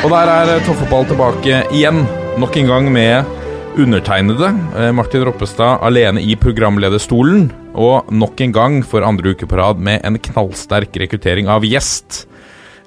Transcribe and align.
Og 0.00 0.08
der 0.08 0.30
er 0.32 0.62
toffeball 0.64 1.04
tilbake 1.10 1.58
igjen. 1.76 1.98
Nok 2.40 2.54
en 2.56 2.68
gang 2.70 2.86
med 2.92 3.28
undertegnede. 3.76 4.48
eh, 4.74 4.92
Martin 4.96 5.24
Roppestad 5.28 5.82
alene 5.84 6.22
i 6.22 6.36
programlederstolen. 6.36 7.50
Og 7.74 8.08
nok 8.10 8.40
en 8.40 8.52
gang 8.52 8.82
for 8.82 9.04
andre 9.04 9.34
uke 9.34 9.46
på 9.46 9.58
rad 9.60 9.78
med 9.78 10.00
en 10.04 10.16
knallsterk 10.18 10.96
rekruttering 10.96 11.48
av 11.48 11.62
gjest. 11.68 12.26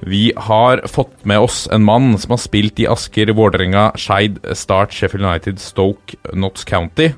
Vi 0.01 0.33
har 0.35 0.81
fått 0.87 1.13
med 1.23 1.39
oss 1.39 1.67
en 1.71 1.83
mann 1.83 2.17
som 2.17 2.31
har 2.31 2.41
spilt 2.41 2.79
i 2.79 2.87
Asker, 2.87 3.31
Vålerenga, 3.31 3.91
Skeid, 3.95 4.39
Start, 4.53 4.91
Sheffield 4.91 5.23
United, 5.23 5.59
Stoke, 5.59 6.17
Notts 6.33 6.65
County. 6.65 7.13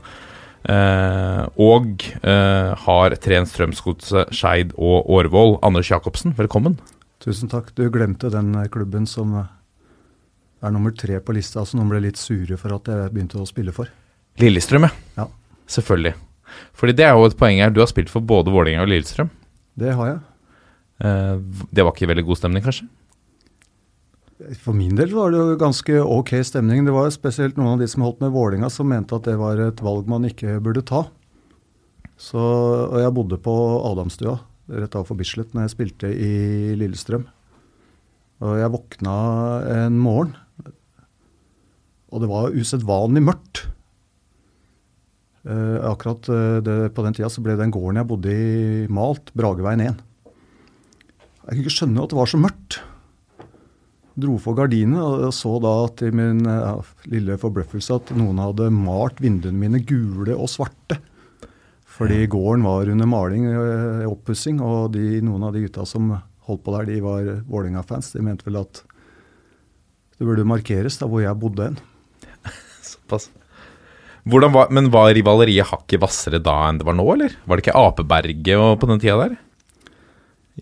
Eh, 0.67 1.45
og 1.57 2.03
eh, 2.21 2.75
har 2.83 3.15
trent 3.15 3.47
Strømsgodset, 3.49 4.27
Skeid 4.35 4.75
og 4.77 5.09
Årvoll. 5.09 5.57
Anders 5.63 5.89
Jacobsen, 5.89 6.35
velkommen. 6.37 6.77
Tusen 7.23 7.49
takk. 7.49 7.71
Du 7.73 7.87
glemte 7.89 8.29
den 8.29 8.53
eh, 8.59 8.67
klubben 8.67 9.07
som 9.07 9.33
eh, 9.39 9.51
er 10.65 10.73
nummer 10.75 10.93
tre 10.95 11.19
på 11.23 11.35
lista, 11.35 11.63
så 11.65 11.77
noen 11.77 11.91
ble 11.93 12.03
litt 12.07 12.19
sure 12.19 12.57
for 12.61 12.75
at 12.77 12.89
jeg 12.91 13.13
begynte 13.13 13.41
å 13.41 13.47
spille 13.49 13.73
for. 13.75 13.91
Lillestrøm, 14.41 14.87
ja. 14.87 14.91
Ja. 15.21 15.29
Selvfølgelig. 15.71 16.15
Fordi 16.77 16.95
det 16.97 17.07
er 17.07 17.15
jo 17.15 17.25
et 17.27 17.37
poeng 17.39 17.61
her. 17.61 17.73
Du 17.73 17.81
har 17.81 17.89
spilt 17.91 18.11
for 18.11 18.25
både 18.25 18.53
Vålerenga 18.53 18.85
og 18.85 18.91
Lillestrøm. 18.91 19.31
Det 19.79 19.95
har 19.97 20.11
jeg. 20.11 20.21
Eh, 21.05 21.35
det 21.75 21.83
var 21.83 21.95
ikke 21.95 22.09
veldig 22.11 22.25
god 22.27 22.39
stemning, 22.39 22.63
kanskje? 22.65 22.87
For 24.59 24.75
min 24.75 24.97
del 24.97 25.13
var 25.15 25.31
det 25.31 25.39
jo 25.39 25.59
ganske 25.59 26.01
ok 26.03 26.33
stemning. 26.43 26.83
Det 26.87 26.95
var 26.95 27.07
spesielt 27.15 27.55
noen 27.59 27.75
av 27.75 27.83
de 27.83 27.87
som 27.91 28.03
holdt 28.03 28.19
med 28.23 28.33
Vålinga 28.35 28.69
som 28.71 28.89
mente 28.91 29.15
at 29.15 29.27
det 29.27 29.37
var 29.39 29.61
et 29.63 29.79
valg 29.83 30.09
man 30.11 30.27
ikke 30.27 30.57
burde 30.63 30.83
ta. 30.85 31.05
Så, 32.19 32.39
og 32.39 32.99
jeg 32.99 33.15
bodde 33.15 33.39
på 33.43 33.55
Adamstua 33.87 34.37
rett 34.71 34.95
overfor 34.97 35.17
Bislett 35.19 35.51
når 35.53 35.65
jeg 35.65 35.73
spilte 35.75 36.11
i 36.11 36.75
Lillestrøm. 36.79 37.25
Og 38.43 38.57
jeg 38.59 38.71
våkna 38.73 39.15
en 39.71 39.99
morgen, 40.01 40.33
og 42.13 42.21
det 42.21 42.29
var 42.31 42.55
usedvanlig 42.55 43.23
mørkt. 43.25 43.65
Eh, 45.45 45.77
akkurat 45.85 46.29
eh, 46.33 46.57
det, 46.65 46.75
på 46.97 47.05
den 47.05 47.15
tida 47.17 47.29
så 47.29 47.43
ble 47.45 47.57
den 47.59 47.73
gården 47.73 48.01
jeg 48.01 48.09
bodde 48.09 48.33
i, 48.33 48.89
malt. 48.89 49.31
Brageveien 49.37 49.83
1. 49.85 50.03
Jeg 51.45 51.49
kunne 51.49 51.63
ikke 51.63 51.75
skjønne 51.75 52.05
at 52.05 52.13
det 52.13 52.17
var 52.17 52.31
så 52.31 52.41
mørkt 52.41 52.81
dro 54.15 54.37
for 54.39 54.55
gardinene 54.55 55.01
og 55.03 55.33
så 55.35 55.57
da 55.59 55.73
til 55.99 56.15
min 56.15 56.45
ja, 56.47 56.77
lille 57.11 57.35
forbløffelse 57.39 57.97
at 57.99 58.13
noen 58.15 58.39
hadde 58.39 58.69
malt 58.71 59.19
vinduene 59.21 59.59
mine 59.59 59.81
gule 59.83 60.37
og 60.37 60.49
svarte. 60.51 61.01
Fordi 61.95 62.25
gården 62.31 62.63
var 62.65 62.89
under 62.91 63.07
maling 63.07 63.45
og 63.51 64.15
oppussing, 64.17 64.57
og 64.59 64.95
de, 64.95 65.21
noen 65.23 65.45
av 65.47 65.53
de 65.55 65.63
gutta 65.63 65.85
som 65.87 66.09
holdt 66.47 66.63
på 66.65 66.73
der, 66.75 66.89
de 66.89 66.97
var 67.03 67.29
Vålerenga-fans. 67.47 68.11
De 68.15 68.23
mente 68.25 68.47
vel 68.47 68.59
at 68.59 68.81
det 70.17 70.27
burde 70.27 70.47
markeres 70.47 70.99
da 70.99 71.07
hvor 71.07 71.23
jeg 71.23 71.39
bodde 71.39 71.69
hen. 71.69 71.77
Såpass. 73.05 73.29
Var, 74.25 74.71
men 74.73 74.89
var 74.89 75.11
rivaleriet 75.13 75.69
hakket 75.69 76.01
hvassere 76.01 76.39
da 76.41 76.55
enn 76.65 76.79
det 76.81 76.87
var 76.87 76.95
nå, 76.97 77.05
eller? 77.13 77.35
Var 77.45 77.59
det 77.59 77.65
ikke 77.67 77.77
Apeberget 77.77 78.57
og 78.57 78.79
på 78.81 78.89
den 78.89 79.01
tida 79.03 79.19
der? 79.21 79.35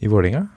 I 0.04 0.10
Vålerenga? 0.12 0.50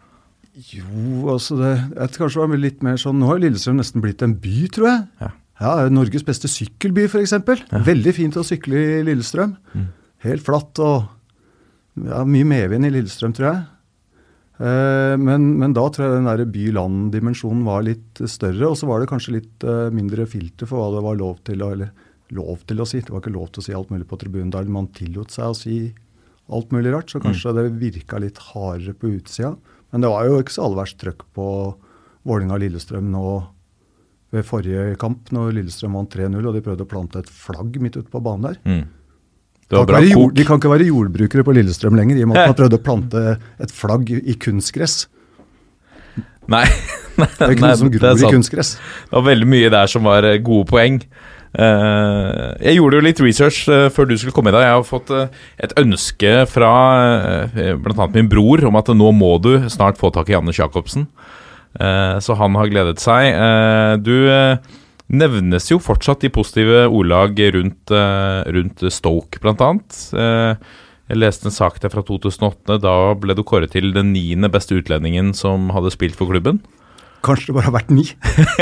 Jo, 0.73 1.29
altså 1.31 1.59
det, 1.61 1.73
jeg 1.95 2.17
kanskje 2.17 2.41
det 2.41 2.51
var 2.51 2.61
litt 2.63 2.79
mer 2.83 2.97
sånn 2.99 3.19
Nå 3.21 3.29
har 3.29 3.41
Lillestrøm 3.43 3.77
nesten 3.77 4.01
blitt 4.03 4.25
en 4.25 4.35
by, 4.41 4.55
tror 4.73 4.89
jeg. 4.89 5.03
Ja. 5.21 5.29
Ja, 5.57 5.75
Norges 5.89 6.25
beste 6.27 6.49
sykkelby, 6.53 7.07
f.eks. 7.09 7.33
Veldig 7.87 8.13
fint 8.17 8.37
å 8.37 8.45
sykle 8.45 8.77
i 8.77 9.05
Lillestrøm. 9.07 9.55
Helt 10.27 10.45
flatt 10.45 10.81
og 10.85 11.07
ja, 12.03 12.25
mye 12.29 12.49
medvind 12.49 12.89
i 12.89 12.93
Lillestrøm, 12.93 13.33
tror 13.37 13.49
jeg. 13.53 13.63
Eh, 14.56 15.15
men, 15.21 15.50
men 15.61 15.75
da 15.77 15.84
tror 15.93 16.06
jeg 16.06 16.17
den 16.17 16.28
der 16.31 16.44
by-land-dimensjonen 16.49 17.65
var 17.67 17.84
litt 17.87 18.22
større. 18.31 18.71
Og 18.71 18.78
så 18.81 18.89
var 18.89 19.03
det 19.03 19.11
kanskje 19.11 19.37
litt 19.39 19.67
eh, 19.67 19.89
mindre 19.94 20.27
filter 20.31 20.69
for 20.69 20.81
hva 20.81 20.91
det 20.97 21.05
var 21.06 21.21
lov 21.21 21.41
til 21.47 21.65
å 21.65 21.72
Eller 21.77 21.93
lov 22.34 22.65
til 22.67 22.83
å 22.83 22.89
si. 22.89 23.03
Det 23.05 23.12
var 23.15 23.22
ikke 23.22 23.37
lov 23.37 23.50
til 23.53 23.62
å 23.62 23.67
si 23.69 23.77
alt 23.77 23.93
mulig 23.94 24.09
på 24.11 24.19
tribunen 24.21 24.50
da. 24.55 24.65
Man 24.65 24.91
tillot 24.97 25.34
seg 25.34 25.53
å 25.53 25.59
si 25.59 25.81
alt 26.47 26.72
mulig 26.75 26.94
rart. 26.94 27.11
Så 27.12 27.22
kanskje 27.22 27.55
det 27.59 27.69
virka 27.83 28.21
litt 28.22 28.41
hardere 28.53 28.97
på 28.97 29.12
utsida. 29.15 29.55
Men 29.93 30.03
det 30.03 30.11
var 30.11 30.27
jo 30.27 30.41
ikke 30.41 30.56
så 30.56 30.67
all 30.67 30.78
verst 30.78 30.99
trøkk 31.03 31.23
på 31.37 31.49
Vålinga-Lillestrøm 32.27 33.12
nå 33.12 33.27
ved 34.34 34.43
forrige 34.47 34.97
kamp, 34.99 35.31
når 35.31 35.55
Lillestrøm 35.55 35.94
vant 35.94 36.11
3-0 36.11 36.41
og 36.43 36.56
de 36.56 36.62
prøvde 36.65 36.83
å 36.83 36.91
plante 36.91 37.21
et 37.23 37.31
flagg 37.31 37.78
midt 37.83 37.99
ute 38.00 38.11
på 38.11 38.21
banen 38.25 38.49
der. 38.49 38.59
Mm. 38.67 38.83
Det 39.66 39.81
var 39.81 39.88
bra 39.88 40.00
jord, 40.04 40.34
de 40.37 40.44
kan 40.47 40.60
ikke 40.60 40.71
være 40.71 40.87
jordbrukere 40.87 41.43
på 41.47 41.54
Lillestrøm 41.56 41.97
lenger, 41.99 42.21
i 42.21 42.22
og 42.22 42.31
med 42.31 42.38
at 42.38 42.53
man 42.53 42.59
prøvde 42.59 42.78
å 42.78 42.82
plante 42.87 43.22
et 43.62 43.72
flagg 43.75 44.12
i 44.15 44.37
kunstgress. 44.38 45.06
Nei, 46.50 46.66
Det 47.16 47.43
er 47.43 47.54
ikke 47.56 47.65
Nei, 47.65 47.72
noe 47.72 47.81
som 47.81 47.91
gror 47.91 48.21
i 48.21 48.31
kunstgress. 48.37 48.76
det 49.09 49.16
var 49.16 49.25
veldig 49.26 49.49
mye 49.50 49.72
der 49.72 49.91
som 49.91 50.06
var 50.06 50.26
eh, 50.28 50.38
gode 50.44 50.69
poeng. 50.71 51.00
Eh, 51.56 52.47
jeg 52.69 52.76
gjorde 52.76 53.00
jo 53.00 53.06
litt 53.06 53.22
research 53.25 53.62
eh, 53.72 53.88
før 53.91 54.10
du 54.10 54.15
skulle 54.15 54.37
komme 54.37 54.53
i 54.53 54.56
dag. 54.56 54.66
Jeg 54.66 54.76
har 54.76 54.87
fått 54.87 55.12
et 55.66 55.75
ønske 55.81 56.34
fra 56.53 56.72
uh, 57.50 57.75
bl.a. 57.81 58.09
min 58.15 58.31
bror 58.31 58.62
om 58.69 58.78
at 58.78 58.93
nå 58.94 59.12
må 59.16 59.32
du 59.43 59.55
snart 59.72 59.99
få 59.99 60.12
tak 60.15 60.31
i 60.31 60.38
Anders 60.38 60.60
Jacobsen. 60.60 61.09
Så 61.76 62.32
han 62.41 62.55
har 62.56 62.71
gledet 62.72 63.03
seg. 63.03 63.34
Du 64.00 64.15
nevnes 65.12 65.71
jo 65.71 65.78
fortsatt 65.83 66.25
i 66.27 66.33
positive 66.33 66.87
ordlag 66.89 67.39
rundt, 67.55 67.93
uh, 67.94 68.43
rundt 68.53 68.83
Stoke, 68.93 69.41
bl.a. 69.43 69.71
Uh, 70.12 70.83
jeg 71.06 71.21
leste 71.22 71.47
en 71.47 71.55
sak 71.55 71.78
der 71.83 71.93
fra 71.93 72.03
2008. 72.03 72.81
Da 72.83 72.94
ble 73.21 73.37
du 73.39 73.44
kåret 73.47 73.77
til 73.77 73.93
den 73.94 74.11
niende 74.15 74.50
beste 74.50 74.75
utlendingen 74.78 75.31
som 75.39 75.71
hadde 75.75 75.94
spilt 75.94 76.19
for 76.19 76.33
klubben. 76.33 76.59
Kanskje 77.27 77.50
det 77.50 77.56
bare 77.56 77.69
har 77.69 77.77
vært 77.77 77.93
ni. 77.94 78.05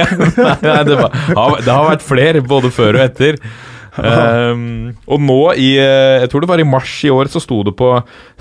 Nei, 0.64 0.82
det, 0.88 0.98
var, 1.00 1.14
det 1.64 1.72
har 1.72 1.88
vært 1.88 2.04
flere, 2.04 2.44
både 2.44 2.70
før 2.72 2.98
og 2.98 3.06
etter. 3.06 3.40
Um, 3.94 4.90
og 5.06 5.20
nå 5.22 5.38
i 5.54 5.68
eh, 5.78 6.18
Jeg 6.24 6.30
tror 6.32 6.42
det 6.42 6.48
var 6.50 6.58
i 6.58 6.66
mars 6.66 6.90
i 7.06 7.12
år 7.14 7.28
så 7.30 7.38
sto 7.42 7.60
det 7.66 7.76
på 7.78 7.90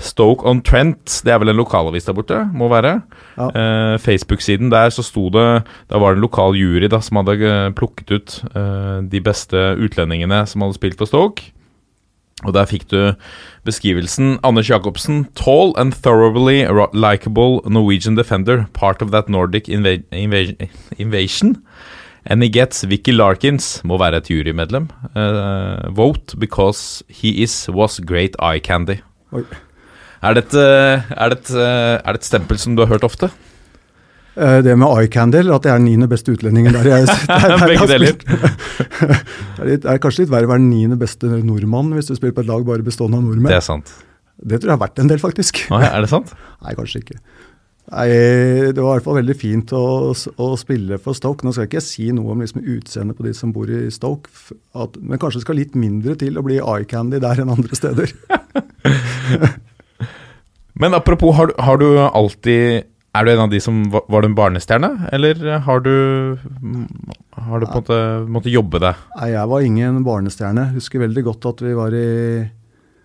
Stoke 0.02 0.46
on 0.50 0.62
Trent. 0.66 1.20
Det 1.22 1.30
er 1.30 1.38
vel 1.42 1.52
en 1.52 1.60
lokalavis 1.60 2.08
der 2.08 2.16
borte? 2.16 2.40
Må 2.54 2.68
være. 2.72 2.96
Ja. 3.38 3.48
Uh, 3.54 3.94
Facebook-siden 4.02 4.72
der 4.72 4.90
så 4.94 5.04
sto 5.06 5.28
det 5.34 5.64
Da 5.90 5.98
var 6.02 6.14
det 6.14 6.18
en 6.18 6.26
lokal 6.26 6.58
jury 6.58 6.90
da 6.90 7.00
som 7.02 7.20
hadde 7.20 7.38
eh, 7.38 7.72
plukket 7.76 8.10
ut 8.10 8.38
uh, 8.54 9.02
de 9.06 9.20
beste 9.22 9.58
utlendingene 9.78 10.44
som 10.50 10.64
hadde 10.64 10.78
spilt 10.78 10.98
for 10.98 11.10
Stoke. 11.10 11.50
Og 12.44 12.52
der 12.52 12.66
fikk 12.68 12.88
du 12.90 13.14
beskrivelsen 13.64 14.38
Anders 14.44 14.68
Jacobsen, 14.68 15.24
tall 15.38 15.72
and 15.78 15.94
thoroughly 15.94 16.64
likeable 16.66 17.00
likable 17.00 17.60
Norwegian 17.70 18.16
defender, 18.16 18.66
part 18.74 19.00
of 19.00 19.12
that 19.12 19.28
Nordic 19.28 19.68
inva 19.68 20.02
inva 20.12 20.42
invasion. 20.98 21.56
And 22.26 22.42
he 22.42 22.48
gets 22.48 22.84
Vicky 22.88 23.12
Larkins, 23.12 23.82
må 23.84 23.98
være 24.00 24.22
et 24.22 24.30
jurymedlem. 24.32 24.88
Uh, 25.12 25.90
vote 25.92 26.38
because 26.40 27.04
he 27.08 27.34
is 27.44 27.68
was 27.68 28.00
great 28.00 28.36
eye 28.40 28.60
candy. 28.64 29.02
Er 30.24 30.36
det, 30.36 30.46
et, 30.46 30.54
eh, 30.56 31.10
er, 31.12 31.32
det 31.34 31.42
et, 31.42 31.50
eh, 31.52 31.98
er 31.98 32.14
det 32.14 32.22
et 32.22 32.24
stempel 32.24 32.56
som 32.56 32.72
du 32.72 32.80
har 32.80 32.88
hørt 32.94 33.04
ofte? 33.04 33.28
Det 34.34 34.72
med 34.78 34.86
eye 34.88 35.10
candy, 35.12 35.42
eller 35.42 35.58
at 35.58 35.66
jeg 35.68 35.74
er 35.74 35.82
den 35.82 35.84
niende 35.90 36.08
beste 36.08 36.32
utlendingen 36.32 36.72
der 36.72 36.86
jeg, 36.88 37.06
der, 37.28 37.44
der 37.52 37.66
Begge 37.70 37.86
deler. 37.90 38.16
det, 39.66 39.76
er 39.84 39.92
er 39.92 40.00
kanskje 40.02 40.24
litt 40.24 40.32
verre 40.32 40.48
å 40.48 40.54
være 40.54 40.62
den 40.64 40.72
niende 40.72 40.96
beste 40.98 41.28
nordmann 41.28 41.92
hvis 41.94 42.08
du 42.08 42.16
spiller 42.16 42.34
på 42.38 42.42
et 42.42 42.48
lag 42.48 42.64
bare 42.66 42.86
bestående 42.86 43.20
av 43.20 43.28
nordmenn. 43.28 43.52
Det 43.52 43.60
er 43.60 43.66
sant. 43.68 43.92
Det 44.40 44.62
tror 44.62 44.72
jeg 44.72 44.78
har 44.78 44.82
vært 44.82 45.04
en 45.04 45.12
del, 45.12 45.20
faktisk. 45.22 45.60
Å, 45.68 45.82
er 45.86 46.06
det 46.06 46.10
sant? 46.10 46.32
Nei, 46.64 46.74
kanskje 46.78 47.04
ikke. 47.04 47.20
Nei, 47.92 48.08
Det 48.72 48.80
var 48.80 48.94
i 48.94 48.96
hvert 48.96 49.04
fall 49.04 49.18
veldig 49.20 49.36
fint 49.36 49.72
å, 49.76 50.12
å 50.14 50.46
spille 50.60 50.96
for 51.02 51.16
Stoke. 51.16 51.44
Nå 51.44 51.52
skal 51.52 51.66
jeg 51.66 51.74
ikke 51.74 51.84
si 51.84 52.08
noe 52.16 52.32
om 52.32 52.40
liksom 52.40 52.64
utseendet 52.64 53.18
på 53.18 53.26
de 53.26 53.34
som 53.36 53.52
bor 53.52 53.68
i 53.68 53.90
Stoke, 53.92 54.32
at, 54.72 54.96
men 55.00 55.20
kanskje 55.20 55.42
det 55.42 55.46
skal 55.46 55.60
litt 55.60 55.76
mindre 55.76 56.16
til 56.20 56.40
å 56.40 56.44
bli 56.46 56.56
eye 56.62 56.88
candy 56.88 57.20
der 57.22 57.44
enn 57.44 57.52
andre 57.52 57.76
steder. 57.76 58.14
Men 60.74 60.94
apropos, 60.96 61.30
har, 61.38 61.52
har 61.62 61.78
du 61.78 61.86
alltid 62.02 62.90
Er 63.14 63.24
du 63.24 63.30
en 63.30 63.44
av 63.44 63.50
de 63.52 63.60
som 63.62 63.84
var, 63.92 64.02
var 64.10 64.24
du 64.24 64.26
en 64.26 64.34
barnestjerne, 64.34 64.88
eller 65.14 65.38
har 65.62 65.84
du 65.84 65.94
Har 67.38 67.62
du 67.62 67.66
på 67.68 67.78
en 67.78 67.78
måte 67.78 67.98
måttet 68.26 68.56
jobbe 68.56 68.80
deg? 68.82 69.04
Nei, 69.20 69.30
jeg 69.36 69.50
var 69.52 69.62
ingen 69.62 70.02
barnestjerne. 70.06 70.72
Husker 70.74 71.04
veldig 71.04 71.24
godt 71.30 71.46
at 71.52 71.62
vi 71.62 71.76
var 71.78 71.94
i 71.94 72.08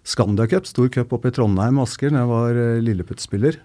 Scandia 0.02 0.48
Cup, 0.50 0.66
stor 0.66 0.90
cup 0.90 1.14
oppe 1.14 1.30
i 1.30 1.36
Trondheim 1.36 1.78
og 1.78 1.86
Asker, 1.86 2.10
da 2.10 2.24
jeg 2.24 2.32
var 2.32 2.58
eh, 2.58 2.82
Lilleputt-spiller. 2.82 3.60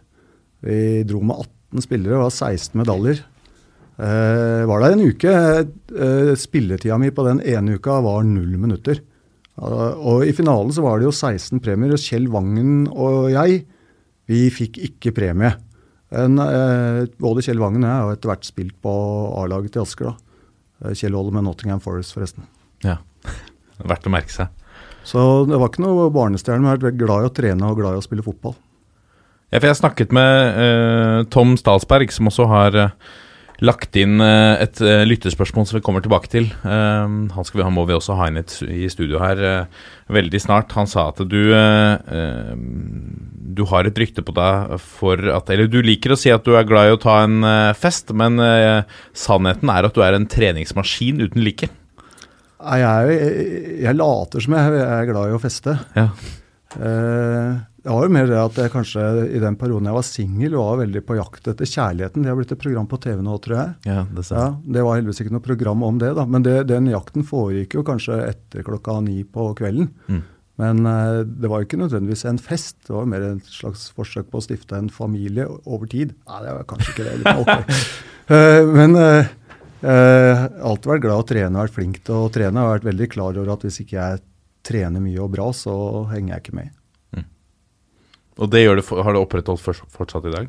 Vi 0.64 1.04
dro 1.08 1.20
med 1.20 1.44
18 1.44 1.84
spillere 1.84 2.18
og 2.18 2.26
var 2.28 2.34
16 2.34 2.80
medaljer. 2.80 3.22
Eh, 3.94 4.62
var 4.66 4.82
der 4.82 4.94
en 4.94 5.04
uke. 5.04 5.34
Eh, 5.94 6.32
spilletida 6.40 6.96
mi 6.98 7.12
på 7.14 7.26
den 7.28 7.42
ene 7.44 7.76
uka 7.78 8.00
var 8.02 8.24
null 8.26 8.56
minutter. 8.58 9.02
Eh, 9.60 9.92
og 9.94 10.24
i 10.26 10.34
finalen 10.34 10.72
så 10.74 10.82
var 10.82 10.98
det 10.98 11.08
jo 11.08 11.14
16 11.14 11.60
premier, 11.62 11.94
og 11.94 12.02
Kjell 12.02 12.26
Vangen 12.32 12.88
og 12.90 13.30
jeg, 13.34 13.62
vi 14.30 14.40
fikk 14.50 14.80
ikke 14.88 15.14
premie. 15.14 15.52
En, 16.14 16.38
eh, 16.38 17.04
både 17.20 17.44
Kjell 17.44 17.62
Vangen 17.62 17.84
og 17.84 17.90
jeg 17.90 18.02
har 18.02 18.16
etter 18.16 18.32
hvert 18.32 18.48
spilt 18.48 18.76
på 18.82 18.94
A-laget 19.42 19.74
til 19.74 19.84
Asker. 19.84 20.12
da. 20.12 20.16
Eh, 20.84 20.94
Kjell 20.94 21.14
holder 21.14 21.38
med 21.38 21.44
Nottingham 21.44 21.80
Forest, 21.80 22.14
forresten. 22.16 22.48
Ja. 22.82 22.98
Verdt 23.90 24.06
å 24.06 24.14
merke 24.14 24.32
seg. 24.32 24.48
Så 25.04 25.44
det 25.46 25.58
var 25.60 25.68
ikke 25.68 25.84
noe 25.84 26.08
barnestjerne, 26.10 26.62
men 26.62 26.72
jeg 26.72 26.80
har 26.80 26.86
vært 26.90 27.02
glad 27.02 27.24
i 27.24 27.28
å 27.28 27.34
trene 27.34 27.68
og 27.68 27.76
glad 27.78 27.96
i 27.96 28.00
å 28.00 28.04
spille 28.04 28.24
fotball. 28.24 28.54
Ja, 29.54 29.60
for 29.60 29.70
jeg 29.70 29.78
snakket 29.78 30.10
med 30.14 30.56
uh, 30.58 31.20
Tom 31.30 31.52
Stalsberg, 31.54 32.10
som 32.10 32.26
også 32.26 32.48
har 32.50 32.74
uh, 32.74 33.12
lagt 33.62 33.94
inn 33.94 34.18
uh, 34.18 34.58
et 34.58 34.80
lyttespørsmål 35.06 35.68
som 35.70 35.76
vi 35.78 35.82
kommer 35.86 36.02
tilbake 36.02 36.26
til. 36.32 36.48
Han, 36.64 37.28
skal 37.46 37.60
vi, 37.60 37.62
han 37.62 37.76
må 37.76 37.84
vi 37.86 37.94
også 37.94 38.16
ha 38.18 38.26
inn 38.26 38.40
et, 38.40 38.50
i 38.66 38.88
studio 38.90 39.20
her 39.22 39.68
veldig 40.10 40.40
snart. 40.42 40.74
Han 40.74 40.90
sa 40.90 41.06
at 41.12 41.22
du 41.30 41.54
Du 43.54 43.62
har 43.70 43.86
et 43.86 44.00
rykte 44.02 44.24
på 44.26 44.34
deg 44.34 44.74
for 44.82 45.22
at 45.36 45.52
Eller 45.54 45.70
du 45.70 45.78
liker 45.86 46.12
å 46.12 46.18
si 46.18 46.34
at 46.34 46.42
du 46.42 46.56
er 46.58 46.66
glad 46.66 46.90
i 46.90 46.96
å 46.96 47.00
ta 47.00 47.20
en 47.22 47.46
fest, 47.78 48.10
men 48.10 48.42
sannheten 49.14 49.70
er 49.70 49.86
at 49.86 49.94
du 49.94 50.02
er 50.02 50.18
en 50.18 50.26
treningsmaskin 50.26 51.22
uten 51.22 51.46
like. 51.46 51.70
Nei, 52.64 52.80
Jeg, 52.82 53.20
jeg, 53.20 53.76
jeg 53.86 54.00
later 54.02 54.42
som 54.42 54.58
jeg, 54.58 54.80
jeg 54.80 54.96
er 54.98 55.12
glad 55.12 55.30
i 55.30 55.38
å 55.38 55.42
feste. 55.42 55.78
Ja. 55.94 56.08
Eh, 56.80 57.54
det 57.84 57.92
var 57.92 58.06
jo 58.06 58.12
mer 58.16 58.28
det 58.30 58.36
at 58.40 58.58
jeg 58.62 58.72
kanskje 58.72 59.02
i 59.36 59.40
den 59.42 59.58
perioden 59.60 59.90
jeg 59.90 59.96
var 59.98 60.04
singel, 60.08 60.54
var 60.56 60.78
veldig 60.80 61.02
på 61.04 61.16
jakt 61.18 61.50
etter 61.52 61.68
kjærligheten. 61.68 62.22
Det 62.24 62.30
har 62.30 62.38
blitt 62.38 62.54
et 62.54 62.62
program 62.62 62.86
på 62.88 62.98
TV 63.04 63.18
nå, 63.20 63.34
tror 63.44 63.58
jeg. 63.58 63.74
Ja, 63.90 64.04
det 64.08 64.22
Ja, 64.30 64.46
Det 64.64 64.84
var 64.86 64.96
heldigvis 64.96 65.20
ikke 65.20 65.34
noe 65.34 65.44
program 65.44 65.82
om 65.84 65.98
det, 66.00 66.14
da. 66.16 66.24
Men 66.24 66.46
det, 66.46 66.54
den 66.70 66.88
jakten 66.88 67.26
foregikk 67.28 67.76
jo 67.76 67.82
kanskje 67.84 68.22
etter 68.30 68.64
klokka 68.64 68.96
ni 69.04 69.18
på 69.28 69.50
kvelden. 69.58 69.90
Mm. 70.08 70.22
Men 70.62 70.86
uh, 70.88 71.26
det 71.28 71.50
var 71.50 71.60
jo 71.60 71.66
ikke 71.68 71.82
nødvendigvis 71.82 72.24
en 72.30 72.40
fest. 72.40 72.78
Det 72.86 72.94
var 72.94 73.04
jo 73.04 73.10
mer 73.12 73.26
et 73.26 73.50
slags 73.52 73.90
forsøk 73.92 74.30
på 74.32 74.40
å 74.40 74.46
stifte 74.46 74.78
en 74.80 74.88
familie 74.88 75.44
over 75.66 75.90
tid. 75.90 76.14
Nei, 76.24 76.38
det 76.46 76.54
var 76.56 76.68
kanskje 76.70 76.94
ikke 76.94 77.08
det. 77.10 77.16
Litt, 77.20 77.42
okay. 77.42 77.82
uh, 78.32 78.70
men 78.78 78.96
uh, 78.96 80.46
alltid 80.70 80.94
vært 80.94 81.04
glad 81.04 81.20
å 81.20 81.28
trene, 81.34 81.60
vært 81.66 81.76
flink 81.76 82.00
til 82.00 82.16
å 82.16 82.32
trene. 82.32 82.56
Jeg 82.56 82.64
har 82.64 82.78
vært 82.78 82.88
veldig 82.88 83.10
klar 83.12 83.36
over 83.36 83.52
at 83.58 83.68
hvis 83.68 83.82
ikke 83.84 83.98
jeg 83.98 84.24
trener 84.64 85.04
mye 85.04 85.20
og 85.20 85.36
bra, 85.36 85.50
så 85.52 85.74
henger 86.14 86.38
jeg 86.38 86.46
ikke 86.46 86.56
med. 86.62 86.72
Og 88.38 88.50
det 88.50 88.64
det, 88.66 88.84
for- 88.84 89.02
har 89.02 89.14
det 89.14 89.22
opprettholdt 89.22 89.62
fortsatt 89.94 90.26
i 90.26 90.34
dag? 90.34 90.48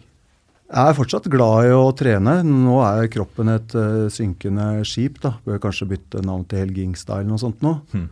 Jeg 0.66 0.90
er 0.90 0.98
fortsatt 0.98 1.28
glad 1.30 1.68
i 1.68 1.74
å 1.78 1.92
trene. 1.94 2.40
Nå 2.44 2.80
er 2.82 3.08
kroppen 3.14 3.52
et 3.54 3.76
uh, 3.78 4.08
synkende 4.10 4.82
skip. 4.88 5.20
da. 5.22 5.36
Bør 5.46 5.62
kanskje 5.62 5.88
bytte 5.92 6.24
navn 6.26 6.46
til 6.50 6.64
Helgingstyle 6.64 7.22
eller 7.22 7.36
noe 7.36 7.42
sånt 7.44 7.62
nå. 7.62 7.76
Hmm. 7.94 8.08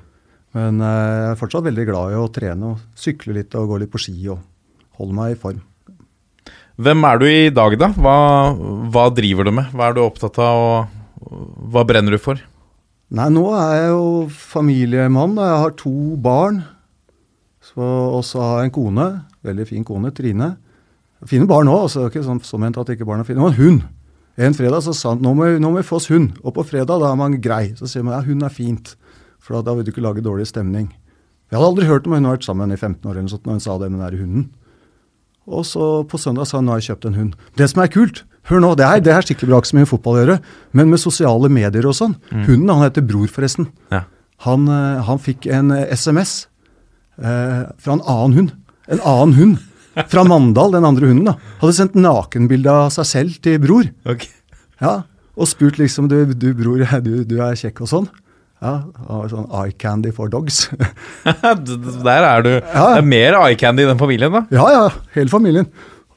Men 0.53 0.81
uh, 0.85 0.91
jeg 0.93 1.31
er 1.31 1.39
fortsatt 1.41 1.65
veldig 1.65 1.85
glad 1.89 2.13
i 2.13 2.19
å 2.21 2.29
trene 2.29 2.73
og 2.75 2.83
sykle 2.93 3.33
litt 3.39 3.55
og 3.57 3.71
gå 3.73 3.79
litt 3.81 3.91
på 3.93 4.01
ski 4.05 4.15
og 4.29 4.43
holde 4.99 5.17
meg 5.17 5.33
i 5.33 5.39
form. 5.41 5.63
Hvem 6.77 7.03
er 7.09 7.19
du 7.21 7.25
i 7.29 7.49
dag, 7.53 7.73
da? 7.81 7.89
Hva, 7.97 8.15
hva 8.93 9.07
driver 9.13 9.49
du 9.49 9.53
med? 9.57 9.73
Hva 9.73 9.89
er 9.89 9.97
du 9.97 10.03
opptatt 10.05 10.37
av, 10.41 10.61
og 11.25 11.33
hva 11.73 11.83
brenner 11.89 12.13
du 12.13 12.21
for? 12.21 12.37
Nei, 13.13 13.27
nå 13.33 13.43
er 13.57 13.75
jeg 13.77 13.89
jo 13.91 14.05
familiemann. 14.33 15.35
Jeg 15.41 15.59
har 15.65 15.75
to 15.77 15.93
barn. 16.21 16.63
Så, 17.65 17.77
og 17.81 18.23
så 18.25 18.41
har 18.41 18.55
jeg 18.61 18.69
en 18.71 18.77
kone. 18.77 19.05
Veldig 19.43 19.67
fin 19.67 19.83
kone, 19.87 20.11
Trine. 20.15 20.53
Fine 21.27 21.47
barn 21.47 21.69
òg, 21.71 21.85
altså. 21.87 22.07
Ikke 22.09 22.23
sånn 22.25 22.41
så 22.43 22.59
ment 22.59 22.79
at 22.79 22.89
ikke 22.93 23.07
barn 23.07 23.23
er 23.23 23.27
fine. 23.27 23.41
Men 23.41 23.53
en 23.53 23.59
hund. 23.59 23.85
En 24.43 24.55
fredag 24.57 24.81
så 24.87 24.95
sa 24.97 25.13
han 25.13 25.21
nå 25.21 25.35
må, 25.37 25.51
nå 25.61 25.69
må 25.69 25.81
vi 25.81 25.87
få 25.87 25.99
oss 25.99 26.09
hund. 26.11 26.33
Og 26.41 26.55
på 26.55 26.65
fredag 26.65 27.03
da 27.03 27.11
er 27.11 27.19
man 27.19 27.37
grei. 27.41 27.75
Så 27.77 27.89
sier 27.89 28.05
man 28.05 28.17
ja, 28.17 28.23
hund 28.25 28.45
er 28.45 28.53
fint. 28.53 28.95
For 29.43 29.59
da, 29.59 29.75
vil 29.75 29.85
du 29.85 29.91
ikke 29.93 30.03
lage 30.03 30.23
dårlig 30.25 30.47
stemning. 30.49 30.89
Jeg 31.51 31.59
hadde 31.59 31.69
aldri 31.69 31.87
hørt 31.89 32.07
om 32.07 32.15
hun 32.15 32.25
har 32.25 32.37
vært 32.37 32.47
sammen 32.47 32.71
i 32.73 32.79
15 32.79 33.03
år 33.05 33.13
eller 33.13 33.27
noe 33.27 33.33
sånt 33.35 33.43
når 33.45 33.57
hun 33.59 33.65
sa 33.65 33.75
det 33.77 33.89
med 33.91 33.99
den 33.99 34.05
der 34.07 34.21
hunden. 34.23 34.45
Og 35.43 35.65
så 35.67 35.87
på 36.07 36.17
søndag 36.17 36.47
sa 36.47 36.57
han 36.57 36.65
nå 36.65 36.73
har 36.73 36.79
jeg 36.81 36.93
kjøpt 36.93 37.09
en 37.09 37.19
hund. 37.19 37.35
Det 37.59 37.67
som 37.69 37.83
er 37.83 37.91
kult, 37.91 38.23
hør 38.49 38.63
nå, 38.63 38.71
det 38.79 38.87
er, 38.87 39.03
det 39.03 39.11
er 39.13 39.27
skikkelig 39.27 39.51
bra 39.51 39.59
ikke 39.59 39.69
så 39.69 39.77
mye 39.77 39.83
med 39.83 39.91
fotball 39.91 40.15
å 40.15 40.21
gjøre, 40.21 40.37
men 40.79 40.89
med 40.89 41.01
sosiale 41.03 41.51
medier 41.51 41.87
og 41.89 41.97
sånn. 41.99 42.15
Hunden 42.31 42.71
han 42.71 42.85
heter 42.85 43.05
Bror, 43.05 43.27
forresten. 43.31 43.67
Ja. 43.91 44.05
Han, 44.47 44.65
eh, 44.71 45.03
han 45.07 45.21
fikk 45.21 45.45
en 45.51 45.71
eh, 45.75 45.91
SMS 45.91 46.47
eh, 47.19 47.67
fra 47.77 47.97
en 47.97 48.01
annen 48.01 48.37
hund. 48.39 48.55
En 48.91 48.99
annen 49.01 49.37
hund. 49.37 49.61
Fra 50.09 50.23
Mandal, 50.25 50.71
den 50.73 50.85
andre 50.87 51.05
hunden. 51.11 51.27
da. 51.29 51.35
Hadde 51.61 51.75
sendt 51.77 51.93
nakenbilde 51.95 52.71
av 52.71 52.89
seg 52.95 53.05
selv 53.05 53.35
til 53.45 53.59
Bror. 53.61 53.91
Ok. 54.09 54.25
Ja, 54.81 55.03
Og 55.37 55.47
spurt 55.49 55.77
liksom 55.79 56.07
du, 56.09 56.17
du 56.33 56.51
bror, 56.53 56.81
du, 57.05 57.23
du 57.25 57.35
er 57.41 57.55
kjekk 57.57 57.83
og 57.85 57.89
sånn. 57.89 58.07
Ja, 58.63 58.73
og 59.11 59.25
sånn 59.31 59.47
eye 59.51 59.73
candy 59.75 60.11
for 60.15 60.29
dogs. 60.31 60.67
Der 61.25 62.25
er 62.27 62.43
du. 62.45 62.51
ja. 62.61 62.85
Det 62.95 63.01
er 63.01 63.07
mer 63.07 63.37
eye 63.41 63.57
candy 63.59 63.83
i 63.85 63.89
den 63.89 63.99
familien, 64.01 64.33
da. 64.33 64.43
Ja, 64.53 64.67
ja, 64.73 64.83
hele 65.15 65.31
familien. 65.33 65.67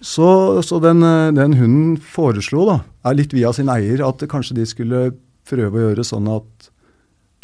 Så, 0.05 0.61
så 0.63 0.79
den, 0.85 1.01
eh, 1.03 1.33
den 1.35 1.57
hunden 1.59 1.97
foreslo, 2.01 2.67
da, 2.69 2.77
er 3.09 3.17
litt 3.19 3.33
via 3.35 3.53
sin 3.57 3.71
eier, 3.73 4.03
at 4.07 4.23
kanskje 4.31 4.59
de 4.61 4.67
skulle 4.69 5.07
prøve 5.49 5.81
å 5.81 5.87
gjøre 5.89 6.05
sånn 6.07 6.29
at 6.37 6.69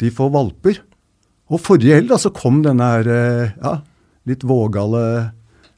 de 0.03 0.11
får 0.13 0.29
valper. 0.33 0.79
Og 1.51 1.59
forrige 1.61 1.97
helg 1.99 2.11
da, 2.13 2.19
så 2.21 2.31
kom 2.35 2.61
denne 2.65 2.91
her, 2.93 3.09
eh, 3.11 3.51
ja, 3.63 3.73
litt 4.29 4.43
vågale, 4.47 5.31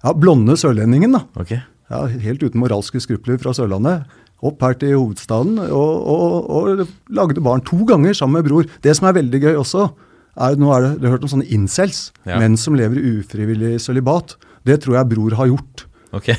ja, 0.04 0.14
blonde 0.14 0.56
sørlendingen 0.60 1.16
da. 1.18 1.24
Ok. 1.42 1.56
Ja, 1.92 2.04
helt 2.10 2.42
uten 2.44 2.62
moralske 2.62 3.02
skrupler 3.02 3.38
fra 3.42 3.54
Sørlandet. 3.54 4.06
Opp 4.46 4.62
her 4.66 4.74
til 4.78 4.96
hovedstaden 4.98 5.58
og, 5.64 6.08
og, 6.12 6.50
og 6.50 6.88
lagde 7.14 7.42
barn 7.46 7.62
to 7.66 7.80
ganger 7.88 8.14
sammen 8.18 8.40
med 8.42 8.50
bror. 8.50 8.68
Det 8.84 8.94
som 8.98 9.08
er 9.10 9.16
veldig 9.18 9.40
gøy 9.42 9.56
også, 9.62 9.88
er 10.36 10.58
nå 10.60 10.70
er 10.76 10.84
det, 10.84 10.92
du 11.00 11.08
har 11.08 11.16
hørt 11.16 11.26
om 11.26 11.32
sånne 11.32 11.48
incels, 11.56 12.10
Ja. 12.28 12.38
menn 12.42 12.58
som 12.60 12.76
lever 12.78 13.00
i 13.00 13.14
ufrivillig 13.22 13.78
sølibat. 13.82 14.36
Det 14.68 14.82
tror 14.84 14.98
jeg 15.00 15.10
bror 15.14 15.38
har 15.40 15.50
gjort. 15.54 15.86
Ok. 16.14 16.34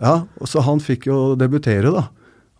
Ja, 0.00 0.14
og 0.40 0.48
Så 0.48 0.62
han 0.64 0.80
fikk 0.80 1.08
jo 1.10 1.34
debutere, 1.36 1.90
da. 1.92 2.06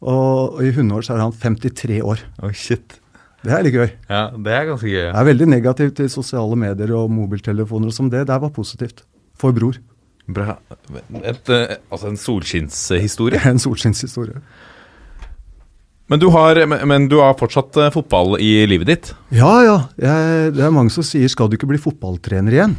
Og, 0.01 0.57
og 0.59 0.63
i 0.65 0.73
hundeår 0.73 1.05
så 1.07 1.15
er 1.17 1.23
han 1.25 1.33
53 1.33 2.01
år. 2.05 2.21
Oh, 2.43 2.51
shit. 2.53 3.00
Det 3.43 3.53
er 3.57 3.63
litt 3.65 3.73
gøy. 3.75 3.89
Ja, 4.11 4.23
det 4.37 4.53
er 4.53 4.67
ganske 4.69 4.89
gøy. 4.91 4.99
Jeg 5.07 5.17
er 5.17 5.25
veldig 5.31 5.47
negativ 5.49 5.95
til 5.97 6.11
sosiale 6.13 6.57
medier 6.61 6.91
og 6.99 7.09
mobiltelefoner 7.11 7.89
og 7.89 7.95
som 7.97 8.11
det. 8.13 8.27
Der 8.29 8.39
var 8.43 8.51
positivt. 8.53 9.01
For 9.41 9.53
bror. 9.57 9.79
Bra. 10.29 10.59
Et, 11.25 11.49
eh, 11.49 11.77
altså 11.91 12.11
en 12.13 12.19
solskinnshistorie. 12.21 13.41
En 13.51 13.59
solskinnshistorie. 13.59 14.43
Men 16.11 16.19
du 16.19 16.29
har, 16.35 16.59
men- 16.67 16.87
men 16.91 17.09
du 17.09 17.17
har 17.23 17.35
fortsatt 17.39 17.77
eh, 17.81 17.91
fotball 17.95 18.37
i 18.43 18.67
livet 18.67 18.87
ditt? 18.87 19.13
Ja, 19.33 19.63
ja. 19.65 19.77
Jeg, 19.97 20.53
det 20.57 20.65
er 20.67 20.71
mange 20.75 20.91
som 20.91 21.03
sier 21.07 21.29
'skal 21.29 21.49
du 21.49 21.57
ikke 21.57 21.69
bli 21.71 21.79
fotballtrener 21.79 22.53
igjen'? 22.53 22.77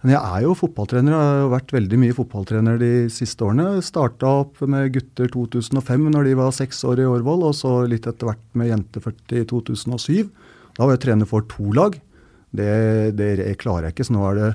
Men 0.00 0.14
jeg 0.14 0.20
er 0.24 0.44
jo 0.46 0.54
fotballtrener. 0.56 1.12
Jeg 1.12 1.40
har 1.42 1.50
vært 1.52 1.72
veldig 1.76 1.98
mye 2.00 2.14
fotballtrener 2.16 2.78
de 2.80 2.90
siste 3.12 3.44
årene. 3.44 3.82
Starta 3.84 4.30
opp 4.46 4.62
med 4.64 4.94
gutter 4.94 5.28
2005 5.28 6.06
når 6.14 6.24
de 6.30 6.36
var 6.38 6.54
seks 6.56 6.80
år 6.88 7.02
i 7.02 7.08
Årvoll, 7.08 7.42
og 7.44 7.52
så 7.58 7.74
litt 7.90 8.08
etter 8.08 8.30
hvert 8.30 8.46
med 8.56 8.70
jenter 8.72 9.04
40 9.04 9.42
i 9.42 9.48
2007. 9.50 10.30
Da 10.78 10.86
var 10.88 10.96
jeg 10.96 11.02
trener 11.04 11.28
for 11.28 11.44
to 11.52 11.68
lag. 11.76 11.98
Det, 12.56 12.70
det 13.18 13.58
klarer 13.60 13.90
jeg 13.90 13.98
ikke, 13.98 14.08
så 14.08 14.16
nå 14.16 14.24
er 14.30 14.40
det 14.40 14.50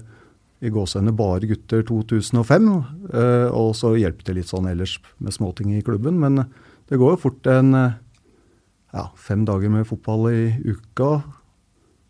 i 0.65 0.71
gåsehudene 0.73 1.13
bare 1.15 1.45
gutter 1.51 1.85
2005. 1.85 2.71
eh, 3.13 3.47
og 3.53 3.75
så 3.77 3.93
hjelper 3.99 4.25
det 4.31 4.37
litt 4.39 4.49
sånn 4.49 4.65
ellers 4.71 4.97
med 5.21 5.35
småting 5.35 5.75
i 5.77 5.83
klubben. 5.85 6.17
Men 6.19 6.41
det 6.89 6.97
går 6.97 7.13
jo 7.15 7.21
fort 7.27 7.45
en 7.53 7.69
ja, 7.75 9.05
fem 9.19 9.45
dager 9.45 9.69
med 9.69 9.85
fotball 9.85 10.25
i 10.33 10.43
uka. 10.73 11.19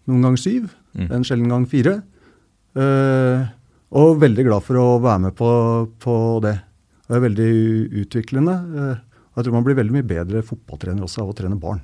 Noen 0.08 0.24
gang 0.30 0.39
syv, 0.39 0.72
Mm. 0.96 1.10
en 1.12 1.24
sjelden 1.27 1.50
gang 1.51 1.65
fire. 1.68 1.98
Eh, 2.75 3.46
og 3.96 4.20
veldig 4.20 4.46
glad 4.48 4.65
for 4.65 4.79
å 4.82 4.86
være 5.03 5.25
med 5.27 5.36
på, 5.39 5.50
på 6.03 6.15
det. 6.44 6.55
Det 7.05 7.17
er 7.17 7.25
veldig 7.25 7.50
utviklende. 8.03 8.55
eh, 8.55 9.03
og 9.36 9.41
jeg 9.41 9.48
tror 9.48 9.58
man 9.58 9.65
blir 9.67 9.75
veldig 9.75 9.96
mye 9.98 10.08
bedre 10.08 10.41
fotballtrener 10.48 11.03
også 11.03 11.25
av 11.25 11.34
å 11.34 11.38
trene 11.38 11.60
barn. 11.60 11.84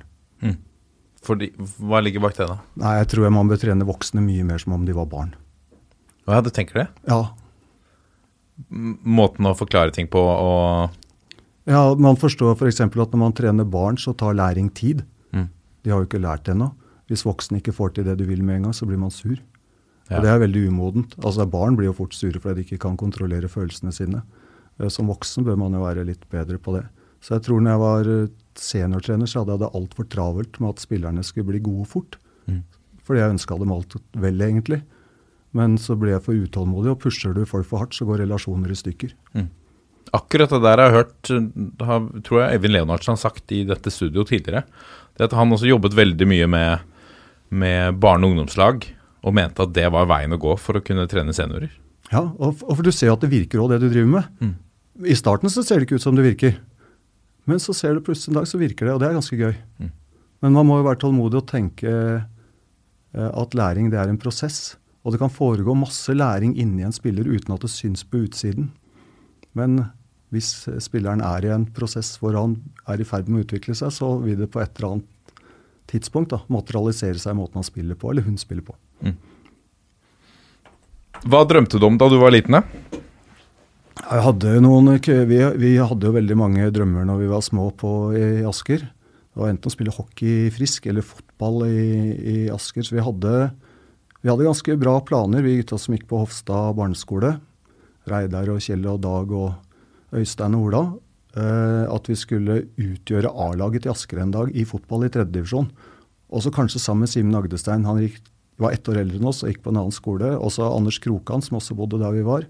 Fordi, 1.22 1.52
hva 1.78 2.00
ligger 2.02 2.18
bak 2.24 2.32
det, 2.34 2.48
da? 2.50 2.56
Nei, 2.82 2.96
jeg 2.98 3.12
tror 3.12 3.28
man 3.30 3.46
bør 3.46 3.60
trene 3.62 3.86
voksne 3.86 4.18
mye 4.24 4.42
mer 4.42 4.58
som 4.58 4.72
om 4.74 4.82
de 4.82 4.94
var 4.96 5.06
barn. 5.06 5.28
Ja, 6.26 6.40
du 6.42 6.50
tenker 6.50 6.80
det? 6.80 6.86
Ja, 7.06 7.20
Måten 8.72 9.46
å 9.48 9.54
forklare 9.56 9.90
ting 9.94 10.06
på 10.12 10.20
og 10.20 10.98
ja 11.66 11.80
Man 11.98 12.18
forstår 12.20 12.56
f.eks. 12.56 12.80
at 12.84 12.94
når 12.94 13.18
man 13.18 13.34
trener 13.34 13.66
barn, 13.68 13.96
så 13.98 14.12
tar 14.18 14.34
læring 14.34 14.68
tid. 14.74 15.04
Mm. 15.32 15.48
De 15.82 15.92
har 15.92 16.02
jo 16.02 16.08
ikke 16.08 16.20
lært 16.22 16.44
det 16.46 16.56
ennå. 16.56 16.72
Hvis 17.10 17.24
voksne 17.26 17.60
ikke 17.60 17.74
får 17.74 17.94
til 17.96 18.06
det 18.08 18.16
du 18.18 18.24
vil 18.26 18.42
med 18.42 18.58
en 18.58 18.66
gang, 18.68 18.74
så 18.74 18.86
blir 18.88 18.98
man 18.98 19.14
sur. 19.14 19.38
Ja. 20.08 20.18
Og 20.18 20.24
det 20.24 20.30
er 20.32 20.42
veldig 20.42 20.64
umodent. 20.68 21.14
Altså 21.22 21.46
Barn 21.48 21.76
blir 21.78 21.90
jo 21.90 21.96
fort 21.96 22.16
sure 22.16 22.40
fordi 22.42 22.60
de 22.60 22.66
ikke 22.66 22.82
kan 22.84 22.98
kontrollere 23.00 23.50
følelsene 23.50 23.94
sine. 23.94 24.22
Eh, 24.80 24.90
Som 24.92 25.10
voksen 25.12 25.46
bør 25.46 25.60
man 25.60 25.76
jo 25.76 25.84
være 25.84 26.06
litt 26.08 26.26
bedre 26.32 26.58
på 26.58 26.76
det. 26.76 26.86
Så 27.22 27.36
jeg 27.36 27.46
tror 27.46 27.62
når 27.62 27.70
jeg 27.74 27.82
var 27.82 28.10
eh, 28.12 28.32
seniortrener, 28.58 29.30
så 29.30 29.42
hadde 29.42 29.54
jeg 29.56 29.62
det 29.62 29.74
altfor 29.78 30.08
travelt 30.10 30.60
med 30.60 30.74
at 30.74 30.82
spillerne 30.82 31.24
skulle 31.26 31.52
bli 31.52 31.62
gode 31.64 31.86
fort. 31.88 32.18
Mm. 32.50 32.62
Fordi 33.06 33.22
jeg 33.22 33.36
ønska 33.36 33.58
dem 33.58 33.72
alt 33.74 33.96
vel, 34.24 34.42
egentlig. 34.42 34.82
Men 35.56 35.76
så 35.80 35.96
ble 36.00 36.14
jeg 36.14 36.24
for 36.24 36.38
utålmodig, 36.38 36.94
og 36.94 37.02
pusher 37.02 37.34
du 37.36 37.44
folk 37.48 37.68
for 37.68 37.82
hardt, 37.82 37.96
så 37.96 38.06
går 38.08 38.22
relasjoner 38.24 38.72
i 38.72 38.78
stykker. 38.78 39.12
Akkurat 40.12 40.50
det 40.52 40.60
der 40.64 40.80
jeg 40.80 40.90
har 40.90 40.96
hørt, 40.98 41.30
det 41.30 41.86
har, 41.88 42.06
tror 42.26 42.42
jeg 42.42 42.56
Eivind 42.56 42.74
Leonardsen 42.74 43.14
har 43.14 43.20
sagt 43.20 43.52
i 43.54 43.62
dette 43.68 43.92
studio 43.92 44.24
tidligere. 44.28 44.64
Det 45.16 45.28
at 45.28 45.36
han 45.36 45.52
også 45.54 45.68
jobbet 45.68 45.96
veldig 45.96 46.28
mye 46.28 46.48
med, 46.52 46.82
med 47.52 48.00
barne- 48.00 48.26
og 48.28 48.34
ungdomslag, 48.34 48.88
og 49.22 49.34
mente 49.36 49.64
at 49.64 49.72
det 49.74 49.86
var 49.94 50.08
veien 50.10 50.34
å 50.34 50.40
gå 50.40 50.56
for 50.58 50.78
å 50.78 50.84
kunne 50.84 51.06
trene 51.10 51.34
seniorer. 51.36 51.70
Ja, 52.10 52.26
og, 52.26 52.60
og 52.66 52.76
for 52.76 52.84
du 52.84 52.92
ser 52.92 53.08
jo 53.08 53.16
at 53.16 53.24
det 53.24 53.32
virker 53.32 53.62
òg, 53.62 53.72
det 53.72 53.80
du 53.84 53.88
driver 53.88 54.10
med. 54.18 54.52
I 55.08 55.16
starten 55.16 55.50
så 55.52 55.64
ser 55.64 55.80
det 55.80 55.88
ikke 55.88 56.00
ut 56.00 56.04
som 56.04 56.18
det 56.18 56.26
virker. 56.26 56.58
Men 57.48 57.62
så 57.62 57.74
ser 57.74 57.96
du 57.96 58.04
plutselig 58.04 58.34
en 58.34 58.40
dag 58.40 58.50
så 58.50 58.60
virker 58.60 58.86
det, 58.86 58.94
og 58.94 59.00
det 59.02 59.08
er 59.08 59.16
ganske 59.16 59.38
gøy. 59.38 59.54
Men 60.42 60.58
man 60.58 60.68
må 60.68 60.78
jo 60.80 60.86
være 60.86 61.00
tålmodig 61.04 61.40
og 61.40 61.48
tenke 61.48 61.90
eh, 61.94 63.30
at 63.30 63.56
læring 63.58 63.90
det 63.90 63.98
er 64.02 64.10
en 64.10 64.20
prosess. 64.20 64.76
Og 65.02 65.14
det 65.14 65.22
kan 65.22 65.32
foregå 65.32 65.74
masse 65.78 66.14
læring 66.14 66.54
inni 66.60 66.84
en 66.86 66.94
spiller 66.94 67.26
uten 67.26 67.54
at 67.54 67.64
det 67.64 67.72
syns 67.72 68.04
på 68.06 68.24
utsiden. 68.26 68.70
Men 69.58 69.84
hvis 70.32 70.66
spilleren 70.82 71.22
er 71.24 71.46
i 71.46 71.52
en 71.52 71.66
prosess 71.76 72.14
hvor 72.20 72.36
han 72.38 72.56
er 72.88 73.02
i 73.02 73.06
ferd 73.06 73.28
med 73.28 73.42
å 73.42 73.46
utvikle 73.46 73.74
seg, 73.76 73.92
så 73.94 74.14
vil 74.22 74.38
det 74.40 74.50
på 74.52 74.62
et 74.62 74.70
eller 74.78 74.96
annet 74.96 75.08
tidspunkt 75.90 76.32
da, 76.32 76.40
materialisere 76.52 77.20
seg 77.20 77.34
i 77.34 77.40
måten 77.40 77.60
han 77.60 77.66
spiller 77.66 77.98
på, 77.98 78.12
eller 78.12 78.24
hun 78.24 78.38
spiller 78.40 78.64
på. 78.64 78.76
Hva 81.22 81.44
drømte 81.46 81.78
du 81.78 81.86
om 81.86 81.98
da 82.00 82.08
du 82.10 82.16
var 82.18 82.34
liten? 82.34 82.56
Jeg 84.02 84.24
hadde 84.24 84.56
noen, 84.64 84.96
vi, 84.98 85.38
vi 85.60 85.76
hadde 85.78 86.08
jo 86.08 86.16
veldig 86.16 86.36
mange 86.38 86.70
drømmer 86.74 87.06
når 87.06 87.20
vi 87.20 87.28
var 87.30 87.44
små 87.46 87.68
på, 87.78 87.92
i 88.18 88.42
Asker. 88.48 88.82
Det 88.82 89.40
var 89.40 89.52
enten 89.52 89.70
å 89.70 89.72
spille 89.72 89.94
hockey 89.94 90.50
frisk 90.52 90.88
eller 90.90 91.06
fotball 91.06 91.62
i, 91.68 91.84
i 92.18 92.36
Asker. 92.52 92.84
Så 92.84 92.96
vi 92.96 93.04
hadde, 93.04 93.52
vi 94.20 94.32
hadde 94.32 94.48
ganske 94.48 94.76
bra 94.80 94.98
planer, 95.06 95.46
vi 95.46 95.60
gutta 95.60 95.78
som 95.80 95.94
gikk 95.94 96.08
på 96.10 96.20
Hofstad 96.24 96.74
barneskole. 96.76 97.36
Reidar 98.10 98.50
og 98.50 98.60
Kjell 98.64 98.84
og 98.90 98.98
Dag 99.04 99.30
og 99.38 100.18
Øystein 100.18 100.58
og 100.58 100.66
Ola. 100.66 100.82
Eh, 101.32 101.84
at 101.88 102.10
vi 102.10 102.18
skulle 102.18 102.58
utgjøre 102.76 103.30
A-laget 103.30 103.86
til 103.86 103.94
Asker 103.94 104.20
en 104.20 104.34
dag 104.34 104.50
i 104.52 104.66
fotball 104.68 105.06
i 105.06 105.12
tredjedivisjon. 105.14 105.70
Og 106.32 106.44
så 106.44 106.52
kanskje 106.52 106.82
sammen 106.82 107.06
med 107.06 107.12
Simen 107.14 107.38
Agdestein. 107.38 107.86
Han 107.88 108.02
gikk, 108.02 108.20
var 108.62 108.74
ett 108.74 108.88
år 108.88 109.02
eldre 109.02 109.18
enn 109.18 109.28
oss 109.28 109.42
og 109.42 109.50
gikk 109.50 109.64
på 109.64 109.72
en 109.72 109.80
annen 109.82 109.94
skole. 109.94 110.34
Også 110.38 110.64
Anders 110.66 111.00
Krokan, 111.02 111.44
som 111.44 111.58
også 111.58 111.76
bodde 111.78 112.00
der 112.02 112.14
vi 112.14 112.24
var 112.26 112.46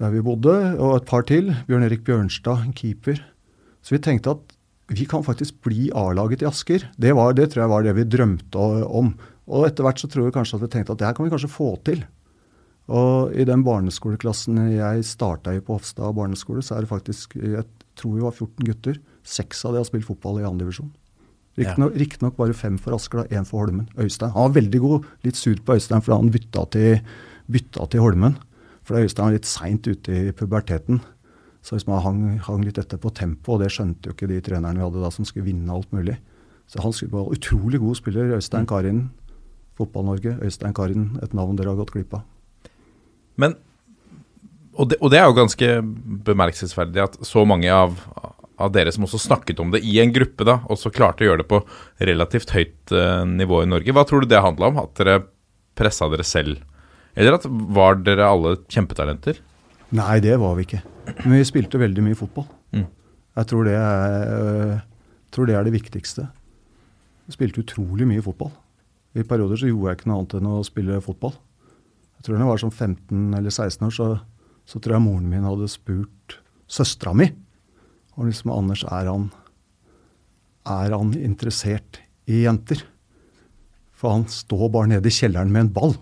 der 0.00 0.14
vi 0.14 0.22
bodde, 0.24 0.54
og 0.80 0.96
et 0.96 1.08
par 1.08 1.26
til. 1.28 1.52
Bjørn 1.68 1.84
Erik 1.84 2.06
Bjørnstad, 2.06 2.64
en 2.64 2.76
keeper. 2.76 3.20
Så 3.84 3.96
vi 3.96 4.02
tenkte 4.02 4.32
at 4.32 4.56
vi 4.90 5.04
kan 5.06 5.22
faktisk 5.22 5.60
bli 5.62 5.90
A-laget 5.94 6.42
i 6.42 6.48
Asker. 6.48 6.86
Det, 6.98 7.12
var, 7.16 7.34
det 7.36 7.50
tror 7.52 7.64
jeg 7.64 7.72
var 7.72 7.84
det 7.84 7.94
vi 7.98 8.06
drømte 8.08 8.64
om. 8.88 9.12
Og 9.50 9.66
etter 9.68 9.86
hvert 9.86 10.00
så 10.00 10.08
tror 10.10 10.26
jeg 10.26 10.34
kanskje 10.34 10.56
at 10.56 10.64
vi 10.64 10.72
tenkte 10.72 10.96
at 10.96 11.02
det 11.02 11.08
her 11.08 11.18
kan 11.18 11.28
vi 11.28 11.34
kanskje 11.34 11.52
få 11.52 11.74
til. 11.86 12.02
Og 12.90 13.36
i 13.38 13.46
den 13.46 13.62
barneskoleklassen 13.62 14.58
jeg 14.72 15.04
starta 15.06 15.54
i 15.54 15.62
på 15.62 15.76
Hofstad 15.76 16.16
barneskole, 16.16 16.64
så 16.64 16.74
er 16.74 16.86
det 16.86 16.90
faktisk 16.90 17.36
jeg 17.38 17.68
tror 18.00 18.16
vi 18.16 18.24
var 18.24 18.34
14 18.34 18.66
gutter. 18.66 18.98
Seks 19.22 19.62
av 19.68 19.76
de 19.76 19.82
har 19.82 19.88
spilt 19.88 20.08
fotball 20.08 20.40
i 20.40 20.48
andredivisjon. 20.48 20.90
Riktignok 21.58 21.94
ja. 21.94 22.00
Riktignok 22.02 22.36
bare 22.38 22.54
fem 22.54 22.76
for 22.78 22.94
Asker, 22.94 23.22
da. 23.22 23.40
Én 23.40 23.46
for 23.48 23.64
Holmen. 23.64 23.88
Øystein. 23.98 24.32
Han 24.34 24.48
var 24.48 24.56
veldig 24.60 24.80
god. 24.80 25.08
Litt 25.26 25.36
sur 25.36 25.58
på 25.64 25.76
Øystein 25.76 26.04
fordi 26.04 26.16
han 26.16 26.34
bytta 26.34 26.66
til, 26.76 27.00
bytta 27.50 27.86
til 27.90 28.04
Holmen. 28.04 28.36
For 28.86 29.00
Øystein 29.00 29.28
var 29.28 29.36
litt 29.36 29.48
seint 29.50 29.86
ute 29.90 30.18
i 30.30 30.34
puberteten. 30.36 31.00
Så 31.62 31.76
hvis 31.76 31.86
man 31.86 32.02
hang, 32.04 32.20
hang 32.46 32.64
litt 32.64 32.78
etter 32.80 33.00
på 33.00 33.12
tempo, 33.12 33.54
og 33.54 33.64
det 33.64 33.68
skjønte 33.74 34.08
jo 34.08 34.16
ikke 34.16 34.30
de 34.30 34.40
trenerne 34.40 34.78
vi 34.78 34.86
hadde 34.86 35.02
da 35.02 35.10
som 35.12 35.26
skulle 35.28 35.50
vinne 35.50 35.74
alt 35.74 35.90
mulig. 35.92 36.16
Så 36.70 36.80
han 36.80 36.94
skulle 36.94 37.12
være 37.12 37.36
utrolig 37.36 37.80
god 37.82 37.98
spiller. 37.98 38.36
Øystein 38.38 38.68
Karin, 38.70 39.08
Fotball-Norge. 39.76 40.38
Øystein 40.46 40.74
Karin, 40.74 41.10
et 41.22 41.34
navn 41.36 41.58
dere 41.58 41.74
har 41.74 41.82
gått 41.82 41.92
glipp 41.96 42.14
av. 42.16 42.24
Men 43.40 43.58
og 44.80 44.88
det, 44.88 45.00
og 45.02 45.10
det 45.12 45.18
er 45.18 45.26
jo 45.26 45.36
ganske 45.36 45.68
bemerkelsesverdig 46.24 47.02
at 47.02 47.16
så 47.26 47.42
mange 47.48 47.68
av, 47.74 47.98
av 48.60 48.72
dere 48.74 48.92
som 48.94 49.06
også 49.06 49.20
snakket 49.22 49.60
om 49.62 49.72
det 49.74 49.82
i 49.86 49.98
en 50.02 50.12
gruppe, 50.14 50.46
da, 50.46 50.60
også 50.72 50.92
klarte 50.94 51.24
å 51.24 51.30
gjøre 51.30 51.42
det 51.42 51.50
på 51.50 51.62
relativt 52.10 52.52
høyt 52.54 52.94
uh, 52.94 53.24
nivå 53.28 53.62
i 53.64 53.70
Norge. 53.70 53.94
Hva 53.96 54.04
tror 54.08 54.24
du 54.24 54.30
det 54.30 54.42
handla 54.44 54.70
om? 54.70 54.80
At 54.82 54.94
dere 55.00 55.22
pressa 55.78 56.08
dere 56.12 56.26
selv? 56.26 56.60
Eller 57.18 57.38
at 57.38 57.46
var 57.48 57.98
dere 58.04 58.28
alle 58.28 58.56
kjempetalenter? 58.70 59.40
Nei, 59.96 60.20
det 60.22 60.36
var 60.38 60.54
vi 60.58 60.66
ikke. 60.68 60.82
Men 61.24 61.38
vi 61.40 61.46
spilte 61.48 61.80
veldig 61.80 62.04
mye 62.06 62.18
fotball. 62.18 62.46
Mm. 62.76 62.86
Jeg 63.40 63.50
tror 63.50 63.66
det, 63.66 63.74
er, 63.74 64.34
øh, 64.36 64.74
tror 65.34 65.48
det 65.48 65.56
er 65.58 65.66
det 65.66 65.74
viktigste. 65.74 66.28
Vi 67.26 67.34
spilte 67.34 67.64
utrolig 67.64 68.06
mye 68.06 68.22
fotball. 68.22 68.52
I 69.18 69.26
perioder 69.26 69.58
så 69.58 69.70
gjorde 69.70 69.90
jeg 69.90 69.98
ikke 69.98 70.10
noe 70.10 70.20
annet 70.20 70.36
enn 70.38 70.50
å 70.50 70.60
spille 70.66 71.00
fotball. 71.02 71.34
Jeg 72.20 72.26
tror 72.26 72.36
da 72.36 72.44
jeg 72.44 72.52
var 72.52 72.62
sånn 72.62 72.76
15 72.76 73.38
eller 73.38 73.54
16 73.54 73.86
år, 73.88 73.94
så, 73.96 74.08
så 74.68 74.78
tror 74.78 74.96
jeg 74.96 75.06
moren 75.06 75.30
min 75.32 75.46
hadde 75.48 75.70
spurt 75.72 76.36
søstera 76.70 77.14
mi 77.16 77.30
om 78.20 78.28
liksom 78.28 78.52
Anders, 78.52 78.84
er 78.84 79.08
han, 79.08 79.30
er 80.68 80.92
han 80.92 81.14
interessert 81.16 82.02
i 82.28 82.44
jenter? 82.44 82.84
For 83.96 84.12
han 84.14 84.28
står 84.30 84.68
bare 84.72 84.92
nede 84.94 85.08
i 85.08 85.14
kjelleren 85.14 85.52
med 85.52 85.66
en 85.66 85.74
ball. 85.76 85.98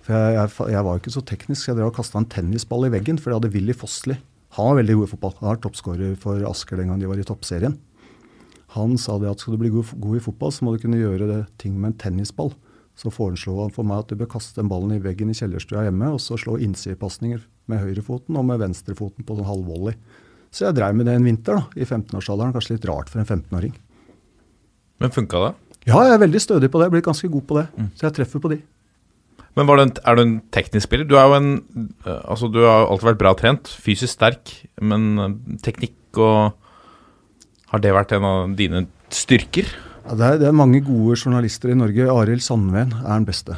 For 0.00 0.16
jeg, 0.16 0.34
jeg, 0.34 0.72
jeg, 0.72 0.84
var 0.86 0.96
jo 0.96 1.02
ikke 1.02 1.12
så 1.14 1.22
teknisk, 1.28 1.68
jeg 1.68 1.76
drev 1.78 1.90
og 1.90 1.98
kasta 1.98 2.18
en 2.20 2.28
tennisball 2.32 2.88
i 2.88 2.92
veggen, 2.94 3.20
for 3.20 3.30
jeg 3.30 3.40
hadde 3.40 3.52
Willy 3.54 3.76
Fossli. 3.76 4.16
Han 4.56 4.70
var 4.70 4.80
veldig 4.80 4.96
god 4.98 5.06
i 5.06 5.10
fotball. 5.12 5.34
Han 5.38 5.50
var 5.52 5.60
toppskårer 5.62 6.16
for 6.18 6.46
Asker 6.48 6.80
den 6.80 6.90
gang 6.90 7.02
de 7.02 7.10
var 7.10 7.20
i 7.20 7.26
toppserien. 7.26 7.76
Han 8.74 8.96
sa 8.98 9.18
det 9.18 9.30
at 9.30 9.42
skal 9.42 9.54
du 9.54 9.60
bli 9.62 9.70
god, 9.74 9.92
god, 9.98 10.16
i 10.18 10.24
fotball, 10.24 10.52
så 10.54 10.66
må 10.66 10.74
du 10.74 10.82
kunne 10.82 10.98
gjøre 10.98 11.28
det, 11.28 11.38
ting 11.62 11.76
med 11.76 11.92
en 11.92 12.00
tennisball. 12.00 12.52
Så 12.98 13.12
foreslo 13.14 13.56
han 13.60 13.72
for 13.74 13.86
meg 13.86 14.02
at 14.02 14.10
du 14.10 14.18
bør 14.18 14.30
kaste 14.34 14.58
den 14.58 14.70
ballen 14.70 14.96
i 14.96 15.02
veggen 15.02 15.30
i 15.30 15.36
kjellerstua 15.36 15.84
hjemme, 15.86 16.10
og 16.14 16.20
så 16.22 16.38
slå 16.38 16.56
innsidepasninger 16.62 17.42
med 17.70 17.82
høyrefoten 17.82 18.38
og 18.38 18.46
med 18.48 18.60
venstrefoten 18.62 19.26
på 19.26 19.38
sånn 19.38 19.48
halvvolley. 19.48 19.98
Så 20.50 20.66
jeg 20.66 20.76
dreiv 20.76 20.96
med 20.98 21.06
det 21.06 21.14
en 21.14 21.26
vinter 21.26 21.60
da, 21.60 21.64
i 21.78 21.86
15-årsalderen. 21.86 22.52
Kanskje 22.56 22.76
litt 22.76 22.86
rart 22.90 23.10
for 23.12 23.22
en 23.22 23.28
15-åring. 23.28 23.74
Men 25.00 25.14
funka 25.14 25.44
det? 25.46 25.52
Ja, 25.88 26.02
jeg 26.04 26.16
er 26.16 26.22
veldig 26.24 26.42
stødig 26.42 26.68
på 26.70 26.80
det. 26.80 26.88
Jeg 26.88 26.94
blir 26.96 27.06
ganske 27.06 27.30
god 27.32 27.46
på 27.48 27.58
det. 27.60 27.66
Mm. 27.78 27.90
Så 27.96 28.06
jeg 28.06 28.16
treffer 28.18 28.42
på 28.42 28.50
de. 28.52 28.58
Men 29.58 29.70
en, 29.82 29.92
er 30.06 30.16
du 30.16 30.22
en 30.22 30.34
teknisk 30.54 30.86
spiller? 30.86 31.06
Du, 31.08 31.16
er 31.18 31.26
jo 31.26 31.38
en, 31.38 31.52
altså, 32.06 32.50
du 32.52 32.60
har 32.62 32.86
alltid 32.86 33.10
vært 33.12 33.22
bra 33.22 33.32
trent, 33.38 33.70
fysisk 33.82 34.12
sterk, 34.14 34.52
men 34.82 35.56
teknikk 35.64 35.96
og 36.18 36.56
Har 37.70 37.78
det 37.78 37.92
vært 37.94 38.12
en 38.16 38.24
av 38.26 38.54
dine 38.58 38.80
styrker? 39.14 39.68
Ja, 40.02 40.16
det, 40.18 40.26
er, 40.26 40.38
det, 40.40 40.46
er, 40.48 40.56
mange 40.58 40.80
gode 40.82 41.14
journalister 41.14 41.70
i 41.70 41.76
Norge. 41.78 42.08
Arild 42.10 42.42
Sandven 42.42 42.96
er 42.98 43.12
den 43.12 43.26
beste. 43.28 43.54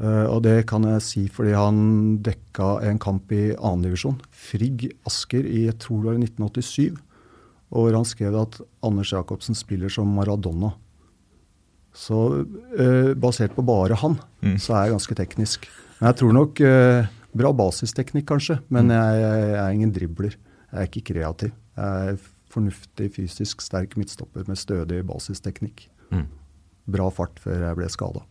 Uh, 0.00 0.24
og 0.32 0.40
det 0.46 0.64
kan 0.70 0.86
jeg 0.88 1.04
si 1.04 1.22
fordi 1.28 1.52
han 1.52 1.80
dekka 2.24 2.78
en 2.88 3.00
kamp 3.02 3.32
i 3.36 3.50
annendivisjon. 3.52 4.16
Frigg 4.32 4.88
Asker 5.08 5.44
i 5.44 5.66
jeg 5.66 5.76
tror 5.82 6.04
det 6.04 6.12
var 6.14 6.22
1987. 6.24 7.00
Og 7.70 7.84
hvor 7.84 7.98
han 7.98 8.08
skrev 8.08 8.38
at 8.40 8.56
Anders 8.86 9.12
Jacobsen 9.12 9.54
spiller 9.54 9.92
som 9.92 10.08
Maradona. 10.16 10.72
Så 11.94 12.16
eh, 12.78 13.12
basert 13.18 13.54
på 13.54 13.62
bare 13.66 13.98
han, 13.98 14.16
mm. 14.42 14.56
så 14.62 14.74
er 14.74 14.86
jeg 14.86 14.94
ganske 14.96 15.16
teknisk. 15.18 15.68
Men 16.00 16.10
jeg 16.10 16.18
tror 16.20 16.34
nok 16.34 16.62
eh, 16.66 17.10
bra 17.36 17.52
basisteknikk, 17.54 18.26
kanskje. 18.30 18.58
Men 18.68 18.90
Mm. 18.90 18.94
jeg, 18.96 19.20
jeg, 19.20 19.46
jeg, 19.50 19.60
er 19.60 19.70
ingen 19.76 19.94
dribler. 19.94 20.36
Jeg 20.70 20.80
er 20.80 20.90
ikke 20.90 21.06
kreativ. 21.12 21.52
Jeg 21.76 22.10
er 22.10 22.18
fornuftig, 22.50 23.12
fysisk 23.14 23.62
sterk 23.62 23.96
midtstopper 23.98 24.46
med 24.48 24.58
stødig 24.58 25.04
basisteknikk. 25.06 25.88
Mm. 26.10 26.26
Bra 26.90 27.10
fart 27.14 27.38
før 27.38 27.68
jeg 27.68 27.78
ble 27.78 27.90
skada. 27.90 28.24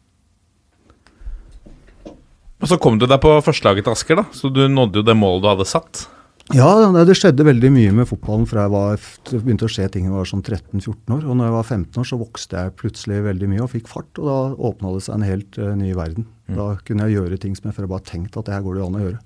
Og 2.59 2.67
så 2.67 2.77
kom 2.81 2.97
du 2.99 3.07
deg 3.07 3.19
på 3.23 3.31
førstelaget 3.43 3.87
til 3.87 3.95
Asker, 3.95 4.19
da. 4.19 4.25
Så 4.35 4.51
du 4.51 4.65
nådde 4.67 5.01
jo 5.01 5.05
det 5.07 5.15
målet 5.15 5.45
du 5.45 5.51
hadde 5.53 5.67
satt. 5.69 6.07
Ja, 6.55 6.89
det 7.05 7.13
skjedde 7.13 7.45
veldig 7.45 7.69
mye 7.69 7.91
med 7.93 8.07
fotballen 8.09 8.47
fra 8.49 8.63
jeg 8.65 8.73
var, 8.73 9.03
begynte 9.29 9.67
å 9.67 9.69
skje 9.69 9.85
ting 9.93 10.07
da 10.07 10.15
jeg 10.15 10.17
var 10.17 10.29
sånn 10.31 10.41
13-14 10.41 11.13
år. 11.13 11.27
Og 11.29 11.37
når 11.37 11.45
jeg 11.45 11.55
var 11.55 11.67
15 11.67 12.01
år, 12.01 12.07
så 12.09 12.17
vokste 12.17 12.63
jeg 12.63 12.75
plutselig 12.79 13.19
veldig 13.27 13.49
mye 13.51 13.61
og 13.67 13.69
fikk 13.75 13.91
fart. 13.91 14.09
Og 14.17 14.25
da 14.25 14.37
åpna 14.71 14.95
det 14.95 15.03
seg 15.05 15.19
en 15.19 15.27
helt 15.27 15.59
uh, 15.61 15.75
ny 15.77 15.91
verden. 15.97 16.25
Mm. 16.49 16.55
Da 16.57 16.67
kunne 16.87 17.05
jeg 17.05 17.19
gjøre 17.19 17.39
ting 17.43 17.53
som 17.57 17.69
jeg 17.69 17.77
før 17.77 17.91
bare 17.93 18.07
tenkte 18.09 18.41
at 18.41 18.49
det 18.49 18.57
her 18.57 18.65
går 18.65 18.79
det 18.79 18.87
an 18.87 18.97
å 18.97 19.03
gjøre. 19.05 19.21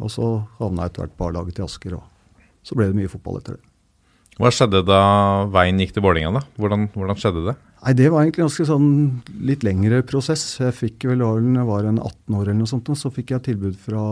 Og 0.00 0.12
så 0.12 0.28
havna 0.60 0.84
jeg 0.84 0.92
etter 0.92 1.06
hvert 1.06 1.16
på 1.16 1.30
A-laget 1.30 1.56
til 1.56 1.66
Asker, 1.66 1.96
og 1.96 2.44
så 2.68 2.76
ble 2.76 2.90
det 2.90 3.00
mye 3.00 3.12
fotball 3.12 3.40
etter 3.40 3.56
det. 3.56 3.69
Hva 4.40 4.48
skjedde 4.54 4.80
da 4.88 5.00
veien 5.52 5.80
gikk 5.82 5.92
til 5.92 6.04
Vålerenga, 6.04 6.40
da? 6.40 6.44
Hvordan, 6.56 6.88
hvordan, 6.94 7.18
skjedde 7.20 7.44
det? 7.50 7.56
Nei, 7.84 7.92
Det 7.98 8.08
var 8.08 8.24
egentlig 8.24 8.42
en 8.42 8.48
ganske 8.48 8.68
sånn 8.70 8.90
litt 9.44 9.64
lengre 9.66 10.00
prosess. 10.08 10.44
Jeg 10.62 10.76
fikk 10.78 11.10
vel, 11.10 11.20
da 11.20 11.34
jeg 11.60 11.68
var 11.68 11.88
en 11.88 12.00
18 12.00 12.38
år 12.38 12.46
eller 12.46 12.60
noe 12.62 12.70
sånt, 12.70 12.88
så 12.96 13.12
fikk 13.12 13.34
jeg 13.36 13.50
tilbud 13.50 13.76
fra 13.80 14.04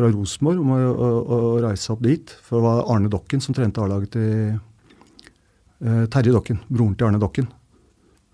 fra 0.00 0.10
Rosenborg 0.10 0.62
om 0.62 0.72
å, 0.74 0.80
å, 0.80 1.08
å, 1.20 1.38
reise 1.64 1.92
opp 1.92 2.02
dit. 2.04 2.32
For 2.46 2.58
det 2.58 2.66
var 2.66 2.84
Arne 2.92 3.10
Dokken 3.12 3.42
som 3.42 3.56
trente 3.56 3.82
A-laget 3.82 4.14
til 4.14 4.30
eh, 4.54 6.04
Terje 6.12 6.34
Dokken, 6.34 6.62
broren 6.70 6.96
til 6.96 7.10
Arne 7.10 7.20
Dokken. 7.22 7.50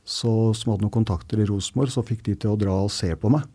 Så, 0.07 0.31
som 0.55 0.73
hadde 0.73 0.87
noen 0.87 0.95
kontakter 0.95 1.41
i 1.43 1.49
Rosenborg, 1.49 1.91
så 1.91 2.05
fikk 2.07 2.23
de 2.29 2.37
til 2.39 2.53
å 2.53 2.61
dra 2.61 2.77
og 2.85 2.93
se 2.95 3.11
på 3.19 3.33
meg. 3.33 3.49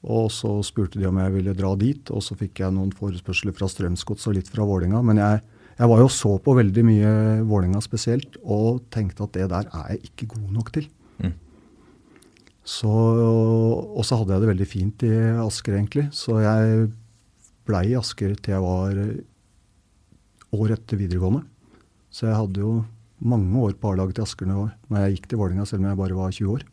Og 0.00 0.30
så 0.32 0.56
spurte 0.66 0.98
de 0.98 1.06
om 1.06 1.18
jeg 1.20 1.34
ville 1.36 1.54
dra 1.54 1.74
dit, 1.78 2.10
og 2.10 2.24
så 2.24 2.34
fikk 2.38 2.62
jeg 2.64 2.74
noen 2.74 2.90
forespørsler 2.96 3.54
fra 3.54 3.68
Strømsgods 3.70 4.26
og 4.30 4.38
litt 4.38 4.48
fra 4.50 4.66
Vålinga. 4.66 5.02
Men 5.06 5.20
jeg, 5.20 5.44
jeg 5.80 5.88
var 5.88 6.02
jo 6.02 6.08
så 6.12 6.34
på 6.44 6.54
veldig 6.58 6.82
mye 6.84 7.12
Vålinga 7.48 7.80
spesielt, 7.80 8.36
og 8.44 8.82
tenkte 8.92 9.24
at 9.24 9.36
det 9.36 9.46
der 9.52 9.68
er 9.72 9.94
jeg 9.94 10.10
ikke 10.10 10.34
god 10.34 10.50
nok 10.58 10.72
til. 10.74 10.88
Mm. 11.24 11.32
Så, 12.60 12.90
og 12.90 14.04
så 14.04 14.20
hadde 14.20 14.36
jeg 14.36 14.44
det 14.44 14.50
veldig 14.52 14.68
fint 14.68 15.04
i 15.08 15.12
Asker, 15.40 15.78
egentlig. 15.78 16.06
Så 16.12 16.36
jeg 16.44 16.90
blei 17.68 17.86
i 17.90 17.96
Asker 17.98 18.36
til 18.36 18.56
jeg 18.58 18.64
var 18.66 19.00
eh, 19.00 19.22
år 20.60 20.76
etter 20.76 21.00
videregående. 21.00 21.46
Så 22.12 22.28
jeg 22.28 22.36
hadde 22.36 22.60
jo 22.60 22.74
mange 23.20 23.64
år 23.64 23.72
på 23.80 23.94
A-laget 23.94 24.18
til 24.18 24.26
Asker 24.26 24.50
når 24.50 25.00
jeg 25.00 25.16
gikk 25.16 25.30
til 25.30 25.40
Vålerenga, 25.40 25.64
selv 25.68 25.84
om 25.84 25.88
jeg 25.90 26.00
bare 26.02 26.18
var 26.18 26.36
20 26.36 26.52
år. 26.58 26.68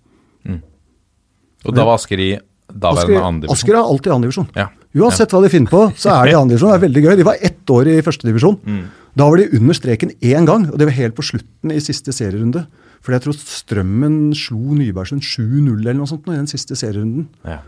Og 1.67 1.75
da 1.75 1.87
var 1.87 1.97
Asker 1.97 2.21
i 2.21 2.29
daværende 2.67 3.23
andre 3.23 3.51
Asker 3.53 3.75
er 3.75 3.81
alltid 3.81 4.11
andre 4.11 4.17
andredivisjon. 4.19 4.51
Ja. 4.57 4.67
Uansett 4.97 5.33
hva 5.33 5.41
de 5.43 5.51
finner 5.53 5.71
på, 5.71 5.83
så 5.99 6.13
er 6.15 6.27
de 6.27 6.33
i 6.33 6.39
andredivisjon. 6.41 6.73
Det 6.73 6.79
er 6.79 6.85
veldig 6.87 7.05
gøy. 7.05 7.13
De 7.19 7.27
var 7.27 7.45
ett 7.49 7.73
år 7.73 7.91
i 7.91 8.01
førstedivisjon. 8.05 8.59
Mm. 8.65 8.83
Da 9.17 9.29
var 9.29 9.41
de 9.41 9.47
under 9.57 9.77
streken 9.77 10.13
én 10.19 10.49
gang, 10.49 10.67
og 10.69 10.77
det 10.77 10.89
var 10.89 10.97
helt 10.97 11.17
på 11.17 11.25
slutten 11.25 11.73
i 11.73 11.81
siste 11.83 12.13
serierunde. 12.15 12.65
Fordi 13.01 13.17
jeg 13.17 13.25
tror 13.27 13.37
Strømmen 13.39 14.17
slo 14.35 14.75
Nybergsund 14.77 15.23
7-0 15.25 15.77
eller 15.77 15.97
noe 15.97 16.09
sånt 16.09 16.25
nå 16.27 16.35
i 16.35 16.41
den 16.41 16.49
siste 16.49 16.77
serierunden. 16.77 17.29
Ja. 17.47 17.61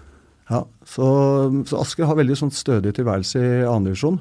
Ja, 0.49 0.63
så, 0.89 1.05
så 1.69 1.83
Asker 1.83 2.09
har 2.09 2.17
veldig 2.17 2.35
sånn 2.39 2.53
stødig 2.53 2.95
tilværelse 2.97 3.37
i 3.37 3.49
andredivisjon. 3.69 4.17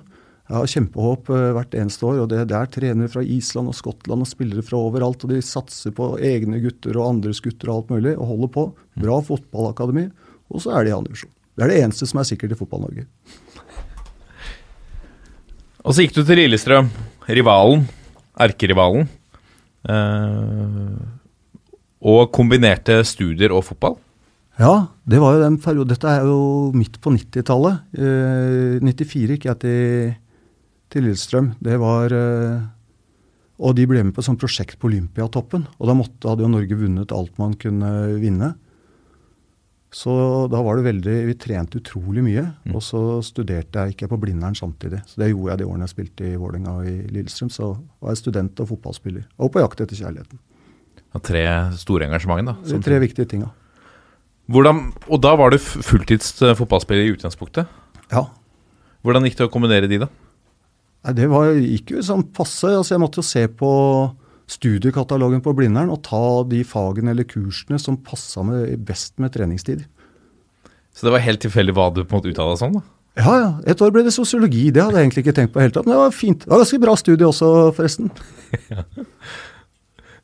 Jeg 0.48 0.56
har 0.56 0.70
kjempehåp 0.72 1.30
eh, 1.32 1.46
hvert 1.56 1.74
eneste 1.76 2.06
år. 2.08 2.20
og 2.22 2.28
det, 2.32 2.42
det 2.48 2.56
er 2.56 2.70
trenere 2.72 3.10
fra 3.12 3.24
Island 3.24 3.68
og 3.72 3.76
Skottland 3.76 4.24
og 4.24 4.28
spillere 4.28 4.64
fra 4.64 4.80
overalt. 4.80 5.24
og 5.24 5.32
De 5.32 5.40
satser 5.44 5.92
på 5.96 6.14
egne 6.24 6.60
gutter 6.64 6.96
og 6.96 7.08
andres 7.14 7.40
gutter 7.44 7.68
og 7.68 7.74
alt 7.82 7.92
mulig 7.96 8.14
og 8.16 8.30
holder 8.32 8.52
på. 8.54 8.64
Bra 9.00 9.18
fotballakademi. 9.24 10.06
Og 10.48 10.64
så 10.64 10.72
er 10.76 10.86
de 10.86 10.92
i 10.92 10.96
andredivisjon. 10.96 11.32
Det 11.58 11.64
er 11.66 11.72
det 11.72 11.78
eneste 11.82 12.06
som 12.06 12.20
er 12.22 12.26
sikkert 12.28 12.52
i 12.54 12.56
Fotball-Norge. 12.58 13.08
Og 15.82 15.90
så 15.90 16.04
gikk 16.04 16.12
du 16.14 16.20
til 16.22 16.38
Lillestrøm, 16.38 16.86
rivalen, 17.26 17.82
erkerivalen. 18.38 19.08
Eh, 19.88 20.98
og 21.98 22.30
kombinerte 22.30 23.00
studier 23.02 23.50
og 23.56 23.64
fotball. 23.66 23.96
Ja, 24.58 24.86
det 25.02 25.18
var 25.22 25.34
jo 25.34 25.42
den 25.42 25.58
perioden. 25.62 25.90
Dette 25.90 26.12
er 26.12 26.30
jo 26.30 26.70
midt 26.78 27.00
på 27.02 27.10
90-tallet. 27.14 27.82
Eh, 27.98 28.78
94 28.78 29.34
gikk 29.34 29.48
jeg 29.50 29.60
til, 29.64 30.14
til 30.94 31.06
Lillestrøm. 31.08 31.52
Det 31.58 31.78
var 31.82 32.14
eh, 32.14 32.62
Og 33.58 33.74
de 33.74 33.90
ble 33.90 34.06
med 34.06 34.14
på 34.14 34.22
et 34.22 34.30
sånt 34.30 34.38
prosjekt 34.38 34.78
på 34.78 34.92
Olympiatoppen. 34.92 35.66
Og 35.78 35.90
da 35.90 35.98
måtte, 35.98 36.22
hadde 36.30 36.46
jo 36.46 36.54
Norge 36.54 36.78
vunnet 36.78 37.14
alt 37.18 37.34
man 37.42 37.58
kunne 37.58 38.14
vinne. 38.22 38.54
Så 39.90 40.12
da 40.52 40.58
var 40.60 40.76
det 40.76 40.84
veldig 40.84 41.12
Vi 41.30 41.34
trente 41.40 41.78
utrolig 41.80 42.20
mye. 42.26 42.42
Og 42.74 42.82
så 42.84 43.00
studerte 43.24 43.80
jeg 43.86 43.94
ikke 43.96 44.08
på 44.10 44.18
Blindern 44.20 44.54
samtidig. 44.58 45.00
Så 45.08 45.16
det 45.22 45.30
gjorde 45.30 45.54
jeg 45.54 45.58
de 45.62 45.68
årene 45.70 45.86
jeg 45.86 45.94
spilte 45.94 46.26
i 46.28 46.36
Vålerenga 46.36 46.74
og 46.76 46.86
i 46.90 46.96
Lillestrøm. 47.08 47.48
Så 47.50 47.70
var 48.02 48.12
jeg 48.12 48.20
student 48.20 48.60
og 48.60 48.68
fotballspiller. 48.68 49.24
Og 49.40 49.52
på 49.54 49.62
jakt 49.64 49.80
etter 49.80 49.96
kjærligheten. 49.96 50.38
Ja, 51.14 51.20
tre 51.24 51.44
store 51.80 52.04
engasjement, 52.04 52.44
da. 52.46 52.56
Som- 52.68 52.82
tre 52.84 52.98
viktige 53.00 53.24
tinga. 53.26 53.48
Hvordan, 54.48 54.92
og 55.08 55.20
da 55.20 55.34
var 55.36 55.50
du 55.50 55.58
fulltids 55.58 56.40
eh, 56.42 56.54
fotballspiller 56.54 57.04
i 57.08 57.12
utgangspunktet. 57.16 57.66
Ja. 58.12 58.26
Hvordan 59.04 59.24
gikk 59.24 59.36
det 59.36 59.48
å 59.48 59.52
kombinere 59.52 59.88
de, 59.88 59.98
da? 60.04 60.08
Nei, 61.04 61.12
Det 61.14 61.28
var, 61.30 61.52
gikk 61.54 61.90
jo 61.96 62.00
sånn 62.04 62.24
passe. 62.32 62.64
altså 62.76 62.94
Jeg 62.96 63.00
måtte 63.00 63.20
jo 63.20 63.22
se 63.22 63.46
på 63.48 63.68
studiekatalogen 64.48 65.42
på 65.44 65.52
Blindern 65.56 65.92
og 65.92 66.02
ta 66.06 66.42
de 66.48 66.62
fagene 66.66 67.12
eller 67.12 67.28
kursene 67.28 67.80
som 67.80 67.98
passa 68.00 68.44
best 68.76 69.18
med 69.20 69.34
treningstid. 69.34 69.84
Så 70.96 71.06
det 71.06 71.14
var 71.14 71.22
helt 71.22 71.42
tilfeldig 71.44 71.74
hva 71.76 71.90
du 71.94 72.02
på 72.02 72.16
en 72.16 72.18
måte 72.18 72.32
uttala 72.32 72.56
sånn, 72.58 72.80
da? 72.80 72.86
Ja, 73.18 73.34
ja. 73.34 73.50
Et 73.66 73.80
år 73.82 73.92
ble 73.94 74.04
det 74.06 74.14
sosiologi. 74.14 74.68
Det 74.74 74.82
hadde 74.82 74.98
jeg 74.98 75.08
egentlig 75.08 75.24
ikke 75.26 75.36
tenkt 75.36 75.52
på 75.54 75.60
i 75.60 75.64
hele 75.66 75.74
tatt. 75.74 75.86
Men 75.86 75.96
det 75.96 76.02
var 76.04 76.14
fint. 76.14 76.44
Det 76.44 76.52
var 76.52 76.62
ganske 76.62 76.82
bra 76.82 76.94
studie 76.98 77.26
også, 77.26 77.48
forresten. 77.76 78.10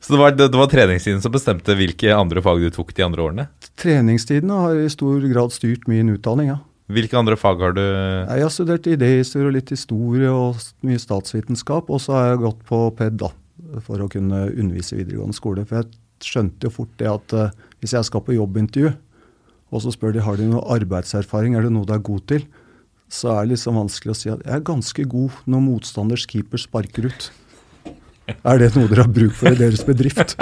Så 0.05 0.13
det 0.13 0.19
var, 0.21 0.35
det, 0.37 0.47
det 0.53 0.59
var 0.59 0.69
treningstiden 0.69 1.21
som 1.23 1.33
bestemte 1.33 1.73
hvilke 1.73 2.11
andre 2.13 2.43
fag 2.45 2.61
du 2.61 2.69
tok 2.69 2.91
de 2.93 3.03
andre 3.07 3.23
årene? 3.23 3.45
Treningstidene 3.81 4.59
har 4.61 4.77
i 4.77 4.91
stor 4.93 5.23
grad 5.31 5.55
styrt 5.55 5.87
min 5.89 6.11
utdanning, 6.13 6.51
ja. 6.53 6.59
Hvilke 6.93 7.17
andre 7.17 7.33
fag 7.41 7.63
har 7.65 7.73
du 7.73 7.81
Jeg 7.81 8.43
har 8.43 8.51
studert 8.53 8.85
idéhistorie 8.85 9.49
og 9.49 9.55
litt 9.55 9.71
historie 9.73 10.29
og 10.29 10.59
mye 10.85 11.01
statsvitenskap. 11.01 11.89
Og 11.89 12.03
så 12.03 12.13
har 12.13 12.27
jeg 12.29 12.43
gått 12.43 12.61
på 12.69 12.83
PED 12.99 13.17
da, 13.23 13.31
for 13.85 14.03
å 14.03 14.09
kunne 14.11 14.47
undervise 14.51 14.95
i 14.95 15.01
videregående 15.01 15.37
skole. 15.37 15.65
For 15.67 15.81
jeg 15.81 16.25
skjønte 16.25 16.67
jo 16.67 16.75
fort 16.77 16.93
det 16.99 17.09
at 17.11 17.35
uh, 17.35 17.65
hvis 17.81 17.95
jeg 17.97 18.07
skal 18.07 18.23
på 18.25 18.35
jobbintervju, 18.35 18.93
og 19.73 19.83
så 19.83 19.91
spør 19.91 20.13
de 20.15 20.23
har 20.23 20.37
de 20.39 20.47
noe 20.49 20.63
arbeidserfaring, 20.75 21.55
er 21.55 21.65
det 21.65 21.73
noe 21.73 21.87
du 21.87 21.93
er 21.95 22.03
god 22.05 22.27
til, 22.31 22.45
så 23.11 23.31
er 23.33 23.45
det 23.45 23.55
liksom 23.55 23.79
vanskelig 23.79 24.13
å 24.13 24.17
si 24.17 24.31
at 24.31 24.43
jeg 24.45 24.53
er 24.55 24.65
ganske 24.65 25.07
god 25.09 25.41
når 25.51 25.65
motstanders 25.65 26.25
keeper 26.29 26.61
sparker 26.61 27.09
ut. 27.11 27.29
Er 28.41 28.61
det 28.61 28.71
noe 28.73 28.89
dere 28.89 29.05
har 29.05 29.13
bruk 29.13 29.35
for 29.37 29.53
i 29.53 29.59
deres 29.59 29.83
bedrift? 29.85 30.33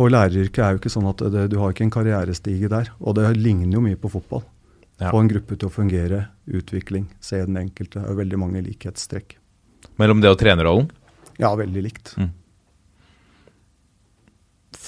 Og 0.00 0.08
læreryrket 0.12 0.62
er 0.64 0.74
jo 0.74 0.80
ikke 0.80 0.92
sånn 0.92 1.08
at 1.10 1.22
det, 1.32 1.48
du 1.52 1.58
har 1.60 1.72
ikke 1.74 1.84
en 1.86 1.92
karrierestige 1.92 2.70
der. 2.72 2.92
Og 3.04 3.16
det 3.18 3.26
ligner 3.36 3.76
jo 3.76 3.84
mye 3.84 3.98
på 4.00 4.12
fotball. 4.12 4.44
Ja. 5.00 5.10
Få 5.10 5.22
en 5.22 5.30
gruppe 5.32 5.56
til 5.56 5.68
å 5.68 5.72
fungere, 5.72 6.22
utvikling, 6.48 7.08
se 7.24 7.40
den 7.44 7.58
enkelte. 7.60 8.00
Det 8.00 8.12
er 8.12 8.20
veldig 8.20 8.40
mange 8.40 8.64
likhetstrekk. 8.64 9.39
Mellom 10.00 10.22
det 10.22 10.32
og 10.32 10.38
trenerrollen? 10.40 10.88
Ja, 11.40 11.54
veldig 11.56 11.82
likt. 11.86 12.14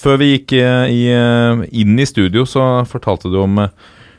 Før 0.03 0.19
vi 0.19 0.33
gikk 0.33 0.53
eh, 0.57 0.85
i, 0.91 1.01
eh, 1.15 1.63
inn 1.79 1.95
i 1.99 2.05
studio, 2.07 2.43
så 2.49 2.83
fortalte 2.89 3.31
du 3.31 3.37
om 3.39 3.61
eh, 3.63 3.71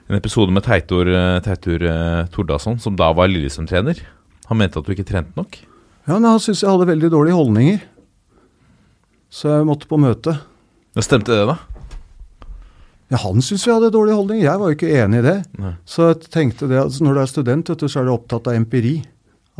en 0.08 0.16
episode 0.16 0.52
med 0.52 0.64
Teitur, 0.64 1.08
Teitur 1.44 1.84
Tordasson, 2.32 2.78
som 2.80 2.96
da 2.96 3.10
var 3.16 3.28
Lillestrøm-trener. 3.28 4.00
Han 4.50 4.60
mente 4.60 4.80
at 4.80 4.86
du 4.86 4.92
ikke 4.94 5.06
trente 5.08 5.32
nok. 5.36 5.56
Ja, 6.04 6.18
men 6.18 6.28
Han 6.28 6.40
syntes 6.40 6.60
jeg 6.62 6.68
hadde 6.68 6.88
veldig 6.90 7.10
dårlige 7.12 7.38
holdninger. 7.38 7.78
Så 9.32 9.48
jeg 9.48 9.68
måtte 9.68 9.88
på 9.88 9.96
møte. 10.00 10.36
Ja, 10.94 11.04
Stemte 11.04 11.32
det, 11.32 11.46
da? 11.48 11.56
Ja, 13.08 13.22
Han 13.24 13.40
syntes 13.40 13.64
vi 13.64 13.72
hadde 13.72 13.92
dårlige 13.94 14.18
holdninger. 14.20 14.44
Jeg 14.44 14.60
var 14.60 14.70
jo 14.70 14.76
ikke 14.76 14.92
enig 15.00 15.22
i 15.22 15.26
det. 15.26 15.38
Nei. 15.60 15.72
Så 15.88 16.10
jeg 16.10 16.28
tenkte 16.28 16.68
det, 16.68 16.82
altså 16.84 17.04
Når 17.04 17.16
du 17.16 17.22
er 17.24 17.32
student, 17.32 17.72
vet 17.72 17.84
du, 17.84 17.88
så 17.88 18.00
er 18.02 18.08
du 18.08 18.14
opptatt 18.14 18.52
av 18.52 18.60
empiri. 18.60 18.98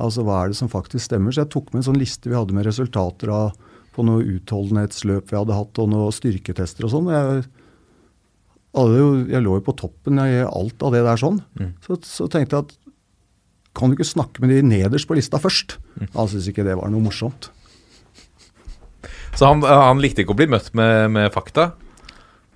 Altså 0.00 0.24
hva 0.26 0.42
er 0.42 0.52
det 0.52 0.58
som 0.58 0.70
faktisk 0.70 1.06
stemmer. 1.06 1.34
Så 1.34 1.44
jeg 1.44 1.52
tok 1.54 1.70
med 1.72 1.82
en 1.82 1.88
sånn 1.90 2.00
liste 2.00 2.30
vi 2.30 2.36
hadde 2.36 2.56
med 2.56 2.66
resultater 2.66 3.30
av 3.34 3.52
på 3.94 4.02
noe 4.02 4.24
utholdenhetsløp 4.26 5.30
vi 5.30 5.38
hadde 5.38 5.54
hatt, 5.54 5.78
og 5.78 5.90
noen 5.92 6.14
styrketester 6.14 6.88
og 6.88 6.90
sånn. 6.90 7.10
Jeg, 7.14 7.44
jeg 9.30 9.44
lå 9.44 9.58
jo 9.60 9.66
på 9.68 9.76
toppen 9.78 10.18
i 10.18 10.40
alt 10.42 10.82
av 10.82 10.96
det 10.96 11.04
der 11.06 11.20
sånn. 11.20 11.38
Så, 11.86 12.00
så 12.02 12.26
tenkte 12.30 12.58
jeg 12.58 12.66
at 12.66 12.74
kan 13.74 13.90
du 13.90 13.96
ikke 13.96 14.06
snakke 14.06 14.42
med 14.42 14.50
de 14.54 14.62
nederst 14.66 15.06
på 15.10 15.16
lista 15.18 15.38
først? 15.42 15.78
Han 16.14 16.30
syntes 16.30 16.50
ikke 16.50 16.66
det 16.66 16.76
var 16.78 16.90
noe 16.90 17.02
morsomt. 17.02 17.50
Så 19.34 19.48
han, 19.50 19.64
eh, 19.66 19.80
han 19.88 20.02
likte 20.02 20.22
ikke 20.22 20.34
å 20.34 20.38
bli 20.38 20.46
møtt 20.50 20.70
med, 20.78 21.10
med 21.14 21.32
fakta? 21.34 21.72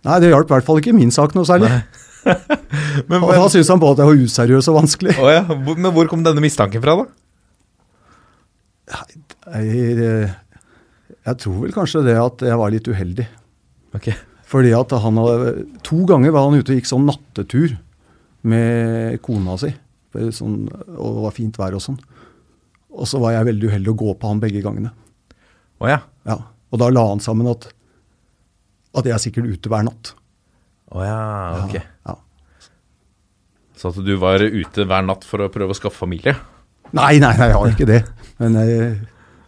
Nei, 0.06 0.18
det 0.22 0.30
hjalp 0.30 0.50
i 0.50 0.54
hvert 0.54 0.66
fall 0.66 0.78
ikke 0.78 0.94
min 0.94 1.10
sak 1.14 1.34
noe 1.34 1.46
særlig. 1.46 1.70
Men, 3.08 3.22
Og 3.22 3.32
da 3.34 3.46
syntes 3.50 3.70
han 3.72 3.80
på 3.82 3.90
at 3.94 4.02
jeg 4.02 4.10
var 4.10 4.22
useriøs 4.26 4.68
og 4.70 4.76
vanskelig. 4.78 5.16
Å 5.18 5.32
ja. 5.32 5.42
Men 5.48 5.90
hvor 5.94 6.10
kom 6.10 6.22
denne 6.26 6.42
mistanken 6.44 6.82
fra, 6.84 6.94
da? 7.00 7.27
Jeg, 8.88 10.30
jeg 11.28 11.40
tror 11.42 11.58
vel 11.62 11.74
kanskje 11.74 12.04
det 12.06 12.16
at 12.20 12.44
jeg 12.48 12.60
var 12.60 12.72
litt 12.72 12.88
uheldig. 12.88 13.26
Okay. 13.96 14.16
Fordi 14.48 14.72
at 14.76 14.94
han 15.04 15.20
hadde, 15.20 15.52
To 15.88 16.02
ganger 16.08 16.32
var 16.34 16.48
han 16.48 16.56
ute 16.56 16.72
og 16.72 16.78
gikk 16.80 16.88
sånn 16.88 17.08
nattetur 17.08 17.74
med 18.48 19.18
kona 19.24 19.58
si. 19.60 19.72
Sånn, 20.34 20.62
og 20.96 21.18
det 21.18 21.24
var 21.26 21.34
fint 21.36 21.58
vær 21.60 21.76
og 21.76 21.84
sånn. 21.84 21.98
Og 22.98 23.08
så 23.08 23.20
var 23.22 23.36
jeg 23.36 23.50
veldig 23.50 23.68
uheldig 23.70 23.92
å 23.92 23.98
gå 24.00 24.14
på 24.18 24.30
han 24.30 24.40
begge 24.42 24.62
gangene. 24.64 24.94
Oh, 25.78 25.88
ja. 25.90 26.00
Ja. 26.26 26.40
Og 26.72 26.80
da 26.80 26.88
la 26.90 27.04
han 27.10 27.20
sammen 27.22 27.48
at, 27.50 27.68
at 28.96 29.06
jeg 29.06 29.14
er 29.14 29.22
sikkert 29.22 29.52
ute 29.52 29.70
hver 29.70 29.84
natt. 29.86 30.14
Å 30.88 31.04
ja, 31.04 31.20
ok. 31.66 31.76
Ja. 32.08 32.16
Så 33.78 33.92
at 33.92 34.00
du 34.02 34.14
var 34.18 34.42
ute 34.42 34.86
hver 34.88 35.04
natt 35.06 35.26
for 35.28 35.44
å 35.44 35.50
prøve 35.52 35.76
å 35.76 35.78
skaffe 35.78 36.00
familie? 36.00 36.34
Nei, 36.96 37.18
nei, 37.20 37.34
nei, 37.36 37.50
jeg 37.52 37.58
har 37.60 37.74
ikke 37.74 37.86
det. 37.88 38.00
Men 38.38 38.58
jeg, 38.60 38.90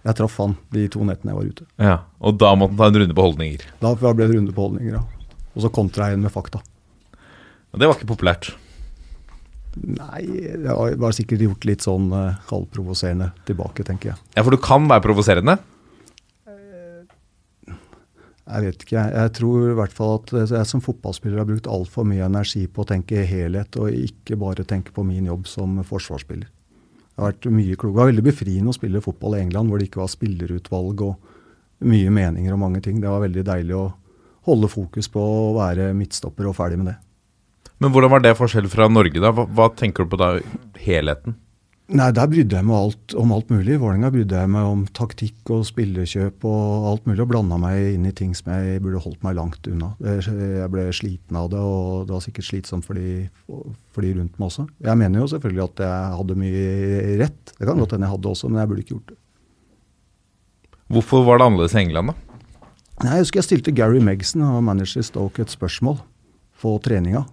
jeg 0.07 0.19
traff 0.19 0.39
han 0.43 0.57
de 0.75 0.87
to 0.93 1.05
nettene 1.07 1.33
jeg 1.33 1.39
var 1.39 1.53
ute. 1.53 1.69
Ja. 1.81 1.99
Og 2.21 2.41
da 2.41 2.55
måtte 2.59 2.75
han 2.75 2.83
ta 2.83 2.91
en 2.91 3.03
runde 3.05 3.17
på 3.17 3.27
holdninger? 3.29 3.69
Da 3.83 3.95
ble 3.99 4.17
det 4.19 4.31
runde 4.35 4.57
på 4.57 4.67
holdninger, 4.67 4.99
ja. 4.99 5.39
Og 5.55 5.65
så 5.65 5.71
kontra 5.75 6.09
jeg 6.09 6.17
igjen 6.17 6.27
med 6.27 6.35
fakta. 6.35 6.63
Og 7.71 7.81
det 7.81 7.87
var 7.87 7.99
ikke 7.99 8.11
populært. 8.11 8.53
Nei, 9.79 10.25
det 10.59 10.75
var, 10.75 11.13
sikkert 11.15 11.45
gjort 11.45 11.67
litt 11.69 11.85
sånn 11.87 12.09
uh, 12.11 12.41
halvprovoserende 12.51 13.31
tilbake, 13.47 13.87
tenker 13.87 14.13
jeg. 14.13 14.23
Ja, 14.35 14.43
for 14.43 14.55
du 14.55 14.59
kan 14.63 14.89
være 14.91 15.05
provoserende? 15.05 15.61
Jeg 18.51 18.67
vet 18.67 18.83
ikke, 18.83 18.97
jeg. 18.97 19.15
Jeg 19.15 19.33
tror 19.39 19.69
i 19.71 19.75
hvert 19.79 19.93
fall 19.95 20.17
at 20.17 20.33
jeg 20.51 20.67
som 20.67 20.83
fotballspiller 20.83 21.39
har 21.39 21.47
brukt 21.47 21.69
altfor 21.71 22.07
mye 22.09 22.25
energi 22.27 22.65
på 22.67 22.83
å 22.83 22.89
tenke 22.89 23.23
helhet, 23.29 23.79
og 23.79 23.95
ikke 23.95 24.39
bare 24.41 24.67
tenke 24.67 24.95
på 24.97 25.05
min 25.07 25.29
jobb 25.31 25.47
som 25.47 25.79
forsvarsspiller. 25.87 26.49
Det 27.21 27.27
har 27.27 27.35
vært 27.35 27.47
mye 27.53 27.77
klok. 27.77 27.93
Det 27.93 28.01
var 28.01 28.09
veldig 28.09 28.23
befriende 28.25 28.73
å 28.73 28.75
spille 28.79 29.01
fotball 29.05 29.35
i 29.37 29.43
England, 29.43 29.69
hvor 29.69 29.77
det 29.77 29.91
ikke 29.91 30.01
var 30.01 30.09
spillerutvalg 30.09 31.03
og 31.05 31.85
mye 31.85 32.13
meninger 32.17 32.55
og 32.55 32.61
mange 32.63 32.81
ting. 32.81 32.97
Det 33.03 33.11
var 33.13 33.21
veldig 33.21 33.45
deilig 33.45 33.75
å 33.77 33.83
holde 34.49 34.71
fokus 34.73 35.11
på 35.13 35.21
å 35.21 35.51
være 35.59 35.91
midtstopper 35.99 36.49
og 36.49 36.57
ferdig 36.57 36.79
med 36.81 36.89
det. 36.95 36.97
Men 37.85 37.93
hvordan 37.93 38.15
var 38.15 38.25
det 38.25 38.33
forskjell 38.39 38.71
fra 38.73 38.89
Norge, 38.89 39.21
da? 39.21 39.35
Hva, 39.37 39.45
hva 39.45 39.69
tenker 39.77 40.09
du 40.09 40.15
på 40.15 40.21
da? 40.21 40.31
Helheten? 40.81 41.37
Nei, 41.91 42.13
der 42.15 42.29
brydde 42.31 42.55
jeg 42.55 42.67
meg 42.69 42.77
alt, 42.77 43.15
om 43.19 43.33
alt 43.35 43.49
mulig. 43.51 43.73
I 43.75 43.81
Vålerenga 43.83 44.13
brydde 44.15 44.39
jeg 44.39 44.51
meg 44.55 44.67
om 44.69 44.85
taktikk 44.95 45.51
og 45.51 45.65
spillekjøp 45.67 46.45
og 46.47 46.85
alt 46.87 47.09
mulig, 47.09 47.19
og 47.25 47.31
blanda 47.33 47.57
meg 47.59 47.97
inn 47.97 48.05
i 48.07 48.13
ting 48.15 48.31
som 48.39 48.53
jeg 48.55 48.79
burde 48.85 49.01
holdt 49.03 49.25
meg 49.27 49.35
langt 49.35 49.67
unna. 49.67 49.89
Jeg 49.99 50.69
ble 50.71 50.85
sliten 50.95 51.39
av 51.41 51.49
det, 51.51 51.59
og 51.59 52.05
det 52.07 52.15
var 52.15 52.23
sikkert 52.23 52.47
slitsomt 52.47 52.87
for 52.87 53.01
de, 53.01 53.25
for 53.49 54.07
de 54.07 54.13
rundt 54.21 54.39
meg 54.39 54.47
også. 54.47 54.69
Jeg 54.87 55.03
mener 55.03 55.25
jo 55.25 55.33
selvfølgelig 55.33 55.65
at 55.67 55.83
jeg 55.89 56.21
hadde 56.21 56.39
mye 56.45 57.19
rett. 57.25 57.55
Det 57.57 57.67
kan 57.67 57.83
godt 57.83 57.97
hende 57.97 58.07
jeg 58.07 58.15
hadde 58.15 58.33
også, 58.37 58.53
men 58.53 58.63
jeg 58.63 58.71
burde 58.71 58.85
ikke 58.87 58.95
gjort 58.95 59.11
det. 59.11 59.19
Hvorfor 60.95 61.27
var 61.27 61.41
det 61.41 61.49
annerledes 61.51 61.75
i 61.75 61.83
England, 61.83 62.15
da? 62.15 62.15
Nei, 63.01 63.17
Jeg 63.17 63.25
husker 63.25 63.41
jeg 63.41 63.49
stilte 63.49 63.75
Gary 63.75 63.99
Megson, 64.05 64.47
han 64.47 64.61
var 64.61 64.67
manager 64.71 65.03
i 65.03 65.11
Stoke, 65.11 65.43
et 65.43 65.51
spørsmål 65.51 65.99
på 66.63 66.79
treninga. 66.87 67.25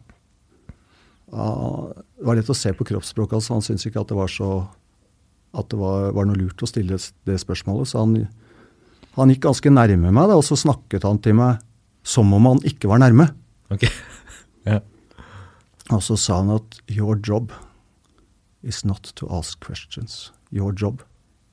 Det 1.28 2.26
var 2.28 2.38
lett 2.40 2.50
å 2.50 2.56
se 2.56 2.72
på 2.74 2.86
kroppsspråket 2.88 3.36
hans, 3.36 3.50
han 3.52 3.66
syntes 3.66 3.90
ikke 3.90 4.04
at 4.04 4.12
det 4.12 4.18
var 4.18 4.32
så 4.32 4.52
at 5.58 5.70
det 5.72 5.80
var, 5.80 6.12
var 6.16 6.28
noe 6.28 6.38
lurt 6.38 6.62
å 6.62 6.70
stille 6.70 6.98
det 7.28 7.38
spørsmålet. 7.42 7.90
Så 7.90 8.04
han, 8.04 8.16
han 9.18 9.32
gikk 9.32 9.46
ganske 9.48 9.72
nærme 9.74 10.12
meg, 10.12 10.30
da, 10.30 10.38
og 10.38 10.46
så 10.46 10.58
snakket 10.60 11.08
han 11.08 11.20
til 11.24 11.38
meg 11.40 11.64
som 12.08 12.32
om 12.36 12.48
han 12.52 12.62
ikke 12.68 12.92
var 12.92 13.02
nærme. 13.04 13.30
Ok. 13.74 13.88
ja. 14.70 14.80
Og 15.92 16.04
så 16.04 16.18
sa 16.20 16.42
han 16.42 16.52
at 16.58 16.80
your 16.92 17.18
job 17.18 17.54
is 18.64 18.84
not 18.86 19.12
to 19.20 19.28
ask 19.34 19.60
questions. 19.64 20.32
Your 20.52 20.76
job 20.76 21.04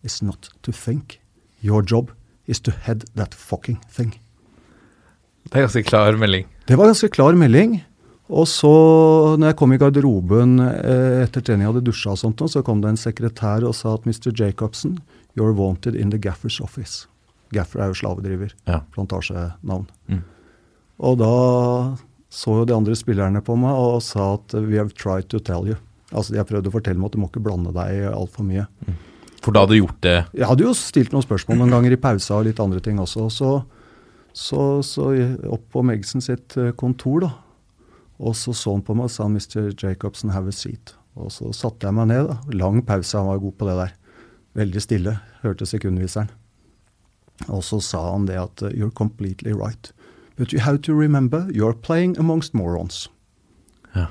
is 0.03 0.21
not 0.23 0.51
to 0.63 0.73
think. 0.73 1.21
Your 1.63 1.83
job 1.83 2.13
is 2.47 2.61
to 2.61 2.71
head 2.71 3.07
that 3.15 3.35
fucking 3.35 3.81
thing. 3.91 4.15
Det 5.45 5.61
er 5.61 5.67
ganske 5.67 5.85
klar 5.87 6.17
melding. 6.19 6.47
Det 6.69 6.77
var 6.79 6.89
ganske 6.91 7.11
klar 7.13 7.37
melding. 7.39 7.83
Og 8.33 8.47
så, 8.49 8.71
når 9.37 9.51
jeg 9.51 9.57
kom 9.61 9.75
i 9.75 9.79
garderoben 9.81 10.57
eh, 10.65 11.25
etter 11.27 11.45
trening, 11.45 11.67
jeg 11.67 11.75
hadde 11.75 11.85
dusja 11.85 12.15
og 12.15 12.21
sånt, 12.23 12.41
så 12.49 12.63
kom 12.65 12.81
det 12.81 12.95
en 12.95 13.01
sekretær 13.01 13.67
og 13.69 13.75
sa 13.77 13.99
at 13.99 14.07
Mr. 14.09 14.31
Jacobsen, 14.33 14.97
you're 15.37 15.53
wanted 15.53 15.95
in 15.95 16.15
the 16.15 16.19
gaffers 16.19 16.57
office. 16.65 17.05
Gaffer 17.53 17.85
er 17.85 17.93
jo 17.93 17.99
slavedriver. 18.01 18.55
Ja. 18.65 18.81
Plantasjenavn. 18.95 19.87
Mm. 20.09 20.23
Og 21.05 21.19
da 21.21 21.35
så 22.35 22.59
jo 22.61 22.67
de 22.67 22.75
andre 22.75 22.97
spillerne 22.99 23.43
på 23.45 23.55
meg 23.61 23.77
og 23.79 24.01
sa 24.03 24.33
at 24.39 24.57
we 24.57 24.79
have 24.81 24.95
tried 24.97 25.29
to 25.31 25.39
tell 25.39 25.69
you. 25.69 25.77
Altså, 26.11 26.33
De 26.33 26.41
har 26.41 26.49
prøvd 26.49 26.71
å 26.71 26.75
fortelle 26.75 26.99
meg 26.99 27.13
at 27.13 27.17
du 27.17 27.23
må 27.23 27.29
ikke 27.31 27.45
blande 27.45 27.75
deg 27.77 28.09
altfor 28.11 28.47
mye. 28.49 28.67
For 29.45 29.53
da 29.53 29.65
hadde 29.65 29.77
du 29.77 29.83
gjort 29.83 30.01
det 30.07 30.17
Jeg 30.33 30.49
hadde 30.49 30.65
jo 30.65 30.73
stilt 30.79 31.13
noen 31.13 31.25
spørsmål 31.25 31.59
noen 31.61 31.75
ganger 31.75 31.95
i 31.95 32.01
pausa 32.01 32.39
og 32.39 32.47
litt 32.49 32.63
andre 32.63 32.81
ting 32.83 32.99
også. 33.03 33.29
Så, 33.31 33.51
så, 34.33 34.61
så 34.87 35.11
opp 35.53 35.67
på 35.75 35.85
Megson 35.85 36.25
sitt 36.25 36.57
eh, 36.57 36.73
kontor, 36.81 37.27
da. 37.27 37.33
Og 38.19 38.37
så 38.39 38.55
så 38.55 38.77
han 38.77 38.85
på 38.87 38.95
meg 38.95 39.09
og 39.09 39.15
sa 39.15 39.27
Mr. 39.29 39.73
Jacobsen, 39.75 40.31
have 40.35 40.49
a 40.49 40.55
seat. 40.55 40.95
Og 41.19 41.33
så 41.35 41.51
satte 41.55 41.87
jeg 41.87 41.95
meg 41.95 42.11
ned. 42.11 42.29
da. 42.31 42.39
Lang 42.55 42.83
pause, 42.87 43.19
han 43.19 43.31
var 43.31 43.43
god 43.43 43.57
på 43.59 43.69
det 43.69 43.77
der. 43.81 43.95
Veldig 44.55 44.83
stille. 44.83 45.19
Hørte 45.43 45.67
sekundviseren. 45.67 46.31
Og 47.49 47.65
så 47.67 47.81
sa 47.83 48.13
han 48.13 48.27
det 48.27 48.39
at 48.39 48.63
you're 48.71 48.95
completely 48.95 49.53
right. 49.53 49.93
But 50.37 50.53
you 50.53 50.61
have 50.61 50.79
to 50.83 50.95
remember 50.95 51.47
you're 51.51 51.75
playing 51.75 52.19
amongst 52.19 52.55
morons. 52.55 53.09
Ja. 53.95 54.07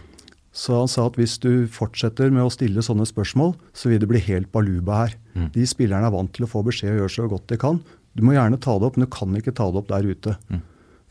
Så 0.52 0.78
han 0.78 0.88
sa 0.92 1.08
at 1.08 1.18
hvis 1.18 1.40
du 1.42 1.68
fortsetter 1.72 2.30
med 2.32 2.46
å 2.46 2.52
stille 2.54 2.84
sånne 2.86 3.08
spørsmål, 3.10 3.56
så 3.74 3.90
vil 3.90 4.04
det 4.04 4.10
bli 4.12 4.22
helt 4.22 4.52
baluba 4.54 5.06
her. 5.06 5.16
Mm. 5.34 5.50
De 5.56 5.66
spillerne 5.68 6.08
er 6.08 6.14
vant 6.14 6.32
til 6.36 6.46
å 6.46 6.52
få 6.52 6.62
beskjed 6.68 6.94
og 6.94 7.04
gjøre 7.04 7.16
så 7.16 7.28
godt 7.32 7.48
de 7.50 7.58
kan. 7.60 7.82
Du 8.14 8.22
må 8.24 8.36
gjerne 8.36 8.60
ta 8.62 8.76
det 8.78 8.88
opp, 8.88 9.00
men 9.00 9.08
du 9.08 9.12
kan 9.16 9.40
ikke 9.40 9.56
ta 9.58 9.72
det 9.72 9.82
opp 9.82 9.90
der 9.90 10.06
ute. 10.06 10.36
Mm. 10.52 10.62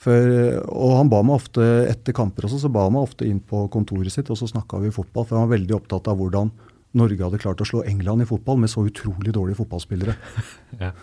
For, 0.02 0.34
og 0.66 0.96
han 0.98 1.10
ba 1.12 1.20
meg 1.22 1.38
ofte, 1.38 1.62
etter 1.86 2.14
kamper 2.16 2.48
også, 2.48 2.64
så 2.64 2.70
ba 2.72 2.88
han 2.88 2.96
meg 2.96 3.06
ofte 3.06 3.26
inn 3.28 3.38
på 3.38 3.68
kontoret 3.70 4.10
sitt, 4.10 4.30
og 4.34 4.38
så 4.40 4.48
snakka 4.50 4.80
vi 4.82 4.90
fotball. 4.94 5.28
For 5.28 5.38
han 5.38 5.46
var 5.46 5.54
veldig 5.54 5.76
opptatt 5.78 6.10
av 6.10 6.18
hvordan 6.18 6.50
Norge 6.98 7.24
hadde 7.24 7.40
klart 7.40 7.62
å 7.62 7.66
slå 7.68 7.84
England 7.88 8.24
i 8.24 8.28
fotball 8.28 8.58
med 8.60 8.72
så 8.72 8.84
utrolig 8.88 9.34
dårlige 9.34 9.62
fotballspillere. 9.62 10.18
Ja. 10.82 10.94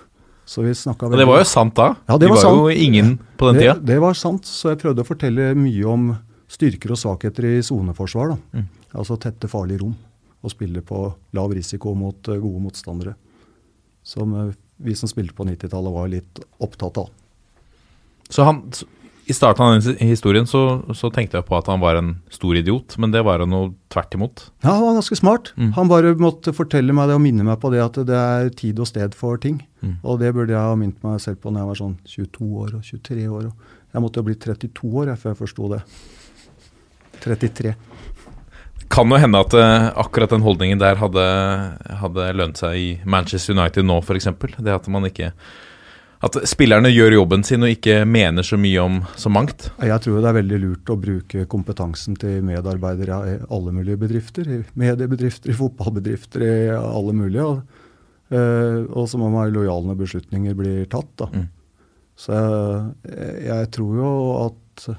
Så 0.50 0.64
vi 0.66 0.72
snakket 0.74 1.12
Og 1.14 1.20
det 1.22 1.28
var 1.30 1.38
jo 1.38 1.46
sant 1.46 1.76
da. 1.78 1.92
Ja, 2.10 2.16
det 2.18 2.26
De 2.26 2.34
var 2.34 2.42
var 2.42 2.56
jo 2.58 2.70
ingen 2.74 3.20
på 3.38 3.52
den 3.52 3.60
det, 3.60 3.68
tida. 3.68 3.76
Det 3.86 3.98
var 4.02 4.16
sant, 4.18 4.48
så 4.50 4.72
jeg 4.72 4.80
prøvde 4.82 5.04
å 5.04 5.06
fortelle 5.06 5.52
mye 5.54 5.84
om 5.86 6.08
styrker 6.50 6.96
og 6.96 6.98
svakheter 6.98 7.46
i 7.46 7.60
soneforsvar. 7.62 8.34
Mm. 8.58 8.64
Altså 8.98 9.20
tette 9.22 9.46
farlige 9.52 9.84
rom 9.84 9.94
og 10.42 10.50
spille 10.50 10.82
på 10.82 11.04
lav 11.38 11.54
risiko 11.54 11.94
mot 11.94 12.32
eh, 12.32 12.42
gode 12.42 12.64
motstandere. 12.66 13.14
Som 14.02 14.34
eh, 14.40 14.56
vi 14.82 14.96
som 14.98 15.12
spilte 15.12 15.38
på 15.38 15.46
90-tallet 15.46 15.96
var 16.00 16.10
litt 16.10 16.42
opptatt 16.58 16.98
av. 17.04 17.14
Så 18.30 18.46
han, 18.46 18.62
I 19.26 19.34
starten 19.34 19.66
av 19.66 19.76
den 19.76 20.08
historien 20.10 20.48
så, 20.50 20.82
så 20.98 21.10
tenkte 21.14 21.40
jeg 21.40 21.48
på 21.48 21.58
at 21.58 21.70
han 21.70 21.82
var 21.82 21.98
en 21.98 22.12
stor 22.34 22.58
idiot, 22.58 22.96
men 23.02 23.14
det 23.14 23.24
var 23.26 23.42
han 23.42 23.54
jo 23.54 23.64
tvert 23.94 24.16
imot. 24.18 24.46
Ja, 24.62 24.76
Han 24.76 24.86
var 24.86 25.00
ganske 25.00 25.18
smart. 25.18 25.52
Mm. 25.58 25.74
Han 25.78 25.90
bare 25.90 26.14
måtte 26.18 26.54
fortelle 26.54 26.94
meg 26.94 27.10
det 27.10 27.18
og 27.18 27.24
minne 27.26 27.46
meg 27.46 27.60
på 27.62 27.74
det 27.74 27.82
at 27.84 28.00
det 28.10 28.20
er 28.20 28.54
tid 28.54 28.80
og 28.82 28.90
sted 28.90 29.18
for 29.18 29.42
ting. 29.42 29.62
Mm. 29.82 29.98
Og 30.04 30.22
det 30.22 30.34
burde 30.38 30.54
jeg 30.54 30.62
ha 30.62 30.78
minnet 30.78 31.04
meg 31.06 31.22
selv 31.24 31.42
på 31.42 31.54
når 31.54 31.64
jeg 31.64 31.72
var 31.72 31.82
sånn 31.82 32.00
22 32.06 32.50
år 32.64 32.74
og 32.80 32.86
23 32.86 33.28
år. 33.40 33.52
Jeg 33.90 34.06
måtte 34.06 34.22
jo 34.22 34.28
bli 34.30 34.38
32 34.38 34.90
år 35.02 35.14
jeg, 35.14 35.22
før 35.22 35.34
jeg 35.34 35.42
forsto 35.42 35.72
det. 35.74 35.82
33. 37.24 37.74
Kan 38.90 39.12
jo 39.14 39.18
hende 39.22 39.42
at 39.42 39.54
eh, 39.58 39.88
akkurat 40.02 40.32
den 40.34 40.46
holdningen 40.46 40.80
der 40.82 40.98
hadde, 40.98 41.26
hadde 42.02 42.30
lønt 42.38 42.62
seg 42.62 42.78
i 42.78 42.88
Manchester 43.06 43.58
United 43.58 43.86
nå, 43.86 44.00
f.eks. 44.02 44.30
Det 44.58 44.74
at 44.74 44.88
man 44.90 45.06
ikke 45.10 45.34
At 46.20 46.36
spillerne 46.52 46.90
gjør 46.92 47.14
jobben 47.16 47.46
sin 47.48 47.64
og 47.64 47.72
ikke 47.72 48.02
mener 48.04 48.44
så 48.44 48.58
mye 48.60 48.80
om 48.84 48.98
så 49.16 49.32
mangt. 49.32 49.70
Jeg 49.80 50.04
tror 50.04 50.18
det 50.20 50.28
er 50.28 50.36
veldig 50.42 50.58
lurt 50.66 50.92
å 50.92 50.98
bruke 51.00 51.46
kompetansen 51.48 52.18
til 52.20 52.42
medarbeidere 52.44 53.20
i 53.24 53.36
alle 53.48 53.72
mulige 53.76 54.02
bedrifter. 54.02 54.50
I 54.52 54.58
mediebedrifter, 54.80 55.54
i 55.54 55.56
fotballbedrifter, 55.56 56.44
i 56.44 56.58
alle 56.76 57.16
mulige. 57.16 57.46
Og, 57.46 57.86
eh, 58.36 58.82
og 58.92 59.08
så 59.08 59.22
må 59.22 59.30
man 59.30 59.46
være 59.46 59.56
lojal 59.62 59.88
når 59.88 60.02
beslutninger 60.04 60.60
blir 60.60 60.92
tatt. 60.92 61.14
Da. 61.24 61.30
Mm. 61.32 61.48
Så 62.20 62.36
jeg, 62.36 63.32
jeg 63.48 63.72
tror 63.80 63.96
jo 64.04 64.12
at 64.44 64.90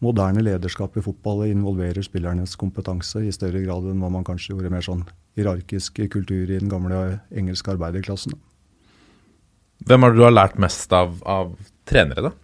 moderne 0.00 0.40
lederskap 0.40 0.96
i 0.96 1.04
fotball 1.04 1.46
involverer 1.50 2.04
spillernes 2.04 2.56
kompetanse 2.56 3.20
i 3.20 3.32
større 3.34 3.60
grad 3.60 3.92
enn 3.92 4.00
hva 4.00 4.08
man 4.12 4.24
kanskje 4.24 4.54
gjorde 4.54 4.72
mer 4.72 4.84
sånn 4.84 5.04
hierarkisk 5.36 6.00
kultur 6.12 6.48
i 6.48 6.56
den 6.56 6.72
gamle 6.72 7.18
engelske 7.28 7.76
arbeiderklassen. 7.76 8.32
da. 8.32 8.55
Hvem 9.86 10.02
er 10.02 10.12
det 10.12 10.18
du 10.18 10.24
har 10.26 10.34
lært 10.34 10.58
mest 10.58 10.92
av, 10.96 11.14
av 11.22 11.54
trenere, 11.86 12.30
da? 12.30 12.34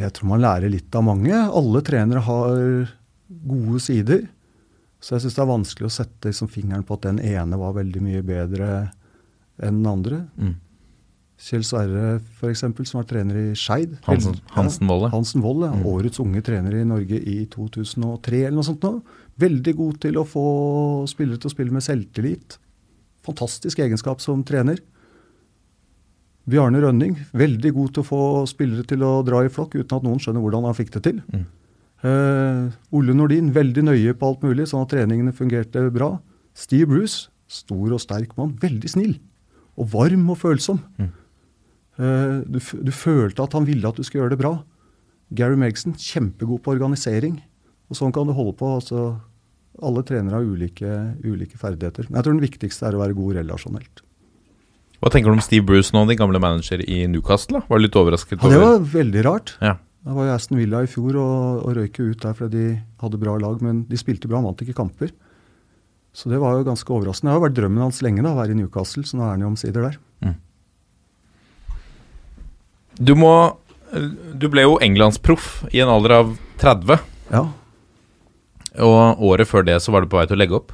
Jeg 0.00 0.12
tror 0.16 0.30
man 0.30 0.44
lærer 0.44 0.72
litt 0.72 0.94
av 0.96 1.04
mange. 1.04 1.32
Alle 1.32 1.82
trenere 1.84 2.22
har 2.24 2.60
gode 3.26 3.80
sider. 3.84 4.26
Så 5.00 5.16
jeg 5.16 5.26
syns 5.26 5.36
det 5.36 5.42
er 5.44 5.50
vanskelig 5.50 5.88
å 5.88 5.96
sette 5.96 6.30
liksom, 6.30 6.50
fingeren 6.52 6.84
på 6.86 6.96
at 6.96 7.08
den 7.08 7.20
ene 7.20 7.58
var 7.60 7.76
veldig 7.76 8.02
mye 8.04 8.22
bedre 8.26 8.70
enn 9.62 9.82
den 9.82 9.90
andre. 9.90 10.22
Mm. 10.40 10.54
Kjell 11.46 11.64
Sverre 11.68 12.16
f.eks., 12.16 12.62
som 12.88 13.00
var 13.02 13.08
trener 13.08 13.38
i 13.42 13.46
Skeid. 13.58 13.98
Hansen, 14.06 14.38
Hansen 14.54 14.88
Wolle. 14.88 15.10
Hansen 15.12 15.44
Wold. 15.44 15.66
Mm. 15.68 15.84
Årets 15.92 16.20
unge 16.24 16.40
trener 16.44 16.78
i 16.78 16.86
Norge 16.88 17.20
i 17.20 17.38
2003 17.52 18.42
eller 18.46 18.56
noe 18.56 18.66
sånt. 18.66 18.84
nå. 18.84 19.20
Veldig 19.40 19.74
god 19.76 20.00
til 20.06 20.20
å 20.20 20.24
få 20.28 20.46
spillere 21.12 21.40
til 21.42 21.52
å 21.52 21.54
spille 21.54 21.76
med 21.76 21.84
selvtillit. 21.84 22.56
Fantastisk 23.28 23.82
egenskap 23.84 24.24
som 24.24 24.44
trener. 24.48 24.80
Bjarne 26.46 26.80
Rønning, 26.82 27.16
veldig 27.34 27.72
god 27.74 27.94
til 27.94 28.04
å 28.04 28.06
få 28.06 28.22
spillere 28.46 28.86
til 28.86 29.02
å 29.02 29.18
dra 29.26 29.42
i 29.42 29.50
flokk 29.50 29.74
uten 29.74 29.96
at 29.98 30.04
noen 30.06 30.20
skjønner 30.22 30.44
hvordan 30.44 30.68
han 30.68 30.76
fikk 30.78 30.92
det 30.94 31.02
til. 31.08 31.22
Mm. 31.34 31.46
Uh, 32.06 32.68
Ole 32.94 33.16
Nordin, 33.16 33.50
veldig 33.54 33.82
nøye 33.88 34.14
på 34.14 34.30
alt 34.30 34.44
mulig, 34.46 34.68
sånn 34.70 34.84
at 34.84 34.92
treningene 34.92 35.34
fungerte 35.34 35.88
bra. 35.94 36.12
Steve 36.56 36.86
Bruce, 36.92 37.32
stor 37.50 37.96
og 37.96 38.02
sterk 38.02 38.36
mann, 38.38 38.54
veldig 38.62 38.92
snill. 38.92 39.16
Og 39.76 39.90
varm 39.96 40.28
og 40.30 40.38
følsom. 40.38 40.80
Mm. 41.00 41.10
Uh, 41.98 42.38
du, 42.46 42.60
du 42.60 42.92
følte 42.94 43.42
at 43.42 43.56
han 43.56 43.66
ville 43.66 43.88
at 43.88 43.98
du 43.98 44.06
skulle 44.06 44.24
gjøre 44.24 44.36
det 44.36 44.42
bra. 44.44 44.54
Gary 45.34 45.58
Megson, 45.58 45.96
kjempegod 45.98 46.62
på 46.62 46.76
organisering. 46.76 47.40
Og 47.90 47.98
sånn 47.98 48.14
kan 48.14 48.28
du 48.28 48.36
holde 48.36 48.54
på. 48.60 48.70
altså 48.78 49.16
Alle 49.82 50.06
trenere 50.06 50.38
har 50.38 50.46
ulike, 50.46 50.92
ulike 51.26 51.58
ferdigheter. 51.58 52.06
Men 52.06 52.20
jeg 52.20 52.28
tror 52.28 52.36
den 52.36 52.46
viktigste 52.46 52.86
er 52.86 52.98
å 52.98 53.02
være 53.02 53.18
god 53.18 53.40
relasjonelt. 53.40 54.05
Hva 55.02 55.10
tenker 55.12 55.28
du 55.30 55.36
om 55.36 55.42
Steve 55.44 55.66
Bruce 55.68 55.92
nå, 55.92 56.06
din 56.08 56.16
gamle 56.18 56.40
manager 56.40 56.80
i 56.88 57.02
Newcastle? 57.10 57.60
da? 57.60 57.66
Var 57.68 57.82
litt 57.84 57.96
overrasket 58.00 58.40
Ja, 58.42 58.48
det 58.48 58.60
var 58.62 58.78
veldig 58.94 59.24
rart. 59.26 59.52
Ja. 59.60 59.74
Jeg 60.06 60.14
var 60.14 60.26
i 60.28 60.32
Aston 60.36 60.58
Villa 60.60 60.80
i 60.86 60.88
fjor 60.90 61.16
og, 61.18 61.64
og 61.66 61.76
røyk 61.76 61.98
ut 62.00 62.20
der 62.22 62.34
fordi 62.38 62.56
de 62.56 62.80
hadde 63.02 63.18
bra 63.20 63.34
lag, 63.42 63.60
men 63.62 63.84
de 63.90 63.98
spilte 63.98 64.28
bra, 64.30 64.38
han 64.38 64.46
vant 64.48 64.62
ikke 64.62 64.76
kamper. 64.78 65.10
Så 66.16 66.30
det 66.32 66.38
var 66.40 66.54
jo 66.56 66.64
ganske 66.64 66.88
overraskende. 66.94 67.28
Det 67.28 67.36
har 67.36 67.42
vært 67.48 67.56
drømmen 67.58 67.82
hans 67.84 67.98
lenge 68.06 68.22
da, 68.24 68.30
å 68.32 68.38
være 68.38 68.54
i 68.54 68.58
Newcastle, 68.62 69.02
så 69.04 69.18
nå 69.18 69.26
er 69.26 69.34
han 69.34 69.42
jo 69.44 69.50
omsider 69.52 69.88
der. 69.90 69.98
Du 72.96 73.12
må 73.18 73.32
Du 74.40 74.46
ble 74.48 74.62
jo 74.64 74.78
englandsproff 74.82 75.64
i 75.72 75.82
en 75.84 75.90
alder 75.92 76.14
av 76.16 76.30
30, 76.62 76.96
Ja. 77.30 77.42
og 78.80 79.20
året 79.22 79.46
før 79.48 79.64
det 79.66 79.76
så 79.84 79.92
var 79.92 80.02
du 80.04 80.08
på 80.10 80.16
vei 80.18 80.26
til 80.26 80.36
å 80.36 80.40
legge 80.40 80.56
opp. 80.56 80.72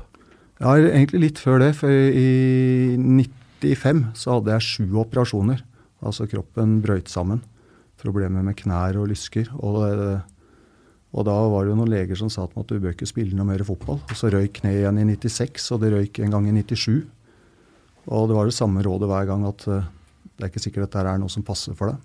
ja, 0.60 0.76
egentlig 0.78 1.20
litt 1.20 1.38
før 1.42 1.58
det, 1.58 1.72
for 1.76 1.90
i 1.90 3.26
95 3.62 4.04
så 4.18 4.36
hadde 4.36 4.52
jeg 4.56 4.66
sju 4.66 4.98
operasjoner. 5.00 5.62
Altså 6.02 6.26
kroppen 6.30 6.80
brøyt 6.82 7.10
sammen. 7.12 7.42
Problemer 8.02 8.42
med 8.42 8.58
knær 8.58 8.98
og 8.98 9.08
lysker. 9.12 9.48
Og, 9.62 10.20
Og 11.12 11.26
da 11.28 11.34
var 11.52 11.64
det 11.64 11.70
jo 11.70 11.76
noen 11.76 11.92
leger 11.92 12.16
som 12.16 12.30
sa 12.32 12.46
at 12.48 12.68
du 12.68 12.78
bør 12.80 12.94
ikke 12.94 13.06
spille 13.06 13.36
noe 13.36 13.46
mer 13.46 13.62
fotball. 13.68 14.00
Og 14.00 14.16
så 14.16 14.30
røyk 14.32 14.62
kneet 14.62 14.80
igjen 14.80 14.98
i 14.98 15.04
96, 15.12 15.66
og 15.74 15.82
det 15.82 15.92
røyk 15.92 16.22
en 16.24 16.32
gang 16.32 16.48
i 16.48 16.54
97. 16.56 17.02
Og 18.08 18.28
det 18.28 18.36
var 18.38 18.48
det 18.48 18.56
samme 18.56 18.82
rådet 18.82 19.10
hver 19.10 19.28
gang 19.28 19.44
at 19.46 19.66
eh, 19.68 19.90
det 20.32 20.46
er 20.46 20.50
ikke 20.50 20.64
sikkert 20.64 20.88
at 20.88 20.96
dette 20.96 21.12
er 21.12 21.20
noe 21.22 21.30
som 21.30 21.44
passer 21.46 21.76
for 21.78 21.92
deg. 21.92 22.00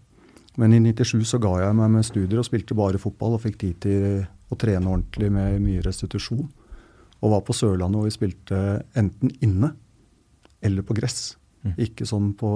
Men 0.58 0.74
i 0.74 0.82
97 0.82 1.24
så 1.30 1.40
ga 1.42 1.54
jeg 1.62 1.78
meg 1.78 1.92
med 1.94 2.06
studier 2.06 2.42
og 2.42 2.46
spilte 2.46 2.78
bare 2.78 3.02
fotball 3.02 3.38
og 3.38 3.44
fikk 3.46 3.60
tid 3.62 3.80
til 3.86 4.06
å 4.52 4.58
trene 4.60 4.90
ordentlig 4.90 5.30
med 5.34 5.62
mye 5.64 5.84
restitusjon. 5.86 6.46
Og 7.18 7.34
var 7.34 7.44
på 7.46 7.56
Sørlandet 7.56 7.98
hvor 7.98 8.10
vi 8.10 8.14
spilte 8.14 8.62
enten 8.98 9.34
inne 9.42 9.72
eller 10.66 10.86
på 10.86 10.98
gress. 10.98 11.38
Ikke 11.78 12.08
sånn 12.08 12.32
på, 12.38 12.50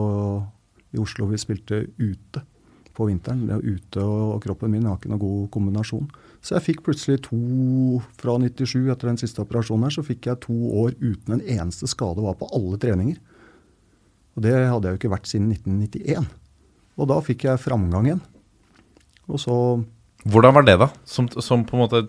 i 0.96 1.02
Oslo 1.02 1.28
vi 1.32 1.40
spilte 1.42 1.84
ute 2.00 2.44
på 2.96 3.08
vinteren. 3.08 3.46
Det 3.48 3.56
er 3.56 3.78
ute 3.78 4.04
og 4.04 4.42
kroppen 4.44 4.74
min 4.74 4.88
har 4.90 5.00
ikke 5.00 5.12
noen 5.12 5.22
god 5.22 5.50
kombinasjon. 5.54 6.10
Så 6.42 6.56
jeg 6.58 6.66
fikk 6.70 6.84
plutselig 6.86 7.24
to 7.28 8.02
fra 8.20 8.38
97, 8.42 8.90
etter 8.92 9.12
den 9.12 9.20
siste 9.22 9.44
operasjonen 9.44 9.88
her, 9.88 9.96
så 9.96 10.06
fikk 10.06 10.28
jeg 10.30 10.42
to 10.46 10.58
år 10.84 10.96
uten 11.00 11.38
en 11.38 11.46
eneste 11.46 11.90
skade 11.90 12.24
var 12.24 12.38
på 12.40 12.50
alle 12.58 12.80
treninger. 12.82 13.20
Og 14.36 14.46
det 14.46 14.54
hadde 14.56 14.88
jeg 14.88 14.96
jo 14.96 15.02
ikke 15.02 15.16
vært 15.16 15.30
siden 15.30 15.52
1991. 15.54 16.30
Og 17.00 17.10
da 17.12 17.18
fikk 17.26 17.48
jeg 17.48 17.62
framgang 17.62 18.08
igjen. 18.10 18.24
Og 19.32 19.42
så 19.42 19.58
Hvordan 20.22 20.54
var 20.54 20.66
det, 20.68 20.76
da? 20.78 20.92
Som, 21.10 21.26
som 21.42 21.64
på 21.66 21.74
en 21.74 21.82
måte 21.82 22.04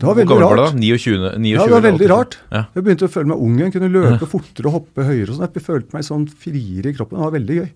Det 0.00 0.08
var 0.08 0.16
veldig 0.16 0.36
var 0.38 0.42
rart. 0.46 0.60
da? 0.60 0.80
29? 0.80 1.16
29 1.36 1.50
Ja, 1.52 1.64
det 1.66 1.74
var 1.74 1.82
veldig 1.84 2.06
eller 2.06 2.08
87? 2.08 2.16
rart. 2.16 2.36
Ja. 2.56 2.62
Jeg 2.74 2.84
begynte 2.86 3.04
å 3.08 3.12
føle 3.12 3.28
meg 3.34 3.42
ung 3.44 3.58
igjen. 3.60 3.72
Kunne 3.74 3.90
løpe 3.92 4.28
fortere 4.30 4.70
og 4.70 4.76
hoppe 4.78 5.04
høyere. 5.04 5.28
og 5.28 5.36
sånn. 5.36 5.50
Jeg 5.52 5.64
følte 5.66 5.96
meg 5.96 6.06
sånn 6.08 6.24
friere 6.44 6.88
i 6.88 6.96
kroppen. 6.96 7.18
Det 7.20 7.26
var 7.26 7.34
veldig 7.36 7.58
gøy. 7.60 7.70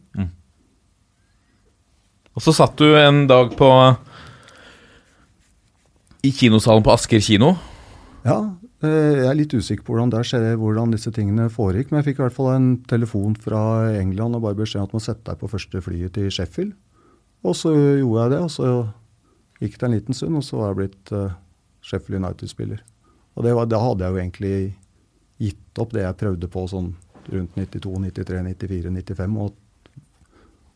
Og 2.35 2.43
så 2.43 2.55
satt 2.57 2.77
du 2.81 2.89
en 2.99 3.27
dag 3.31 3.53
på 3.55 3.69
i 6.25 6.33
kinosalen 6.33 6.83
på 6.83 6.93
Asker 6.95 7.21
kino. 7.23 7.53
Ja, 8.25 8.39
eh, 8.83 8.89
jeg 9.21 9.29
er 9.29 9.37
litt 9.37 9.53
usikker 9.53 9.85
på 9.85 9.93
hvordan, 9.95 10.11
det 10.15 10.23
skjer, 10.25 10.57
hvordan 10.57 10.91
disse 10.95 11.13
tingene 11.13 11.51
foregikk. 11.53 11.91
Men 11.93 12.01
jeg 12.01 12.09
fikk 12.09 12.23
i 12.23 12.25
hvert 12.25 12.37
fall 12.39 12.51
en 12.55 12.71
telefon 12.91 13.37
fra 13.37 13.61
England 14.01 14.35
og 14.39 14.47
bare 14.47 14.57
beskjed 14.63 14.81
om 14.81 14.89
at 14.89 14.97
man 14.97 15.05
sette 15.05 15.29
deg 15.29 15.39
på 15.43 15.51
første 15.53 15.83
flyet 15.85 16.15
til 16.17 16.31
Sheffield. 16.33 16.73
Og 17.45 17.55
så 17.59 17.75
gjorde 17.77 18.23
jeg 18.25 18.33
det, 18.33 18.41
og 18.41 18.51
så 18.51 18.71
gikk 19.61 19.77
det 19.79 19.87
en 19.91 19.95
liten 19.99 20.17
stund, 20.17 20.39
og 20.41 20.47
så 20.47 20.57
var 20.63 20.73
jeg 20.73 20.79
blitt 20.81 21.13
eh, 21.13 21.35
Sheffield 21.85 22.23
United-spiller. 22.23 22.81
Og 23.35 23.49
var, 23.49 23.69
da 23.69 23.81
hadde 23.83 24.07
jeg 24.07 24.15
jo 24.15 24.23
egentlig 24.23 24.57
gitt 25.43 25.83
opp 25.83 25.93
det 25.95 26.05
jeg 26.05 26.21
prøvde 26.21 26.49
på 26.51 26.65
sånn 26.71 26.93
rundt 27.33 27.57
92, 27.59 27.93
93, 28.07 28.41
94, 28.47 28.93
95. 28.95 29.39
Og, 29.43 29.59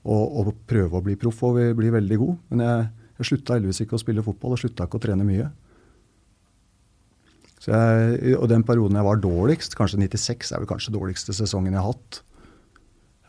og, 0.08 0.38
og 0.42 0.52
prøve 0.68 0.98
å 0.98 1.04
bli 1.04 1.16
proff 1.20 1.44
og 1.46 1.60
bli 1.78 1.92
veldig 1.94 2.20
god. 2.20 2.36
Men 2.52 2.64
jeg, 2.66 2.86
jeg 3.20 3.30
slutta 3.30 3.56
heldigvis 3.56 3.82
ikke 3.84 3.98
å 3.98 4.02
spille 4.02 4.26
fotball 4.26 4.56
og 4.56 4.62
slutta 4.62 4.88
ikke 4.88 5.00
å 5.00 5.04
trene 5.06 5.26
mye. 5.28 5.48
Så 7.58 7.74
jeg, 7.74 8.34
og 8.38 8.46
den 8.50 8.64
perioden 8.66 8.98
jeg 8.98 9.06
var 9.08 9.22
dårligst, 9.22 9.74
kanskje 9.78 10.00
96 10.04 10.52
er 10.54 10.62
vel 10.62 10.70
kanskje 10.70 10.94
dårligste 10.94 11.34
sesongen 11.34 11.74
jeg 11.74 11.82
har 11.82 11.90
hatt, 11.90 12.20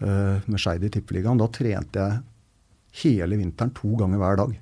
uh, 0.04 0.36
med 0.46 0.62
Skeid 0.62 0.86
i 0.86 0.92
Tippeligaen, 0.94 1.40
da 1.42 1.50
trente 1.54 2.04
jeg 2.04 2.20
hele 3.02 3.40
vinteren 3.42 3.74
to 3.78 3.96
ganger 3.98 4.22
hver 4.22 4.38
dag. 4.44 4.54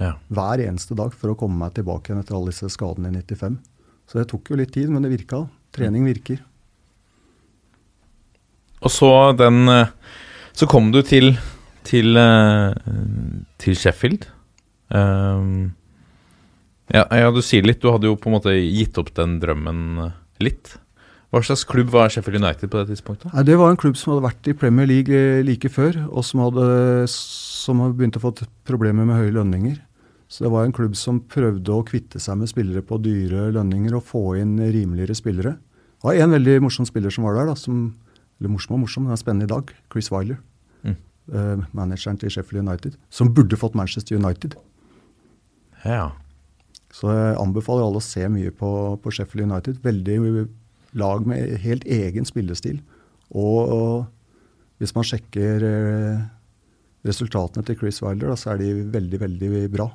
Ja. 0.00 0.14
Hver 0.34 0.64
eneste 0.64 0.96
dag 0.98 1.14
for 1.14 1.32
å 1.32 1.38
komme 1.38 1.58
meg 1.60 1.76
tilbake 1.76 2.10
igjen 2.10 2.22
etter 2.22 2.36
alle 2.38 2.52
disse 2.52 2.70
skadene 2.72 3.12
i 3.12 3.22
95. 3.22 3.58
Så 4.10 4.20
det 4.20 4.28
tok 4.32 4.50
jo 4.50 4.58
litt 4.60 4.74
tid, 4.74 4.90
men 4.92 5.04
det 5.04 5.12
virka. 5.12 5.44
Trening 5.74 6.06
virker. 6.08 6.42
Og 8.84 8.92
så 8.92 9.10
den 9.38 9.64
eh, 9.72 9.92
Så 10.54 10.68
kom 10.70 10.90
du 10.92 11.00
til 11.02 11.32
til, 11.84 12.16
eh, 12.16 12.72
til 13.60 13.76
Sheffield. 13.76 14.28
Um, 14.88 15.74
ja, 16.92 17.04
ja, 17.08 17.30
du 17.32 17.42
sier 17.44 17.66
litt. 17.66 17.82
Du 17.82 17.90
hadde 17.92 18.08
jo 18.08 18.16
på 18.16 18.30
en 18.30 18.38
måte 18.38 18.54
gitt 18.56 18.98
opp 19.00 19.12
den 19.16 19.38
drømmen 19.42 19.84
eh, 20.06 20.16
litt. 20.44 20.76
Hva 21.34 21.42
slags 21.42 21.64
klubb 21.66 21.90
var 21.90 22.12
Sheffield 22.14 22.38
United 22.42 22.70
på 22.70 22.80
det 22.80 22.92
tidspunktet? 22.92 23.32
Nei, 23.34 23.46
det 23.48 23.58
var 23.58 23.72
en 23.72 23.80
klubb 23.80 23.98
som 23.98 24.14
hadde 24.14 24.28
vært 24.28 24.50
i 24.50 24.56
Premier 24.58 24.86
League 24.86 25.22
like 25.46 25.70
før, 25.72 25.98
og 26.06 26.26
som 26.26 26.44
hadde, 26.44 26.66
som 27.10 27.82
hadde 27.82 27.98
begynt 27.98 28.20
å 28.20 28.22
få 28.22 28.36
problemer 28.68 29.08
med 29.08 29.18
høye 29.18 29.34
lønninger. 29.34 29.80
Så 30.34 30.42
det 30.42 30.50
var 30.50 30.64
en 30.66 30.74
klubb 30.74 30.96
som 30.98 31.20
prøvde 31.30 31.70
å 31.70 31.84
kvitte 31.86 32.18
seg 32.18 32.40
med 32.40 32.50
spillere 32.50 32.82
på 32.82 32.98
dyre 32.98 33.52
lønninger 33.54 33.94
og 33.94 34.02
få 34.08 34.22
inn 34.40 34.56
rimeligere 34.58 35.14
spillere. 35.14 35.52
Det 35.54 36.08
var 36.08 36.18
en 36.24 36.34
veldig 36.34 36.56
morsom 36.64 36.88
spiller 36.88 37.14
som 37.14 37.28
var 37.28 37.38
der, 37.38 37.52
da, 37.52 37.54
som, 37.54 37.84
eller 38.40 38.50
morsom 38.50 38.74
og 38.74 38.82
morsom, 38.82 39.06
den 39.06 39.14
er 39.14 39.20
spennende 39.20 39.46
i 39.46 39.52
dag, 39.52 39.70
Chris 39.94 40.10
Wiler. 40.10 40.42
Mm. 40.82 40.98
Uh, 41.30 41.62
manageren 41.70 42.18
til 42.18 42.34
Sheffield 42.34 42.66
United, 42.66 42.98
som 43.14 43.30
burde 43.30 43.60
fått 43.60 43.78
Manchester 43.78 44.18
United. 44.18 44.58
Ja. 45.84 46.10
Så 46.90 47.14
jeg 47.14 47.38
anbefaler 47.38 47.86
alle 47.86 48.02
å 48.02 48.08
se 48.10 48.26
mye 48.26 48.50
på, 48.58 48.74
på 49.06 49.14
Sheffield 49.14 49.46
United. 49.46 49.80
Veldig 49.86 50.18
lag 50.98 51.26
med 51.30 51.58
helt 51.62 51.86
egen 51.86 52.26
spillestil. 52.26 52.82
Og, 53.30 53.58
og 53.70 54.82
hvis 54.82 54.98
man 54.98 55.06
sjekker 55.06 55.62
eh, 55.70 56.22
resultatene 57.06 57.66
til 57.66 57.78
Chris 57.78 58.02
Wilder, 58.02 58.34
da, 58.34 58.38
så 58.38 58.54
er 58.54 58.64
de 58.64 58.80
veldig, 58.94 59.28
veldig 59.28 59.68
bra. 59.70 59.92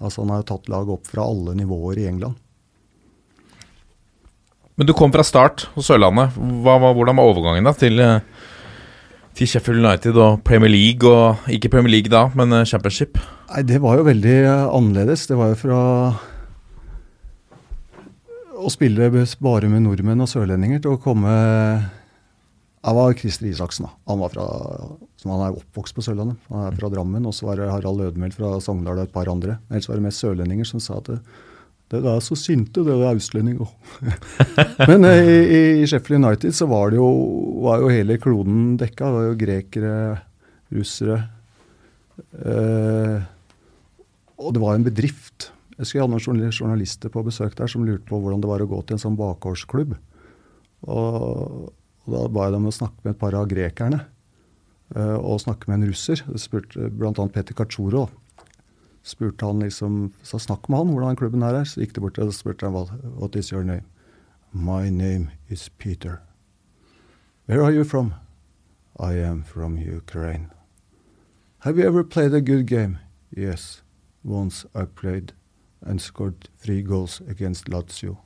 Altså 0.00 0.22
Han 0.24 0.32
har 0.32 0.40
jo 0.42 0.48
tatt 0.54 0.70
lag 0.72 0.88
opp 0.92 1.08
fra 1.10 1.26
alle 1.28 1.54
nivåer 1.58 2.00
i 2.00 2.06
England. 2.08 2.38
Men 4.80 4.88
du 4.88 4.94
kom 4.96 5.12
fra 5.12 5.20
start 5.26 5.66
hos 5.74 5.90
Sørlandet. 5.90 6.32
Hva, 6.64 6.78
hvordan 6.80 7.18
var 7.20 7.28
overgangen 7.28 7.66
da 7.68 7.74
til, 7.76 8.00
eh, 8.00 8.22
til 9.36 9.50
Sheffield 9.50 9.84
United 9.84 10.16
og 10.16 10.40
Premier 10.46 10.72
League? 10.72 11.04
Og 11.04 11.36
ikke 11.52 11.68
Premier 11.74 11.92
League 11.98 12.08
da, 12.08 12.30
men 12.32 12.54
eh, 12.56 12.64
Championship. 12.64 13.20
Nei, 13.50 13.62
Det 13.68 13.80
var 13.84 13.98
jo 14.00 14.08
veldig 14.08 14.36
eh, 14.40 14.68
annerledes. 14.72 15.26
Det 15.28 15.36
var 15.36 15.52
jo 15.52 15.60
fra 15.60 15.80
å 18.56 18.72
spille 18.72 19.10
bare 19.40 19.68
med 19.68 19.84
nordmenn 19.84 20.24
og 20.24 20.28
sørlendinger 20.28 20.80
til 20.84 20.96
å 20.96 21.00
komme 21.00 21.30
Jeg 21.32 22.96
var 22.96 23.14
Christer 23.16 23.48
Isaksen, 23.52 23.84
da. 23.84 23.92
Han, 24.08 24.20
var 24.20 24.32
fra, 24.32 24.48
som 25.20 25.34
han 25.34 25.42
er 25.44 25.58
oppvokst 25.58 25.96
på 25.96 26.02
Sørlandet. 26.04 26.40
Han 26.48 26.64
er 26.64 26.76
fra 26.78 26.88
Drammen. 26.92 27.26
Og 27.28 27.36
så 27.36 27.50
var 27.50 27.60
det 27.60 27.68
Harald 27.68 28.00
Ødmeld 28.06 28.36
fra 28.36 28.54
Sogndal 28.64 29.02
og 29.02 29.08
et 29.08 29.12
par 29.12 29.28
andre. 29.28 29.58
Ellers 29.68 29.88
var 29.90 30.00
det 30.00 30.06
mest 30.06 30.24
sørlendinger 30.24 30.68
som 30.68 30.80
sa 30.80 30.96
at 30.96 31.10
det, 31.10 31.18
det 31.90 32.06
er 32.06 32.22
så 32.22 32.36
sinte, 32.38 32.84
det 32.86 32.94
er 32.94 33.18
østlendinger. 33.18 33.68
Men 34.90 35.04
eh, 35.08 35.28
i, 35.42 35.60
i 35.82 35.88
Sheffield 35.90 36.22
United 36.22 36.54
så 36.56 36.68
var 36.70 36.92
det 36.92 37.00
jo, 37.00 37.08
var 37.66 37.82
jo 37.82 37.90
hele 37.92 38.16
kloden 38.22 38.76
dekka. 38.80 39.10
Det 39.10 39.18
var 39.18 39.26
jo 39.26 39.40
grekere, 39.40 39.96
russere 40.70 41.16
eh, 42.38 43.26
Og 44.38 44.54
det 44.54 44.62
var 44.62 44.78
en 44.78 44.86
bedrift. 44.86 45.50
Jeg 45.74 45.82
husker 45.82 45.98
jeg 45.98 46.06
hadde 46.06 46.14
noen 46.14 46.54
journalister 46.54 47.12
på 47.12 47.24
besøk 47.26 47.58
der 47.58 47.68
som 47.72 47.84
lurte 47.84 48.08
på 48.08 48.22
hvordan 48.22 48.40
det 48.40 48.48
var 48.48 48.62
å 48.64 48.70
gå 48.70 48.80
til 48.86 48.96
en 48.96 49.02
sånn 49.02 49.18
bakgårdsklubb. 49.20 49.98
Og, 50.88 51.68
og 52.06 52.14
da 52.14 52.24
ba 52.32 52.46
jeg 52.46 52.56
dem 52.56 52.70
å 52.70 52.74
snakke 52.78 53.02
med 53.02 53.16
et 53.16 53.20
par 53.20 53.36
av 53.36 53.50
grekerne. 53.50 54.00
Eh, 54.96 55.16
og 55.18 55.40
snakke 55.40 55.68
med 55.70 55.74
en 55.82 55.88
russer. 55.90 56.22
Spurte 56.36 56.90
Bl.a. 56.90 57.12
Peter 57.28 57.54
Kachuro. 57.54 58.08
spurte 59.02 59.46
han 59.46 59.60
liksom, 59.60 60.12
så 60.22 60.38
Snakk 60.38 60.68
med 60.68 60.78
han 60.78 60.88
hvordan 60.92 61.16
klubben 61.16 61.42
her 61.42 61.54
er. 61.54 61.64
Så 61.64 61.80
gikk 61.80 61.94
de 61.94 62.00
bort 62.00 62.18
og 62.18 62.32
spurte 62.34 62.66
han, 62.66 62.74
"What- 62.74 63.18
What 63.20 63.36
is 63.36 63.48
your 63.50 63.62
name? 63.64 63.82
My 64.52 64.90
name 64.90 65.30
is 65.48 65.68
Peter. 65.78 66.18
Where 67.48 67.62
are 67.62 67.72
you 67.72 67.84
from? 67.84 68.12
I 68.98 69.14
am 69.14 69.42
from 69.44 69.78
Ukraine. 69.78 70.50
Have 71.60 71.78
you 71.78 71.86
ever 71.86 72.02
played 72.02 72.34
a 72.34 72.40
good 72.40 72.66
game? 72.66 72.98
Yes. 73.36 73.82
Once 74.24 74.66
I 74.74 74.84
played 74.84 75.32
and 75.82 76.00
scored 76.00 76.48
three 76.58 76.82
goals 76.82 77.20
against 77.28 77.68
Lazio. 77.68 78.16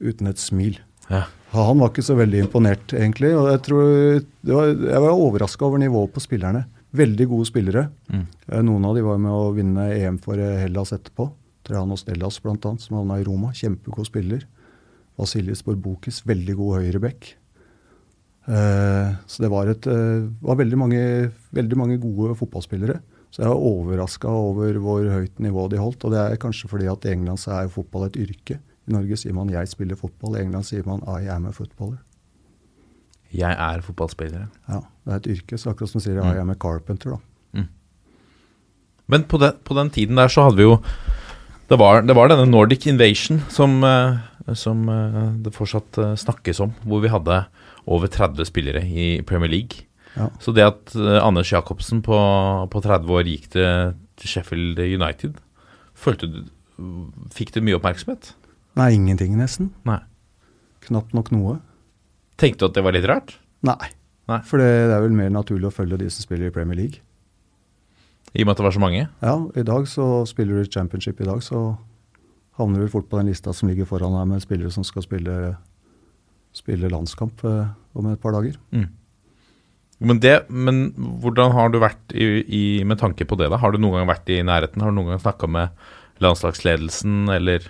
Uten 0.00 0.26
et 0.26 0.38
smil. 0.38 0.78
Ja. 1.10 1.24
Han 1.50 1.80
var 1.82 1.90
ikke 1.90 2.04
så 2.06 2.14
veldig 2.14 2.44
imponert, 2.44 2.92
egentlig. 2.94 3.32
og 3.34 3.48
Jeg, 3.50 3.62
tror, 3.66 3.88
det 4.46 4.54
var, 4.54 4.68
jeg 4.70 5.02
var 5.02 5.22
overraska 5.24 5.66
over 5.66 5.82
nivået 5.82 6.12
på 6.14 6.22
spillerne. 6.22 6.62
Veldig 6.94 7.26
gode 7.32 7.48
spillere. 7.48 7.88
Mm. 8.10 8.22
Eh, 8.46 8.62
Noen 8.66 8.86
av 8.86 8.94
de 8.94 9.02
var 9.02 9.18
med 9.22 9.34
å 9.34 9.50
vinne 9.56 9.88
EM 9.96 10.20
for 10.22 10.38
eh, 10.38 10.60
Hellas 10.62 10.94
etterpå. 10.94 11.26
Trajanos 11.66 12.06
Dellas 12.06 12.38
bl.a., 12.42 12.54
som 12.78 13.00
havna 13.00 13.18
i 13.18 13.26
Roma. 13.26 13.50
Kjempegod 13.54 14.06
spiller. 14.06 14.46
Vasilis 15.18 15.64
Borbokis, 15.66 16.22
veldig 16.26 16.56
god 16.58 16.84
høyreback. 16.84 17.34
Eh, 18.46 19.10
så 19.26 19.42
det 19.44 19.50
var, 19.52 19.68
et, 19.74 19.86
eh, 19.90 20.30
var 20.46 20.58
veldig, 20.62 20.78
mange, 20.78 21.02
veldig 21.54 21.78
mange 21.82 21.98
gode 22.02 22.38
fotballspillere. 22.38 23.00
Så 23.30 23.42
jeg 23.44 23.50
var 23.50 23.66
overraska 23.74 24.30
over 24.30 24.78
hvor 24.82 25.06
høyt 25.06 25.42
nivå 25.42 25.68
de 25.70 25.82
holdt. 25.82 26.06
Og 26.06 26.14
det 26.14 26.22
er 26.22 26.40
kanskje 26.42 26.70
fordi 26.70 26.88
at 26.90 27.06
i 27.06 27.12
England 27.14 27.42
så 27.42 27.58
er 27.58 27.74
fotball 27.74 28.08
et 28.08 28.18
yrke. 28.18 28.58
I 28.90 28.92
Norge 28.96 29.16
sier 29.16 29.34
man 29.34 29.50
'jeg 29.50 29.68
spiller 29.68 29.96
fotball', 29.96 30.36
i 30.36 30.42
England 30.42 30.66
sier 30.66 30.82
man 30.86 31.02
'I 31.06 31.28
am 31.30 31.46
a 31.46 31.50
footballer'. 31.50 32.02
Jeg 33.32 33.52
er 33.52 33.80
fotballspiller. 33.80 34.48
Ja, 34.68 34.80
Det 35.06 35.12
er 35.12 35.16
et 35.16 35.26
yrke, 35.38 35.58
så 35.58 35.70
akkurat 35.70 35.88
som 35.88 36.00
du 36.00 36.04
sier 36.04 36.18
'I 36.18 36.40
am 36.40 36.50
a 36.50 36.54
carpenter'. 36.54 37.10
da. 37.10 37.16
Men 39.10 39.26
på 39.26 39.40
den, 39.42 39.58
på 39.66 39.74
den 39.74 39.90
tiden 39.90 40.16
der 40.16 40.30
så 40.30 40.46
hadde 40.46 40.60
vi 40.60 40.68
jo 40.68 40.78
Det 41.70 41.78
var, 41.78 42.02
det 42.02 42.16
var 42.16 42.26
denne 42.26 42.50
Nordic 42.50 42.86
Invasion 42.90 43.44
som, 43.48 43.84
eh, 43.84 44.18
som 44.58 44.88
eh, 44.90 45.36
det 45.38 45.52
fortsatt 45.54 45.98
eh, 46.02 46.16
snakkes 46.18 46.58
om, 46.60 46.72
hvor 46.82 46.98
vi 46.98 47.12
hadde 47.12 47.44
over 47.86 48.10
30 48.10 48.44
spillere 48.44 48.82
i 48.82 49.20
Premier 49.22 49.48
League. 49.48 49.86
Ja. 50.16 50.26
Så 50.40 50.50
det 50.50 50.66
at 50.66 50.96
Anders 51.22 51.52
Jacobsen 51.52 52.02
på, 52.02 52.16
på 52.70 52.82
30 52.82 53.06
år 53.14 53.22
gikk 53.22 53.52
til, 53.54 53.94
til 54.18 54.28
Sheffield 54.28 54.80
United 54.82 55.38
Følte 55.94 56.26
du 56.26 56.40
Fikk 57.30 57.52
det 57.54 57.62
mye 57.62 57.76
oppmerksomhet? 57.76 58.32
Nei, 58.80 58.94
ingenting 58.96 59.36
nesten. 59.36 59.74
Nei. 59.84 60.00
Knapt 60.86 61.12
nok 61.16 61.28
noe. 61.34 61.58
Tenkte 62.40 62.64
du 62.64 62.70
at 62.70 62.78
det 62.78 62.84
var 62.86 62.96
litt 62.96 63.08
rart? 63.08 63.34
Nei. 63.66 63.92
Nei. 64.30 64.40
For 64.48 64.62
det, 64.62 64.68
det 64.88 64.94
er 64.96 65.04
vel 65.04 65.16
mer 65.16 65.32
naturlig 65.34 65.68
å 65.68 65.74
følge 65.74 65.98
de 66.00 66.08
som 66.12 66.24
spiller 66.24 66.48
i 66.48 66.54
Premier 66.54 66.78
League. 66.78 67.02
I 68.32 68.44
og 68.44 68.46
med 68.46 68.54
at 68.54 68.60
det 68.62 68.66
var 68.68 68.76
så 68.76 68.82
mange? 68.82 69.02
Ja, 69.20 69.34
i 69.58 69.64
dag 69.66 69.88
så 69.90 70.06
spiller 70.30 70.60
du 70.60 70.70
championship 70.70 71.20
i 71.20 71.26
dag, 71.28 71.42
så 71.42 71.74
havner 72.60 72.84
du 72.84 72.92
fort 72.92 73.08
på 73.10 73.18
den 73.18 73.28
lista 73.32 73.52
som 73.56 73.68
ligger 73.68 73.88
foran 73.90 74.14
deg 74.16 74.30
med 74.30 74.44
spillere 74.44 74.72
som 74.72 74.86
skal 74.86 75.04
spille, 75.04 75.36
spille 76.56 76.92
landskamp 76.92 77.44
eh, 77.48 77.72
om 77.98 78.08
et 78.12 78.22
par 78.22 78.36
dager. 78.36 78.56
Men, 80.00 80.20
det, 80.22 80.36
men 80.48 80.86
hvordan 81.20 81.52
har 81.52 81.74
du 81.74 81.80
vært 81.82 82.14
i, 82.16 82.28
i, 82.46 82.62
med 82.88 83.02
tanke 83.02 83.26
på 83.28 83.36
det? 83.36 83.50
da? 83.52 83.58
Har 83.60 83.74
du 83.74 83.80
noen 83.82 83.98
gang 83.98 84.08
vært 84.08 84.30
i 84.32 84.40
nærheten? 84.46 84.80
Har 84.80 84.94
du 84.94 84.96
noen 84.96 85.12
gang 85.12 85.20
snakka 85.20 85.50
med 85.50 85.74
landslagsledelsen, 86.24 87.26
eller 87.34 87.66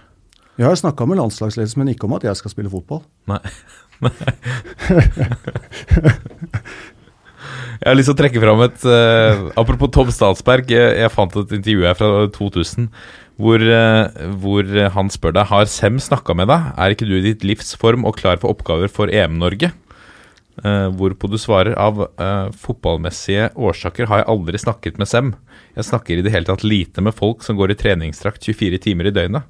Jeg 0.61 0.69
har 0.69 0.77
snakka 0.77 1.07
med 1.09 1.17
landslagsledelsen, 1.17 1.81
men 1.81 1.95
ikke 1.95 2.05
om 2.05 2.19
at 2.19 2.25
jeg 2.27 2.37
skal 2.37 2.53
spille 2.53 2.69
fotball. 2.69 3.01
Nei. 3.31 3.41
jeg 7.81 7.89
har 7.89 7.97
lyst 7.97 8.11
til 8.11 8.17
å 8.17 8.19
trekke 8.19 8.41
fram 8.43 8.61
et 8.65 8.85
uh, 8.89 9.49
Apropos 9.61 9.89
Tom 9.95 10.13
Statsberg. 10.13 10.69
Jeg, 10.69 10.99
jeg 11.01 11.15
fant 11.15 11.33
et 11.41 11.55
intervju 11.57 11.87
her 11.89 11.97
fra 11.97 12.29
2000 12.37 12.91
hvor, 13.41 13.65
uh, 13.65 14.05
hvor 14.43 14.69
han 14.97 15.09
spør 15.13 15.33
deg 15.39 15.49
Har 15.49 15.65
Sem 15.73 15.97
snakka 15.97 16.37
med 16.37 16.53
deg. 16.53 16.61
Er 16.77 16.93
ikke 16.93 17.09
du 17.09 17.17
i 17.17 17.25
ditt 17.31 17.47
livs 17.49 17.73
form 17.81 18.05
og 18.05 18.21
klar 18.21 18.37
for 18.43 18.53
oppgaver 18.53 18.93
for 18.93 19.09
EM-Norge? 19.09 19.73
Uh, 20.61 20.93
hvorpå 20.93 21.25
du 21.33 21.39
svarer 21.41 21.73
av 21.81 22.05
uh, 22.05 22.53
fotballmessige 22.53 23.49
årsaker 23.57 24.13
har 24.13 24.21
jeg 24.21 24.33
aldri 24.35 24.61
snakket 24.61 25.01
med 25.01 25.09
Sem. 25.09 25.33
Jeg 25.73 25.89
snakker 25.89 26.21
i 26.21 26.25
det 26.27 26.37
hele 26.37 26.45
tatt 26.53 26.69
lite 26.69 27.01
med 27.01 27.17
folk 27.17 27.41
som 27.49 27.57
går 27.57 27.73
i 27.73 27.81
treningsdrakt 27.81 28.45
24 28.45 28.85
timer 28.91 29.09
i 29.09 29.17
døgnet. 29.17 29.49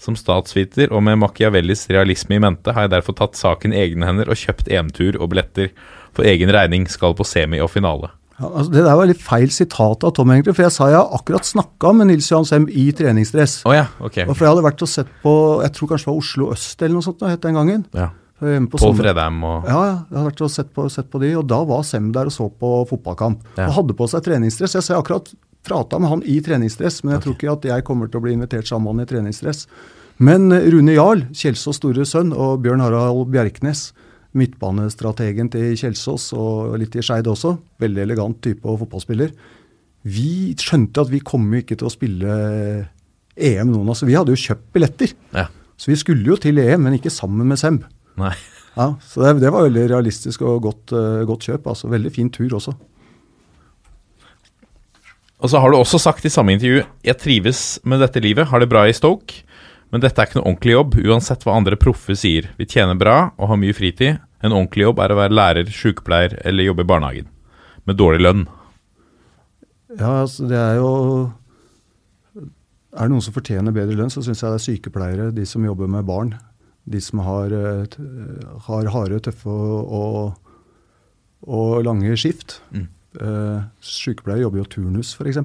Som 0.00 0.16
statsviter 0.16 0.92
og 0.96 1.02
med 1.04 1.18
Machiavellis 1.20 1.84
realisme 1.92 2.38
i 2.38 2.40
mente 2.40 2.72
har 2.72 2.86
jeg 2.86 2.94
derfor 2.94 3.18
tatt 3.18 3.36
saken 3.36 3.74
i 3.74 3.82
egne 3.82 4.08
hender 4.08 4.30
og 4.32 4.38
kjøpt 4.40 4.70
EM-tur 4.72 5.18
og 5.20 5.28
billetter 5.34 5.68
for 6.16 6.24
egen 6.26 6.50
regning, 6.54 6.86
skal 6.88 7.12
på 7.18 7.26
semi 7.28 7.60
og 7.60 7.68
finale. 7.74 8.08
Ja, 8.40 8.48
altså 8.48 8.72
det 8.72 8.84
der 8.86 8.96
var 8.96 9.10
litt 9.10 9.20
feil 9.20 9.50
sitat 9.52 10.06
av 10.06 10.14
Tom, 10.16 10.30
egentlig, 10.32 10.54
for 10.56 10.64
jeg 10.64 10.72
sa 10.72 10.88
jeg 10.88 11.02
akkurat 11.18 11.44
snakka 11.44 11.92
med 11.98 12.08
Nils 12.08 12.30
Johan 12.32 12.48
Sem 12.48 12.64
i 12.72 12.86
treningsdress. 12.96 13.58
Oh, 13.68 13.74
ja, 13.76 13.90
ok. 14.00 14.22
Og 14.24 14.32
for 14.32 14.46
jeg 14.46 14.54
hadde 14.54 14.64
vært 14.64 14.86
og 14.86 14.90
sett 14.94 15.10
på 15.20 15.34
jeg 15.66 15.74
tror 15.76 15.92
kanskje 15.92 16.08
det 16.08 16.12
var 16.14 16.22
Oslo 16.24 16.48
Øst 16.54 16.82
eller 16.86 16.96
noe 16.96 17.04
sånt 17.04 17.20
det 17.20 17.34
het 17.34 17.44
den 17.44 17.60
gangen. 17.60 17.84
Ja. 17.92 18.08
Pål 18.40 18.96
Fredheim 18.96 19.42
og 19.44 19.68
Ja, 19.68 19.80
ja. 19.84 19.96
Jeg 20.08 20.16
hadde 20.16 20.28
vært 20.30 20.42
og 20.46 20.52
sett 20.54 20.72
på, 20.72 20.86
sett 20.88 21.10
på 21.12 21.20
de, 21.20 21.34
og 21.36 21.44
da 21.52 21.60
var 21.68 21.84
Sem 21.84 22.08
der 22.16 22.30
og 22.30 22.32
så 22.32 22.48
på 22.48 22.72
fotballkamp. 22.88 23.44
Ja. 23.60 23.68
Og 23.68 23.76
hadde 23.82 23.98
på 23.98 24.08
seg 24.08 24.24
treningsdress. 24.24 24.78
Jeg 24.78 24.88
sa 24.88 24.96
akkurat 24.96 25.28
prata 25.66 25.98
med 26.00 26.10
han 26.12 26.22
i 26.24 26.38
treningsdress, 26.44 27.02
men 27.04 27.16
jeg 27.16 27.24
tror 27.24 27.36
ikke 27.36 27.54
at 27.54 27.66
jeg 27.70 27.86
kommer 27.86 28.10
til 28.10 28.20
å 28.20 28.24
bli 28.24 28.36
invitert 28.36 28.68
sammen 28.68 28.88
med 28.90 29.04
han 29.04 29.08
i 29.08 29.10
treningsdress. 29.14 29.66
Men 30.20 30.50
eh, 30.52 30.68
Rune 30.72 30.96
Jarl, 30.96 31.24
Kjelsås' 31.36 31.80
store 31.80 32.06
sønn, 32.08 32.34
og 32.36 32.62
Bjørn 32.64 32.84
Harald 32.84 33.28
Bjerknes, 33.32 33.90
midtbanestrategen 34.36 35.48
til 35.50 35.72
Kjelsås 35.78 36.28
og 36.38 36.76
litt 36.78 36.94
i 36.94 37.02
Skeid 37.02 37.26
også, 37.26 37.56
veldig 37.82 38.04
elegant 38.04 38.38
type 38.44 38.68
og 38.68 38.84
fotballspiller, 38.84 39.32
vi 40.06 40.54
skjønte 40.56 41.02
at 41.02 41.10
vi 41.12 41.20
kom 41.24 41.48
jo 41.52 41.60
ikke 41.60 41.76
til 41.76 41.88
å 41.88 41.92
spille 41.92 42.36
EM 43.36 43.68
noen 43.68 43.88
av 43.88 43.92
oss. 43.92 44.04
Vi 44.06 44.16
hadde 44.16 44.32
jo 44.32 44.40
kjøpt 44.40 44.70
billetter. 44.72 45.12
Ja. 45.36 45.48
Så 45.80 45.90
vi 45.90 45.98
skulle 46.00 46.24
jo 46.24 46.38
til 46.40 46.60
EM, 46.60 46.86
men 46.86 46.96
ikke 46.96 47.12
sammen 47.12 47.48
med 47.48 47.60
Semb. 47.60 47.84
Nei. 48.20 48.32
Ja, 48.76 48.94
så 49.02 49.24
det, 49.24 49.40
det 49.42 49.50
var 49.52 49.66
veldig 49.66 49.88
realistisk 49.90 50.44
og 50.46 50.62
godt, 50.68 50.94
eh, 50.96 51.22
godt 51.28 51.48
kjøp. 51.48 51.68
altså 51.72 51.90
Veldig 51.90 52.12
fin 52.14 52.30
tur 52.32 52.54
også. 52.56 52.76
Og 55.40 55.48
så 55.48 55.60
har 55.60 55.72
du 55.72 55.78
også 55.78 56.00
sagt 56.00 56.26
i 56.28 56.32
samme 56.32 56.52
intervju 56.52 56.82
Jeg 57.06 57.20
trives 57.20 57.62
med 57.88 58.02
dette 58.02 58.20
livet, 58.20 58.48
har 58.50 58.60
det 58.60 58.68
bra 58.68 58.84
i 58.88 58.96
Stoke, 58.96 59.42
men 59.90 60.02
dette 60.04 60.20
er 60.20 60.28
ikke 60.28 60.38
noe 60.38 60.46
ordentlig 60.46 60.74
jobb, 60.76 60.96
uansett 61.02 61.44
hva 61.46 61.56
andre 61.58 61.78
proffe 61.80 62.14
sier. 62.14 62.46
Vi 62.60 62.68
tjener 62.68 62.98
bra 62.98 63.32
og 63.40 63.50
har 63.50 63.58
mye 63.58 63.74
fritid. 63.74 64.20
En 64.44 64.54
ordentlig 64.54 64.84
jobb 64.84 65.00
er 65.02 65.12
å 65.12 65.18
være 65.18 65.34
lærer, 65.34 65.72
sykepleier 65.74 66.36
eller 66.46 66.68
jobbe 66.68 66.84
i 66.84 66.90
barnehagen. 66.92 67.30
Med 67.88 67.98
dårlig 67.98 68.22
lønn. 68.22 68.44
Ja, 69.96 70.20
altså 70.20 70.46
det 70.46 70.60
er 70.60 70.76
jo 70.78 70.90
Er 72.94 73.06
det 73.06 73.10
noen 73.10 73.22
som 73.24 73.34
fortjener 73.34 73.74
bedre 73.74 73.96
lønn, 73.98 74.10
så 74.10 74.22
syns 74.22 74.42
jeg 74.42 74.50
det 74.50 74.60
er 74.60 74.64
sykepleiere, 74.66 75.26
de 75.34 75.44
som 75.46 75.66
jobber 75.66 75.90
med 75.90 76.06
barn. 76.06 76.32
De 76.90 77.00
som 77.00 77.20
har, 77.22 77.52
eh, 77.54 77.98
har 78.66 78.88
harde, 78.90 79.20
tøffe 79.22 79.50
og, 79.50 80.34
og 81.46 81.84
lange 81.86 82.16
skift. 82.18 82.58
Mm. 82.74 82.88
Eh, 83.18 83.60
sykepleiere 83.82 84.44
jobber 84.44 84.62
jo 84.62 84.70
turnus, 84.70 85.14
f.eks. 85.18 85.40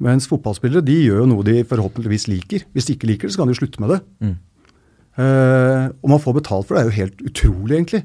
Mens 0.00 0.26
fotballspillere 0.30 0.82
de 0.82 0.96
gjør 1.04 1.22
jo 1.22 1.26
noe 1.30 1.44
de 1.46 1.60
forhåpentligvis 1.68 2.26
liker. 2.30 2.64
Hvis 2.74 2.88
de 2.88 2.96
ikke 2.96 3.10
liker 3.10 3.28
det, 3.28 3.34
så 3.34 3.42
kan 3.42 3.50
de 3.50 3.54
jo 3.54 3.60
slutte 3.60 3.82
med 3.84 3.92
det. 3.94 4.00
Mm. 4.24 4.38
Eh, 5.20 5.84
og 6.00 6.14
man 6.14 6.22
får 6.22 6.38
betalt 6.40 6.66
for 6.66 6.76
det. 6.76 6.80
Det 6.80 6.88
er 6.88 6.88
jo 6.90 7.02
helt 7.02 7.22
utrolig, 7.30 7.74
egentlig. 7.76 8.02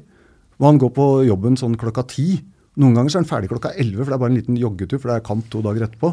Man 0.62 0.78
går 0.80 0.92
på 0.96 1.06
jobben 1.26 1.56
sånn 1.58 1.78
klokka 1.80 2.04
ti. 2.12 2.28
Noen 2.76 2.96
ganger 2.96 3.12
så 3.12 3.18
er 3.18 3.24
den 3.24 3.30
ferdig 3.30 3.50
klokka 3.50 3.72
elleve, 3.80 4.04
for 4.04 4.12
det 4.12 4.18
er 4.18 4.22
bare 4.22 4.34
en 4.34 4.38
liten 4.38 4.60
joggetur, 4.60 5.00
for 5.00 5.10
det 5.10 5.16
er 5.18 5.26
kamp 5.26 5.48
to 5.52 5.62
dager 5.64 5.86
etterpå. 5.88 6.12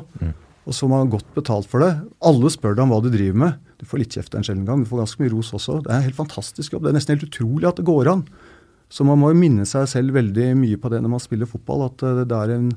Og 0.63 0.76
så 0.76 0.88
man 0.88 1.12
godt 1.12 1.28
betalt 1.36 1.67
for 1.67 1.84
det. 1.84 1.91
Alle 2.24 2.52
spør 2.52 2.78
deg 2.78 2.86
om 2.86 2.93
hva 2.93 3.02
du 3.04 3.10
driver 3.12 3.39
med. 3.41 3.72
Du 3.82 3.86
får 3.88 4.00
litt 4.00 4.15
kjeft 4.15 4.36
en 4.39 4.46
sjelden 4.48 4.63
gang, 4.67 4.84
du 4.84 4.88
får 4.88 5.02
ganske 5.04 5.19
mye 5.19 5.34
ros 5.34 5.52
også. 5.56 5.82
Det 5.84 5.91
er 5.91 6.00
en 6.00 6.08
helt 6.08 6.19
fantastisk 6.19 6.76
jobb. 6.76 6.86
Det 6.86 6.93
er 6.93 6.98
nesten 7.00 7.17
helt 7.17 7.28
utrolig 7.28 7.67
at 7.67 7.82
det 7.82 7.88
går 7.89 8.12
an. 8.13 8.24
Så 8.93 9.06
man 9.08 9.17
må 9.17 9.32
jo 9.32 9.39
minne 9.39 9.65
seg 9.65 9.88
selv 9.89 10.13
veldig 10.13 10.51
mye 10.60 10.77
på 10.77 10.91
det 10.93 10.99
når 11.01 11.15
man 11.15 11.23
spiller 11.23 11.49
fotball, 11.49 11.88
at 11.88 12.03
eh, 12.06 12.21
det 12.29 12.38
er, 12.38 12.53
en, 12.60 12.69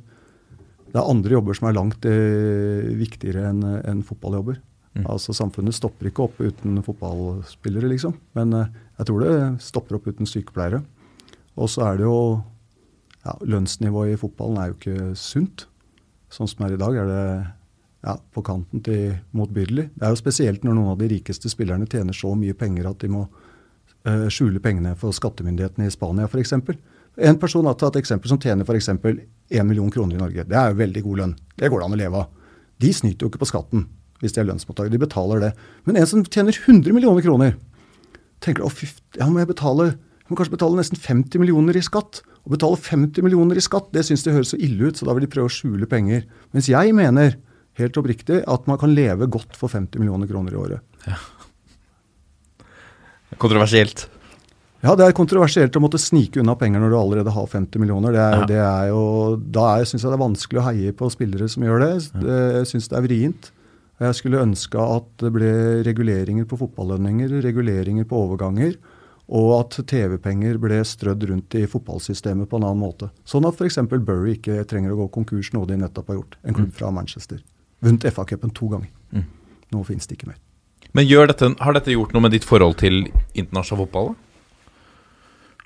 det 0.88 0.96
er 0.96 1.10
andre 1.12 1.36
jobber 1.36 1.58
som 1.58 1.68
er 1.68 1.76
langt 1.76 2.08
eh, 2.08 2.88
viktigere 2.96 3.50
enn 3.50 3.60
en 3.82 4.00
fotballjobber. 4.06 4.62
Altså 5.04 5.34
Samfunnet 5.36 5.76
stopper 5.76 6.08
ikke 6.08 6.24
opp 6.24 6.38
uten 6.40 6.78
fotballspillere, 6.84 7.90
liksom. 7.92 8.14
Men 8.38 8.54
eh, 8.56 8.70
jeg 9.00 9.10
tror 9.10 9.24
det 9.24 9.34
stopper 9.64 9.98
opp 9.98 10.08
uten 10.08 10.28
sykepleiere. 10.28 10.80
Og 11.56 11.68
så 11.72 11.84
er 11.90 11.98
det 11.98 12.06
jo 12.06 12.18
ja, 13.26 13.34
Lønnsnivået 13.44 14.14
i 14.14 14.20
fotballen 14.20 14.60
er 14.60 14.70
jo 14.70 14.78
ikke 14.78 15.10
sunt. 15.20 15.66
Sånn 16.32 16.48
som 16.48 16.62
det 16.62 16.70
er 16.70 16.78
i 16.78 16.80
dag, 16.80 16.96
er 17.02 17.10
det 17.10 17.26
ja, 18.06 18.14
på 18.32 18.44
kanten 18.46 18.82
til 18.86 19.18
motbydelig. 19.36 19.90
Det 19.96 20.06
er 20.06 20.14
jo 20.14 20.20
spesielt 20.20 20.64
når 20.64 20.78
noen 20.78 20.94
av 20.94 21.00
de 21.02 21.10
rikeste 21.12 21.50
spillerne 21.52 21.88
tjener 21.90 22.16
så 22.16 22.32
mye 22.38 22.56
penger 22.56 22.88
at 22.88 23.02
de 23.02 23.12
må 23.12 23.26
skjule 24.30 24.62
pengene 24.62 24.94
for 24.98 25.14
skattemyndighetene 25.16 25.88
i 25.88 25.92
Spania 25.92 26.28
f.eks. 26.30 26.54
En 27.16 27.38
person 27.40 27.66
har 27.66 27.76
tatt 27.80 27.96
eksempel 27.98 28.30
som 28.30 28.40
tjener 28.40 28.66
f.eks. 28.66 28.90
1 28.92 29.66
million 29.66 29.90
kroner 29.90 30.18
i 30.18 30.20
Norge. 30.20 30.44
Det 30.46 30.56
er 30.56 30.72
jo 30.72 30.80
veldig 30.80 31.02
god 31.06 31.22
lønn. 31.22 31.36
Det 31.56 31.70
går 31.72 31.80
det 31.80 31.86
an 31.86 31.96
å 31.96 32.00
leve 32.00 32.24
av. 32.24 32.50
De 32.82 32.90
snyter 32.92 33.24
jo 33.24 33.32
ikke 33.32 33.42
på 33.44 33.52
skatten 33.52 33.86
hvis 34.20 34.32
de 34.32 34.40
er 34.40 34.48
lønnsmottakere. 34.48 34.92
De 34.92 35.00
betaler 35.00 35.42
det. 35.42 35.52
Men 35.88 35.98
en 36.00 36.08
som 36.08 36.24
tjener 36.24 36.56
100 36.56 36.94
millioner 36.96 37.24
kroner, 37.24 37.56
tenker 38.44 38.64
å 38.64 38.72
fy, 38.72 38.88
ja, 39.16 39.28
må 39.28 39.42
jeg 39.42 39.50
betale 39.50 39.94
må 40.26 40.34
kanskje 40.34 40.56
betale 40.56 40.78
nesten 40.80 40.98
50 40.98 41.38
millioner 41.38 41.76
i 41.78 41.84
skatt. 41.86 42.20
Å 42.46 42.50
betale 42.50 42.78
50 42.82 43.22
millioner 43.22 43.58
i 43.58 43.62
skatt, 43.62 43.92
det 43.94 44.02
syns 44.08 44.24
de 44.26 44.34
høres 44.34 44.52
så 44.54 44.58
ille 44.58 44.88
ut, 44.88 44.98
så 44.98 45.06
da 45.06 45.14
vil 45.14 45.26
de 45.26 45.30
prøve 45.30 45.50
å 45.50 45.54
skjule 45.54 45.86
penger. 45.90 46.24
Mens 46.54 46.70
jeg 46.70 46.94
mener, 46.98 47.36
helt 47.78 47.98
oppriktig, 48.00 48.40
at 48.42 48.66
man 48.70 48.80
kan 48.80 48.94
leve 48.94 49.28
godt 49.30 49.54
for 49.58 49.70
50 49.70 50.02
millioner 50.02 50.30
kroner 50.30 50.56
i 50.56 50.58
året. 50.58 50.82
Kontroversielt. 53.38 54.06
Ja, 54.84 54.92
det 54.94 55.06
er 55.08 55.14
kontroversielt 55.16 55.74
å 55.74 55.80
måtte 55.82 55.98
snike 55.98 56.38
unna 56.42 56.54
penger 56.58 56.82
når 56.82 56.92
du 56.92 56.96
allerede 57.00 57.32
har 57.34 57.46
50 57.50 57.80
millioner. 57.82 58.12
Det 58.14 58.20
er, 58.22 58.36
Ja. 58.38 58.46
det 58.46 58.60
er 58.62 58.88
jo, 58.92 59.36
da 59.36 59.78
syns 59.84 60.02
jeg 60.04 60.10
det 60.12 60.18
er 60.18 60.26
vanskelig 60.28 60.60
å 60.60 60.66
heie 60.70 60.92
på 60.92 61.10
spillere 61.10 61.48
som 61.48 61.62
gjør 61.64 61.80
det. 61.80 62.22
det 62.22 62.38
jeg 62.60 62.66
syns 62.70 62.88
det 62.88 62.98
er 62.98 63.06
vrient. 63.08 63.50
Jeg 63.98 64.14
skulle 64.14 64.42
ønske 64.44 64.76
at 64.76 65.04
det 65.18 65.32
ble 65.32 65.82
reguleringer 65.82 66.44
på 66.44 66.58
fotballønninger, 66.60 67.32
reguleringer 67.42 68.04
på 68.04 68.14
overganger, 68.28 68.76
og 69.28 69.48
at 69.58 69.86
TV-penger 69.88 70.58
ble 70.60 70.84
strødd 70.84 71.24
rundt 71.30 71.54
i 71.54 71.66
fotballsystemet 71.66 72.46
på 72.46 72.56
en 72.60 72.68
annen 72.68 72.78
måte. 72.84 73.10
Sånn 73.24 73.46
at 73.48 73.56
f.eks. 73.56 73.80
Burry 74.04 74.36
ikke 74.36 74.64
trenger 74.68 74.92
å 74.92 75.00
gå 75.00 75.10
konkurs, 75.10 75.52
noe 75.52 75.66
de 75.66 75.76
nettopp 75.80 76.06
har 76.12 76.20
gjort. 76.20 76.36
En 76.44 76.54
klubb 76.54 76.72
fra 76.76 76.92
Manchester. 76.92 77.40
Vunnet 77.82 78.04
FA-cupen 78.12 78.52
to 78.54 78.68
ganger. 78.68 78.92
Mm. 79.12 79.24
Nå 79.72 79.82
fins 79.84 80.06
det 80.06 80.18
ikke 80.20 80.28
mer. 80.28 80.38
Men 80.96 81.08
dette, 81.28 81.50
har 81.60 81.76
dette 81.76 81.92
gjort 81.92 82.14
noe 82.16 82.24
med 82.24 82.32
ditt 82.32 82.46
forhold 82.48 82.78
til 82.80 83.02
internasjonal 83.36 83.84
fotball? 83.84 84.14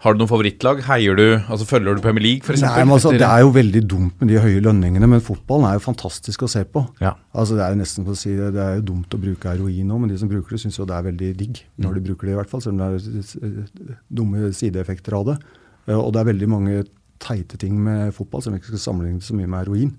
Har 0.00 0.14
du 0.16 0.22
noen 0.22 0.30
favorittlag? 0.30 0.78
Heier 0.86 1.16
du, 1.18 1.24
altså 1.52 1.66
Følger 1.68 1.98
du 1.98 2.00
Premier 2.00 2.24
League, 2.24 2.40
f.eks.? 2.46 2.62
Altså, 2.64 3.10
Det 3.12 3.26
er 3.26 3.42
jo 3.44 3.50
veldig 3.52 3.83
dumt 3.85 4.22
med 4.22 4.31
de 4.33 4.40
høye 4.40 4.62
lønningene, 4.64 5.08
men 5.12 5.20
fotballen 5.20 5.66
er 5.68 5.76
jo 5.76 5.83
fantastisk 5.85 6.46
å 6.46 6.48
se 6.48 6.62
på. 6.64 6.87
Ja. 7.04 7.12
Altså 7.37 7.58
Det 7.58 7.66
er 7.66 7.74
jo 7.74 7.81
nesten 7.83 8.06
for 8.06 8.16
å 8.16 8.20
si 8.20 8.33
det, 8.33 8.48
det 8.56 8.62
er 8.64 8.78
jo 8.78 8.87
dumt 8.94 9.12
å 9.12 9.20
bruke 9.20 9.52
heroin 9.52 9.92
nå, 9.92 9.98
men 10.00 10.08
de 10.08 10.16
som 10.22 10.31
bruker 10.31 10.56
det, 10.56 10.62
syns 10.64 10.81
jo 10.81 10.87
det 10.88 10.96
er 10.96 11.04
veldig 11.10 11.28
digg. 11.42 11.60
Når 11.85 11.98
de 11.98 12.04
bruker 12.08 12.31
det, 12.31 12.33
i 12.33 12.38
hvert 12.40 12.52
fall, 12.54 12.64
selv 12.64 12.78
om 12.78 12.81
det 12.81 13.20
er 13.44 14.00
dumme 14.08 14.50
sideeffekter 14.56 15.18
av 15.20 15.28
det. 15.28 15.37
Eh, 15.85 15.98
Og 16.00 16.14
det 16.16 16.22
er 16.22 16.31
veldig 16.33 16.48
mange 16.48 16.78
teite 17.20 17.60
ting 17.60 17.76
med 17.76 18.16
fotball 18.16 18.40
som 18.40 18.56
vi 18.56 18.62
ikke 18.62 18.72
skal 18.72 18.87
sammenligne 18.88 19.20
så 19.20 19.37
mye 19.37 19.52
med 19.52 19.66
heroin. 19.66 19.92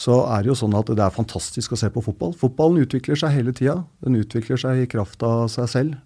Så 0.00 0.16
er 0.32 0.42
det 0.42 0.48
jo 0.48 0.56
sånn 0.56 0.76
at 0.78 0.88
det 0.88 1.02
er 1.04 1.12
fantastisk 1.12 1.74
å 1.74 1.78
se 1.78 1.90
på 1.92 2.02
fotball. 2.04 2.32
Fotballen 2.40 2.80
utvikler 2.86 3.18
seg 3.20 3.34
hele 3.36 3.52
tida. 3.56 3.82
Den 4.00 4.16
utvikler 4.16 4.60
seg 4.60 4.80
i 4.80 4.88
kraft 4.88 5.20
av 5.26 5.50
seg 5.52 5.68
selv. 5.68 5.98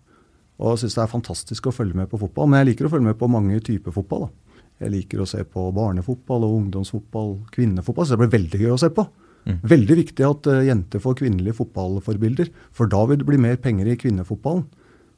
Og 0.59 0.74
jeg 0.74 0.84
syns 0.84 0.97
det 0.99 1.05
er 1.05 1.12
fantastisk 1.12 1.68
å 1.70 1.74
følge 1.74 1.99
med 1.99 2.11
på 2.11 2.18
fotball. 2.18 2.49
Men 2.51 2.62
jeg 2.62 2.72
liker 2.72 2.88
å 2.88 2.95
følge 2.95 3.12
med 3.12 3.20
på 3.20 3.30
mange 3.30 3.61
typer 3.62 3.95
fotball. 3.95 4.26
da. 4.26 4.57
Jeg 4.82 4.95
liker 4.97 5.22
å 5.22 5.28
se 5.30 5.45
på 5.47 5.68
barnefotball 5.74 6.47
og 6.47 6.57
ungdomsfotball, 6.59 7.36
kvinnefotball. 7.55 8.07
Så 8.07 8.16
det 8.16 8.24
blir 8.24 8.34
veldig 8.34 8.61
gøy 8.64 8.74
å 8.74 8.80
se 8.82 8.90
på. 8.95 9.07
Veldig 9.45 9.97
viktig 9.99 10.24
at 10.24 10.49
uh, 10.49 10.62
jenter 10.64 11.03
får 11.05 11.18
kvinnelige 11.20 11.59
fotballforbilder, 11.59 12.49
for 12.72 12.88
da 12.88 13.03
vil 13.11 13.20
det 13.20 13.26
bli 13.28 13.36
mer 13.40 13.59
penger 13.61 13.90
i 13.92 13.99
kvinnefotballen. 14.01 14.64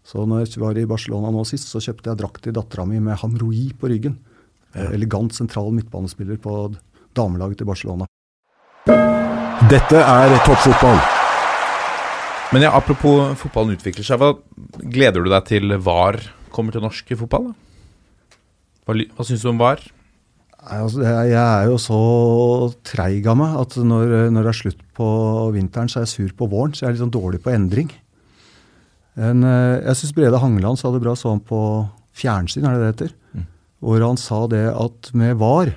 Så 0.06 0.24
når 0.26 0.44
jeg 0.44 0.62
var 0.62 0.78
i 0.78 0.86
Barcelona 0.86 1.30
nå 1.34 1.44
sist, 1.46 1.70
så 1.70 1.82
kjøpte 1.82 2.10
jeg 2.10 2.20
drakt 2.20 2.42
til 2.44 2.54
dattera 2.54 2.84
mi 2.86 2.98
med 3.02 3.18
Hamroi 3.22 3.70
på 3.78 3.90
ryggen. 3.90 4.18
Ja. 4.74 4.90
Elegant 4.92 5.34
sentral 5.34 5.72
midtbanespiller 5.74 6.38
på 6.42 6.58
damelaget 7.16 7.62
til 7.62 7.70
Barcelona. 7.70 8.06
Dette 9.64 9.96
er 9.96 10.34
toppfotball. 10.44 10.98
Men 12.52 12.66
ja, 12.66 12.74
apropos 12.76 13.32
fotballen 13.40 13.78
utvikler 13.78 14.04
seg, 14.04 14.20
hva 14.20 14.34
gleder 14.84 15.24
du 15.24 15.30
deg 15.32 15.46
til 15.48 15.72
VAR 15.80 16.18
kommer 16.52 16.76
til 16.76 16.84
norsk 16.84 17.14
fotball? 17.22 17.48
da? 17.48 18.36
Hva, 18.84 18.96
hva 19.16 19.24
syns 19.26 19.42
du 19.42 19.48
om 19.48 19.62
VAR? 19.62 19.80
Nei, 20.60 20.76
altså, 20.76 21.00
jeg, 21.06 21.32
er 21.40 21.70
jo 21.70 21.78
så 21.80 22.00
treig 22.86 23.26
av 23.32 23.38
meg 23.40 23.56
at 23.62 23.78
når, 23.80 24.12
når 24.34 24.44
det 24.44 24.52
er 24.52 24.58
slutt 24.60 24.82
på 24.98 25.08
vinteren, 25.56 25.88
så 25.88 26.02
er 26.02 26.04
jeg 26.04 26.12
sur 26.12 26.34
på 26.36 26.50
våren. 26.52 26.76
Så 26.76 26.84
jeg 26.84 26.90
er 26.90 26.98
litt 26.98 27.04
sånn 27.06 27.16
dårlig 27.16 27.40
på 27.42 27.54
endring. 27.54 27.88
En, 29.16 29.40
eh, 29.40 29.78
jeg 29.86 30.02
syns 30.02 30.16
Brede 30.18 30.42
Hangeland 30.42 30.82
sa 30.82 30.92
det 30.92 31.00
bra 31.00 31.16
sånn 31.16 31.40
på 31.40 31.62
fjernsyn, 32.16 32.68
er 32.68 32.76
det 32.76 32.84
det 32.84 32.92
heter? 32.92 33.16
Hvor 33.80 34.04
han 34.04 34.20
sa 34.20 34.44
det 34.52 34.66
at 34.68 35.10
med 35.16 35.40
VAR 35.40 35.72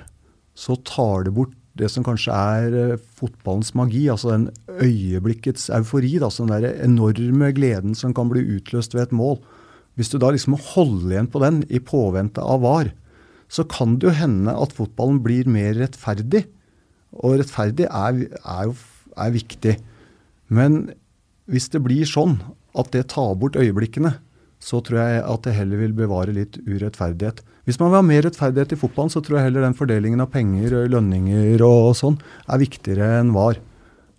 så 0.58 0.76
tar 0.84 1.24
det 1.24 1.32
bort 1.36 1.56
det 1.78 1.90
som 1.92 2.04
kanskje 2.06 2.34
er 2.34 2.76
eh, 2.76 3.02
fotballens 3.18 3.72
magi, 3.78 4.06
altså 4.10 4.32
den 4.32 4.48
øyeblikkets 4.68 5.68
eufori. 5.76 6.16
Altså 6.18 6.46
den 6.46 6.54
der 6.64 6.84
enorme 6.84 7.52
gleden 7.56 7.94
som 7.98 8.14
kan 8.16 8.30
bli 8.32 8.42
utløst 8.56 8.96
ved 8.96 9.08
et 9.08 9.16
mål. 9.16 9.38
Hvis 9.98 10.10
du 10.10 10.18
da 10.18 10.32
liksom 10.32 10.56
må 10.56 10.62
holde 10.72 11.12
igjen 11.12 11.30
på 11.30 11.42
den 11.42 11.62
i 11.68 11.82
påvente 11.82 12.42
av 12.42 12.62
VAR, 12.64 12.92
så 13.50 13.66
kan 13.66 13.98
det 13.98 14.08
jo 14.08 14.14
hende 14.14 14.54
at 14.54 14.74
fotballen 14.74 15.18
blir 15.22 15.48
mer 15.50 15.74
rettferdig. 15.78 16.44
Og 17.18 17.40
rettferdig 17.40 17.88
er, 17.90 18.26
er 18.38 18.70
jo 18.70 18.76
er 19.18 19.34
viktig. 19.34 19.76
Men 20.50 20.82
hvis 21.50 21.68
det 21.72 21.82
blir 21.82 22.06
sånn 22.06 22.38
at 22.78 22.92
det 22.94 23.08
tar 23.12 23.34
bort 23.38 23.58
øyeblikkene, 23.58 24.14
så 24.60 24.82
tror 24.84 25.00
jeg 25.00 25.24
at 25.24 25.46
det 25.46 25.56
heller 25.56 25.80
vil 25.80 25.96
bevare 25.96 26.34
litt 26.36 26.60
urettferdighet. 26.66 27.40
Hvis 27.68 27.80
man 27.80 27.90
vil 27.90 28.00
ha 28.00 28.06
mer 28.06 28.24
rettferdighet 28.26 28.74
i 28.76 28.80
fotballen, 28.80 29.12
så 29.12 29.22
tror 29.24 29.38
jeg 29.38 29.48
heller 29.48 29.64
den 29.64 29.76
fordelingen 29.78 30.22
av 30.22 30.30
penger, 30.32 30.76
lønninger 30.92 31.64
og 31.64 31.92
sånn 31.98 32.20
er 32.50 32.60
viktigere 32.60 33.12
enn 33.20 33.34
var. 33.36 33.60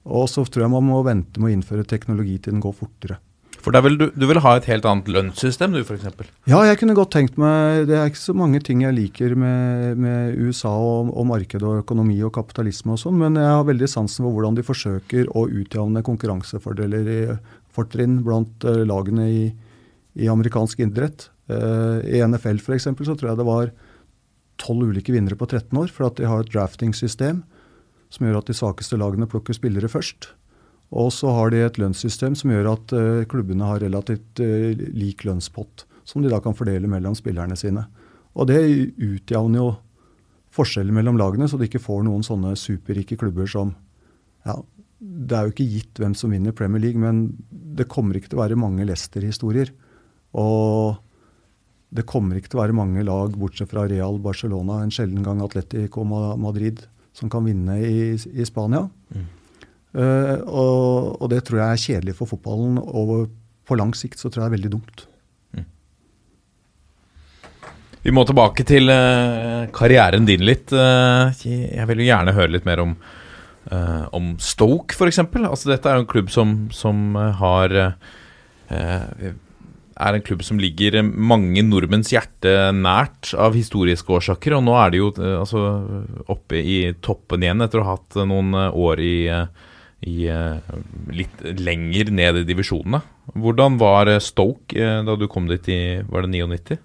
Og 0.09 0.29
så 0.31 0.43
tror 0.47 0.65
jeg 0.65 0.73
man 0.73 0.87
må 0.87 1.01
vente 1.05 1.41
med 1.41 1.51
å 1.51 1.53
innføre 1.57 1.85
teknologi 1.85 2.39
til 2.39 2.55
den 2.55 2.63
går 2.63 2.73
fortere. 2.77 3.21
For 3.61 3.77
er 3.77 3.85
du, 3.93 4.07
du 4.09 4.25
vil 4.25 4.39
ha 4.41 4.55
et 4.57 4.67
helt 4.71 4.85
annet 4.89 5.09
lønnssystem, 5.11 5.75
du 5.75 5.83
f.eks.? 5.83 6.07
Ja, 6.49 6.63
jeg 6.65 6.79
kunne 6.81 6.95
godt 6.97 7.11
tenkt 7.13 7.35
meg 7.41 7.85
Det 7.89 7.97
er 7.97 8.09
ikke 8.09 8.21
så 8.23 8.33
mange 8.33 8.61
ting 8.65 8.81
jeg 8.81 8.95
liker 8.97 9.35
med, 9.37 9.99
med 10.01 10.39
USA 10.41 10.71
og, 10.73 11.11
og 11.13 11.27
marked 11.29 11.61
og 11.61 11.83
økonomi 11.83 12.17
og 12.25 12.33
kapitalisme 12.39 12.95
og 12.95 13.01
sånn, 13.03 13.19
men 13.21 13.37
jeg 13.37 13.51
har 13.53 13.67
veldig 13.67 13.89
sansen 13.91 14.25
for 14.25 14.33
hvordan 14.33 14.57
de 14.57 14.65
forsøker 14.65 15.29
å 15.37 15.45
utjevne 15.45 16.01
konkurransefordeler 16.07 17.11
i 17.13 17.19
fortrinn 17.75 18.17
blant 18.25 18.65
eh, 18.65 18.81
lagene 18.87 19.27
i, 19.29 19.43
i 20.13 20.27
amerikansk 20.31 20.81
idrett. 20.83 21.29
Eh, 21.51 22.17
I 22.17 22.21
NFL 22.25 22.59
f.eks. 22.61 22.89
så 22.89 23.15
tror 23.15 23.31
jeg 23.31 23.39
det 23.39 23.47
var 23.47 23.71
tolv 24.61 24.91
ulike 24.91 25.13
vinnere 25.13 25.37
på 25.39 25.47
13 25.47 25.77
år, 25.77 25.89
for 25.93 26.09
at 26.09 26.19
de 26.19 26.29
har 26.29 26.43
et 26.43 26.51
drafting-system 26.53 27.41
som 28.11 28.27
gjør 28.27 28.41
at 28.41 28.51
de 28.51 28.57
svakeste 28.57 28.99
lagene 28.99 29.29
plukker 29.29 29.55
spillere 29.55 29.89
først. 29.91 30.33
Og 30.91 31.13
så 31.15 31.31
har 31.31 31.53
de 31.53 31.61
et 31.63 31.79
lønnssystem 31.79 32.35
som 32.35 32.51
gjør 32.51 32.73
at 32.73 32.93
eh, 32.95 33.23
klubbene 33.31 33.67
har 33.67 33.79
relativt 33.83 34.41
eh, 34.43 34.75
lik 34.75 35.23
lønnspott, 35.27 35.85
som 36.03 36.23
de 36.23 36.31
da 36.31 36.41
kan 36.43 36.57
fordele 36.57 36.89
mellom 36.91 37.15
spillerne 37.15 37.55
sine. 37.59 37.85
Og 38.35 38.49
det 38.51 38.59
utjevner 38.99 39.61
jo 39.61 39.69
forskjeller 40.55 40.95
mellom 40.95 41.19
lagene, 41.19 41.47
så 41.47 41.59
de 41.59 41.69
ikke 41.69 41.83
får 41.83 42.03
noen 42.07 42.25
sånne 42.27 42.57
superrike 42.59 43.15
klubber 43.19 43.47
som 43.47 43.71
ja, 44.43 44.57
Det 44.99 45.37
er 45.37 45.47
jo 45.47 45.53
ikke 45.53 45.69
gitt 45.69 46.01
hvem 46.01 46.15
som 46.17 46.33
vinner 46.33 46.55
Premier 46.55 46.83
League, 46.83 46.99
men 46.99 47.37
det 47.49 47.87
kommer 47.91 48.17
ikke 48.17 48.33
til 48.33 48.39
å 48.39 48.43
være 48.43 48.59
mange 48.59 48.85
Leicester-historier. 48.85 49.71
Og 50.39 50.99
det 51.91 52.07
kommer 52.07 52.37
ikke 52.39 52.53
til 52.53 52.61
å 52.61 52.63
være 52.63 52.77
mange 52.77 53.03
lag, 53.03 53.35
bortsett 53.35 53.71
fra 53.71 53.83
Real 53.89 54.19
Barcelona, 54.23 54.79
en 54.79 54.93
sjelden 54.95 55.25
gang 55.25 55.41
Atletico 55.43 56.05
Madrid, 56.07 56.85
som 57.17 57.31
kan 57.31 57.43
vinne 57.43 57.75
i, 57.83 58.13
i 58.15 58.47
Spania. 58.47 58.85
Eh, 59.91 60.37
og, 60.47 61.17
og 61.19 61.31
det 61.33 61.41
tror 61.47 61.59
jeg 61.59 61.67
er 61.67 61.85
kjedelig 61.85 62.15
for 62.21 62.31
fotballen, 62.31 62.79
og 62.79 63.31
på 63.67 63.75
lang 63.79 63.91
sikt 63.97 64.21
så 64.21 64.29
tror 64.29 64.45
jeg 64.45 64.45
det 64.45 64.51
er 64.51 64.57
veldig 64.59 64.75
dumt. 64.77 65.07
Vi 68.01 68.09
må 68.09 68.23
tilbake 68.25 68.63
til 68.65 68.89
uh, 68.89 69.67
karrieren 69.75 70.25
din 70.25 70.41
litt. 70.41 70.71
Uh, 70.73 71.29
jeg 71.45 71.85
vil 71.91 72.01
jo 72.01 72.07
gjerne 72.07 72.33
høre 72.33 72.55
litt 72.55 72.65
mer 72.65 72.81
om, 72.81 72.95
uh, 73.69 74.07
om 74.17 74.31
Stoke, 74.41 74.97
f.eks. 74.97 75.21
Altså, 75.21 75.69
dette 75.69 75.85
er 75.85 75.99
jo 75.99 76.05
en 76.07 76.09
klubb 76.09 76.31
som, 76.33 76.55
som 76.73 77.13
har 77.13 77.77
Er 80.01 80.17
en 80.17 80.23
klubb 80.25 80.41
som 80.45 80.59
ligger 80.61 80.97
mange 81.05 81.61
nordmenns 81.65 82.09
hjerte 82.13 82.71
nært 82.73 83.35
av 83.37 83.53
historiske 83.57 84.09
årsaker. 84.17 84.55
Og 84.57 84.63
nå 84.65 84.73
er 84.81 84.93
de 84.93 85.01
jo 85.01 85.11
eh, 85.13 85.35
altså, 85.43 85.61
oppe 86.31 86.61
i 86.61 86.77
toppen 87.05 87.45
igjen 87.45 87.61
etter 87.61 87.81
å 87.81 87.85
ha 87.85 87.97
hatt 87.99 88.17
noen 88.25 88.55
eh, 88.57 88.79
år 88.81 89.03
i, 89.05 89.15
eh, 89.29 89.67
i 90.09 90.17
litt 91.21 91.43
lenger 91.61 92.09
ned 92.17 92.41
i 92.41 92.47
divisjonene. 92.49 93.03
Hvordan 93.37 93.77
var 93.81 94.09
Stoke 94.23 94.95
da 95.05 95.17
du 95.17 95.27
kom 95.31 95.45
dit 95.47 95.69
i 95.71 95.81
Var 96.01 96.25
det 96.25 96.33
99? 96.33 96.79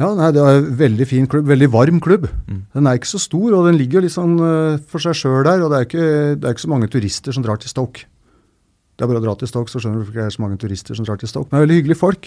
Ja, 0.00 0.12
nei, 0.16 0.30
Det 0.32 0.44
er 0.44 0.60
en 0.60 0.70
veldig 0.76 1.06
fin 1.08 1.26
klubb, 1.28 1.48
veldig 1.48 1.72
varm 1.72 1.98
klubb. 2.04 2.28
Den 2.46 2.86
er 2.86 3.00
ikke 3.00 3.10
så 3.10 3.20
stor, 3.20 3.48
og 3.56 3.66
den 3.66 3.80
ligger 3.80 3.98
jo 3.98 4.04
litt 4.06 4.14
sånn 4.14 4.36
for 4.88 5.02
seg 5.02 5.16
sjøl 5.16 5.42
der. 5.44 5.64
Og 5.64 5.72
det 5.72 5.80
er, 5.80 5.88
ikke, 5.88 6.06
det 6.36 6.46
er 6.46 6.54
ikke 6.54 6.68
så 6.68 6.72
mange 6.72 6.88
turister 6.92 7.36
som 7.36 7.44
drar 7.44 7.60
til 7.60 7.72
Stoke. 7.72 8.06
Det 9.00 9.06
er 9.06 9.08
bare 9.08 9.20
å 9.22 9.24
dra 9.24 9.32
til 9.40 9.48
stok, 9.48 9.70
så 9.72 9.80
skjønner 9.80 9.96
du 9.96 10.02
hvorfor 10.02 10.16
det 10.18 10.24
er 10.26 10.32
så 10.34 10.42
mange 10.44 10.58
turister 10.60 10.96
som 10.98 11.06
drar 11.08 11.16
til 11.16 11.30
stok. 11.30 11.46
Men 11.48 11.54
det 11.54 11.60
er 11.60 11.62
veldig 11.64 11.76
hyggelige 11.78 11.96
folk. 12.02 12.26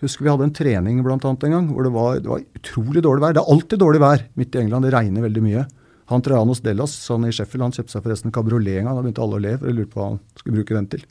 Husker 0.00 0.24
vi 0.24 0.30
hadde 0.32 0.46
en 0.46 0.54
trening 0.56 1.02
blant 1.04 1.26
annet 1.28 1.42
en 1.44 1.52
gang 1.52 1.66
hvor 1.68 1.84
det 1.84 1.90
var, 1.92 2.14
det 2.24 2.30
var 2.30 2.46
utrolig 2.56 3.02
dårlig 3.04 3.20
vær. 3.26 3.34
Det 3.36 3.42
er 3.42 3.50
alltid 3.52 3.82
dårlig 3.82 4.00
vær 4.00 4.22
midt 4.40 4.56
i 4.56 4.62
England. 4.62 4.88
Det 4.88 4.92
regner 4.94 5.26
veldig 5.26 5.42
mye. 5.44 5.64
Han 6.08 6.24
Trajanos 6.24 6.62
Dellas 6.64 6.94
han 7.12 7.26
i 7.28 7.34
Sheffield 7.36 7.66
han 7.66 7.74
kjøpte 7.76 7.92
seg 7.92 8.06
forresten 8.06 8.30
en 8.30 8.36
kabriolet 8.38 8.78
en 8.80 8.88
gang. 8.88 8.96
Da 8.96 9.04
begynte 9.04 9.24
alle 9.26 9.36
å 9.36 9.42
le, 9.44 9.52
for 9.58 9.68
jeg 9.68 9.76
lurte 9.76 9.92
på 9.92 10.00
hva 10.00 10.08
han 10.08 10.18
skulle 10.40 10.56
bruke 10.56 10.78
den 10.78 10.88
til. 10.94 11.04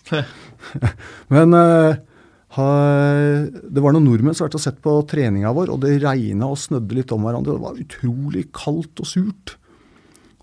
Men 1.36 1.53
uh, 1.53 2.01
ha, 2.58 2.68
det 3.62 3.84
var 3.86 3.93
noen 3.93 4.08
nordmenn 4.10 4.38
som 4.38 4.47
hadde 4.47 4.64
sett 4.64 4.82
på 4.82 4.95
treninga 5.12 5.53
vår, 5.53 5.70
og 5.76 5.84
det 5.84 5.99
regna 6.01 6.49
og 6.49 6.58
snødde 6.64 6.97
litt 6.97 7.14
om 7.14 7.30
hverandre. 7.30 7.60
Det 7.60 7.66
var 7.68 7.86
utrolig 7.86 8.47
kaldt 8.56 9.06
og 9.06 9.12
surt. 9.12 9.58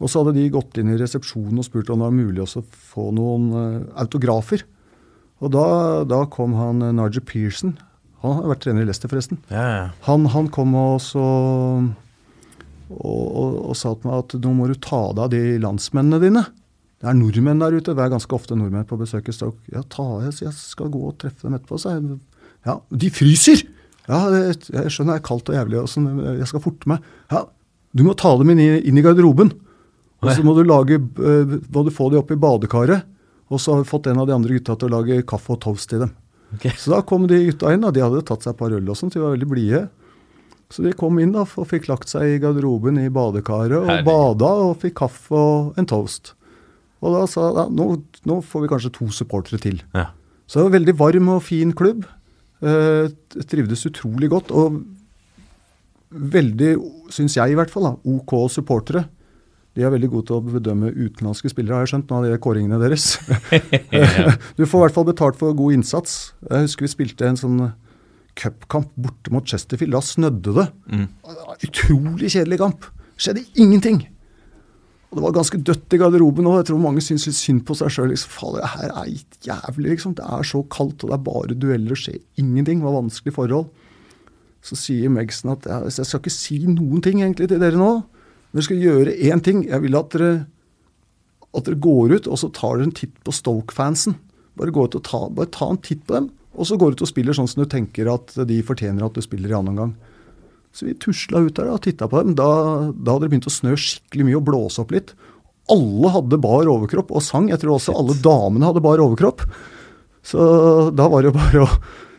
Og 0.03 0.11
så 0.11 0.23
hadde 0.23 0.35
de 0.35 0.51
gått 0.51 0.79
inn 0.81 0.91
i 0.91 0.99
resepsjonen 0.99 1.61
og 1.63 1.67
spurt 1.67 1.91
om 1.93 2.03
det 2.03 2.09
var 2.09 2.17
mulig 2.17 2.43
også 2.43 2.63
å 2.63 2.69
få 2.93 3.09
noen 3.15 3.49
eh, 3.55 3.81
autografer. 4.03 4.65
Og 5.43 5.53
da, 5.55 5.67
da 6.07 6.25
kom 6.31 6.55
han 6.59 6.83
uh, 6.83 6.93
Narger 6.95 7.23
Pearson. 7.27 7.77
Han 8.23 8.39
har 8.39 8.53
vært 8.53 8.65
trener 8.67 8.85
i 8.85 8.89
Leicester, 8.89 9.11
forresten. 9.11 9.41
Ja, 9.51 9.63
ja. 9.63 9.85
Han, 10.07 10.29
han 10.31 10.51
kom 10.55 10.75
og, 10.79 11.01
så, 11.03 11.23
og, 12.95 13.23
og, 13.27 13.57
og 13.71 13.79
sa 13.79 13.95
til 13.97 14.11
meg 14.11 14.21
at 14.21 14.37
nå 14.43 14.53
må 14.55 14.69
du 14.71 14.77
ta 14.79 15.09
deg 15.11 15.25
av 15.25 15.33
de 15.35 15.43
landsmennene 15.63 16.23
dine. 16.23 16.45
Det 17.03 17.11
er 17.11 17.19
nordmenn 17.19 17.63
der 17.63 17.75
ute. 17.75 17.97
Det 17.99 18.05
er 18.05 18.13
ganske 18.13 18.37
ofte 18.37 18.59
nordmenn 18.59 18.87
på 18.87 18.99
besøk 19.01 19.31
i 19.31 19.35
Stoke. 19.35 19.59
Ja, 19.75 19.83
ta 19.91 20.07
jeg, 20.23 20.37
jeg 20.45 20.55
skal 20.55 20.93
gå 20.95 21.03
og 21.09 21.17
treffe 21.19 21.49
dem 21.49 21.59
etterpå, 21.59 21.81
sa 21.83 21.97
jeg. 21.97 22.21
Ja, 22.67 22.79
de 22.95 23.11
fryser! 23.11 23.65
Ja, 24.07 24.21
jeg, 24.35 24.55
jeg 24.71 24.91
skjønner 24.91 25.17
det 25.17 25.21
er 25.21 25.27
kaldt 25.27 25.51
og 25.51 25.59
jævlig, 25.59 25.83
og 25.83 25.91
sånn, 25.91 26.09
jeg 26.39 26.47
skal 26.51 26.63
forte 26.63 26.91
meg. 26.91 27.03
Ja, 27.31 27.45
du 27.95 28.07
må 28.07 28.15
ta 28.19 28.33
dem 28.39 28.55
inn 28.55 28.63
i, 28.63 28.71
inn 28.87 28.99
i 28.99 29.05
garderoben. 29.05 29.51
Og 30.23 30.31
så 30.31 30.45
må 30.47 30.55
du, 30.55 30.63
lage, 30.67 31.01
eh, 31.01 31.57
må 31.75 31.83
du 31.83 31.91
få 31.95 32.09
dem 32.13 32.23
opp 32.23 32.31
i 32.31 32.39
badekaret. 32.39 33.09
Og 33.53 33.61
så 33.61 33.75
har 33.75 33.83
vi 33.83 33.91
fått 33.91 34.07
en 34.09 34.21
av 34.23 34.29
de 34.29 34.35
andre 34.37 34.57
gutta 34.57 34.77
til 34.79 34.89
å 34.89 35.01
lage 35.01 35.25
kaffe 35.29 35.57
og 35.57 35.61
toast 35.65 35.91
til 35.91 36.05
dem. 36.05 36.13
Okay. 36.57 36.75
Så 36.79 36.93
da 36.93 37.01
kom 37.05 37.27
de 37.29 37.41
gutta 37.49 37.73
inn, 37.75 37.85
og 37.85 37.95
de 37.97 38.05
hadde 38.05 38.23
tatt 38.29 38.45
seg 38.45 38.55
et 38.55 38.61
par 38.61 38.73
øl 38.77 38.89
og 38.93 38.99
sånt, 38.99 39.17
de 39.17 39.23
var 39.23 39.35
veldig 39.35 39.51
blide. 39.51 39.83
Så 40.73 40.85
de 40.87 40.95
kom 40.97 41.19
inn 41.21 41.35
da, 41.35 41.45
og 41.45 41.69
fikk 41.69 41.91
lagt 41.91 42.13
seg 42.13 42.37
i 42.37 42.41
garderoben 42.41 43.01
i 43.03 43.11
badekaret 43.13 43.77
og 43.83 43.91
Herlig. 43.91 44.07
bada 44.09 44.53
og 44.69 44.79
fikk 44.85 44.97
kaffe 45.03 45.37
og 45.37 45.81
en 45.81 45.89
toast. 45.89 46.33
Og 47.03 47.17
da 47.17 47.27
sa 47.29 47.49
jeg 47.51 47.75
nå, 47.77 47.89
nå 48.31 48.39
får 48.47 48.65
vi 48.65 48.71
kanskje 48.73 48.93
to 48.95 49.11
supportere 49.13 49.61
til. 49.61 49.83
Ja. 49.97 50.13
Så 50.47 50.59
det 50.59 50.65
var 50.65 50.71
en 50.71 50.79
veldig 50.79 50.97
varm 51.01 51.31
og 51.35 51.43
fin 51.45 51.75
klubb. 51.77 52.07
Eh, 52.63 53.11
trivdes 53.51 53.85
utrolig 53.91 54.31
godt. 54.33 54.53
Og 54.55 54.81
veldig, 56.13 56.77
syns 57.13 57.37
jeg 57.37 57.53
i 57.53 57.59
hvert 57.59 57.73
fall, 57.73 57.91
da, 57.91 57.95
OK 58.15 58.37
supportere. 58.53 59.07
De 59.73 59.85
er 59.87 59.93
veldig 59.95 60.11
gode 60.13 60.29
til 60.29 60.37
å 60.37 60.45
bedømme 60.45 60.91
utenlandske 60.93 61.49
spillere, 61.49 61.79
har 61.79 61.87
jeg 61.87 61.95
skjønt, 61.95 62.11
nå 62.11 62.19
av 62.19 62.27
de 62.29 62.41
kåringene 62.45 62.81
deres. 62.83 63.15
du 64.59 64.67
får 64.67 64.79
i 64.79 64.83
hvert 64.85 64.97
fall 64.99 65.09
betalt 65.09 65.39
for 65.41 65.57
god 65.57 65.79
innsats. 65.79 66.35
Jeg 66.49 66.67
husker 66.67 66.85
vi 66.85 66.93
spilte 66.93 67.29
en 67.29 67.41
sånn 67.41 67.63
cupkamp 68.39 68.93
borte 69.01 69.33
mot 69.33 69.47
Chesterfield. 69.49 69.95
Da 69.97 70.03
snødde 70.05 70.57
det. 70.57 70.67
Mm. 70.93 71.07
Det 71.25 71.69
Utrolig 71.69 72.33
kjedelig 72.35 72.61
kamp. 72.61 72.89
Skjedde 73.21 73.45
ingenting. 73.61 74.03
Og 75.13 75.19
det 75.19 75.25
var 75.27 75.35
ganske 75.37 75.61
dødt 75.61 75.93
i 75.93 76.01
garderoben 76.01 76.49
òg. 76.49 76.63
Jeg 76.63 76.71
tror 76.71 76.81
mange 76.81 77.03
syns 77.05 77.27
litt 77.29 77.37
synd 77.37 77.67
på 77.69 77.77
seg 77.77 77.93
sjøl. 77.93 78.13
Liksom, 78.15 78.55
det 78.57 78.71
her 78.73 78.95
er 78.97 79.11
jævlig, 79.45 79.91
liksom. 79.97 80.15
Det 80.17 80.25
er 80.25 80.49
så 80.49 80.63
kaldt, 80.73 81.05
og 81.05 81.13
det 81.13 81.19
er 81.19 81.27
bare 81.27 81.57
dueller, 81.57 81.93
og 81.93 82.01
skjer 82.01 82.21
ingenting. 82.41 82.81
Det 82.81 82.89
var 82.89 82.97
vanskelige 82.97 83.37
forhold. 83.37 83.69
Så 84.65 84.79
sier 84.79 85.13
Megson 85.13 85.53
at 85.53 85.67
jeg, 85.69 85.93
jeg 85.99 86.09
skal 86.09 86.23
ikke 86.23 86.33
si 86.33 86.59
noen 86.71 87.03
ting 87.05 87.21
egentlig 87.21 87.51
til 87.51 87.61
dere 87.61 87.77
nå. 87.77 87.93
Dere 88.53 88.67
skal 88.67 88.83
gjøre 88.83 89.17
én 89.29 89.41
ting. 89.45 89.65
Jeg 89.69 89.85
vil 89.85 89.97
at 89.97 90.13
dere 90.15 90.33
at 91.53 91.67
dere 91.67 91.81
går 91.85 92.15
ut 92.17 92.29
og 92.31 92.39
så 92.41 92.49
tar 92.55 92.79
dere 92.79 92.89
en 92.89 92.95
titt 92.97 93.19
på 93.25 93.35
Stoke-fansen. 93.35 94.17
Bare 94.59 94.73
gå 94.75 94.87
ut 94.89 94.97
og 94.97 95.05
ta, 95.05 95.27
bare 95.33 95.53
ta 95.53 95.69
en 95.73 95.81
titt 95.81 96.05
på 96.09 96.17
dem, 96.17 96.31
og 96.53 96.69
så 96.69 96.77
går 96.81 96.93
du 96.93 97.01
ut 97.01 97.05
og 97.07 97.11
spiller 97.13 97.37
sånn 97.37 97.49
som 97.49 97.63
du 97.63 97.69
tenker 97.69 98.09
at 98.13 98.35
de 98.49 98.59
fortjener 98.65 99.05
at 99.05 99.17
du 99.17 99.25
spiller 99.25 99.53
i 99.53 99.57
annen 99.57 99.73
omgang. 99.73 99.93
Så 100.73 100.89
vi 100.89 100.97
tusla 100.97 101.43
ut 101.45 101.57
der 101.57 101.69
og 101.73 101.83
titta 101.85 102.09
på 102.09 102.23
dem. 102.23 102.35
Da, 102.37 102.49
da 102.93 103.15
hadde 103.15 103.27
det 103.27 103.33
begynt 103.35 103.49
å 103.49 103.53
snø 103.53 103.75
skikkelig 103.77 104.29
mye 104.29 104.39
og 104.39 104.47
blåse 104.49 104.81
opp 104.81 104.95
litt. 104.95 105.13
Alle 105.73 106.13
hadde 106.15 106.41
bar 106.41 106.69
overkropp 106.73 107.13
og 107.13 107.25
sang. 107.25 107.51
Jeg 107.53 107.61
tror 107.61 107.77
også 107.77 107.97
alle 107.97 108.17
damene 108.25 108.71
hadde 108.71 108.85
bar 108.85 109.03
overkropp. 109.05 109.45
Så 110.25 110.41
da 110.97 111.09
var 111.13 111.21
det 111.21 111.33
jo 111.33 111.37
bare 111.37 111.67
å 111.67 111.69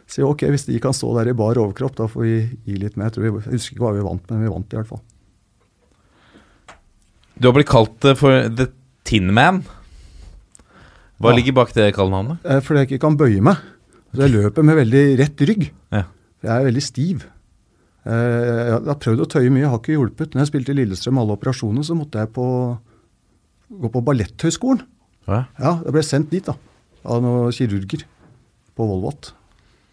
si 0.09 0.25
ok, 0.25 0.45
hvis 0.53 0.67
de 0.69 0.77
kan 0.81 0.93
stå 0.93 1.09
der 1.17 1.31
i 1.31 1.37
bar 1.37 1.57
overkropp, 1.57 1.97
da 1.97 2.09
får 2.11 2.25
vi 2.25 2.35
gi 2.67 2.77
litt 2.77 2.97
mer. 2.97 3.09
Jeg, 3.09 3.17
tror 3.17 3.25
vi, 3.25 3.33
jeg 3.41 3.57
husker 3.57 3.77
ikke 3.77 3.85
hva 3.87 3.95
vi 3.97 4.05
vant, 4.05 4.29
men 4.29 4.45
vi 4.45 4.53
vant 4.53 4.75
i 4.75 4.79
hvert 4.79 4.91
fall. 4.91 5.01
Du 7.39 7.47
har 7.49 7.55
blitt 7.55 7.69
kalt 7.69 8.05
eh, 8.05 8.15
for 8.17 8.49
The 8.49 8.67
Tin 9.07 9.31
Man. 9.33 9.63
Hva 11.21 11.31
Ja. 11.31 11.35
ligger 11.37 11.53
bak 11.55 11.73
det 11.73 11.93
kallenavnet? 11.95 12.39
Eh, 12.45 12.59
Fordi 12.61 12.79
jeg 12.83 12.91
ikke 12.91 13.01
kan 13.07 13.17
bøye 13.17 13.41
meg. 13.41 13.57
Så 14.13 14.21
jeg 14.27 14.31
løper 14.35 14.63
med 14.63 14.75
veldig 14.77 15.03
rett 15.19 15.37
rygg. 15.49 15.71
Ja. 15.91 16.03
Jeg 16.43 16.51
er 16.51 16.65
veldig 16.69 16.83
stiv. 16.83 17.23
Eh, 18.05 18.11
Jeg 18.11 18.85
har 18.85 18.99
prøvd 18.99 19.21
å 19.23 19.29
tøye 19.31 19.49
mye, 19.49 19.67
har 19.69 19.79
ikke 19.79 19.95
hjulpet. 19.97 20.33
Når 20.35 20.43
jeg 20.45 20.47
spilte 20.51 20.69
i 20.73 20.77
Lillestrøm 20.77 21.17
alle 21.21 21.37
operasjoner, 21.37 21.83
så 21.83 21.95
måtte 21.95 22.19
jeg 22.19 22.33
på, 22.33 22.77
gå 23.71 23.89
på 23.91 24.03
Balletthøgskolen. 24.03 24.81
Ja. 25.27 25.45
Ja, 25.57 25.79
jeg 25.85 25.93
ble 25.93 26.03
sendt 26.03 26.29
dit 26.29 26.45
da, 26.45 26.53
av 27.05 27.21
noen 27.23 27.51
kirurger 27.55 28.03
på 28.75 28.85
Volvat. 28.89 29.31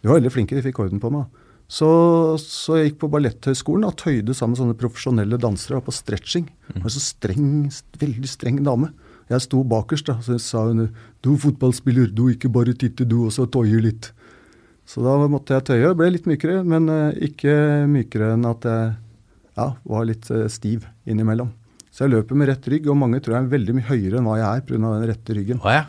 De 0.02 0.08
var 0.08 0.18
veldig 0.20 0.32
flinke, 0.32 0.56
de 0.58 0.62
fikk 0.62 0.80
orden 0.82 1.00
på 1.00 1.10
meg. 1.12 1.26
Så, 1.70 1.88
så 2.42 2.80
jeg 2.80 2.88
gikk 2.88 3.04
på 3.04 3.10
Balletthøgskolen 3.12 3.86
og 3.86 3.94
tøyde 4.00 4.34
sammen 4.34 4.56
med 4.56 4.60
sånne 4.64 4.78
profesjonelle 4.78 5.38
dansere 5.38 5.78
på 5.86 5.94
stretching. 5.94 6.48
Det 6.66 6.82
var 6.82 6.90
så 6.90 7.02
streng, 7.04 7.52
veldig 8.00 8.30
streng 8.30 8.58
dame. 8.66 8.90
Jeg 9.30 9.44
sto 9.44 9.60
bakerst, 9.62 10.08
da, 10.10 10.16
så 10.26 10.34
sa 10.42 10.64
hun 10.66 10.88
du 11.22 11.30
fotballspiller, 11.38 12.10
du 12.10 12.24
ikke 12.32 12.50
bare 12.50 12.74
titter, 12.74 13.06
du 13.06 13.20
også 13.28 13.46
tøyer 13.54 13.84
litt. 13.84 14.10
Så 14.90 15.04
da 15.04 15.14
måtte 15.30 15.54
jeg 15.54 15.68
tøye. 15.68 15.94
Ble 15.94 16.10
litt 16.10 16.26
mykere, 16.26 16.64
men 16.66 16.90
eh, 16.90 17.28
ikke 17.30 17.54
mykere 17.86 18.32
enn 18.34 18.48
at 18.50 18.66
jeg 18.66 18.90
ja, 19.60 19.68
var 19.92 20.08
litt 20.08 20.26
eh, 20.34 20.48
stiv 20.50 20.88
innimellom. 21.06 21.52
Så 21.94 22.08
jeg 22.08 22.16
løper 22.16 22.38
med 22.38 22.50
rett 22.50 22.66
rygg, 22.72 22.88
og 22.90 22.98
mange 22.98 23.22
tror 23.22 23.36
jeg 23.36 23.46
er 23.46 23.54
veldig 23.54 23.76
mye 23.78 23.86
høyere 23.92 24.18
enn 24.18 24.26
hva 24.26 24.40
jeg 24.40 24.48
er 24.50 24.66
pga. 24.66 24.80
den 24.82 25.06
rette 25.12 25.38
ryggen. 25.38 25.62
Å 25.62 25.76
ja. 25.76 25.86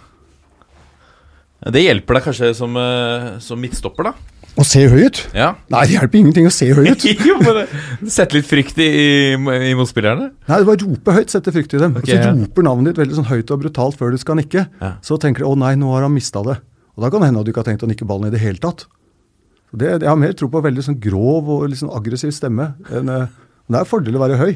Det 1.73 1.81
hjelper 1.81 2.17
deg 2.17 2.27
kanskje 2.29 2.53
som, 2.57 2.77
eh, 2.77 3.31
som 3.41 3.61
midtstopper, 3.61 4.11
da? 4.11 4.30
Å 4.59 4.65
se 4.67 4.81
høy 4.91 5.05
ut? 5.07 5.19
Ja. 5.37 5.53
Nei, 5.71 5.85
det 5.87 5.95
hjelper 5.95 6.19
ingenting 6.19 6.47
å 6.49 6.51
se 6.53 6.67
høy 6.75 6.89
ut. 6.91 7.05
jo, 7.29 7.37
men 7.39 7.61
det- 7.61 8.09
Sette 8.11 8.35
litt 8.35 8.47
frykt 8.49 8.79
i, 8.83 8.89
i, 9.37 9.71
motspillerne? 9.79 10.31
Nei, 10.49 10.57
det 10.59 10.67
var 10.67 10.81
rope 10.83 11.15
høyt, 11.15 11.31
sette 11.31 11.53
frykt 11.55 11.75
i 11.77 11.81
dem. 11.81 11.95
Okay, 12.01 12.17
så 12.19 12.33
roper 12.35 12.67
navnet 12.67 12.91
ditt 12.91 12.99
veldig 13.03 13.19
sånn 13.21 13.29
høyt 13.31 13.53
og 13.55 13.61
brutalt 13.63 13.99
før 13.99 14.11
du 14.11 14.19
skal 14.21 14.39
nikke. 14.41 14.65
Ja. 14.81 14.91
Så 15.05 15.15
tenker 15.23 15.45
du 15.45 15.49
å 15.51 15.55
nei, 15.59 15.73
nå 15.79 15.93
har 15.95 16.03
han 16.07 16.13
mista 16.15 16.43
det. 16.47 16.57
Og 16.97 17.05
da 17.05 17.11
kan 17.13 17.23
det 17.23 17.29
hende 17.31 17.43
at 17.43 17.47
du 17.47 17.53
ikke 17.53 17.63
har 17.63 17.69
tenkt 17.71 17.85
å 17.87 17.89
nikke 17.89 18.07
ballen 18.09 18.27
i 18.27 18.33
det 18.33 18.41
hele 18.43 18.59
tatt. 18.61 18.83
Så 19.71 19.79
det, 19.79 19.93
jeg 20.03 20.09
har 20.11 20.19
mer 20.19 20.33
tro 20.35 20.49
på 20.51 20.59
veldig 20.65 20.83
sånn 20.83 20.99
grov 20.99 21.47
og 21.55 21.77
sånn 21.79 21.93
aggressiv 21.95 22.33
stemme. 22.35 22.73
enn, 22.91 23.07
men 23.07 23.71
det 23.71 23.77
er 23.79 23.85
en 23.85 23.91
fordel 23.93 24.19
å 24.19 24.23
være 24.25 24.39
høy. 24.41 24.51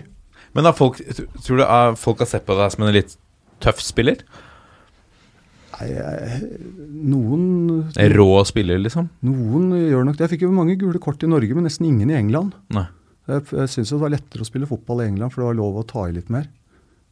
Men 0.55 0.67
da 0.67 0.73
folk, 0.75 0.99
tror 1.45 1.61
du 1.61 1.65
folk 1.99 2.19
har 2.23 2.27
sett 2.27 2.43
på 2.47 2.55
deg 2.59 2.73
som 2.73 2.83
en 2.83 2.91
litt 2.95 3.15
tøff 3.63 3.79
spiller? 3.83 4.19
Nei, 5.75 5.89
noen, 7.11 7.47
En 7.99 8.13
rå 8.15 8.27
spiller, 8.47 8.79
liksom? 8.79 9.09
noen 9.27 9.73
gjør 9.75 10.05
nok 10.07 10.17
det. 10.17 10.25
Jeg 10.25 10.35
fikk 10.35 10.45
jo 10.47 10.53
mange 10.55 10.77
gule 10.79 11.01
kort 11.03 11.23
i 11.25 11.29
Norge, 11.29 11.55
men 11.57 11.67
nesten 11.67 11.89
ingen 11.89 12.13
i 12.13 12.15
England. 12.17 12.55
Nei. 12.75 12.85
Jeg, 13.27 13.43
jeg 13.57 13.71
syns 13.73 13.91
det 13.91 13.99
var 13.99 14.13
lettere 14.13 14.45
å 14.45 14.47
spille 14.47 14.69
fotball 14.69 15.01
i 15.03 15.09
England, 15.09 15.33
for 15.33 15.41
det 15.41 15.49
var 15.49 15.57
lov 15.59 15.81
å 15.81 15.87
ta 15.89 16.05
i 16.07 16.15
litt 16.15 16.31
mer. 16.31 16.47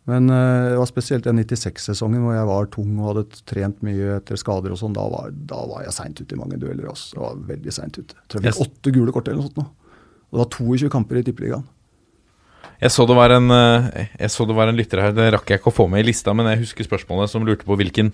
Men 0.10 0.28
eh, 0.30 0.70
det 0.74 0.80
var 0.82 0.90
spesielt 0.90 1.28
den 1.28 1.40
96-sesongen 1.40 2.24
hvor 2.26 2.36
jeg 2.36 2.48
var 2.50 2.72
tung 2.72 2.96
og 3.00 3.10
hadde 3.10 3.44
trent 3.48 3.84
mye 3.88 4.18
etter 4.18 4.40
skader 4.40 4.74
og 4.76 4.80
sånn. 4.80 4.96
Da 4.96 5.06
var, 5.12 5.32
da 5.32 5.62
var 5.70 5.86
jeg 5.86 5.96
seint 5.96 6.20
ute 6.20 6.36
i 6.36 6.40
mange 6.40 6.60
dueller. 6.60 6.90
Også. 6.92 7.16
Jeg 7.16 7.24
var 7.24 7.46
veldig 7.54 7.76
seint 7.76 8.00
ute. 8.00 8.18
Jeg 8.18 8.32
tror 8.32 8.44
jeg 8.44 8.58
fikk 8.58 8.66
åtte 8.68 8.96
gule 8.98 9.16
kort 9.16 9.32
eller 9.32 9.40
noe 9.40 9.48
sånt 9.48 9.62
nå. 9.62 9.70
Og 10.34 10.42
var 10.44 10.52
22 10.56 10.92
kamper 10.92 11.22
i 11.22 11.26
Tippeligaen. 11.28 11.64
Jeg 12.84 12.92
så, 12.92 13.06
det 13.08 13.16
var 13.16 13.32
en, 13.32 13.48
eh, 13.54 14.08
jeg 14.20 14.32
så 14.34 14.48
det 14.50 14.56
var 14.58 14.68
en 14.68 14.76
lytter 14.76 15.00
her, 15.00 15.14
det 15.16 15.30
rakk 15.38 15.52
jeg 15.54 15.62
ikke 15.62 15.72
å 15.72 15.76
få 15.78 15.86
med 15.92 16.04
i 16.04 16.08
lista, 16.10 16.34
men 16.36 16.50
jeg 16.52 16.66
husker 16.66 16.88
spørsmålet 16.88 17.32
som 17.32 17.46
lurte 17.48 17.64
på 17.68 17.78
hvilken 17.80 18.10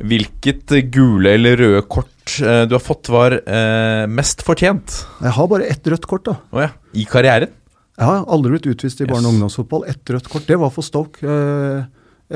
Hvilket 0.00 0.72
gule 0.94 1.34
eller 1.36 1.58
røde 1.60 1.80
kort 1.90 2.36
eh, 2.40 2.64
du 2.68 2.76
har 2.76 2.82
fått 2.82 3.10
var 3.12 3.36
eh, 3.40 4.04
mest 4.08 4.44
fortjent? 4.46 5.02
Jeg 5.20 5.34
har 5.36 5.50
bare 5.50 5.68
ett 5.68 5.86
rødt 5.92 6.06
kort, 6.08 6.24
da. 6.28 6.38
Oh, 6.54 6.62
ja. 6.64 6.70
I 6.96 7.04
karrieren? 7.08 7.52
Jeg 8.00 8.08
har 8.08 8.24
aldri 8.32 8.54
blitt 8.54 8.70
utvist 8.70 9.02
i 9.04 9.08
barne- 9.08 9.28
og 9.28 9.36
ungdomsfotball. 9.36 9.84
Ett 9.92 10.08
rødt 10.08 10.30
kort. 10.32 10.46
Det 10.48 10.56
var 10.60 10.72
for 10.72 10.86
Stoke. 10.86 11.20
Eh, 11.20 11.84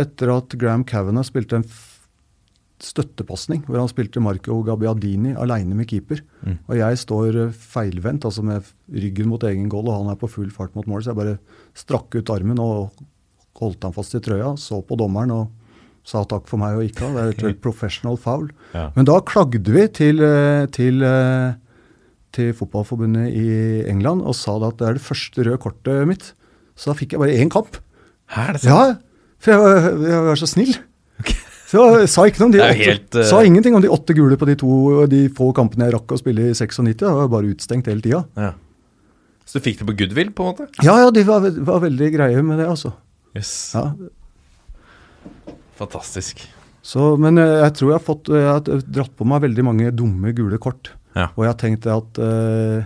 etter 0.05 0.33
at 0.35 0.57
Graham 0.61 0.85
Kavanagh 0.85 1.31
spilte 1.31 1.61
en 1.61 1.67
støttepasning 2.85 3.63
hvor 3.65 3.79
han 3.79 3.89
spilte 3.89 4.21
Marco 4.21 4.59
Gabbiadini 4.67 5.33
aleine 5.41 5.77
med 5.79 5.89
keeper. 5.89 6.21
Mm. 6.45 6.59
Og 6.67 6.77
jeg 6.81 7.01
står 7.01 7.41
feilvendt, 7.57 8.27
altså 8.29 8.45
med 8.45 8.67
ryggen 8.93 9.31
mot 9.31 9.49
egen 9.49 9.71
goal, 9.73 9.89
og 9.89 10.03
han 10.03 10.13
er 10.13 10.21
på 10.21 10.29
full 10.29 10.51
fart 10.53 10.75
mot 10.77 10.89
mål. 10.91 11.05
Så 11.05 11.15
jeg 11.15 11.21
bare 11.23 11.39
strakk 11.79 12.19
ut 12.19 12.33
armen 12.35 12.61
og 12.61 12.93
holdt 13.61 13.87
han 13.87 13.95
fast 13.95 14.17
i 14.19 14.23
trøya, 14.23 14.53
så 14.61 14.83
på 14.85 14.99
dommeren 14.99 15.33
og 15.33 15.53
sa 16.05 16.23
takk 16.29 16.49
for 16.51 16.61
meg 16.61 16.79
og 16.79 16.87
gikk 16.87 17.03
av. 17.07 17.17
Det 17.17 17.45
er 17.45 17.53
et 17.55 17.61
professional 17.67 18.19
foul. 18.21 18.49
Ja. 18.77 18.89
Men 18.97 19.09
da 19.09 19.19
klagde 19.25 19.75
vi 19.75 19.87
til, 19.97 20.21
eh, 20.25 20.67
til, 20.75 21.05
eh, 21.05 21.55
til 22.37 22.53
fotballforbundet 22.57 23.33
i 23.33 23.49
England 23.91 24.25
og 24.25 24.37
sa 24.39 24.57
at 24.61 24.81
det 24.81 24.89
er 24.89 24.99
det 24.99 25.07
første 25.07 25.47
røde 25.47 25.61
kortet 25.63 26.09
mitt. 26.11 26.33
Så 26.77 26.91
da 26.91 26.99
fikk 26.99 27.15
jeg 27.15 27.23
bare 27.23 27.39
én 27.39 27.53
kamp. 27.53 27.79
Her 28.35 28.53
er 28.53 28.59
det 28.59 28.65
sant? 28.65 28.73
Ja, 28.73 29.25
for 29.45 29.55
jeg 29.55 29.63
var, 29.63 29.89
jeg 30.11 30.27
var 30.29 30.41
så 30.41 30.51
snill. 30.51 30.77
Så 31.75 31.85
jeg 31.99 32.11
sa, 32.13 32.27
om 32.45 32.53
de 32.55 32.61
helt, 32.63 33.17
uh... 33.17 33.25
sa 33.27 33.41
ingenting 33.43 33.75
om 33.75 33.83
de 33.83 33.91
åtte 33.91 34.15
gule 34.15 34.37
på 34.39 34.47
de 34.47 34.55
to 34.61 35.07
de 35.11 35.25
få 35.35 35.49
kampene 35.57 35.89
jeg 35.89 35.97
rakk 35.97 36.13
å 36.15 36.19
spille 36.21 36.51
i 36.51 36.55
96. 36.55 37.01
Da 37.01 37.15
var 37.17 37.25
jeg 37.25 37.33
bare 37.33 37.51
utstengt 37.51 37.89
hele 37.91 38.05
tida. 38.05 38.21
Ja. 38.39 38.53
Så 39.49 39.59
du 39.59 39.65
fikk 39.65 39.81
det 39.81 39.89
på 39.89 39.97
goodwill, 39.99 40.31
på 40.37 40.45
en 40.45 40.53
måte? 40.53 40.69
Ja, 40.85 40.95
ja, 41.03 41.09
de 41.13 41.25
var, 41.27 41.45
var 41.67 41.83
veldig 41.83 42.11
greie 42.15 42.45
med 42.47 42.63
det, 42.63 42.69
altså. 42.71 42.95
Yes. 43.35 43.51
Ja, 43.75 43.91
Fantastisk. 45.79 46.45
Så, 46.85 47.15
men 47.21 47.41
eh, 47.41 47.61
jeg 47.63 47.77
tror 47.79 47.91
jeg 47.91 47.97
har 47.97 48.05
fått 48.05 48.29
Jeg 48.29 48.45
har 48.45 48.83
dratt 48.85 49.15
på 49.17 49.25
meg 49.29 49.47
veldig 49.47 49.65
mange 49.65 49.95
dumme 49.97 50.35
gule 50.37 50.59
kort. 50.63 50.93
Ja. 51.17 51.31
Og 51.33 51.47
jeg 51.47 51.53
har 51.53 51.61
tenkt 51.61 51.89
at 51.89 52.21
eh, 52.21 52.85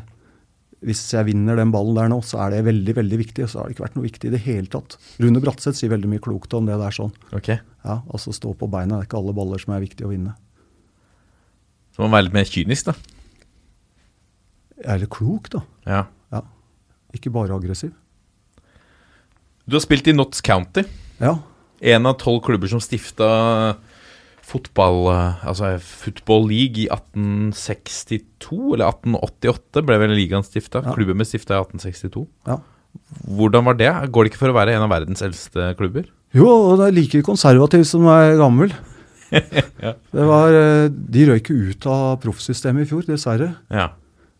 hvis 0.87 1.01
jeg 1.11 1.27
vinner 1.27 1.59
den 1.59 1.73
ballen 1.75 1.97
der 1.99 2.11
nå, 2.13 2.21
så 2.23 2.39
er 2.45 2.55
det 2.55 2.67
veldig 2.69 2.95
veldig 3.01 3.19
viktig. 3.19 3.45
Og 3.45 3.51
så 3.51 3.61
har 3.61 3.67
det 3.67 3.75
ikke 3.75 3.87
vært 3.89 3.97
noe 3.99 4.07
viktig 4.07 4.31
i 4.31 4.35
det 4.35 4.43
hele 4.45 4.71
tatt. 4.71 4.95
Rune 5.19 5.43
Bratseth 5.43 5.81
sier 5.81 5.91
veldig 5.91 6.11
mye 6.13 6.23
klokt 6.23 6.55
om 6.55 6.69
det 6.69 6.79
der 6.79 6.95
sånn. 6.95 7.11
Okay. 7.35 7.59
Ja, 7.83 8.01
altså 8.07 8.35
stå 8.37 8.55
på 8.59 8.69
beina. 8.71 8.99
Det 8.99 9.07
er 9.07 9.11
ikke 9.11 9.19
alle 9.19 9.35
baller 9.35 9.63
som 9.63 9.75
er 9.75 9.83
viktig 9.83 10.07
å 10.07 10.13
vinne. 10.13 10.37
Så 11.91 12.05
må 12.05 12.07
man 12.07 12.21
være 12.21 12.29
litt 12.29 12.37
mer 12.39 12.53
kynisk, 12.53 12.93
da. 12.93 12.95
Jeg 14.79 15.03
er 15.03 15.11
klok, 15.11 15.51
da. 15.51 15.65
Ja. 15.91 16.05
Ja. 16.31 16.45
Ikke 17.17 17.33
bare 17.35 17.57
aggressiv. 17.57 17.91
Du 19.67 19.75
har 19.75 19.83
spilt 19.83 20.07
i 20.07 20.15
Notts 20.15 20.45
County. 20.47 20.87
Ja. 21.19 21.35
En 21.81 22.09
av 22.11 22.17
tolv 22.19 22.43
klubber 22.47 22.71
som 22.71 22.83
stifta 22.83 23.77
fotball 24.49 25.05
Altså 25.45 25.75
Football 25.85 26.49
League 26.49 26.81
i 26.83 26.89
1862, 26.89 28.75
eller 28.75 28.89
1888 28.89 29.85
ble 29.87 29.99
vel 30.01 30.17
ligaen 30.17 30.47
stifta. 30.47 30.83
Ja. 30.83 30.97
Klubben 30.97 31.21
ble 31.21 31.29
stifta 31.29 31.59
i 31.59 31.63
1862. 31.63 32.27
ja. 32.49 32.59
Hvordan 33.29 33.67
var 33.67 33.77
det? 33.79 33.91
Går 34.11 34.25
det 34.25 34.33
ikke 34.33 34.41
for 34.41 34.51
å 34.53 34.57
være 34.57 34.75
en 34.75 34.85
av 34.85 34.91
verdens 34.91 35.23
eldste 35.23 35.73
klubber? 35.79 36.09
Jo, 36.37 36.49
og 36.49 36.81
det 36.81 36.89
er 36.89 36.97
like 36.97 37.21
konservativ 37.25 37.85
som 37.89 38.07
er 38.11 38.37
gammel. 38.41 38.73
Det 39.29 40.25
var, 40.25 40.55
eh, 40.57 40.87
de 40.89 41.25
røyk 41.29 41.51
jo 41.53 41.69
ut 41.69 41.87
av 41.93 42.15
proffsystemet 42.23 42.87
i 42.87 42.89
fjor, 42.89 43.03
dessverre. 43.05 43.51
Ja. 43.69 43.91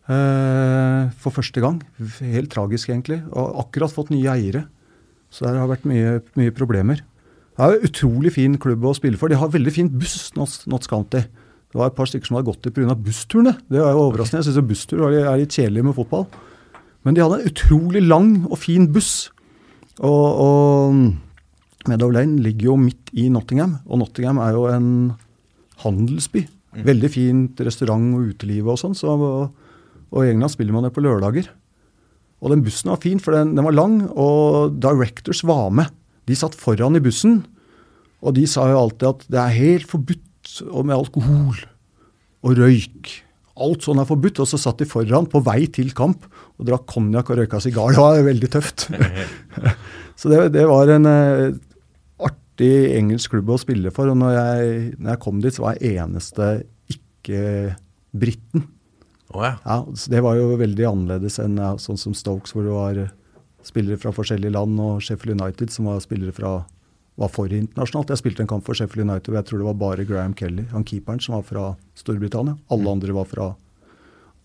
Eh, 0.09 1.11
for 1.21 1.35
første 1.35 1.61
gang. 1.61 1.77
Helt 2.25 2.49
tragisk, 2.49 2.89
egentlig. 2.89 3.19
Og 3.29 3.59
akkurat 3.61 3.93
fått 3.93 4.09
nye 4.09 4.33
eiere. 4.33 4.63
Så 5.29 5.45
der 5.45 5.59
har 5.61 5.69
vært 5.69 5.85
mye, 5.85 6.15
mye 6.39 6.55
problemer. 6.57 7.03
Det 7.59 7.65
er 7.65 7.75
en 7.75 7.89
utrolig 7.89 8.31
fin 8.31 8.53
klubb 8.55 8.85
å 8.87 8.93
spille 8.95 9.19
for. 9.19 9.27
De 9.27 9.35
har 9.35 9.49
veldig 9.51 9.71
fin 9.75 9.89
buss, 9.91 10.29
Notts 10.37 10.87
County. 10.87 11.25
Det 11.69 11.75
var 11.75 11.89
et 11.89 11.97
par 11.97 12.07
stykker 12.07 12.29
som 12.29 12.37
hadde 12.37 12.47
gått 12.47 12.61
dit 12.63 12.71
pga. 12.71 12.95
bussturene. 12.95 13.57
Det 13.67 13.81
er 13.81 13.91
jo 13.91 14.05
overraskende. 14.05 14.45
Jeg 14.45 14.53
syns 14.53 14.69
busstur 14.69 15.03
er 15.09 15.35
litt 15.41 15.51
kjedelig 15.51 15.83
med 15.89 15.97
fotball. 15.97 16.23
Men 17.03 17.17
de 17.17 17.21
hadde 17.25 17.41
en 17.41 17.51
utrolig 17.51 18.05
lang 18.05 18.31
og 18.47 18.55
fin 18.63 18.87
buss. 18.87 19.27
Og, 19.99 20.39
og 20.39 21.91
Meadow 21.91 22.15
Lane 22.15 22.39
ligger 22.39 22.71
jo 22.71 22.79
midt 22.79 23.11
i 23.11 23.27
Nottingham, 23.27 23.81
og 23.91 24.05
Nottingham 24.05 24.39
er 24.39 24.55
jo 24.55 24.65
en 24.71 24.89
handelsby. 25.83 26.47
Veldig 26.87 27.11
fint 27.11 27.59
restaurant 27.67 28.13
og 28.15 28.31
uteliv 28.31 28.71
og 28.71 28.79
sånn. 28.79 28.95
Så, 28.95 29.19
og 29.19 30.23
i 30.23 30.31
England 30.31 30.55
spiller 30.55 30.79
man 30.79 30.87
det 30.87 30.95
på 30.95 31.03
lørdager. 31.03 31.51
Og 32.39 32.55
den 32.55 32.63
bussen 32.63 32.95
var 32.95 33.03
fin, 33.03 33.19
for 33.19 33.35
den, 33.35 33.51
den 33.59 33.67
var 33.67 33.75
lang, 33.75 34.05
og 34.15 34.79
directors 34.79 35.43
var 35.43 35.67
med. 35.75 35.91
De 36.29 36.37
satt 36.37 36.57
foran 36.57 36.97
i 36.97 37.03
bussen, 37.03 37.41
og 38.19 38.35
de 38.37 38.45
sa 38.49 38.67
jo 38.69 38.83
alltid 38.83 39.07
at 39.09 39.25
det 39.31 39.41
er 39.41 39.57
helt 39.57 39.89
forbudt 39.89 40.61
med 40.85 40.95
alkohol 40.95 41.57
og 42.45 42.59
røyk. 42.59 43.11
Alt 43.59 43.83
sånn 43.83 43.99
er 43.99 44.07
forbudt. 44.07 44.41
Og 44.43 44.47
så 44.49 44.59
satt 44.59 44.79
de 44.81 44.87
foran 44.87 45.27
på 45.29 45.41
vei 45.43 45.63
til 45.71 45.91
kamp 45.95 46.27
og 46.59 46.67
drakk 46.67 46.85
konjakk 46.93 47.31
og 47.33 47.41
røyka 47.41 47.61
sigar. 47.63 47.93
Det 47.95 48.03
var 48.03 48.23
veldig 48.27 48.51
tøft. 48.51 48.87
så 50.19 50.31
det, 50.31 50.41
det 50.55 50.65
var 50.69 50.91
en 50.95 51.09
uh, 51.09 51.59
artig 52.29 52.73
engelsk 52.95 53.35
klubb 53.35 53.51
å 53.55 53.59
spille 53.61 53.93
for. 53.95 54.11
Og 54.11 54.19
når 54.19 54.35
jeg, 54.35 54.81
når 54.97 55.13
jeg 55.15 55.23
kom 55.25 55.43
dit, 55.43 55.55
så 55.55 55.67
var 55.67 55.79
jeg 55.79 55.99
eneste 56.03 56.49
ikke-briten. 56.95 58.67
Oh, 59.29 59.43
ja. 59.45 59.57
Ja, 59.61 59.83
det 60.09 60.23
var 60.25 60.39
jo 60.39 60.55
veldig 60.57 60.87
annerledes 60.89 61.37
enn 61.43 61.59
sånn 61.79 61.99
som 62.01 62.15
Stokes, 62.17 62.55
hvor 62.55 62.65
det 62.65 62.73
var 62.73 62.97
eh, 63.03 63.11
spillere 63.67 63.99
fra 64.01 64.13
forskjellige 64.15 64.53
land, 64.55 64.79
og 64.79 65.01
Sheffield 65.03 65.41
United, 65.41 65.71
som 65.73 65.89
var 65.89 66.01
spillere 66.03 66.35
fra 66.35 66.59
var 67.19 67.31
for 67.33 67.51
internasjonalt. 67.51 68.13
Jeg 68.13 68.21
spilte 68.21 68.43
en 68.45 68.49
kamp 68.49 68.63
for 68.67 68.77
Sheffield 68.77 69.03
United, 69.03 69.33
og 69.33 69.39
jeg 69.41 69.47
tror 69.49 69.61
det 69.61 69.67
var 69.67 69.79
bare 69.81 70.05
Graham 70.07 70.35
Kelly, 70.39 70.63
han 70.71 70.85
keeperen, 70.87 71.19
som 71.19 71.35
var 71.35 71.47
fra 71.47 71.65
Storbritannia. 71.99 72.55
Alle 72.71 72.93
andre 72.95 73.15
var 73.15 73.27
fra 73.27 73.49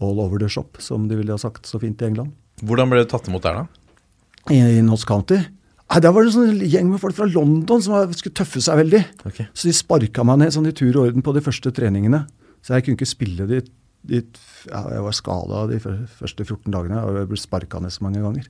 all 0.03 0.19
over 0.21 0.41
the 0.43 0.49
shop, 0.51 0.81
som 0.83 1.07
de 1.09 1.19
ville 1.21 1.33
ha 1.33 1.39
sagt 1.39 1.69
så 1.71 1.79
fint 1.83 2.03
i 2.03 2.09
England. 2.09 2.35
Hvordan 2.67 2.91
ble 2.91 3.05
du 3.05 3.11
tatt 3.11 3.29
imot 3.31 3.47
der, 3.47 3.63
da? 3.63 4.11
I, 4.51 4.59
i 4.79 4.83
Notts 4.85 5.07
County. 5.09 5.39
Nei, 5.85 6.01
Der 6.03 6.13
var 6.15 6.25
det 6.25 6.33
en 6.33 6.35
sånn 6.35 6.65
gjeng 6.67 6.91
med 6.91 7.01
folk 7.03 7.17
fra 7.17 7.29
London 7.31 7.83
som 7.85 8.13
skulle 8.17 8.35
tøffe 8.35 8.63
seg 8.65 8.81
veldig. 8.83 9.03
Okay. 9.31 9.47
Så 9.55 9.69
de 9.69 9.77
sparka 9.77 10.25
meg 10.27 10.41
ned 10.43 10.55
sånn 10.57 10.69
i 10.69 10.75
tur 10.75 10.91
og 10.97 11.09
orden 11.09 11.25
på 11.25 11.35
de 11.37 11.43
første 11.45 11.71
treningene. 11.77 12.25
Så 12.65 12.75
jeg 12.75 12.87
kunne 12.87 12.99
ikke 12.99 13.11
spille 13.11 13.47
de, 13.47 13.61
de 14.09 14.21
ja, 14.21 14.81
Jeg 14.97 15.05
var 15.05 15.17
skada 15.17 15.65
de 15.71 15.79
første 15.79 16.47
14 16.47 16.73
dagene. 16.73 17.03
og 17.05 17.21
Jeg 17.21 17.31
ble 17.31 17.41
sparka 17.41 17.83
ned 17.85 17.95
så 17.95 18.07
mange 18.07 18.25
ganger. 18.25 18.49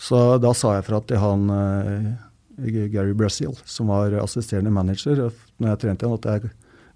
Så 0.00 0.20
da 0.42 0.50
sa 0.56 0.76
jeg 0.76 0.86
fra 0.88 1.00
til 1.06 1.20
han 1.22 1.46
eh, 1.54 2.08
Gary 2.92 3.14
Brazil, 3.16 3.54
som 3.64 3.92
var 3.92 4.14
assisterende 4.22 4.72
manager, 4.74 5.28
når 5.58 5.72
jeg 5.72 5.82
trente 5.84 6.06
igjen, 6.06 6.18
at 6.18 6.28
jeg, 6.30 6.52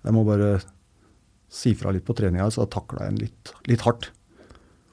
jeg 0.06 0.16
må 0.16 0.24
bare 0.26 0.58
si 1.48 1.72
fra 1.78 1.92
litt 1.94 2.04
på 2.04 2.16
treninga, 2.16 2.50
så 2.52 2.64
da 2.64 2.72
takla 2.74 3.06
jeg 3.06 3.14
en 3.14 3.20
litt, 3.22 3.52
litt 3.70 3.84
hardt. 3.86 4.10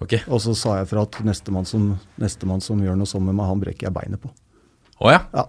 Okay. 0.04 0.22
Og 0.28 0.42
så 0.44 0.54
sa 0.58 0.80
jeg 0.82 0.90
fra 0.92 1.06
at 1.08 1.18
nestemann 1.26 1.68
som, 1.68 1.94
nestemann 2.22 2.64
som 2.64 2.82
gjør 2.84 2.98
noe 3.00 3.10
sånn 3.10 3.26
med 3.26 3.38
meg, 3.38 3.50
han 3.50 3.62
brekker 3.62 3.88
jeg 3.88 3.96
beinet 3.96 4.22
på. 4.22 4.32
Å 5.04 5.12
ja. 5.12 5.22
Ja. 5.36 5.48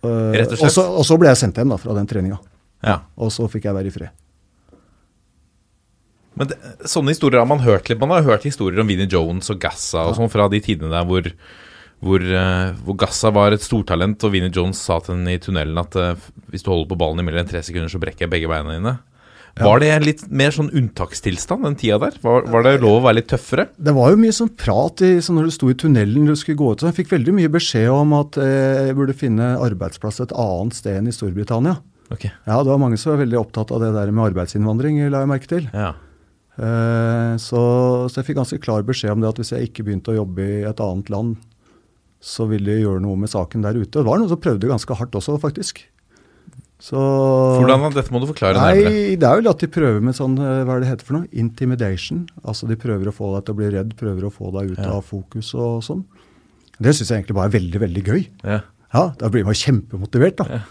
Uh, 0.00 0.32
Rett 0.32 0.54
og 0.54 0.58
slett? 0.62 0.74
så, 0.74 0.86
og 0.96 1.04
så 1.06 1.18
ble 1.20 1.28
jeg 1.30 1.40
sendt 1.42 1.60
hjem 1.60 1.74
da, 1.74 1.78
fra 1.80 1.94
den 1.98 2.08
treninga. 2.10 2.40
ja. 2.86 3.00
Og 3.20 3.32
så 3.34 3.46
fikk 3.50 3.68
jeg 3.68 3.76
være 3.76 3.90
i 3.90 3.94
fred. 3.94 4.16
Men 6.40 6.48
det, 6.48 6.56
sånne 6.88 7.12
historier 7.12 7.42
har 7.42 7.48
man 7.50 7.60
hørt 7.60 7.90
litt. 7.90 8.00
Man 8.00 8.14
har 8.14 8.24
hørt 8.24 8.46
historier 8.46 8.80
om 8.80 8.88
Vinnie 8.88 9.10
Jones 9.10 9.50
og 9.52 9.58
Gassa 9.60 10.06
og 10.08 10.14
sånn 10.16 10.30
fra 10.32 10.46
de 10.48 10.62
tidene 10.64 10.92
der 10.94 11.04
hvor, 11.04 11.26
hvor, 12.00 12.24
eh, 12.24 12.72
hvor 12.84 12.96
Gassa 13.00 13.30
var 13.34 13.52
et 13.52 13.64
stortalent, 13.64 14.24
og 14.24 14.32
Vinnie 14.32 14.52
Jones 14.52 14.80
sa 14.80 14.98
til 15.04 15.16
henne 15.18 15.36
i 15.36 15.42
tunnelen 15.42 15.78
at 15.80 15.96
eh, 16.00 16.28
hvis 16.52 16.64
du 16.64 16.72
holder 16.72 16.88
på 16.90 16.98
ballen 17.00 17.20
i 17.20 17.26
mellom 17.26 17.48
tre 17.48 17.62
sekunder, 17.64 17.92
så 17.92 18.00
brekker 18.02 18.26
jeg 18.26 18.32
begge 18.32 18.50
beina 18.50 18.76
dine. 18.76 18.96
Var 19.60 19.82
det 19.82 19.90
litt 20.04 20.22
mer 20.32 20.54
sånn 20.54 20.70
unntakstilstand 20.76 21.66
den 21.66 21.76
tida 21.78 21.98
der? 22.00 22.16
Var, 22.22 22.46
var 22.52 22.64
det 22.64 22.76
lov 22.80 23.00
å 23.00 23.04
være 23.08 23.18
litt 23.18 23.28
tøffere? 23.32 23.66
Det 23.76 23.92
var 23.96 24.12
jo 24.12 24.20
mye 24.22 24.34
sånn 24.34 24.52
prat 24.56 25.02
i, 25.04 25.10
så 25.24 25.34
når 25.36 25.48
du 25.48 25.54
sto 25.54 25.70
i 25.72 25.76
tunnelen 25.76 26.28
du 26.28 26.36
skulle 26.38 26.60
gå 26.60 26.70
ut. 26.72 26.80
Så 26.80 26.88
jeg 26.88 27.00
fikk 27.02 27.14
veldig 27.16 27.34
mye 27.36 27.52
beskjed 27.52 27.90
om 27.92 28.14
at 28.16 28.38
eh, 28.40 28.90
jeg 28.90 28.98
burde 28.98 29.16
finne 29.18 29.52
arbeidsplass 29.60 30.22
et 30.24 30.36
annet 30.38 30.78
sted 30.78 31.00
enn 31.00 31.10
i 31.10 31.14
Storbritannia. 31.14 31.80
Okay. 32.10 32.32
Ja, 32.46 32.62
det 32.62 32.72
var 32.72 32.80
mange 32.82 32.98
som 32.98 33.12
var 33.12 33.20
veldig 33.22 33.38
opptatt 33.38 33.74
av 33.74 33.82
det 33.84 33.92
der 33.94 34.14
med 34.14 34.30
arbeidsinnvandring, 34.30 35.02
la 35.12 35.24
jeg 35.24 35.30
merke 35.30 35.50
til. 35.50 35.68
Ja. 35.74 35.92
Eh, 36.60 37.34
så, 37.42 37.62
så 38.08 38.20
jeg 38.20 38.30
fikk 38.30 38.40
ganske 38.40 38.62
klar 38.62 38.86
beskjed 38.86 39.14
om 39.14 39.22
det 39.22 39.30
at 39.30 39.42
hvis 39.42 39.54
jeg 39.54 39.70
ikke 39.70 39.86
begynte 39.86 40.14
å 40.14 40.20
jobbe 40.22 40.46
i 40.46 40.60
et 40.68 40.82
annet 40.84 41.12
land, 41.12 41.36
så 42.20 42.46
ville 42.50 42.68
de 42.74 42.82
gjøre 42.84 43.00
noe 43.00 43.16
med 43.16 43.30
saken 43.32 43.62
der 43.64 43.78
ute. 43.80 43.90
Det 43.96 44.04
var 44.06 44.20
noen 44.20 44.28
som 44.28 44.40
prøvde 44.40 44.68
ganske 44.68 44.96
hardt 44.98 45.16
også, 45.16 45.38
faktisk. 45.40 45.82
Så 46.80 46.96
Hvordan. 46.96 47.90
Dette 47.92 48.12
må 48.12 48.20
du 48.22 48.26
forklare 48.30 48.56
nærmere. 48.56 48.88
Nei, 48.88 49.16
det 49.20 49.26
er 49.28 49.36
vel 49.40 49.50
at 49.50 49.60
de 49.60 49.68
prøver 49.68 50.00
med 50.04 50.16
sånn, 50.16 50.38
eh, 50.40 50.62
hva 50.64 50.76
er 50.78 50.80
det 50.84 50.88
heter 50.88 51.04
for 51.08 51.18
noe? 51.18 51.28
Intimidation. 51.36 52.22
Altså 52.44 52.68
de 52.70 52.76
prøver 52.80 53.10
å 53.10 53.12
få 53.12 53.34
deg 53.34 53.44
til 53.44 53.54
å 53.54 53.58
bli 53.58 53.68
redd, 53.74 53.92
prøver 54.00 54.24
å 54.28 54.32
få 54.32 54.48
deg 54.56 54.72
ut 54.72 54.80
Ja. 54.80 54.94
av 54.96 55.04
fokus 55.04 55.52
og 55.54 55.82
sånn. 55.84 56.04
Det 56.80 56.94
syns 56.96 57.10
jeg 57.12 57.20
egentlig 57.20 57.36
bare 57.36 57.50
er 57.52 57.58
veldig, 57.58 57.80
veldig 57.84 58.04
gøy. 58.04 58.22
Ja. 58.44 58.60
Ja, 58.94 59.02
Da 59.18 59.28
blir 59.28 59.44
man 59.44 59.54
kjempemotivert, 59.54 60.36
da. 60.40 60.62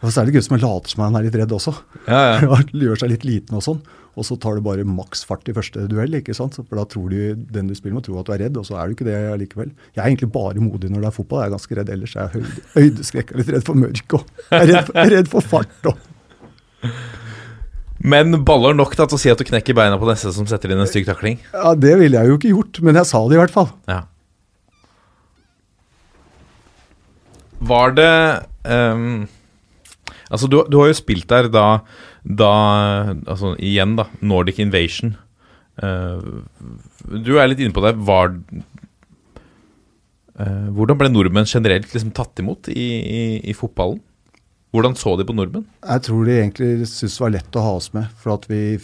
Og 0.00 0.08
så 0.12 0.22
er 0.22 0.28
det 0.30 0.38
gøy 0.38 0.44
som 0.46 0.56
later 0.56 0.88
som 0.94 1.02
han 1.04 1.16
er 1.18 1.26
litt 1.26 1.34
redd 1.36 1.52
også. 1.52 1.74
Ja, 2.08 2.20
ja. 2.40 2.60
Gjør 2.84 3.00
seg 3.02 3.10
litt 3.12 3.24
liten 3.28 3.58
og 3.58 3.64
sånn. 3.66 3.80
Og 4.18 4.24
så 4.26 4.34
tar 4.42 4.56
du 4.58 4.62
bare 4.64 4.82
maks 4.84 5.22
fart 5.28 5.46
i 5.48 5.54
første 5.54 5.84
duell, 5.88 6.16
ikke 6.18 6.34
sant. 6.34 6.56
For 6.58 6.76
da 6.80 6.82
tror 6.88 7.12
du, 7.12 7.18
den 7.54 7.68
du 7.70 7.74
spiller 7.78 7.94
med, 7.98 8.04
tror 8.08 8.20
at 8.22 8.26
du 8.28 8.32
er 8.34 8.40
redd, 8.46 8.56
og 8.58 8.66
så 8.66 8.74
er 8.80 8.88
du 8.90 8.96
ikke 8.96 9.06
det 9.06 9.14
allikevel. 9.30 9.70
Jeg 9.94 10.00
er 10.02 10.08
egentlig 10.10 10.30
bare 10.34 10.60
modig 10.60 10.90
når 10.90 11.04
det 11.04 11.10
er 11.12 11.16
fotball. 11.20 11.42
Jeg 11.44 11.50
er 11.50 11.54
ganske 11.54 11.78
redd 11.78 11.92
ellers. 11.94 12.16
Jeg 12.16 12.24
er 12.26 12.34
høyde, 12.34 12.64
høydeskrekk 12.74 13.34
litt 13.38 13.52
redd 13.54 13.66
for 13.68 13.78
mørk 13.80 14.16
og 14.18 14.24
jeg 14.50 14.58
er 14.58 14.70
redd, 14.72 14.86
for- 14.88 14.98
jeg 14.98 15.06
er 15.06 15.14
redd 15.18 15.30
for 15.36 15.50
fart 15.54 15.90
og 15.92 16.90
Men 18.00 18.32
baller 18.48 18.72
nok 18.74 18.94
da, 18.96 19.04
til 19.06 19.18
å 19.18 19.20
si 19.20 19.28
at 19.30 19.36
du 19.40 19.44
knekker 19.44 19.76
beina 19.76 19.98
på 20.00 20.08
neste 20.08 20.32
som 20.32 20.46
setter 20.48 20.72
inn 20.72 20.80
en 20.80 20.88
stygg 20.88 21.04
takling? 21.08 21.36
Ja, 21.52 21.74
det 21.76 21.92
ville 22.00 22.16
jeg 22.16 22.32
jo 22.32 22.38
ikke 22.40 22.54
gjort, 22.54 22.80
men 22.88 22.96
jeg 22.96 23.04
sa 23.10 23.20
det 23.28 23.36
i 23.36 23.40
hvert 23.44 23.52
fall. 23.52 23.68
Ja. 23.92 23.98
Var 27.60 27.92
det 27.98 28.12
ehm, 28.72 29.28
Altså, 30.30 30.46
du, 30.50 30.60
du 30.70 30.78
har 30.80 30.90
jo 30.90 30.98
spilt 30.98 31.28
der 31.30 31.50
da, 31.50 31.66
da 32.24 32.52
Altså, 33.26 33.54
igjen, 33.58 33.96
da. 33.98 34.06
Nordic 34.22 34.60
Invasion. 34.62 35.16
Uh, 35.80 36.44
du 37.10 37.38
er 37.38 37.50
litt 37.50 37.62
inne 37.62 37.74
på 37.74 37.82
det. 37.84 37.96
Var 38.06 38.36
uh, 40.38 40.68
Hvordan 40.76 41.00
ble 41.00 41.10
nordmenn 41.10 41.48
generelt 41.50 41.90
liksom 41.90 42.14
tatt 42.16 42.38
imot 42.42 42.70
i, 42.72 42.88
i, 43.00 43.22
i 43.50 43.56
fotballen? 43.56 44.00
Hvordan 44.70 44.94
så 44.94 45.16
de 45.18 45.26
på 45.26 45.34
nordmenn? 45.34 45.66
Jeg 45.82 46.06
tror 46.06 46.26
de 46.28 46.36
egentlig 46.38 46.86
syntes 46.86 47.16
det 47.16 47.24
var 47.24 47.34
lett 47.34 47.56
å 47.58 47.64
ha 47.64 47.72
oss 47.80 47.90
med, 47.96 48.06
for 48.22 48.36
at 48.36 48.46
vi 48.50 48.78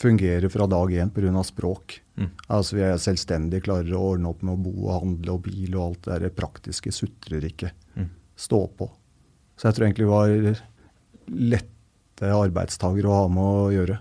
fungerer 0.00 0.48
fra 0.52 0.68
dag 0.70 0.92
én 0.94 1.10
pga. 1.10 1.42
språk. 1.44 2.00
Mm. 2.16 2.30
Altså 2.46 2.76
Vi 2.76 2.82
er 2.86 3.00
selvstendige, 3.00 3.64
klarer 3.66 3.96
å 3.96 4.12
ordne 4.12 4.30
opp 4.30 4.42
med 4.42 4.54
å 4.54 4.62
bo 4.62 4.86
og 4.86 4.94
handle 5.00 5.34
og 5.34 5.42
bil 5.48 5.74
og 5.74 5.82
alt 5.84 6.06
det 6.06 6.20
der 6.22 6.36
praktiske. 6.36 6.92
Sutrer 6.92 7.44
ikke. 7.44 7.72
Mm. 7.96 8.08
Stå 8.36 8.62
på. 8.78 8.90
Så 9.60 9.68
jeg 9.68 9.76
tror 9.76 9.86
egentlig 9.86 10.06
det 10.06 10.14
var 10.14 10.62
lette 11.50 12.30
arbeidstagere 12.32 13.10
å 13.10 13.18
ha 13.18 13.26
med 13.28 13.44
å 13.44 13.66
gjøre. 13.74 13.98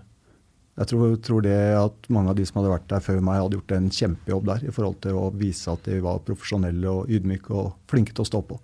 Jeg 0.80 0.88
tror, 0.88 1.16
tror 1.20 1.44
det 1.44 1.58
at 1.76 2.08
mange 2.16 2.32
av 2.32 2.38
de 2.38 2.46
som 2.48 2.62
hadde 2.62 2.72
vært 2.72 2.88
der 2.88 3.04
før 3.04 3.20
meg, 3.20 3.42
hadde 3.42 3.58
gjort 3.60 3.74
en 3.76 3.90
kjempejobb 3.92 4.46
der 4.48 4.62
i 4.64 4.72
forhold 4.72 5.02
til 5.04 5.18
å 5.20 5.26
vise 5.36 5.74
at 5.74 5.84
de 5.90 5.98
var 6.06 6.22
profesjonelle 6.24 6.94
og 6.94 7.12
ydmyke 7.12 7.52
og 7.52 7.74
flinke 7.92 8.16
til 8.16 8.24
å 8.24 8.30
stå 8.30 8.42
på. 8.48 8.60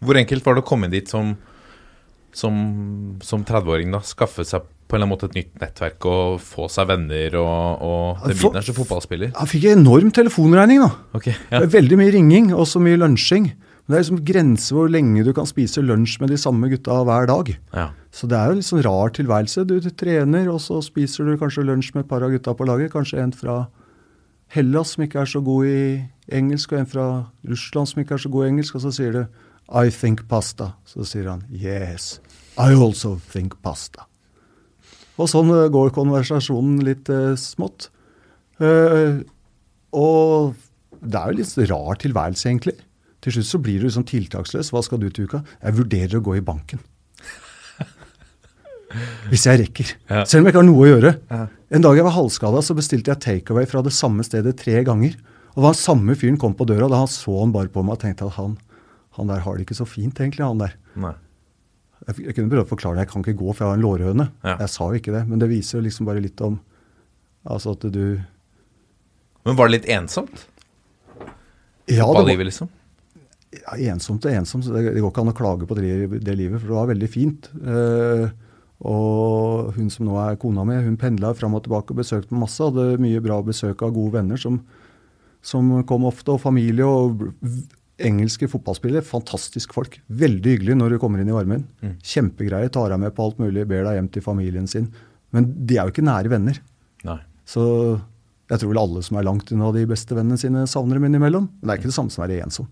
Hvor 0.00 0.16
enkelt 0.16 0.46
var 0.46 0.56
det 0.56 0.62
å 0.62 0.68
komme 0.68 0.88
dit 0.92 1.10
som, 1.10 1.34
som, 2.32 2.54
som 3.26 3.42
30-åring? 3.44 3.90
da, 3.92 4.00
Skaffe 4.06 4.46
seg 4.46 4.62
på 4.62 4.96
en 4.96 5.02
eller 5.02 5.06
annen 5.06 5.12
måte 5.12 5.28
et 5.28 5.36
nytt 5.36 5.58
nettverk 5.60 6.06
og 6.10 6.38
få 6.42 6.68
seg 6.72 6.88
venner 6.90 7.34
og, 7.38 7.82
og 7.86 8.30
den 8.30 8.38
biten 8.38 8.68
som 8.70 8.78
fotballspiller? 8.78 9.34
Jeg 9.34 9.50
fikk 9.50 9.66
en 9.70 9.82
enorm 9.82 10.14
telefonregning, 10.14 10.80
da. 10.86 10.92
Okay, 11.18 11.34
ja. 11.50 11.64
Veldig 11.74 11.98
mye 11.98 12.14
ringing 12.14 12.54
og 12.54 12.64
så 12.70 12.82
mye 12.82 12.98
lunsjing. 13.02 13.50
Men 13.90 13.96
det 13.96 13.98
er 13.98 14.04
liksom 14.04 14.18
grenser 14.22 14.76
hvor 14.76 14.90
lenge 14.94 15.24
du 15.26 15.32
kan 15.34 15.48
spise 15.50 15.82
lunsj 15.82 16.20
med 16.22 16.30
de 16.30 16.36
samme 16.38 16.68
gutta 16.70 17.00
hver 17.08 17.24
dag. 17.26 17.48
ja. 17.74 17.88
Så 18.14 18.28
det 18.30 18.36
er 18.38 18.46
jo 18.46 18.54
en 18.54 18.58
litt 18.60 18.66
sånn 18.68 18.82
rar 18.86 19.10
tilværelse. 19.14 19.64
Du, 19.66 19.72
du 19.82 19.88
trener, 19.90 20.46
og 20.50 20.60
så 20.62 20.76
spiser 20.82 21.26
du 21.26 21.32
kanskje 21.38 21.64
lunsj 21.66 21.88
med 21.96 22.04
et 22.04 22.10
par 22.10 22.22
av 22.22 22.30
gutta 22.30 22.54
på 22.54 22.66
laget. 22.70 22.92
Kanskje 22.94 23.18
en 23.18 23.32
fra 23.34 23.56
Hellas 24.54 24.94
som 24.94 25.02
ikke 25.02 25.24
er 25.24 25.30
så 25.30 25.42
god 25.42 25.66
i 25.66 25.82
engelsk, 26.38 26.70
og 26.70 26.78
en 26.78 26.90
fra 26.90 27.06
Russland 27.50 27.90
som 27.90 28.02
ikke 28.02 28.14
er 28.14 28.22
så 28.22 28.30
god 28.30 28.46
i 28.46 28.52
engelsk. 28.52 28.78
Og 28.78 28.84
så 28.86 28.92
sier 28.94 29.18
du 29.18 29.22
I 29.82 29.90
think 29.94 30.22
pasta. 30.30 30.72
Så 30.86 31.06
sier 31.10 31.26
han 31.30 31.42
yes, 31.50 32.20
I 32.54 32.70
also 32.74 33.16
think 33.34 33.58
pasta. 33.62 34.06
Og 35.18 35.30
sånn 35.34 35.50
eh, 35.50 35.66
går 35.70 35.90
konversasjonen 35.98 36.78
litt 36.86 37.10
eh, 37.10 37.34
smått. 37.38 37.90
Eh, 38.62 39.18
og 39.98 40.54
det 41.02 41.18
er 41.18 41.34
jo 41.34 41.42
litt 41.42 41.58
rar 41.74 41.98
tilværelse, 42.06 42.46
egentlig. 42.46 42.78
Til 43.20 43.36
slutt 43.36 43.48
så 43.50 43.60
blir 43.60 43.82
du 43.84 43.90
sånn 43.92 44.06
tiltaksløs. 44.08 44.72
Hva 44.72 44.82
skal 44.84 45.00
du 45.02 45.10
til 45.12 45.28
uka? 45.28 45.42
Jeg 45.60 45.76
vurderer 45.76 46.18
å 46.18 46.24
gå 46.24 46.38
i 46.38 46.44
banken. 46.44 46.80
Hvis 49.30 49.44
jeg 49.46 49.60
rekker. 49.60 49.90
Ja. 50.10 50.24
Selv 50.26 50.42
om 50.42 50.48
jeg 50.48 50.54
ikke 50.54 50.62
har 50.62 50.66
noe 50.66 50.82
å 50.82 50.88
gjøre. 50.88 51.12
En 51.70 51.84
dag 51.84 51.98
jeg 51.98 52.06
var 52.06 52.16
halvskada, 52.16 52.62
så 52.64 52.74
bestilte 52.74 53.12
jeg 53.12 53.22
takeaway 53.22 53.68
fra 53.70 53.84
det 53.86 53.92
samme 53.94 54.24
stedet 54.26 54.56
tre 54.58 54.80
ganger. 54.86 55.14
Og 55.54 55.66
da 55.66 55.72
samme 55.76 56.16
fyren 56.18 56.38
kom 56.40 56.56
på 56.58 56.66
døra, 56.68 56.88
da 56.90 57.02
han 57.02 57.10
så 57.10 57.36
han 57.42 57.54
bare 57.54 57.70
på 57.72 57.84
meg 57.86 57.98
og 57.98 58.02
tenkte 58.02 58.26
at 58.26 58.38
han, 58.38 58.56
han 59.18 59.30
der 59.30 59.44
har 59.44 59.58
det 59.58 59.66
ikke 59.66 59.78
så 59.78 59.86
fint, 59.88 60.18
egentlig, 60.22 60.46
han 60.46 60.62
der. 60.62 60.74
Nei. 60.98 61.14
Jeg, 62.06 62.24
jeg 62.24 62.36
kunne 62.36 62.50
prøvd 62.50 62.64
å 62.64 62.70
forklare 62.70 62.96
det, 62.96 63.04
jeg 63.04 63.12
kan 63.12 63.24
ikke 63.26 63.38
gå, 63.42 63.52
for 63.52 63.64
jeg 63.64 63.70
har 63.70 63.78
en 63.78 63.84
lårhøne. 63.84 64.28
Ja. 64.46 64.56
Jeg 64.64 64.72
sa 64.72 64.88
jo 64.88 65.00
ikke 65.00 65.14
det, 65.14 65.24
men 65.28 65.42
det 65.42 65.50
viser 65.50 65.78
jo 65.78 65.84
liksom 65.86 66.08
bare 66.08 66.22
litt 66.24 66.40
om 66.46 66.58
altså 67.50 67.72
at 67.76 67.86
du 67.92 68.20
Men 69.48 69.56
var 69.56 69.70
det 69.70 69.78
litt 69.78 69.88
ensomt? 69.92 70.46
Ja, 71.90 72.06
det 72.06 72.14
var, 72.14 72.26
livet, 72.28 72.46
liksom? 72.50 72.70
Ja, 73.50 73.74
ensomt 73.92 74.26
og 74.26 74.34
ensomt. 74.34 74.68
Det, 74.70 74.92
det 74.94 75.02
går 75.02 75.10
ikke 75.10 75.24
an 75.24 75.32
å 75.32 75.36
klage 75.36 75.66
på 75.68 75.76
det, 75.78 76.20
det 76.22 76.36
livet, 76.38 76.60
for 76.60 76.70
det 76.70 76.78
var 76.78 76.92
veldig 76.92 77.10
fint. 77.10 77.50
Eh, 77.60 78.28
og 78.90 79.74
hun 79.76 79.90
som 79.92 80.06
nå 80.08 80.14
er 80.22 80.38
kona 80.40 80.64
mi, 80.64 80.78
hun 80.80 80.96
pendla 81.00 81.34
fram 81.36 81.56
og 81.58 81.66
tilbake 81.66 81.92
og 81.92 82.00
besøkte 82.00 82.32
meg 82.32 82.46
masse. 82.46 82.62
Hadde 82.64 83.02
mye 83.02 83.20
bra 83.24 83.40
besøk 83.44 83.82
av 83.84 83.92
gode 83.96 84.14
venner 84.16 84.40
som, 84.40 84.62
som 85.44 85.68
kom 85.88 86.06
ofte, 86.08 86.32
og 86.36 86.42
familie. 86.44 86.86
og 86.86 87.26
Engelske 88.00 88.48
fotballspillere, 88.48 89.04
fantastisk 89.04 89.74
folk. 89.76 89.98
Veldig 90.08 90.54
hyggelig 90.54 90.78
når 90.78 90.94
du 90.94 91.00
kommer 91.02 91.20
inn 91.20 91.28
i 91.28 91.36
varmen. 91.36 91.66
Kjempegreie, 92.00 92.70
tar 92.72 92.94
deg 92.94 93.02
med 93.02 93.12
på 93.16 93.26
alt 93.26 93.42
mulig, 93.42 93.66
ber 93.68 93.84
deg 93.84 93.98
hjem 93.98 94.08
til 94.14 94.24
familien 94.24 94.70
sin. 94.70 94.88
Men 95.36 95.50
de 95.52 95.76
er 95.76 95.84
jo 95.84 95.92
ikke 95.92 96.06
nære 96.06 96.32
venner. 96.32 96.62
Nei. 97.04 97.20
Så 97.44 97.62
jeg 98.50 98.62
tror 98.62 98.72
vel 98.72 98.80
alle 98.80 99.02
som 99.04 99.18
er 99.20 99.26
langt 99.28 99.52
unna 99.52 99.68
de 99.76 99.84
beste 99.90 100.16
vennene 100.16 100.40
sine, 100.40 100.64
savner 100.70 100.96
dem 100.96 101.10
innimellom. 101.10 101.50
Men 101.60 101.68
det 101.68 101.74
er 101.74 101.82
ikke 101.82 101.92
det 101.92 101.98
samme 101.98 102.14
som 102.14 102.22
å 102.22 102.24
være 102.24 102.40
ensom. 102.46 102.70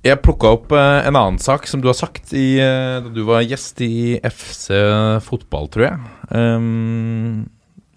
Jeg 0.00 0.22
plukka 0.24 0.54
opp 0.54 0.70
eh, 0.72 1.02
en 1.04 1.16
annen 1.18 1.38
sak 1.42 1.66
som 1.68 1.82
du 1.82 1.90
har 1.90 1.96
sagt 1.98 2.30
i, 2.32 2.56
eh, 2.56 3.00
da 3.04 3.10
du 3.12 3.20
var 3.28 3.44
gjest 3.44 3.82
i 3.84 4.16
FC 4.24 4.72
Fotball, 5.26 5.68
tror 5.68 5.90
jeg. 5.90 5.98
Um, 6.32 7.50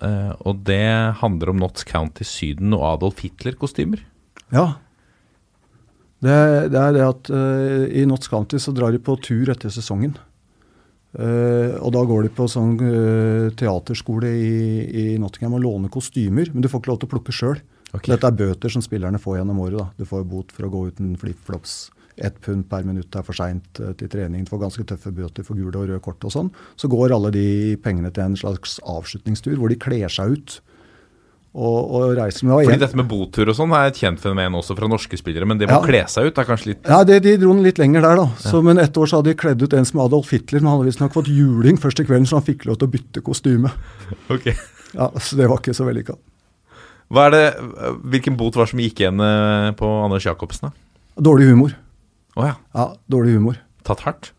uh, 0.04 0.34
og 0.44 0.66
det 0.68 0.84
handler 1.22 1.54
om 1.54 1.62
Notts 1.62 1.88
County 1.88 2.28
Syden 2.28 2.76
og 2.76 2.84
Adolf 2.90 3.24
Hitler-kostymer. 3.24 4.04
Ja. 4.52 4.66
Det, 6.24 6.36
det 6.74 6.82
er 6.82 6.98
det 6.98 7.08
at 7.08 7.32
uh, 7.32 7.88
i 7.88 8.04
Notts 8.10 8.28
County 8.28 8.60
så 8.60 8.76
drar 8.76 8.92
de 8.92 9.00
på 9.00 9.16
tur 9.24 9.54
etter 9.54 9.72
sesongen. 9.72 10.18
Uh, 11.16 11.80
og 11.80 11.94
da 11.96 12.04
går 12.10 12.28
de 12.28 12.34
på 12.36 12.50
sånn 12.52 12.76
teaterskole 13.56 14.28
i, 14.28 14.58
i 14.92 15.06
Nottingham 15.24 15.56
og 15.56 15.64
låner 15.64 15.94
kostymer, 15.94 16.52
men 16.52 16.66
du 16.66 16.68
får 16.68 16.84
ikke 16.84 16.92
lov 16.92 17.00
til 17.06 17.14
å 17.14 17.16
plukke 17.16 17.38
sjøl. 17.38 17.64
Dette 18.02 18.26
er 18.28 18.32
bøter 18.32 18.70
som 18.74 18.82
spillerne 18.82 19.20
får 19.22 19.38
gjennom 19.38 19.60
året. 19.60 19.78
da. 19.78 19.90
Du 19.98 20.06
får 20.06 20.24
bot 20.26 20.52
for 20.52 20.66
å 20.66 20.70
gå 20.74 20.88
uten 20.90 21.16
flipflops. 21.22 21.92
Ett 22.18 22.40
pund 22.42 22.68
per 22.70 22.84
minutt 22.84 23.16
er 23.16 23.24
for 23.26 23.34
seint 23.34 23.80
eh, 23.80 23.94
til 23.98 24.08
trening. 24.10 24.44
Du 24.46 24.50
får 24.50 24.60
ganske 24.68 24.84
tøffe 24.86 25.12
bøter 25.14 25.44
for 25.46 25.56
gule 25.56 25.74
og 25.78 25.88
røde 25.90 26.00
kort 26.02 26.24
og 26.26 26.32
sånn. 26.34 26.52
Så 26.78 26.90
går 26.90 27.14
alle 27.14 27.32
de 27.34 27.76
pengene 27.82 28.12
til 28.14 28.24
en 28.24 28.36
slags 28.38 28.80
avslutningstur 28.86 29.56
hvor 29.58 29.70
de 29.70 29.76
kler 29.82 30.10
seg 30.10 30.36
ut 30.38 30.60
og, 31.54 31.92
og 31.94 32.16
reiser 32.18 32.46
med. 32.50 32.66
Fordi 32.66 32.82
dette 32.82 32.98
med 32.98 33.08
botur 33.10 33.50
og 33.50 33.58
sånn 33.58 33.74
er 33.78 33.92
et 33.92 33.98
kjent 34.02 34.22
fenomen 34.22 34.58
også 34.58 34.74
fra 34.78 34.88
norske 34.90 35.18
spillere, 35.18 35.46
men 35.46 35.58
det 35.62 35.68
med 35.70 35.76
Ja. 35.76 35.82
å 35.82 35.86
kle 35.86 36.02
seg 36.10 36.26
ut 36.32 36.38
er 36.42 36.46
kanskje 36.50 36.72
litt 36.74 36.86
Ja, 36.90 37.04
det, 37.04 37.20
De 37.22 37.36
dro 37.38 37.54
den 37.54 37.62
litt 37.64 37.78
lenger 37.78 38.02
der, 38.02 38.16
da. 38.16 38.26
Så, 38.42 38.62
Men 38.66 38.78
ett 38.82 38.94
år 38.98 39.06
så 39.10 39.18
hadde 39.22 39.30
de 39.34 39.38
kledd 39.38 39.62
ut 39.62 39.74
en 39.74 39.86
som 39.86 40.00
Adolf 40.02 40.32
Hitler. 40.34 40.62
Men 40.62 40.70
han 40.72 40.80
hadde 40.80 40.90
visstnok 40.90 41.14
fått 41.14 41.30
juling 41.30 41.78
først 41.78 42.00
i 42.02 42.06
kvelden, 42.06 42.26
så 42.26 42.38
han 42.42 42.46
fikk 42.50 42.66
lov 42.66 42.78
til 42.82 42.88
å 42.90 42.94
bytte 42.98 43.22
kostyme. 43.22 43.70
Ok. 44.34 44.50
Ja, 44.94 45.10
Så 45.18 45.38
det 45.38 45.50
var 45.50 45.58
ikke 45.62 45.74
så 45.78 45.86
vellykka. 45.86 46.18
Hva 47.12 47.28
er 47.28 47.34
det, 47.36 47.44
Hvilken 48.14 48.38
bot 48.40 48.56
var 48.56 48.66
det 48.68 48.74
som 48.74 48.82
gikk 48.84 49.02
igjen 49.04 49.20
eh, 49.22 49.72
på 49.78 49.90
Anders 50.06 50.26
Jacobsen? 50.28 50.70
da? 50.70 51.24
Dårlig 51.30 51.50
humor. 51.52 51.76
Oh, 52.36 52.48
ja. 52.48 52.56
Ja, 52.74 52.88
dårlig 53.12 53.36
humor. 53.38 53.60
Tatt 53.86 54.02
hardt? 54.08 54.32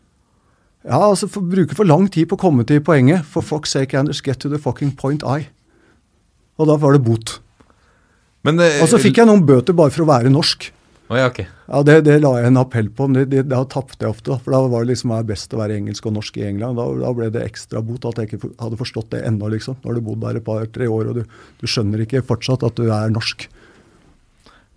Ja, 0.85 0.99
altså 1.07 1.29
for, 1.31 1.45
Bruker 1.49 1.77
for 1.77 1.87
lang 1.87 2.09
tid 2.11 2.27
på 2.29 2.37
å 2.37 2.41
komme 2.41 2.65
til 2.67 2.81
poenget. 2.85 3.25
For 3.31 3.45
fuck's 3.45 3.73
sake, 3.73 3.97
Anders, 3.97 4.21
get 4.25 4.41
to 4.43 4.51
the 4.51 4.59
fucking 4.61 4.91
point 4.99 5.23
I. 5.23 5.47
Og 6.59 6.67
da 6.69 6.75
var 6.81 6.95
det 6.95 7.03
bot. 7.05 7.39
Men 8.45 8.59
eh, 8.61 8.81
Og 8.83 8.89
så 8.91 8.99
fikk 9.01 9.21
jeg 9.21 9.29
noen 9.29 9.45
bøter 9.47 9.75
bare 9.77 9.93
for 9.93 10.05
å 10.05 10.09
være 10.11 10.33
norsk. 10.33 10.69
Å 11.05 11.17
ja, 11.19 11.25
okay. 11.29 11.45
Ja, 11.69 11.83
Det, 11.85 11.99
det 12.07 12.15
la 12.23 12.31
jeg 12.39 12.49
en 12.49 12.57
appell 12.57 12.87
på, 12.89 13.05
men 13.05 13.19
det, 13.19 13.25
det, 13.29 13.43
da 13.51 13.59
tapte 13.69 14.01
jeg 14.01 14.09
ofte. 14.09 14.31
da, 14.31 14.39
For 14.41 14.55
da 14.55 14.61
var 14.71 14.85
det 14.85 14.95
liksom 14.95 15.11
best 15.29 15.53
å 15.53 15.59
være 15.59 15.77
engelsk 15.77 16.07
og 16.09 16.15
norsk 16.17 16.39
i 16.41 16.47
England. 16.47 16.79
Da, 16.81 16.85
da 17.03 17.11
ble 17.13 17.27
det 17.33 17.43
ekstra 17.45 17.83
bot 17.85 18.07
at 18.09 18.17
jeg 18.23 18.31
ikke 18.31 18.49
hadde 18.57 18.79
forstått 18.79 19.11
det 19.13 19.21
ennå, 19.27 19.51
liksom. 19.53 19.77
Nå 19.83 19.91
har 19.91 19.99
du 19.99 20.05
bodd 20.07 20.23
der 20.25 20.39
et 20.41 20.45
par-tre 20.47 20.87
år, 20.89 21.11
og 21.11 21.19
du, 21.19 21.37
du 21.61 21.67
skjønner 21.69 22.01
ikke 22.07 22.23
fortsatt 22.25 22.65
at 22.65 22.79
du 22.81 22.89
er 22.89 23.13
norsk. 23.13 23.45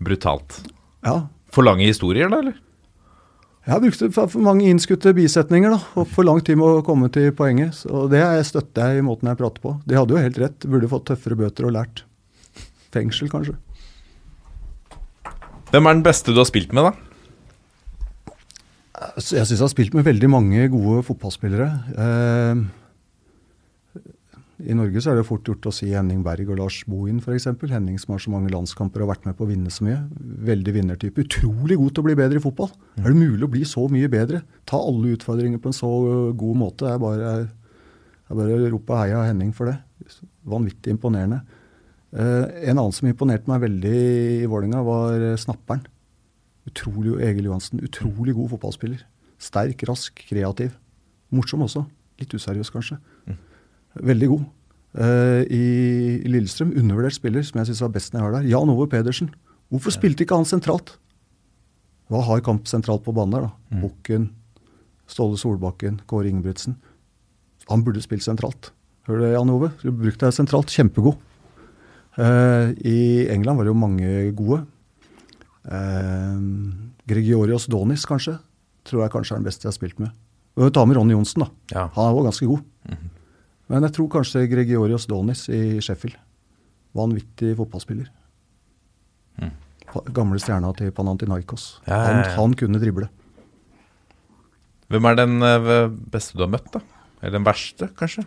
Brutalt. 0.05 0.61
Ja. 1.07 1.23
For 1.55 1.65
lange 1.65 1.89
historier, 1.89 2.29
da, 2.29 2.43
eller? 2.45 2.59
Jeg 3.69 3.75
har 3.75 3.81
brukt 3.85 4.15
for, 4.17 4.41
mange 4.41 4.69
innskutte 4.69 5.11
bisetninger 5.17 5.75
da, 5.75 5.79
og 6.01 6.07
for 6.13 6.25
lang 6.25 6.39
tid 6.45 6.57
med 6.61 6.79
å 6.79 6.85
komme 6.85 7.11
til 7.13 7.33
poenget. 7.37 7.75
Så 7.83 8.07
det 8.13 8.21
er- 8.25 8.45
støtter 8.45 8.93
jeg 8.95 9.01
i 9.01 9.05
måten 9.05 9.29
jeg 9.29 9.37
prater 9.41 9.61
på. 9.65 9.75
De 9.85 9.97
hadde 9.97 10.13
jo 10.13 10.21
helt 10.23 10.39
rett. 10.41 10.61
Burde 10.69 10.89
fått 10.89 11.09
tøffere 11.09 11.37
bøter 11.37 11.67
og 11.69 11.73
lært. 11.77 12.05
Fengsel, 12.93 13.29
kanskje. 13.29 13.57
Hvem 15.69 15.85
er 15.85 15.99
den 15.99 16.05
beste 16.07 16.33
du 16.33 16.41
har 16.41 16.49
spilt 16.49 16.73
med, 16.73 16.89
da? 16.89 16.93
Jeg 19.19 19.45
syns 19.45 19.51
jeg 19.53 19.61
har 19.61 19.71
spilt 19.71 19.95
med 19.95 20.07
veldig 20.07 20.29
mange 20.33 20.65
gode 20.73 21.03
fotballspillere. 21.07 21.67
Eh, 22.05 22.63
I 24.73 24.75
Norge 24.75 25.03
så 25.05 25.13
er 25.13 25.21
det 25.21 25.27
fort 25.29 25.47
gjort 25.47 25.69
å 25.69 25.73
si 25.75 25.91
Henning 25.93 26.25
Berg 26.27 26.49
og 26.51 26.59
Lars 26.63 26.81
Bohin 26.89 27.21
f.eks. 27.23 27.47
Henning 27.71 28.01
som 28.01 28.15
har 28.17 28.25
så 28.25 28.33
mange 28.33 28.51
landskamper 28.55 29.05
og 29.05 29.07
har 29.07 29.13
vært 29.13 29.29
med 29.29 29.37
på 29.39 29.45
å 29.45 29.51
vinne 29.51 29.71
så 29.75 29.85
mye. 29.87 30.01
Veldig 30.49 30.75
vinnertype. 30.81 31.27
Utrolig 31.29 31.77
god 31.79 31.93
til 31.95 32.03
å 32.03 32.09
bli 32.09 32.17
bedre 32.19 32.41
i 32.41 32.47
fotball. 32.49 32.73
Er 32.99 33.11
det 33.13 33.21
mulig 33.21 33.45
å 33.47 33.53
bli 33.53 33.63
så 33.69 33.85
mye 33.93 34.09
bedre? 34.11 34.43
Ta 34.67 34.81
alle 34.81 35.15
utfordringer 35.19 35.61
på 35.63 35.71
en 35.71 35.79
så 35.79 35.93
god 36.33 36.57
måte. 36.65 36.89
Jeg 36.91 37.05
bare, 37.05 37.37
jeg 37.45 38.41
bare 38.41 38.73
roper 38.73 39.03
heia 39.05 39.21
Henning 39.29 39.53
for 39.55 39.71
det. 39.71 39.77
Vanvittig 40.49 40.97
imponerende. 40.97 41.45
Eh, 42.17 42.69
en 42.71 42.79
annen 42.79 42.95
som 42.95 43.09
imponerte 43.09 43.51
meg 43.51 43.63
veldig 43.67 43.95
i 44.43 44.49
Vålerenga, 44.49 44.83
var 44.87 45.21
eh, 45.21 45.39
snapperen. 45.41 45.85
Utrolig 46.69 47.19
Egil 47.25 47.49
Johansen. 47.51 47.83
Utrolig 47.85 48.37
god 48.37 48.55
fotballspiller. 48.55 49.03
Sterk, 49.41 49.85
rask, 49.89 50.25
kreativ. 50.29 50.75
Morsom 51.35 51.65
også. 51.67 51.85
Litt 52.19 52.33
useriøs, 52.35 52.73
kanskje. 52.75 52.99
Veldig 53.99 54.31
god. 54.33 54.47
Eh, 54.99 55.43
i, 55.53 55.65
Lillestrøm, 56.29 56.73
undervurdert 56.81 57.17
spiller, 57.19 57.45
som 57.45 57.61
jeg 57.61 57.71
syns 57.71 57.85
var 57.85 57.93
best 57.95 58.15
når 58.15 58.21
jeg 58.21 58.29
var 58.29 58.37
der. 58.39 58.51
Jan 58.55 58.73
Ove 58.73 58.89
Pedersen. 58.91 59.31
Hvorfor 59.69 59.93
spilte 59.93 60.25
ikke 60.25 60.39
han 60.39 60.49
sentralt? 60.49 60.97
Hva 62.09 62.23
har 62.25 62.41
kamp 62.45 62.69
sentralt 62.71 63.05
på 63.05 63.13
banen 63.13 63.37
der, 63.37 63.49
da? 63.49 63.81
Bukken, 63.83 64.31
Ståle 65.09 65.37
Solbakken, 65.41 66.01
Kåre 66.09 66.31
Ingebrigtsen. 66.31 66.79
Han 67.69 67.85
burde 67.85 68.01
spilt 68.01 68.25
sentralt. 68.25 68.71
Hører 69.09 69.21
du 69.21 69.27
det, 69.27 69.33
Jan 69.35 69.53
Ove? 69.53 69.69
Du 69.83 69.91
brukte 69.93 70.25
deg 70.25 70.37
sentralt. 70.37 70.73
Kjempegod. 70.73 71.21
Eh, 72.19 72.73
I 72.91 73.29
England 73.31 73.61
var 73.61 73.67
det 73.67 73.73
jo 73.73 73.79
mange 73.79 74.13
gode. 74.37 74.65
Eh, 75.71 76.41
Gregorios 77.09 77.69
Donis, 77.71 78.07
kanskje. 78.09 78.39
Tror 78.89 79.05
jeg 79.05 79.13
kanskje 79.15 79.37
er 79.37 79.43
den 79.43 79.49
beste 79.49 79.67
jeg 79.67 79.73
har 79.73 79.79
spilt 79.79 80.03
med. 80.03 80.15
Og 80.59 80.73
Ta 80.75 80.83
med 80.89 80.99
Ronny 80.99 81.15
Johnsen, 81.15 81.45
da. 81.45 81.51
Ja. 81.71 81.85
Han 81.95 82.17
var 82.17 82.29
ganske 82.31 82.49
god. 82.51 82.65
Men 83.69 83.85
jeg 83.85 83.95
tror 83.95 84.09
kanskje 84.17 84.47
Gregorios 84.51 85.07
Donis 85.07 85.45
i 85.53 85.79
Sheffield. 85.85 86.17
Vanvittig 86.97 87.53
fotballspiller. 87.59 88.09
Mm. 89.39 89.53
Gamle 90.17 90.41
stjerna 90.43 90.73
til 90.77 90.91
Panantinaikos. 90.97 91.79
Ja, 91.87 91.95
ja, 91.95 92.07
Han, 92.09 92.25
han 92.35 92.57
kunne 92.59 92.81
drible. 92.83 93.11
Hvem 94.89 95.05
er 95.05 95.19
den 95.21 95.37
eh, 95.45 95.71
beste 96.11 96.35
du 96.39 96.43
har 96.47 96.51
møtt, 96.51 96.73
da? 96.73 96.81
Eller 97.21 97.39
den 97.39 97.47
verste, 97.47 97.91
kanskje? 97.99 98.25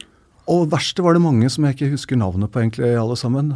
Og 0.51 0.69
verste 0.71 1.03
var 1.03 1.17
det 1.17 1.23
mange 1.23 1.49
som 1.49 1.65
jeg 1.65 1.75
ikke 1.75 1.91
husker 1.95 2.19
navnet 2.21 2.51
på, 2.53 2.61
egentlig, 2.61 2.93
alle 3.01 3.17
sammen. 3.17 3.51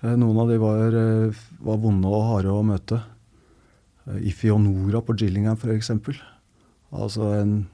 Eh, 0.00 0.16
Noen 0.16 0.38
av 0.40 0.48
de 0.50 0.58
var, 0.60 0.96
eh, 0.96 1.42
var 1.60 1.80
vonde 1.82 2.08
og 2.08 2.28
harde 2.34 2.52
å 2.52 2.66
møte. 2.66 3.02
Ify 4.10 4.50
og 4.50 4.62
Nora 4.64 5.02
på 5.04 5.14
Gillingham, 5.14 5.58
f.eks. 5.60 5.90
Altså 6.90 7.28
en 7.36 7.68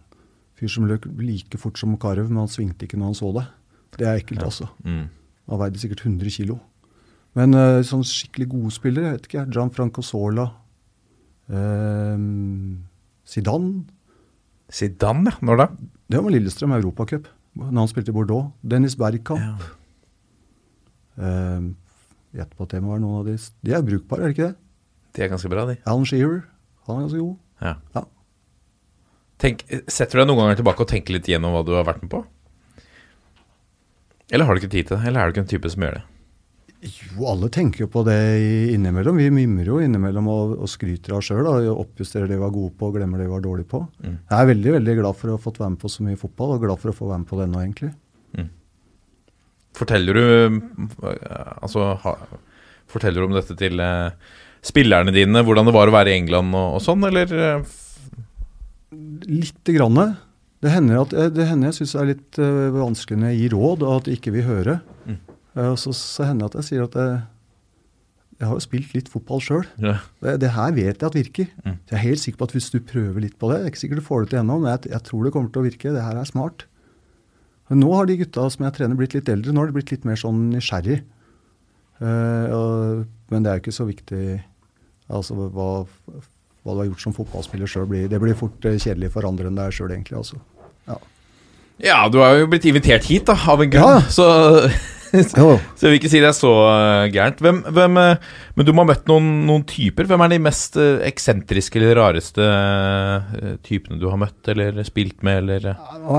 fyr 0.57 0.68
som 0.72 0.89
løp 0.89 1.07
like 1.20 1.59
fort 1.61 1.79
som 1.79 1.97
Karev, 2.01 2.29
men 2.29 2.43
han 2.45 2.53
svingte 2.53 2.85
ikke 2.85 2.99
når 2.99 3.12
han 3.12 3.18
så 3.18 3.31
det. 3.37 3.47
Det 3.97 4.09
er 4.09 4.20
ekkelt, 4.20 4.43
altså. 4.45 4.68
Mm. 4.85 5.07
Han 5.49 5.61
veide 5.62 5.81
sikkert 5.81 6.05
100 6.05 6.33
kilo. 6.35 6.59
Men 7.37 7.57
uh, 7.57 7.85
sånn 7.85 8.05
skikkelig 8.07 8.49
gode 8.53 8.72
spillere, 8.74 9.11
jeg 9.11 9.18
vet 9.18 9.29
ikke, 9.31 9.47
Gianfranco 9.53 10.05
Sola, 10.05 10.47
eh, 11.53 12.16
Zidane 13.27 13.85
Zidane, 14.72 15.31
ja. 15.31 15.39
Når 15.47 15.61
da? 15.61 15.66
Det 16.11 16.22
var 16.22 16.33
Lillestrøm 16.33 16.74
Europacup, 16.74 17.29
når 17.57 17.77
han 17.79 17.91
spilte 17.91 18.11
i 18.11 18.16
Bordeaux. 18.16 18.51
Dennis 18.66 18.97
Bergkamp. 18.99 19.62
Eh, 21.16 21.68
Gjett 22.37 22.53
på 22.57 22.66
at 22.66 22.74
det 22.74 22.83
må 22.83 22.95
være 22.95 23.05
noen 23.05 23.20
av 23.20 23.29
de 23.29 23.37
De 23.64 23.74
er 23.77 23.85
brukbare, 23.87 24.27
er 24.27 24.33
det 24.33 24.37
ikke 24.37 24.49
det? 24.51 24.57
De 25.16 25.24
er 25.24 25.33
ganske 25.33 25.51
bra, 25.53 25.64
de. 25.70 25.79
Alan 25.89 26.09
Shearer, 26.09 26.43
han 26.87 26.99
er 26.99 27.07
ganske 27.07 27.22
god. 27.22 27.37
Ja. 27.64 27.74
Ja. 27.95 28.03
Tenk, 29.41 29.62
setter 29.93 30.16
du 30.16 30.22
deg 30.22 30.29
noen 30.31 30.43
ganger 30.43 30.61
tilbake 30.61 30.85
og 30.85 30.91
tenker 30.91 31.16
litt 31.16 31.29
gjennom 31.29 31.55
hva 31.55 31.62
du 31.64 31.72
har 31.77 31.87
vært 31.89 32.03
med 32.05 32.12
på? 32.12 32.24
Eller 34.33 34.49
har 34.49 34.57
du 34.57 34.62
ikke 34.62 34.72
tid 34.72 34.89
til 34.89 34.97
det? 34.97 35.07
Eller 35.09 35.22
er 35.22 35.29
du 35.29 35.37
ikke 35.37 35.45
en 35.45 35.51
type 35.55 35.72
som 35.72 35.85
gjør 35.87 35.99
det? 36.01 36.05
Jo, 36.87 37.24
alle 37.31 37.49
tenker 37.51 37.85
jo 37.85 37.89
på 37.91 38.03
det 38.07 38.16
innimellom. 38.74 39.16
Vi 39.16 39.29
mimrer 39.33 39.70
jo 39.70 39.79
innimellom 39.83 40.27
og, 40.31 40.57
og 40.61 40.68
skryter 40.70 41.14
av 41.14 41.22
oss 41.22 41.31
sjøl. 41.31 41.49
Oppjusterer 41.72 42.29
det 42.29 42.37
vi 42.37 42.43
var 42.43 42.53
gode 42.55 42.74
på 42.79 42.91
og 42.91 42.99
glemmer 42.99 43.22
det 43.22 43.29
vi 43.29 43.33
var 43.33 43.45
dårlige 43.45 43.70
på. 43.70 43.81
Mm. 44.05 44.18
Jeg 44.18 44.37
er 44.39 44.51
veldig 44.53 44.74
veldig 44.77 44.97
glad 45.01 45.18
for 45.18 45.33
å 45.33 45.39
ha 45.39 45.43
fått 45.47 45.61
være 45.62 45.72
med 45.74 45.81
på 45.83 45.91
så 45.93 46.05
mye 46.07 46.20
fotball, 46.20 46.57
og 46.57 46.66
glad 46.66 46.83
for 46.83 46.93
å 46.93 46.97
få 46.97 47.09
være 47.11 47.22
med 47.22 47.31
på 47.31 47.41
det 47.41 47.49
nå, 47.53 47.62
egentlig. 47.64 47.93
Forteller 49.77 50.16
du 50.16 50.24
eh, 50.24 51.55
Altså, 51.61 51.93
ha, 52.03 52.14
forteller 52.91 53.22
du 53.22 53.29
om 53.29 53.37
dette 53.37 53.57
til 53.61 53.81
eh, 53.83 54.35
spillerne 54.66 55.14
dine, 55.14 55.43
hvordan 55.47 55.68
det 55.68 55.74
var 55.77 55.91
å 55.91 55.95
være 55.95 56.12
i 56.14 56.18
England 56.20 56.55
og, 56.57 56.79
og 56.79 56.85
sånn, 56.85 57.05
eller? 57.09 57.31
eh, 57.31 57.74
Lite 59.27 59.74
grann. 59.74 60.16
Det 60.64 60.72
hender, 60.72 61.03
at, 61.05 61.14
eh, 61.14 61.31
det 61.35 61.47
hender 61.51 61.70
jeg 61.70 61.83
syns 61.83 61.97
er 62.01 62.12
litt 62.14 62.39
uh, 62.41 62.72
vanskelig 62.74 63.18
når 63.20 63.33
jeg 63.33 63.41
gir 63.43 63.57
råd, 63.57 63.85
og 63.87 63.97
at 64.01 64.09
de 64.09 64.14
ikke 64.16 64.33
vil 64.35 64.47
høre. 64.47 64.79
Mm. 65.07 65.18
Uh, 65.57 65.72
så, 65.79 65.93
så 65.97 66.29
hender 66.29 66.47
det 66.47 66.55
at 66.55 66.62
jeg 66.62 66.68
sier 66.70 66.87
at 66.87 66.97
jeg, 67.01 67.18
jeg 68.41 68.49
har 68.49 68.57
jo 68.57 68.64
spilt 68.64 68.95
litt 68.97 69.11
fotball 69.12 69.43
sjøl. 69.45 69.66
Ja. 69.83 69.99
Det, 70.24 70.37
det 70.43 70.53
her 70.57 70.72
vet 70.77 71.03
jeg 71.03 71.09
at 71.11 71.18
virker. 71.18 71.51
Mm. 71.64 71.77
Jeg 71.91 71.99
er 71.99 72.05
helt 72.05 72.22
sikker 72.22 72.41
på 72.41 72.49
at 72.49 72.57
hvis 72.57 72.70
du 72.72 72.79
prøver 72.85 73.22
litt 73.24 73.37
på 73.41 73.51
det 73.51 73.61
Det 73.61 73.68
er 73.68 73.74
ikke 73.74 73.83
sikkert 73.85 74.03
du 74.03 74.09
får 74.09 74.24
det 74.24 74.33
til 74.33 74.41
ennå, 74.43 74.59
men 74.62 74.72
jeg, 74.72 74.91
jeg 74.95 75.07
tror 75.11 75.27
det 75.27 75.35
kommer 75.37 75.53
til 75.53 75.62
å 75.62 75.68
virke. 75.68 75.95
Det 75.95 76.07
her 76.07 76.20
er 76.20 76.29
smart. 76.29 76.66
Nå 77.74 77.90
har 77.94 78.06
de 78.06 78.18
gutta 78.20 78.46
som 78.52 78.66
jeg 78.66 78.76
trener, 78.76 78.98
blitt 78.98 79.16
litt 79.16 79.28
eldre. 79.32 79.52
Nå 79.52 79.62
har 79.62 79.70
de 79.70 79.76
blitt 79.78 79.90
litt 79.94 80.04
mer 80.06 80.18
sånn 80.20 80.48
nysgjerrig. 80.52 81.00
Eh, 81.98 82.56
men 83.32 83.42
det 83.42 83.50
er 83.50 83.58
jo 83.58 83.64
ikke 83.64 83.74
så 83.74 83.86
viktig 83.88 84.24
altså 85.06 85.36
hva, 85.54 85.70
hva 85.86 86.74
du 86.74 86.80
har 86.82 86.88
gjort 86.90 87.02
som 87.02 87.14
fotballspiller 87.16 87.70
sjøl. 87.70 87.88
Det 88.10 88.20
blir 88.22 88.38
fort 88.38 88.68
eh, 88.68 88.78
kjedelig 88.78 89.12
for 89.14 89.26
andre 89.28 89.50
enn 89.50 89.58
deg 89.58 89.74
sjøl, 89.74 89.90
egentlig. 89.94 90.20
Altså. 90.20 90.38
Ja. 90.86 90.98
ja, 91.88 91.98
du 92.12 92.20
har 92.22 92.38
jo 92.38 92.50
blitt 92.52 92.68
invitert 92.70 93.08
hit, 93.10 93.26
da, 93.26 93.34
av 93.34 93.64
en 93.64 93.72
grunn. 93.72 93.98
Ja. 93.98 94.14
Så 94.14 94.28
Så 95.76 95.86
jeg 95.86 95.92
vil 95.92 95.98
ikke 95.98 96.10
si 96.12 96.22
det 96.22 96.30
er 96.30 96.36
så 96.36 96.52
eh, 96.70 97.06
gærent. 97.14 97.42
Hvem, 97.44 97.62
hvem, 97.76 98.00
eh, 98.02 98.26
men 98.56 98.68
du 98.68 98.72
må 98.74 98.84
ha 98.84 98.90
møtt 98.92 99.06
noen, 99.10 99.28
noen 99.48 99.64
typer. 99.68 100.08
Hvem 100.08 100.24
er 100.26 100.34
de 100.34 100.40
mest 100.46 100.78
eh, 100.80 101.02
eksentriske 101.08 101.80
eller 101.80 101.96
rareste 102.00 102.48
typene 103.66 104.00
du 104.00 104.08
har 104.10 104.20
møtt 104.20 104.52
eller 104.52 104.82
spilt 104.86 105.24
med, 105.26 105.46
eller 105.46 105.74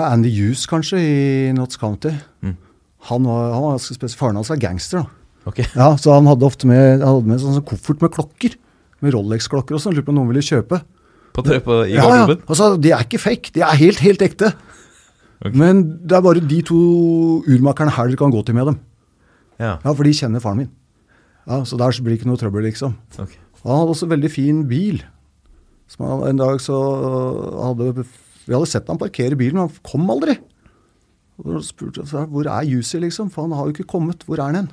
Andy 0.07 0.31
Hughes 0.33 0.65
kanskje 0.69 1.01
i 1.01 1.17
Notts 1.57 1.79
County. 1.81 2.13
Mm. 2.45 2.57
Han 3.11 3.29
var, 3.29 3.53
han 3.55 3.67
var. 3.69 4.11
Faren 4.19 4.39
hans 4.41 4.51
var 4.51 4.61
gangster, 4.61 5.05
da. 5.05 5.13
Okay. 5.47 5.67
Ja, 5.75 5.93
Så 5.95 6.11
han 6.11 6.27
hadde 6.27 6.43
ofte 6.43 6.67
med, 6.67 6.99
han 6.99 7.07
hadde 7.07 7.29
med 7.29 7.39
sånn, 7.39 7.55
sånn 7.55 7.67
koffert 7.67 8.03
med 8.03 8.11
klokker. 8.15 8.57
Med 9.03 9.13
Rolex-klokker 9.13 9.77
og 9.77 9.83
sånn. 9.83 9.95
Lurte 9.95 10.09
på 10.09 10.15
om 10.15 10.19
noen 10.19 10.31
ville 10.33 10.43
kjøpe. 10.43 10.81
På, 11.37 11.43
på, 11.45 11.77
I 11.85 11.93
Ja, 11.95 12.07
ja. 12.23 12.25
Altså, 12.49 12.73
de 12.81 12.91
er 12.95 13.05
ikke 13.05 13.21
fake. 13.21 13.53
De 13.55 13.63
er 13.63 13.79
helt, 13.79 14.01
helt 14.03 14.23
ekte. 14.25 14.51
Okay. 15.37 15.53
Men 15.53 15.83
det 16.01 16.17
er 16.17 16.25
bare 16.25 16.41
de 16.41 16.59
to 16.65 16.79
urmakerne 17.45 17.93
her 17.93 18.09
dere 18.09 18.19
kan 18.19 18.33
gå 18.33 18.41
til 18.45 18.57
med 18.57 18.71
dem. 18.71 18.79
Ja. 19.57 19.77
Ja, 19.83 19.93
For 19.93 20.05
de 20.05 20.13
kjenner 20.15 20.43
faren 20.43 20.63
min. 20.63 20.71
Ja, 21.47 21.63
Så 21.63 21.77
der 21.79 21.95
blir 22.01 22.13
det 22.13 22.21
ikke 22.21 22.29
noe 22.29 22.39
trøbbel, 22.39 22.67
liksom. 22.67 22.97
Okay. 23.17 23.39
Og 23.63 23.71
han 23.71 23.81
hadde 23.81 23.93
også 23.95 24.07
en 24.07 24.13
veldig 24.15 24.31
fin 24.31 24.61
bil. 24.69 25.01
Som 25.87 26.05
han, 26.05 26.25
en 26.29 26.41
dag 26.41 26.59
så 26.61 26.75
hadde 27.63 28.05
Vi 28.47 28.53
hadde 28.53 28.69
sett 28.69 28.87
han 28.91 28.99
parkere 28.99 29.39
bilen, 29.39 29.57
men 29.57 29.67
han 29.67 29.83
kom 29.87 30.07
aldri. 30.11 30.37
Og 31.37 31.61
spurte 31.65 32.03
jeg 32.03 32.29
hvor 32.31 32.47
er 32.49 32.67
Jussi, 32.67 32.99
liksom, 33.01 33.29
for 33.33 33.45
han 33.45 33.55
har 33.55 33.67
jo 33.67 33.75
ikke 33.75 33.91
kommet. 33.95 34.23
Hvor 34.27 34.39
er 34.39 34.49
han 34.49 34.61
hen? 34.61 34.71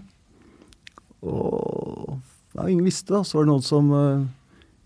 Og 1.24 2.16
ja, 2.54 2.68
ingen 2.68 2.86
visste, 2.86 3.12
da. 3.14 3.24
Så 3.24 3.38
var 3.38 3.46
det 3.46 3.52
noen 3.52 3.66
som 3.66 3.90
uh, 3.92 4.24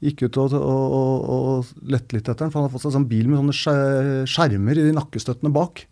gikk 0.05 0.27
ut 0.27 0.39
og, 0.41 0.57
og, 0.57 0.97
og, 0.99 1.29
og 1.29 1.91
lette 1.91 2.17
litt 2.17 2.29
etter 2.29 2.47
han, 2.47 2.53
for 2.53 2.61
han 2.61 2.69
hadde 2.69 2.77
fått 2.77 2.87
seg 2.87 2.97
sånn 2.97 3.11
bil 3.11 3.29
med 3.29 3.41
sånne 3.43 4.25
skjermer 4.31 4.79
i 4.79 4.89
de 4.89 4.97
nakkestøttene 4.97 5.53
bak. 5.55 5.85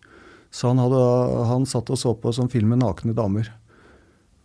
Så 0.55 0.71
han, 0.71 0.81
hadde, 0.81 1.05
han 1.51 1.67
satt 1.69 1.91
og 1.93 2.01
så 2.01 2.15
på 2.17 2.33
sånn 2.33 2.53
film 2.53 2.73
med 2.73 2.85
nakne 2.85 3.17
damer 3.17 3.51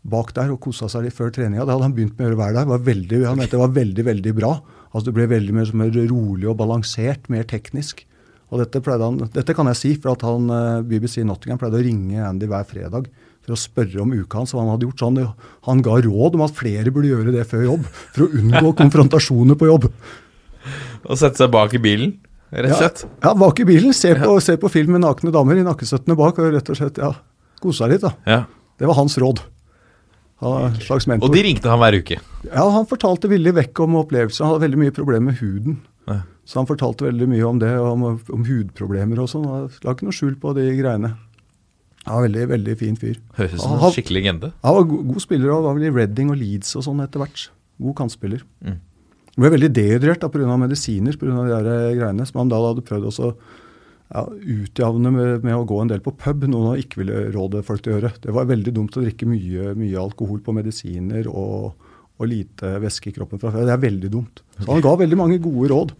bak 0.01 0.31
der 0.33 0.53
og 0.53 0.61
kosa 0.63 0.89
seg 0.89 1.05
litt 1.05 1.17
før 1.17 1.33
treninga. 1.33 1.65
Det 1.65 1.75
hadde 1.75 1.87
han 1.87 1.95
begynt 1.97 2.15
med 2.17 2.25
å 2.25 2.29
gjøre 2.29 2.39
hver 2.39 2.55
dag. 2.57 2.69
Var 2.71 2.85
veldig, 2.87 3.19
han 3.27 3.41
mente 3.41 3.55
det 3.55 3.61
var 3.61 3.75
veldig, 3.75 4.05
veldig 4.07 4.33
bra. 4.37 4.53
Altså 4.91 5.07
Det 5.07 5.17
ble 5.17 5.27
veldig 5.31 5.55
mer, 5.55 5.73
mer 5.77 5.99
rolig 6.09 6.49
og 6.49 6.57
balansert, 6.59 7.29
mer 7.31 7.45
teknisk. 7.47 8.05
Og 8.51 8.59
dette, 8.59 8.81
han, 8.83 9.21
dette 9.31 9.55
kan 9.55 9.69
jeg 9.71 9.79
si, 9.79 9.91
for 10.01 10.17
at 10.17 10.25
han, 10.27 10.49
eh, 10.51 10.81
BBC 10.83 11.21
Nottingham 11.23 11.61
pleide 11.61 11.79
å 11.79 11.85
ringe 11.85 12.25
Andy 12.25 12.49
hver 12.51 12.65
fredag 12.67 13.07
for 13.41 13.55
å 13.55 13.59
spørre 13.59 14.01
om 14.03 14.11
uka 14.13 14.41
hans, 14.41 14.53
han 14.57 14.69
hadde 14.69 14.85
gjort. 14.85 15.01
sånn, 15.01 15.21
han, 15.67 15.85
ga 15.85 15.97
råd 16.05 16.37
om 16.37 16.43
at 16.45 16.57
flere 16.57 16.93
burde 16.93 17.09
gjøre 17.09 17.33
det 17.33 17.45
før 17.49 17.63
jobb, 17.65 17.87
for 18.13 18.25
å 18.25 18.41
unngå 18.41 18.73
konfrontasjoner 18.81 19.57
på 19.57 19.69
jobb. 19.69 19.87
Og 21.07 21.17
sette 21.17 21.41
seg 21.41 21.53
bak 21.53 21.73
i 21.73 21.81
bilen, 21.81 22.13
rett 22.53 22.75
og 22.75 22.83
slett? 22.83 23.05
Ja, 23.23 23.33
bak 23.37 23.63
i 23.63 23.65
bilen. 23.65 23.95
Se 23.97 24.13
på, 24.19 24.35
se 24.43 24.57
på 24.61 24.69
film 24.69 24.93
med 24.97 25.05
nakne 25.07 25.33
damer 25.33 25.57
i 25.57 25.65
nakkestøttene 25.65 26.17
bak, 26.19 26.37
og 26.37 26.53
rett 26.53 26.69
og 26.69 26.77
slett 26.77 27.01
ja, 27.01 27.15
seg 27.63 27.95
litt. 27.95 28.05
da. 28.05 28.13
Ja. 28.29 28.43
Det 28.77 28.89
var 28.89 28.99
hans 28.99 29.17
råd. 29.21 29.41
Han 30.41 30.75
slags 30.81 31.07
mentor. 31.09 31.29
Og 31.29 31.35
de 31.35 31.43
ringte 31.45 31.69
han 31.69 31.81
hver 31.81 31.99
uke? 32.01 32.17
Ja, 32.49 32.65
han 32.73 32.87
fortalte 32.89 33.29
villig 33.29 33.53
vekk 33.59 33.83
om 33.85 33.99
opplevelser. 34.01 34.45
Han 34.45 34.55
hadde 34.55 34.65
veldig 34.65 34.79
mye 34.81 34.93
problemer 34.95 35.29
med 35.29 35.41
huden. 35.41 35.81
Ja. 36.09 36.21
Så 36.49 36.57
han 36.57 36.69
fortalte 36.69 37.05
veldig 37.05 37.27
mye 37.29 37.45
om 37.45 37.59
det, 37.61 37.69
om, 37.77 38.07
om 38.17 38.47
hudproblemer 38.47 39.21
og 39.21 39.29
sånn. 39.29 39.45
La 39.85 39.93
ikke 39.93 40.07
noe 40.07 40.17
skjul 40.17 40.33
på 40.41 40.55
de 40.57 40.65
greiene. 40.79 41.13
Han 42.07 42.17
var 42.17 42.25
veldig, 42.25 42.45
veldig 42.55 42.77
fin 42.79 42.95
fyr. 42.97 43.19
Høres 43.37 43.59
ut 43.59 43.61
som 43.61 43.75
en 43.77 43.93
skikkelig 43.93 44.23
legende. 44.23 44.53
Han 44.65 44.77
var 44.79 44.87
god, 44.89 45.03
god 45.11 45.23
spiller 45.23 45.53
og 45.53 45.67
var 45.67 45.77
vel 45.77 45.89
i 45.91 45.93
Reading 45.93 46.31
og 46.33 46.39
Leeds 46.41 46.73
og 46.79 46.87
sånn 46.87 47.03
etter 47.05 47.21
hvert. 47.21 47.43
God 47.81 47.97
kantspiller. 47.99 48.41
Mm. 48.65 48.79
Han 49.35 49.45
ble 49.45 49.51
veldig 49.53 49.69
dehydrert 49.77 50.25
pga. 50.33 50.57
medisiner, 50.59 51.17
pga. 51.17 51.43
de 51.45 51.59
der 51.69 51.99
greiene 51.99 52.25
som 52.27 52.41
han 52.41 52.49
da 52.51 52.57
hadde 52.65 52.83
prøvd 52.87 53.11
også 53.13 53.35
ja, 54.11 54.25
utjevne 54.27 55.11
med, 55.13 55.45
med 55.45 55.55
å 55.55 55.65
gå 55.67 55.77
en 55.81 55.91
del 55.91 56.01
på 56.03 56.13
pub, 56.19 56.43
noe 56.51 56.73
han 56.73 56.81
ikke 56.81 57.01
ville 57.01 57.23
råde 57.31 57.63
folk 57.67 57.83
til 57.83 57.93
å 57.93 57.97
gjøre. 57.97 58.13
Det 58.25 58.35
var 58.35 58.49
veldig 58.49 58.73
dumt 58.75 58.97
å 58.99 59.03
drikke 59.05 59.29
mye, 59.29 59.71
mye 59.79 60.01
alkohol 60.01 60.41
på 60.43 60.55
medisiner 60.55 61.29
og, 61.31 61.87
og 62.19 62.29
lite 62.29 62.75
væske 62.83 63.11
i 63.11 63.15
kroppen 63.15 63.41
fra 63.41 63.53
før. 63.53 63.67
Det 63.69 63.75
er 63.75 63.85
veldig 63.85 64.11
dumt. 64.11 64.43
Så 64.59 64.67
han 64.67 64.83
ga 64.83 64.97
veldig 64.99 65.19
mange 65.19 65.39
gode 65.43 65.71
råd. 65.71 65.95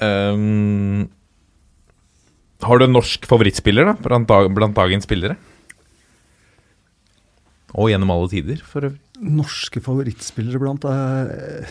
Um, 0.00 1.06
har 2.64 2.80
du 2.80 2.86
en 2.86 2.96
norsk 2.96 3.28
favorittspiller 3.28 3.86
da, 3.92 3.94
blant, 4.00 4.28
dag, 4.28 4.50
blant 4.56 4.76
dagens 4.76 5.06
spillere? 5.06 5.36
Og 7.78 7.92
gjennom 7.92 8.10
alle 8.10 8.30
tider, 8.32 8.62
for 8.66 8.88
øvrig. 8.88 8.98
Norske 9.20 9.82
favorittspillere 9.84 10.58
blant 10.58 10.84
eh, 10.88 11.68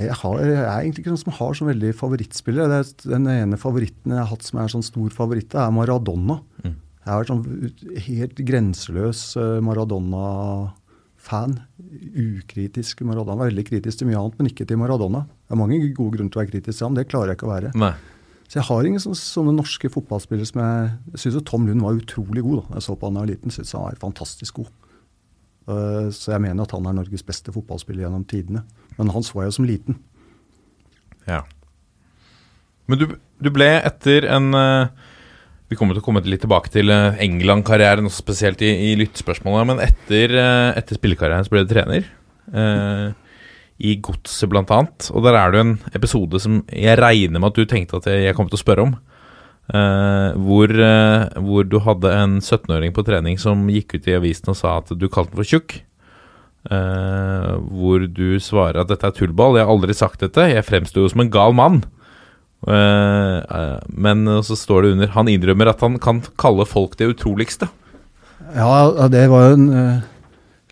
jeg, 0.00 0.16
har, 0.20 0.40
jeg 0.42 0.56
er 0.60 0.80
egentlig 0.82 1.02
ikke 1.02 1.12
noen 1.14 1.22
som 1.22 1.36
har 1.38 1.54
sånn 1.56 1.70
veldig 1.70 1.92
favorittspillere. 1.96 2.80
Er, 2.82 2.88
den 3.06 3.28
ene 3.32 3.56
favoritten 3.60 4.12
jeg 4.12 4.20
har 4.20 4.28
hatt 4.32 4.44
som 4.44 4.58
er 4.60 4.72
sånn 4.72 4.84
stor 4.84 5.10
favoritt, 5.14 5.54
er 5.56 5.72
Maradona. 5.72 6.36
Mm. 6.64 6.74
Jeg 7.06 7.12
har 7.12 7.22
vært 7.22 7.30
sånn 7.30 7.46
helt 8.08 8.38
grenseløs 8.48 9.20
eh, 9.38 9.60
Maradona-fan. 9.64 11.52
Ukritisk 12.18 13.00
Maradona. 13.06 13.38
Var 13.40 13.52
veldig 13.52 13.66
kritisk 13.68 14.02
til 14.02 14.08
mye 14.10 14.18
annet, 14.20 14.36
men 14.40 14.50
ikke 14.50 14.66
til 14.68 14.80
Maradona. 14.80 15.20
Det 15.46 15.54
er 15.54 15.60
mange 15.62 15.78
gode 15.86 16.12
grunner 16.16 16.32
til 16.34 16.40
å 16.40 16.42
være 16.42 16.52
kritisk 16.52 16.76
til 16.76 16.86
ham, 16.88 16.98
det 16.98 17.08
klarer 17.08 17.32
jeg 17.32 17.38
ikke 17.38 17.48
å 17.48 17.54
være. 17.54 17.70
Nei. 17.78 17.94
Så 18.46 18.60
jeg 18.60 18.66
har 18.68 18.86
ingen 18.86 19.02
sånne, 19.02 19.18
sånne 19.18 19.54
norske 19.56 19.88
fotballspillere 19.90 20.46
som 20.46 20.60
jeg 20.62 20.90
Jeg 21.12 21.22
syns 21.22 21.46
Tom 21.48 21.64
Lund 21.66 21.82
var 21.82 21.98
utrolig 21.98 22.42
god. 22.46 22.58
da. 22.60 22.66
Jeg 22.76 22.82
så 22.86 22.94
på 22.94 23.08
han 23.08 23.16
da 23.16 23.22
jeg 23.22 23.26
var 23.26 23.32
liten, 23.32 23.54
syntes 23.54 23.74
han 23.74 23.86
var 23.86 24.02
fantastisk 24.02 24.60
god. 24.60 24.74
Uh, 25.66 26.08
så 26.14 26.36
jeg 26.36 26.42
mener 26.44 26.62
at 26.62 26.74
han 26.76 26.86
er 26.86 26.94
Norges 26.94 27.26
beste 27.26 27.54
fotballspiller 27.54 28.04
gjennom 28.04 28.26
tidene. 28.28 28.62
Men 28.98 29.10
han 29.14 29.24
så 29.26 29.42
jeg 29.42 29.50
jo 29.50 29.56
som 29.58 29.66
liten. 29.68 29.98
Ja. 31.28 31.42
Men 32.86 33.00
du, 33.00 33.06
du 33.42 33.50
ble 33.50 33.66
etter 33.84 34.28
en 34.30 34.52
eh, 34.54 34.86
Vi 35.68 35.74
kommer 35.78 35.96
til 35.96 36.04
å 36.04 36.06
komme 36.06 36.22
litt 36.22 36.44
tilbake 36.44 36.70
til 36.70 36.92
eh, 36.94 37.18
England-karrieren, 37.24 38.06
spesielt 38.14 38.62
i, 38.62 38.70
i 38.92 38.94
lyttespørsmålet. 39.00 39.66
Men 39.72 39.82
etter, 39.82 40.36
eh, 40.38 40.70
etter 40.78 40.98
spillekarrieren 41.00 41.46
så 41.46 41.54
ble 41.54 41.64
du 41.66 41.72
trener. 41.74 42.06
eh, 42.54 43.08
I 43.82 43.96
Godset, 44.00 44.46
annet. 44.54 45.10
Og 45.12 45.26
der 45.26 45.34
er 45.40 45.50
det 45.52 45.58
jo 45.60 45.66
en 45.66 45.74
episode 45.98 46.40
som 46.40 46.60
jeg 46.70 46.96
regner 47.02 47.42
med 47.42 47.50
at 47.50 47.58
du 47.58 47.66
tenkte 47.66 47.98
at 47.98 48.06
jeg, 48.08 48.28
jeg 48.28 48.38
kom 48.38 48.48
til 48.48 48.60
å 48.60 48.62
spørre 48.62 48.86
om. 48.86 48.94
eh, 49.74 50.30
hvor, 50.46 50.70
eh, 50.70 51.26
hvor 51.42 51.66
du 51.66 51.80
hadde 51.82 52.12
en 52.14 52.38
17-åring 52.38 52.94
på 52.94 53.02
trening 53.04 53.36
som 53.42 53.66
gikk 53.68 53.96
ut 53.98 54.06
i 54.06 54.14
avisen 54.14 54.52
og 54.54 54.56
sa 54.62 54.76
at 54.78 54.94
du 54.94 55.08
kalte 55.10 55.34
den 55.34 55.42
for 55.42 55.50
tjukk. 55.50 55.80
Eh, 56.66 57.52
hvor 57.78 58.06
du 58.10 58.40
svarer 58.42 58.80
at 58.80 58.90
dette 58.90 59.06
er 59.06 59.14
tullball. 59.14 59.58
Jeg 59.58 59.68
har 59.68 59.74
aldri 59.74 59.94
sagt 59.96 60.24
dette. 60.24 60.48
Jeg 60.50 60.66
fremsto 60.66 61.04
jo 61.04 61.12
som 61.12 61.22
en 61.22 61.32
gal 61.32 61.54
mann. 61.56 61.84
Uh, 62.66 63.44
uh, 63.52 63.78
men 63.92 64.24
så 64.42 64.56
står 64.58 64.82
det 64.82 64.92
under 64.94 65.10
Han 65.12 65.28
innrømmer 65.28 65.68
at 65.70 65.82
han 65.84 65.98
kan 66.02 66.22
kalle 66.40 66.64
folk 66.66 66.96
det 66.98 67.10
utroligste. 67.12 67.68
Ja, 68.56 69.06
det 69.12 69.26
var 69.30 69.44
jo 69.44 69.58
en 69.58 69.66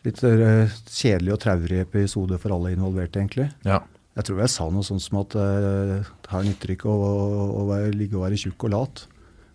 litt 0.04 0.18
kjedelig 0.18 1.34
og 1.36 1.42
traurig 1.44 1.82
episode 1.84 2.40
for 2.40 2.56
alle 2.56 2.72
involverte, 2.72 3.20
egentlig. 3.20 3.50
Ja. 3.68 3.82
Jeg 4.16 4.26
tror 4.26 4.42
jeg 4.42 4.52
sa 4.54 4.66
noe 4.72 4.86
sånt 4.86 5.04
som 5.04 5.20
at 5.22 5.36
det 5.36 6.32
her 6.32 6.48
nytter 6.48 6.74
ikke 6.74 6.90
å, 6.90 6.98
å, 6.98 7.46
å 7.60 7.68
være, 7.68 7.94
ligge 7.94 8.18
og 8.18 8.26
være 8.26 8.40
tjukk 8.42 8.66
og 8.66 8.74
lat. 8.74 9.04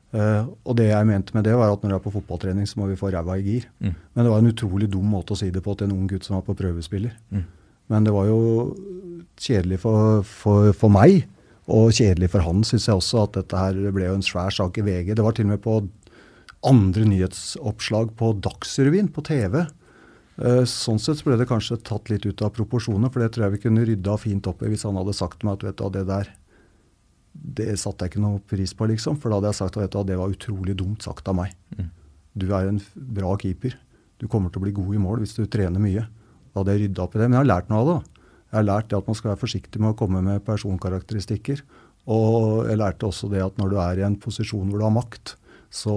Eh, 0.10 0.46
og 0.66 0.78
det 0.80 0.88
jeg 0.90 1.06
mente 1.06 1.36
med 1.36 1.46
det, 1.46 1.54
var 1.58 1.72
at 1.74 1.84
når 1.84 1.94
du 1.94 1.98
er 2.00 2.04
på 2.08 2.14
fotballtrening, 2.16 2.66
så 2.70 2.82
må 2.82 2.90
vi 2.90 2.98
få 2.98 3.12
ræva 3.14 3.38
i 3.38 3.46
gir. 3.46 3.68
Mm. 3.78 3.94
Men 3.94 4.26
det 4.26 4.34
var 4.34 4.42
en 4.42 4.52
utrolig 4.52 4.90
dum 4.90 5.12
måte 5.14 5.36
å 5.36 5.40
si 5.40 5.52
det 5.54 5.64
på 5.66 5.76
til 5.78 5.90
en 5.90 5.98
ung 5.98 6.08
gutt 6.10 6.26
som 6.26 6.40
var 6.40 6.48
på 6.48 6.58
prøvespiller. 6.58 7.14
Mm. 7.30 7.46
Men 7.94 8.06
det 8.06 8.14
var 8.14 8.30
jo 8.30 8.40
kjedelig 9.40 9.82
for, 9.86 10.24
for, 10.26 10.72
for 10.78 10.94
meg, 10.94 11.24
og 11.70 11.94
kjedelig 11.94 12.32
for 12.34 12.46
han, 12.46 12.64
syns 12.66 12.88
jeg 12.90 12.98
også, 12.98 13.26
at 13.28 13.38
dette 13.38 13.62
her 13.62 13.78
ble 13.94 14.08
jo 14.08 14.18
en 14.18 14.26
svær 14.26 14.54
sak 14.54 14.80
i 14.82 14.86
VG. 14.86 15.14
Det 15.18 15.26
var 15.26 15.38
til 15.38 15.46
og 15.46 15.54
med 15.54 15.62
på 15.66 15.78
andre 16.66 17.06
nyhetsoppslag 17.08 18.16
på 18.20 18.34
Dagsrevyen 18.44 19.12
på 19.14 19.24
TV. 19.30 19.62
Uh, 20.40 20.66
Sånn 20.68 21.00
sett 21.02 21.22
så 21.22 21.30
ble 21.30 21.38
det 21.40 21.48
kanskje 21.50 21.78
tatt 21.86 22.10
litt 22.12 22.26
ut 22.26 22.42
av 22.44 22.56
proporsjoner, 22.58 23.12
for 23.14 23.22
det 23.22 23.34
tror 23.36 23.48
jeg 23.48 23.58
vi 23.58 23.64
kunne 23.68 23.86
rydda 23.88 24.18
fint 24.20 24.50
opp 24.50 24.64
i 24.66 24.72
hvis 24.72 24.88
han 24.88 24.98
hadde 25.00 25.16
sagt 25.16 25.46
meg 25.46 25.60
at 25.60 25.68
vet 25.70 25.80
du 25.80 26.00
det 26.00 26.06
der 26.10 26.34
det 27.40 27.72
satte 27.80 28.06
jeg 28.06 28.14
ikke 28.14 28.24
noe 28.24 28.42
pris 28.44 28.74
på, 28.76 28.88
liksom. 28.92 29.18
For 29.20 29.32
da 29.32 29.40
hadde 29.40 29.52
jeg 29.54 29.60
sagt 29.62 29.80
at 29.80 29.98
det 30.08 30.18
var 30.20 30.34
utrolig 30.34 30.76
dumt 30.78 31.06
sagt 31.06 31.28
av 31.32 31.38
meg. 31.40 31.56
Du 32.40 32.50
er 32.56 32.70
en 32.70 32.80
bra 32.94 33.36
keeper. 33.40 33.76
Du 34.20 34.28
kommer 34.28 34.52
til 34.52 34.62
å 34.62 34.66
bli 34.68 34.76
god 34.76 34.96
i 34.96 35.02
mål 35.02 35.24
hvis 35.24 35.38
du 35.38 35.46
trener 35.48 35.82
mye. 35.82 36.06
Da 36.52 36.62
hadde 36.62 36.76
jeg 36.76 36.88
rydda 36.88 37.06
opp 37.06 37.16
i 37.16 37.22
det. 37.22 37.28
Men 37.30 37.38
jeg 37.38 37.46
har 37.46 37.52
lært 37.54 37.70
noe 37.72 37.82
av 37.84 37.90
det. 37.90 38.00
Jeg 38.50 38.58
har 38.58 38.66
lært 38.68 38.90
det 38.90 38.98
at 38.98 39.10
man 39.10 39.18
skal 39.18 39.32
være 39.32 39.44
forsiktig 39.44 39.82
med 39.82 39.94
å 39.94 39.98
komme 40.00 40.24
med 40.26 40.46
personkarakteristikker. 40.48 41.62
Og 42.10 42.66
jeg 42.70 42.80
lærte 42.82 43.08
også 43.08 43.30
det 43.32 43.44
at 43.46 43.60
når 43.62 43.72
du 43.72 43.78
er 43.84 44.02
i 44.02 44.08
en 44.08 44.18
posisjon 44.20 44.70
hvor 44.72 44.82
du 44.82 44.88
har 44.88 44.96
makt, 44.96 45.36
så 45.70 45.96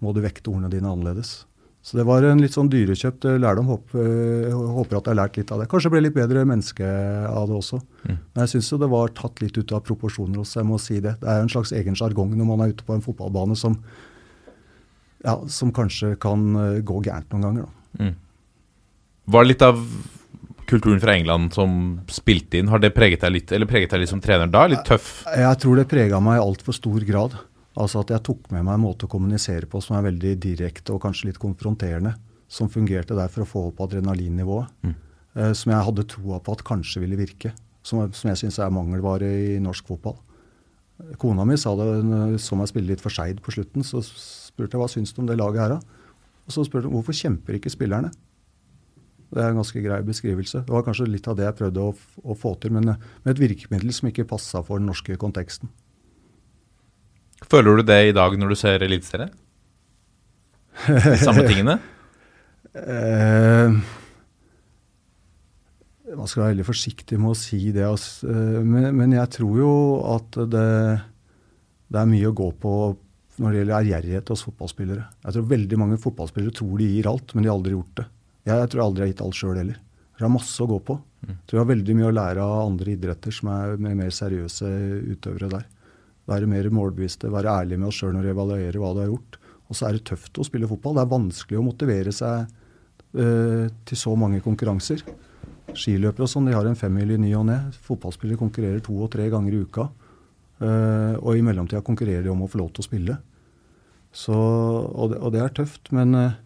må 0.00 0.12
du 0.16 0.22
vekte 0.24 0.50
ordene 0.52 0.72
dine 0.72 0.88
annerledes. 0.88 1.44
Så 1.86 1.94
det 1.94 2.02
var 2.08 2.24
en 2.26 2.40
litt 2.42 2.56
sånn 2.56 2.70
dyrekjøpt 2.70 3.28
eh, 3.30 3.36
lærdom. 3.38 3.68
Håper, 3.70 4.48
håper 4.50 4.98
at 4.98 5.06
jeg 5.06 5.12
har 5.12 5.18
lært 5.20 5.36
litt 5.38 5.52
av 5.54 5.60
det. 5.62 5.68
Kanskje 5.70 5.86
jeg 5.86 5.94
ble 5.94 6.02
litt 6.08 6.16
bedre 6.16 6.42
menneske 6.48 6.88
av 7.30 7.46
det 7.46 7.54
også. 7.60 7.78
Men 8.08 8.42
jeg 8.42 8.56
syns 8.56 8.72
det 8.82 8.88
var 8.90 9.14
tatt 9.14 9.42
litt 9.44 9.60
ut 9.60 9.74
av 9.76 9.84
proporsjoner 9.86 10.42
også, 10.42 10.58
jeg 10.60 10.66
må 10.66 10.80
si 10.82 10.98
det. 10.98 11.14
Det 11.20 11.30
er 11.30 11.38
jo 11.38 11.46
en 11.46 11.54
slags 11.54 11.70
egen 11.78 11.98
sjargong 11.98 12.34
når 12.34 12.50
man 12.50 12.64
er 12.64 12.74
ute 12.74 12.86
på 12.86 12.96
en 12.96 13.04
fotballbane 13.04 13.54
som, 13.60 13.78
ja, 15.22 15.38
som 15.46 15.70
kanskje 15.76 16.16
kan 16.22 16.48
eh, 16.64 16.82
gå 16.82 16.98
gærent 17.06 17.30
noen 17.36 17.46
ganger. 17.46 17.70
Da. 17.70 18.10
Var 19.30 19.46
det 19.46 19.54
litt 19.54 19.66
av 19.66 19.78
kulturen 20.66 20.98
fra 21.02 21.14
England 21.14 21.54
som 21.54 22.00
spilte 22.10 22.58
inn? 22.58 22.70
Har 22.72 22.82
det 22.82 22.96
preget 22.98 23.22
deg 23.22 23.32
litt 23.38 23.52
Eller 23.54 23.70
preget 23.70 23.94
deg 23.94 24.02
litt 24.02 24.10
som 24.10 24.22
trener 24.22 24.50
da? 24.50 24.66
Litt 24.70 24.82
tøff? 24.86 25.20
Jeg 25.30 25.62
tror 25.62 25.78
det 25.78 25.86
prega 25.90 26.18
meg 26.18 26.40
i 26.40 26.42
altfor 26.42 26.74
stor 26.74 27.06
grad. 27.06 27.38
Altså 27.76 28.00
at 28.00 28.12
jeg 28.14 28.24
tok 28.24 28.50
med 28.54 28.64
meg 28.64 28.78
en 28.78 28.84
måte 28.86 29.04
å 29.06 29.12
kommunisere 29.12 29.68
på 29.68 29.82
som 29.84 29.98
er 29.98 30.06
veldig 30.08 30.36
direkte 30.40 30.94
og 30.94 31.02
kanskje 31.04 31.30
litt 31.30 31.40
konfronterende. 31.42 32.14
Som 32.48 32.70
fungerte 32.72 33.16
der 33.18 33.28
for 33.32 33.42
å 33.42 33.48
få 33.50 33.64
opp 33.72 33.82
adrenalinnivået. 33.84 34.70
Eh, 35.36 35.52
som 35.52 35.72
jeg 35.72 35.86
hadde 35.88 36.06
troa 36.08 36.40
på 36.40 36.54
at 36.56 36.64
kanskje 36.66 37.02
ville 37.02 37.18
virke. 37.18 37.52
Som, 37.86 38.06
som 38.16 38.30
jeg 38.30 38.40
syns 38.44 38.60
er 38.62 38.72
mangelvare 38.72 39.28
i 39.56 39.58
norsk 39.62 39.92
fotball. 39.92 40.16
Kona 41.20 41.44
mi 41.44 41.58
sa 41.60 41.74
det 41.76 41.86
hun 41.90 42.38
så 42.40 42.56
meg 42.56 42.70
spille 42.70 42.94
litt 42.94 43.02
for 43.04 43.12
Skeid 43.12 43.42
på 43.44 43.52
slutten. 43.52 43.84
Så 43.84 44.00
spurte 44.06 44.76
jeg 44.76 44.82
hva 44.82 44.88
syns 44.90 45.12
du 45.12 45.20
om 45.22 45.28
det 45.28 45.36
laget 45.36 45.66
her, 45.66 45.76
da? 45.76 46.14
Og 46.46 46.54
så 46.54 46.64
spurte 46.64 46.88
hun 46.88 46.96
hvorfor 46.96 47.16
kjemper 47.18 47.58
ikke 47.58 47.72
spillerne? 47.74 48.12
Det 49.34 49.42
er 49.42 49.50
en 49.50 49.58
ganske 49.58 49.82
grei 49.82 49.98
beskrivelse. 50.06 50.62
Det 50.64 50.72
var 50.72 50.84
kanskje 50.86 51.08
litt 51.10 51.26
av 51.28 51.36
det 51.36 51.48
jeg 51.48 51.58
prøvde 51.58 51.82
å, 51.82 51.92
å 52.22 52.36
få 52.38 52.54
til, 52.62 52.72
men 52.76 52.94
med 52.94 53.32
et 53.32 53.42
virkemiddel 53.42 53.90
som 53.92 54.08
ikke 54.08 54.28
passa 54.30 54.62
for 54.64 54.80
den 54.80 54.88
norske 54.88 55.18
konteksten. 55.20 55.68
Føler 57.50 57.78
du 57.78 57.86
det 57.86 58.00
i 58.08 58.14
dag 58.16 58.34
når 58.38 58.52
du 58.52 58.58
ser 58.58 58.82
Eliteserien? 58.82 59.30
Samme 61.22 61.46
tingene? 61.50 61.78
Eh, 62.76 63.76
man 66.16 66.28
skal 66.28 66.42
være 66.42 66.52
veldig 66.54 66.66
forsiktig 66.68 67.18
med 67.20 67.32
å 67.32 67.38
si 67.38 67.60
det. 67.74 67.86
Eh, 67.86 68.60
men, 68.66 68.90
men 68.98 69.16
jeg 69.16 69.32
tror 69.38 69.60
jo 69.62 69.72
at 70.16 70.40
det, 70.52 70.68
det 71.92 72.02
er 72.02 72.10
mye 72.10 72.30
å 72.30 72.36
gå 72.36 72.50
på 72.62 72.74
når 73.36 73.52
det 73.52 73.58
gjelder 73.60 73.78
ærgjerrighet 73.78 74.30
hos 74.32 74.44
fotballspillere. 74.46 75.08
Jeg 75.26 75.36
tror 75.36 75.50
veldig 75.50 75.80
mange 75.80 75.98
fotballspillere 76.00 76.56
tror 76.56 76.78
de 76.80 76.92
gir 76.94 77.08
alt, 77.10 77.34
men 77.34 77.44
de 77.44 77.50
har 77.50 77.58
aldri 77.58 77.74
gjort 77.76 77.98
det. 78.00 78.06
Jeg, 78.46 78.54
jeg 78.62 78.70
tror 78.72 78.80
jeg 78.80 78.90
aldri 78.90 79.04
har 79.04 79.10
gitt 79.12 79.24
alt 79.26 79.38
sjøl 79.38 79.58
heller. 79.60 79.82
Jeg 80.16 80.24
har 80.24 80.32
masse 80.32 80.64
å 80.64 80.68
gå 80.70 80.78
på. 80.86 80.96
Jeg 81.26 81.36
tror 81.44 81.58
jeg 81.58 81.64
har 81.64 81.72
veldig 81.72 81.96
mye 81.98 82.08
å 82.08 82.14
lære 82.16 82.44
av 82.44 82.60
andre 82.62 82.92
idretter 82.94 83.34
som 83.34 83.50
er 83.52 83.74
mer 83.82 84.12
seriøse 84.14 84.70
utøvere 85.12 85.50
der. 85.52 85.66
Være 86.26 86.48
mer 86.50 86.68
målbevisste, 86.74 87.30
være 87.30 87.52
ærlig 87.62 87.78
med 87.78 87.90
oss 87.90 88.00
sjøl 88.00 88.14
når 88.16 88.26
vi 88.26 88.32
evaluerer 88.34 88.80
hva 88.82 88.94
du 88.94 89.02
har 89.04 89.10
gjort. 89.12 89.38
Og 89.66 89.78
så 89.78 89.88
er 89.88 89.96
det 89.96 90.06
tøft 90.08 90.38
å 90.38 90.46
spille 90.46 90.68
fotball. 90.70 90.96
Det 90.96 91.04
er 91.04 91.12
vanskelig 91.12 91.60
å 91.60 91.66
motivere 91.66 92.14
seg 92.14 92.46
eh, 93.18 93.66
til 93.86 94.00
så 94.00 94.14
mange 94.18 94.42
konkurranser. 94.44 95.02
Skiløpere 95.76 96.26
og 96.26 96.30
sånn, 96.30 96.48
de 96.50 96.54
har 96.56 96.66
en 96.66 96.78
femmil 96.78 97.14
i 97.16 97.20
ny 97.20 97.32
og 97.38 97.46
ne. 97.48 97.60
Fotballspillere 97.86 98.40
konkurrerer 98.40 98.82
to 98.84 98.94
og 99.02 99.10
tre 99.14 99.28
ganger 99.32 99.54
i 99.54 99.62
uka. 99.66 99.88
Eh, 100.56 101.14
og 101.20 101.32
i 101.36 101.44
mellomtida 101.46 101.82
konkurrerer 101.86 102.26
de 102.26 102.32
om 102.32 102.46
å 102.46 102.50
få 102.50 102.62
lov 102.62 102.72
til 102.74 102.84
å 102.84 102.88
spille. 102.88 103.18
Så, 104.16 104.34
og, 104.34 105.12
det, 105.12 105.20
og 105.20 105.34
det 105.34 105.42
er 105.42 105.56
tøft, 105.58 105.90
men 105.94 106.14
eh, 106.16 106.36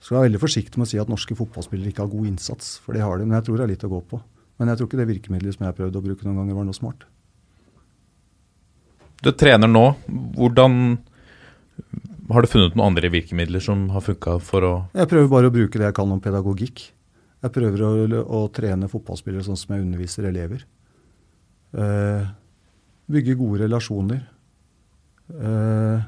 skal 0.00 0.16
være 0.16 0.28
veldig 0.28 0.42
forsiktig 0.42 0.80
med 0.80 0.88
å 0.88 0.90
si 0.92 1.00
at 1.00 1.10
norske 1.10 1.36
fotballspillere 1.38 1.92
ikke 1.92 2.04
har 2.04 2.12
god 2.12 2.28
innsats, 2.32 2.76
for 2.84 2.96
det 2.96 3.02
har 3.04 3.18
de. 3.18 3.26
Men 3.28 3.40
jeg 3.40 3.48
tror 3.48 3.58
det 3.58 3.66
er 3.66 3.72
litt 3.74 3.88
å 3.88 3.92
gå 3.92 4.04
på. 4.12 4.20
Men 4.60 4.70
jeg 4.70 4.80
tror 4.80 4.90
ikke 4.90 5.00
det 5.00 5.08
virkemidlet 5.10 5.56
som 5.56 5.66
jeg 5.66 5.76
prøvde 5.78 6.00
å 6.00 6.04
bruke 6.04 6.26
noen 6.26 6.42
ganger, 6.42 6.56
var 6.58 6.68
noe 6.68 6.76
smart. 6.76 7.08
Du 9.20 9.28
er 9.28 9.36
trener 9.36 9.68
nå. 9.68 9.84
Hvordan 10.36 10.98
Har 12.30 12.44
du 12.44 12.48
funnet 12.48 12.76
noen 12.76 12.92
andre 12.92 13.10
virkemidler 13.12 13.62
som 13.64 13.88
har 13.92 14.04
funka 14.06 14.38
for 14.44 14.64
å 14.64 14.72
Jeg 14.94 15.10
prøver 15.10 15.30
bare 15.32 15.50
å 15.50 15.54
bruke 15.54 15.80
det 15.80 15.88
jeg 15.88 15.96
kan 15.96 16.12
om 16.12 16.22
pedagogikk. 16.22 16.84
Jeg 17.40 17.54
prøver 17.54 17.82
å, 17.82 17.90
å 18.22 18.40
trene 18.54 18.88
fotballspillere 18.90 19.44
sånn 19.44 19.58
som 19.58 19.74
jeg 19.74 19.84
underviser 19.86 20.28
elever. 20.28 20.62
Eh, 21.74 22.28
bygge 23.10 23.34
gode 23.40 23.64
relasjoner. 23.64 24.22
Eh, 25.30 26.06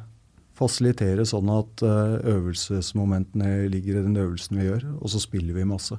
fasilitere 0.59 1.27
sånn 1.27 1.51
at 1.53 1.83
eh, 1.87 2.17
øvelsesmomentene 2.37 3.69
ligger 3.73 3.99
i 3.99 4.07
den 4.07 4.21
øvelsen 4.21 4.61
vi 4.61 4.69
gjør, 4.69 4.87
og 5.01 5.13
så 5.13 5.23
spiller 5.23 5.57
vi 5.59 5.69
masse. 5.69 5.99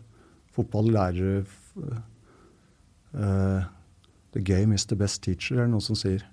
Fotball 0.55 0.91
lærer 0.93 1.43
eh, 3.13 3.63
The 4.33 4.41
game 4.41 4.73
is 4.73 4.85
the 4.89 4.95
best 4.97 5.21
teacher, 5.21 5.59
er 5.59 5.67
det 5.67 5.73
noen 5.75 5.83
som 5.85 5.97
sier. 5.97 6.23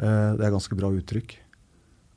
Eh, 0.00 0.30
det 0.36 0.44
er 0.46 0.54
ganske 0.54 0.76
bra 0.78 0.90
uttrykk. 0.92 1.36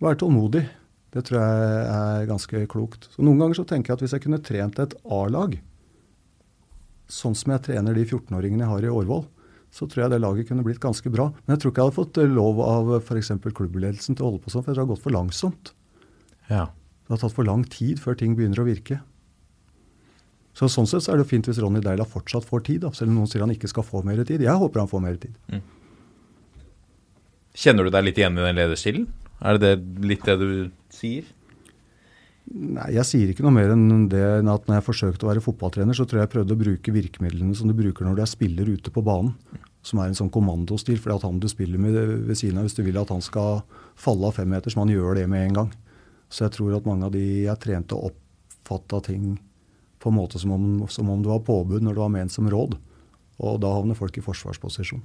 Være 0.03 0.19
tålmodig. 0.21 0.65
Det 1.09 1.23
tror 1.25 1.39
jeg 1.41 1.81
er 1.95 2.29
ganske 2.29 2.61
klokt. 2.69 3.09
Så 3.13 3.25
Noen 3.25 3.41
ganger 3.41 3.57
så 3.57 3.65
tenker 3.67 3.91
jeg 3.91 3.97
at 3.97 4.03
hvis 4.05 4.15
jeg 4.15 4.23
kunne 4.25 4.41
trent 4.45 4.79
et 4.81 4.93
A-lag, 5.09 5.57
sånn 7.09 7.35
som 7.37 7.55
jeg 7.55 7.65
trener 7.65 7.97
de 7.97 8.05
14-åringene 8.05 8.65
jeg 8.65 8.73
har 8.73 8.85
i 8.85 8.91
Årvoll, 8.93 9.25
så 9.73 9.85
tror 9.89 10.03
jeg 10.05 10.13
det 10.13 10.21
laget 10.21 10.49
kunne 10.49 10.65
blitt 10.65 10.81
ganske 10.81 11.09
bra. 11.13 11.29
Men 11.45 11.55
jeg 11.55 11.63
tror 11.63 11.73
ikke 11.73 11.81
jeg 11.81 11.89
hadde 11.89 11.99
fått 11.99 12.19
eh, 12.21 12.33
lov 12.35 12.61
av 12.65 12.91
f.eks. 13.01 13.31
klubbledelsen 13.47 14.17
til 14.17 14.25
å 14.25 14.31
holde 14.31 14.43
på 14.45 14.53
sånn, 14.53 14.65
for 14.65 14.73
det 14.73 14.83
har 14.83 14.89
gått 14.89 15.03
for 15.05 15.15
langsomt. 15.15 15.73
Ja. 16.49 16.67
Det 17.05 17.15
har 17.15 17.23
tatt 17.23 17.37
for 17.37 17.47
lang 17.47 17.65
tid 17.69 18.01
før 18.01 18.17
ting 18.17 18.35
begynner 18.37 18.61
å 18.61 18.67
virke. 18.69 18.99
Så 20.57 20.67
Sånn 20.69 20.89
sett 20.89 21.05
så 21.05 21.13
er 21.13 21.21
det 21.21 21.29
fint 21.29 21.45
hvis 21.47 21.61
Ronny 21.61 21.79
Deila 21.81 22.05
fortsatt 22.05 22.45
får 22.45 22.65
tid, 22.67 22.81
da, 22.83 22.89
selv 22.93 23.13
om 23.13 23.21
noen 23.21 23.29
sier 23.31 23.45
han 23.45 23.53
ikke 23.53 23.69
skal 23.71 23.85
få 23.85 24.01
mer 24.05 24.19
tid. 24.27 24.43
Jeg 24.43 24.61
håper 24.61 24.81
han 24.83 24.89
får 24.91 25.03
mer 25.05 25.19
tid. 25.21 25.37
Kjenner 27.59 27.87
du 27.87 27.91
deg 27.91 28.05
litt 28.07 28.19
igjen 28.21 28.37
i 28.39 28.45
den 28.45 28.55
lederstilen? 28.59 29.09
Er 29.43 29.59
det, 29.59 29.75
det 29.83 30.07
litt 30.07 30.23
det 30.27 30.37
du 30.39 30.49
sier? 30.93 31.27
Nei, 32.49 32.87
Jeg 32.95 33.05
sier 33.05 33.31
ikke 33.31 33.43
noe 33.45 33.53
mer 33.53 33.73
enn 33.75 34.07
det 34.09 34.21
enn 34.39 34.49
at 34.49 34.65
når 34.65 34.79
jeg 34.79 34.85
forsøkte 34.87 35.27
å 35.27 35.29
være 35.29 35.43
fotballtrener, 35.43 35.93
så 35.93 36.05
tror 36.07 36.21
jeg 36.21 36.27
jeg 36.27 36.33
prøvde 36.37 36.55
å 36.55 36.61
bruke 36.61 36.93
virkemidlene 36.95 37.57
som 37.57 37.69
du 37.69 37.75
bruker 37.77 38.07
når 38.07 38.17
du 38.17 38.23
er 38.23 38.31
spiller 38.31 38.71
ute 38.71 38.93
på 38.95 39.03
banen. 39.05 39.35
Som 39.85 40.01
er 40.01 40.09
en 40.09 40.17
sånn 40.17 40.31
kommandostil. 40.33 40.97
For 40.99 41.13
at 41.15 41.25
han 41.27 41.39
du 41.39 41.47
spiller 41.51 41.79
med 41.81 41.95
ved 42.27 42.39
siden 42.39 42.59
av, 42.59 42.67
hvis 42.67 42.79
du 42.79 42.81
vil 42.83 42.99
at 42.99 43.11
han 43.13 43.23
skal 43.23 43.61
falle 43.99 44.31
av 44.31 44.39
femmeter, 44.39 44.71
så 44.71 44.81
man 44.81 44.91
gjør 44.91 45.19
det 45.19 45.27
med 45.31 45.49
en 45.49 45.59
gang. 45.61 45.69
Så 46.31 46.45
jeg 46.45 46.55
tror 46.57 46.77
at 46.77 46.87
mange 46.87 47.07
av 47.07 47.13
de 47.15 47.23
jeg 47.45 47.63
trente, 47.63 47.95
oppfatta 47.95 49.01
ting 49.07 49.35
på 49.99 50.11
en 50.11 50.15
måte 50.15 50.39
som 50.39 50.55
om, 50.55 50.65
som 50.91 51.11
om 51.11 51.23
det 51.23 51.31
var 51.31 51.43
påbud 51.47 51.83
når 51.83 51.95
det 51.95 52.03
var 52.05 52.15
ment 52.15 52.33
som 52.33 52.47
råd. 52.49 52.79
Og 53.39 53.59
da 53.63 53.71
havner 53.75 53.99
folk 53.99 54.15
i 54.19 54.23
forsvarsposisjon. 54.23 55.03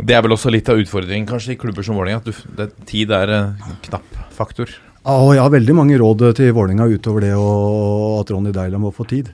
Det 0.00 0.16
er 0.16 0.22
vel 0.24 0.32
også 0.32 0.50
litt 0.52 0.68
av 0.72 0.80
utfordringen 0.80 1.28
kanskje 1.28 1.52
i 1.52 1.60
klubber 1.60 1.84
som 1.84 1.98
Vålerenga. 1.98 2.22
at 2.24 2.86
Tid 2.88 3.12
er 3.12 3.28
en 3.36 3.76
knapp 3.84 4.16
faktor. 4.32 4.72
Ja, 5.02 5.18
og 5.18 5.34
jeg 5.34 5.42
har 5.42 5.52
veldig 5.52 5.74
mange 5.74 5.98
råd 5.98 6.24
til 6.38 6.52
Vålinga 6.54 6.86
utover 6.88 7.24
det 7.26 7.34
og 7.34 8.20
at 8.22 8.30
Ronny 8.30 8.52
Deila 8.54 8.78
må 8.78 8.92
få 8.94 9.04
tid. 9.10 9.32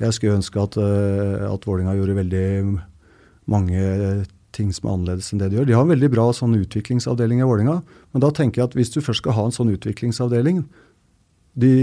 Jeg 0.00 0.16
skulle 0.16 0.38
ønske 0.40 0.62
at, 0.62 0.78
uh, 0.80 1.46
at 1.52 1.66
Vålinga 1.68 1.94
gjorde 1.98 2.16
veldig 2.16 2.46
mange 3.52 3.82
ting 4.56 4.70
som 4.74 4.88
er 4.88 4.94
annerledes 4.96 5.30
enn 5.30 5.42
det 5.42 5.50
de 5.52 5.60
gjør. 5.60 5.68
De 5.68 5.76
har 5.76 5.84
en 5.84 5.92
veldig 5.92 6.10
bra 6.10 6.24
sånn 6.34 6.56
utviklingsavdeling 6.58 7.42
i 7.42 7.48
Vålinga, 7.48 7.76
men 8.10 8.24
da 8.24 8.32
tenker 8.34 8.62
jeg 8.62 8.70
at 8.70 8.78
hvis 8.78 8.94
du 8.94 9.00
først 9.04 9.22
skal 9.22 9.36
ha 9.36 9.44
en 9.46 9.54
sånn 9.54 9.74
utviklingsavdeling 9.76 10.64
De 11.60 11.74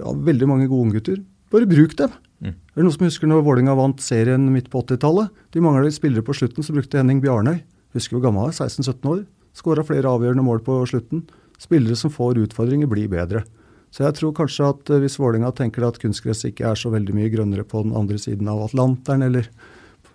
har 0.00 0.20
veldig 0.26 0.48
mange 0.48 0.66
gode 0.68 0.88
unggutter. 0.88 1.22
Bare 1.52 1.68
bruk 1.68 1.96
dem. 1.98 2.12
Mm. 2.40 2.54
Er 2.56 2.80
det 2.80 2.86
noen 2.86 2.96
som 2.96 3.04
husker 3.04 3.28
når 3.28 3.44
Vålinga 3.44 3.76
vant 3.76 4.00
serien 4.00 4.46
midt 4.52 4.70
på 4.72 4.80
80-tallet? 4.82 5.28
De 5.52 5.62
mangla 5.64 5.90
spillere 5.92 6.24
på 6.24 6.36
slutten, 6.36 6.64
så 6.64 6.74
brukte 6.76 7.00
Henning 7.00 7.20
Bjarnøy. 7.24 7.60
Husker 7.96 8.16
hvor 8.16 8.24
gammel 8.28 8.48
han 8.48 8.54
er, 8.54 8.70
16-17 8.70 9.10
år. 9.10 9.24
Skåra 9.56 9.84
flere 9.84 10.10
avgjørende 10.10 10.46
mål 10.46 10.62
på 10.64 10.78
slutten. 10.88 11.26
Spillere 11.60 11.98
som 11.98 12.12
får 12.14 12.40
utfordringer, 12.46 12.88
blir 12.88 13.10
bedre. 13.12 13.44
Så 13.90 14.04
jeg 14.06 14.16
tror 14.16 14.34
kanskje 14.36 14.70
at 14.70 14.90
eh, 14.92 15.02
hvis 15.02 15.18
Vålinga 15.18 15.50
tenker 15.56 15.84
at 15.86 15.98
kunstgress 16.00 16.44
ikke 16.46 16.68
er 16.70 16.78
så 16.78 16.92
veldig 16.92 17.16
mye 17.16 17.30
grønnere 17.32 17.66
på 17.66 17.82
den 17.84 17.94
andre 17.98 18.20
siden 18.22 18.48
av 18.48 18.62
Atlanteren 18.68 19.26
eller 19.26 19.48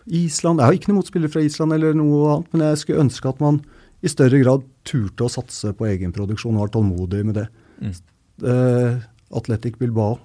Island 0.06 0.62
Jeg 0.62 0.70
har 0.70 0.76
ikke 0.78 0.92
noe 0.92 1.00
mot 1.00 1.10
spillere 1.10 1.34
fra 1.34 1.42
Island 1.44 1.74
eller 1.76 1.96
noe 1.98 2.30
annet, 2.36 2.52
men 2.54 2.64
jeg 2.70 2.82
skulle 2.82 3.04
ønske 3.08 3.30
at 3.30 3.42
man 3.44 3.60
i 4.06 4.12
større 4.12 4.40
grad 4.40 4.64
turte 4.86 5.26
å 5.26 5.32
satse 5.34 5.72
på 5.76 5.88
egenproduksjon 5.90 6.56
og 6.56 6.68
var 6.68 6.72
tålmodig 6.76 7.24
med 7.26 7.40
det. 7.40 7.48
Eh, 8.46 9.02
Atletic 9.36 9.80
Bilbao 9.82 10.20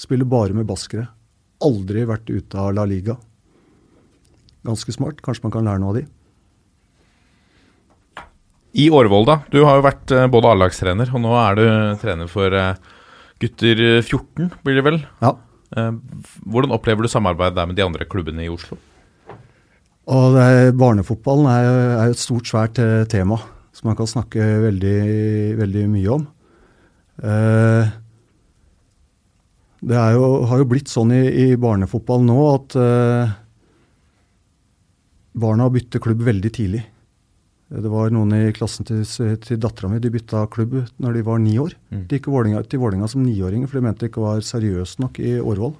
spiller 0.00 0.28
bare 0.28 0.56
med 0.56 0.68
baskere. 0.68 1.08
Aldri 1.64 2.06
vært 2.08 2.30
ute 2.32 2.56
av 2.60 2.72
La 2.76 2.86
Liga. 2.88 3.18
Ganske 4.66 4.94
smart. 4.96 5.20
Kanskje 5.24 5.44
man 5.46 5.54
kan 5.54 5.68
lære 5.68 5.82
noe 5.82 5.92
av 5.92 6.00
de. 6.00 6.06
I 8.80 8.86
Årvoll, 8.94 9.26
da. 9.26 9.40
Du 9.50 9.60
har 9.66 9.78
jo 9.80 9.84
vært 9.84 10.12
eh, 10.14 10.28
både 10.30 10.52
A-lagstrener, 10.52 11.10
og 11.10 11.22
nå 11.24 11.32
er 11.34 11.58
du 11.58 11.64
trener 12.00 12.28
for 12.30 12.54
eh, 12.54 12.76
gutter 13.42 13.80
eh, 13.82 14.02
14, 14.04 14.52
blir 14.62 14.78
det 14.78 14.84
vel? 14.86 15.00
Ja. 15.24 15.32
Eh, 15.74 15.96
Hvordan 16.46 16.76
opplever 16.76 17.02
du 17.02 17.10
samarbeidet 17.10 17.58
der 17.58 17.66
med 17.66 17.80
de 17.80 17.86
andre 17.86 18.06
klubbene 18.06 18.46
i 18.46 18.52
Oslo? 18.52 18.78
Og 20.10 20.38
er, 20.38 20.70
barnefotballen 20.74 21.48
er, 21.50 21.66
er 21.96 22.12
et 22.12 22.22
stort, 22.22 22.46
svært 22.50 22.78
eh, 22.82 23.02
tema 23.10 23.40
som 23.74 23.90
man 23.90 23.98
kan 23.98 24.08
snakke 24.10 24.46
veldig, 24.64 25.00
veldig 25.60 25.84
mye 25.90 26.14
om. 26.14 26.24
Eh, 27.22 27.90
det 29.80 30.00
jo, 30.14 30.24
har 30.50 30.60
jo 30.60 30.68
blitt 30.68 30.90
sånn 30.92 31.12
i, 31.16 31.22
i 31.44 31.46
barnefotball 31.60 32.24
nå 32.26 32.38
at 32.50 32.76
eh, 32.76 33.36
barna 35.40 35.68
bytter 35.72 36.02
klubb 36.04 36.24
veldig 36.26 36.52
tidlig. 36.52 36.82
Det 37.70 37.90
var 37.90 38.10
noen 38.10 38.34
i 38.34 38.50
klassen 38.50 38.86
til, 38.86 39.04
til 39.06 39.60
dattera 39.62 39.88
mi 39.92 40.00
de 40.02 40.10
bytta 40.10 40.42
klubb 40.50 40.74
når 40.98 41.16
de 41.16 41.22
var 41.26 41.38
ni 41.38 41.54
år. 41.62 41.76
Mm. 41.94 42.02
De 42.10 42.18
gikk 42.18 42.26
Vålinga, 42.32 42.64
til 42.66 42.82
Vålinga 42.82 43.06
som 43.08 43.22
niåringer, 43.22 43.70
for 43.70 43.78
de 43.78 43.84
mente 43.86 44.02
de 44.02 44.10
ikke 44.10 44.24
var 44.24 44.42
seriøse 44.42 44.98
nok 45.04 45.20
i 45.22 45.36
Årvoll. 45.38 45.76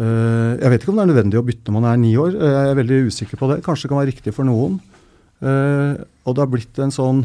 Eh, 0.00 0.52
jeg 0.58 0.72
vet 0.72 0.82
ikke 0.82 0.92
om 0.92 0.98
det 0.98 1.04
er 1.04 1.12
nødvendig 1.12 1.38
å 1.38 1.44
bytte 1.46 1.70
når 1.70 1.76
man 1.76 1.88
er 1.92 2.00
ni 2.02 2.10
år. 2.18 2.34
Eh, 2.34 2.54
jeg 2.56 2.72
er 2.72 2.80
veldig 2.80 2.98
usikker 3.10 3.40
på 3.40 3.50
det. 3.52 3.60
Kanskje 3.66 3.86
det 3.86 3.92
kan 3.92 4.00
være 4.00 4.10
riktig 4.10 4.34
for 4.36 4.48
noen. 4.48 4.80
Eh, 5.40 6.02
og 6.26 6.34
det 6.34 6.42
har 6.42 6.50
blitt 6.52 6.82
en 6.82 6.92
sånn 6.92 7.22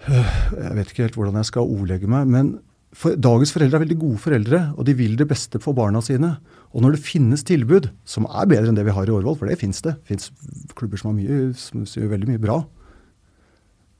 Jeg 0.00 0.74
vet 0.76 0.90
ikke 0.90 1.04
helt 1.06 1.16
hvordan 1.16 1.38
jeg 1.38 1.48
skal 1.50 1.70
ordlegge 1.70 2.08
meg, 2.08 2.28
men 2.28 2.54
for, 2.90 3.14
dagens 3.14 3.52
foreldre 3.54 3.78
er 3.78 3.84
veldig 3.84 3.98
gode 4.00 4.18
foreldre, 4.18 4.60
og 4.74 4.86
de 4.88 4.96
vil 4.98 5.14
det 5.18 5.28
beste 5.30 5.60
for 5.62 5.76
barna 5.78 6.02
sine. 6.02 6.32
Og 6.74 6.82
når 6.82 6.96
det 6.96 7.04
finnes 7.06 7.44
tilbud 7.46 7.88
som 8.08 8.26
er 8.26 8.48
bedre 8.50 8.72
enn 8.72 8.78
det 8.78 8.86
vi 8.88 8.94
har 8.94 9.06
i 9.06 9.14
Årvoll, 9.14 9.38
for 9.38 9.50
det 9.50 9.60
finnes 9.60 9.82
det, 9.86 9.94
det 10.00 10.10
fins 10.10 10.30
klubber 10.78 10.98
som, 10.98 11.14
mye, 11.14 11.52
som 11.58 11.86
gjør 11.86 12.14
veldig 12.16 12.32
mye 12.32 12.42
bra, 12.42 12.60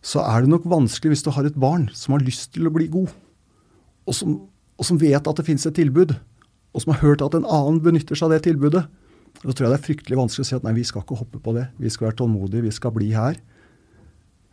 så 0.02 0.24
er 0.24 0.42
det 0.42 0.50
nok 0.50 0.66
vanskelig 0.70 1.14
hvis 1.14 1.26
du 1.26 1.30
har 1.36 1.46
et 1.46 1.58
barn 1.60 1.86
som 1.94 2.16
har 2.16 2.24
lyst 2.24 2.54
til 2.56 2.66
å 2.66 2.74
bli 2.74 2.88
god, 2.90 3.12
og 4.08 4.16
som, 4.16 4.38
og 4.80 4.88
som 4.88 4.98
vet 4.98 5.20
at 5.20 5.38
det 5.38 5.46
finnes 5.46 5.66
et 5.68 5.76
tilbud, 5.76 6.16
og 6.74 6.82
som 6.82 6.94
har 6.94 7.02
hørt 7.04 7.22
at 7.22 7.36
en 7.36 7.46
annen 7.46 7.82
benytter 7.84 8.18
seg 8.18 8.30
av 8.30 8.36
det 8.36 8.44
tilbudet. 8.48 8.84
Da 9.40 9.52
tror 9.52 9.66
jeg 9.66 9.72
det 9.72 9.78
er 9.78 9.86
fryktelig 9.86 10.18
vanskelig 10.18 10.44
å 10.44 10.48
si 10.48 10.56
at 10.56 10.66
nei, 10.66 10.74
vi 10.76 10.86
skal 10.86 11.04
ikke 11.04 11.18
hoppe 11.18 11.40
på 11.42 11.54
det. 11.56 11.68
Vi 11.78 11.90
skal 11.92 12.08
være 12.08 12.18
tålmodige, 12.20 12.66
vi 12.66 12.74
skal 12.74 12.94
bli 12.94 13.10
her. 13.14 13.38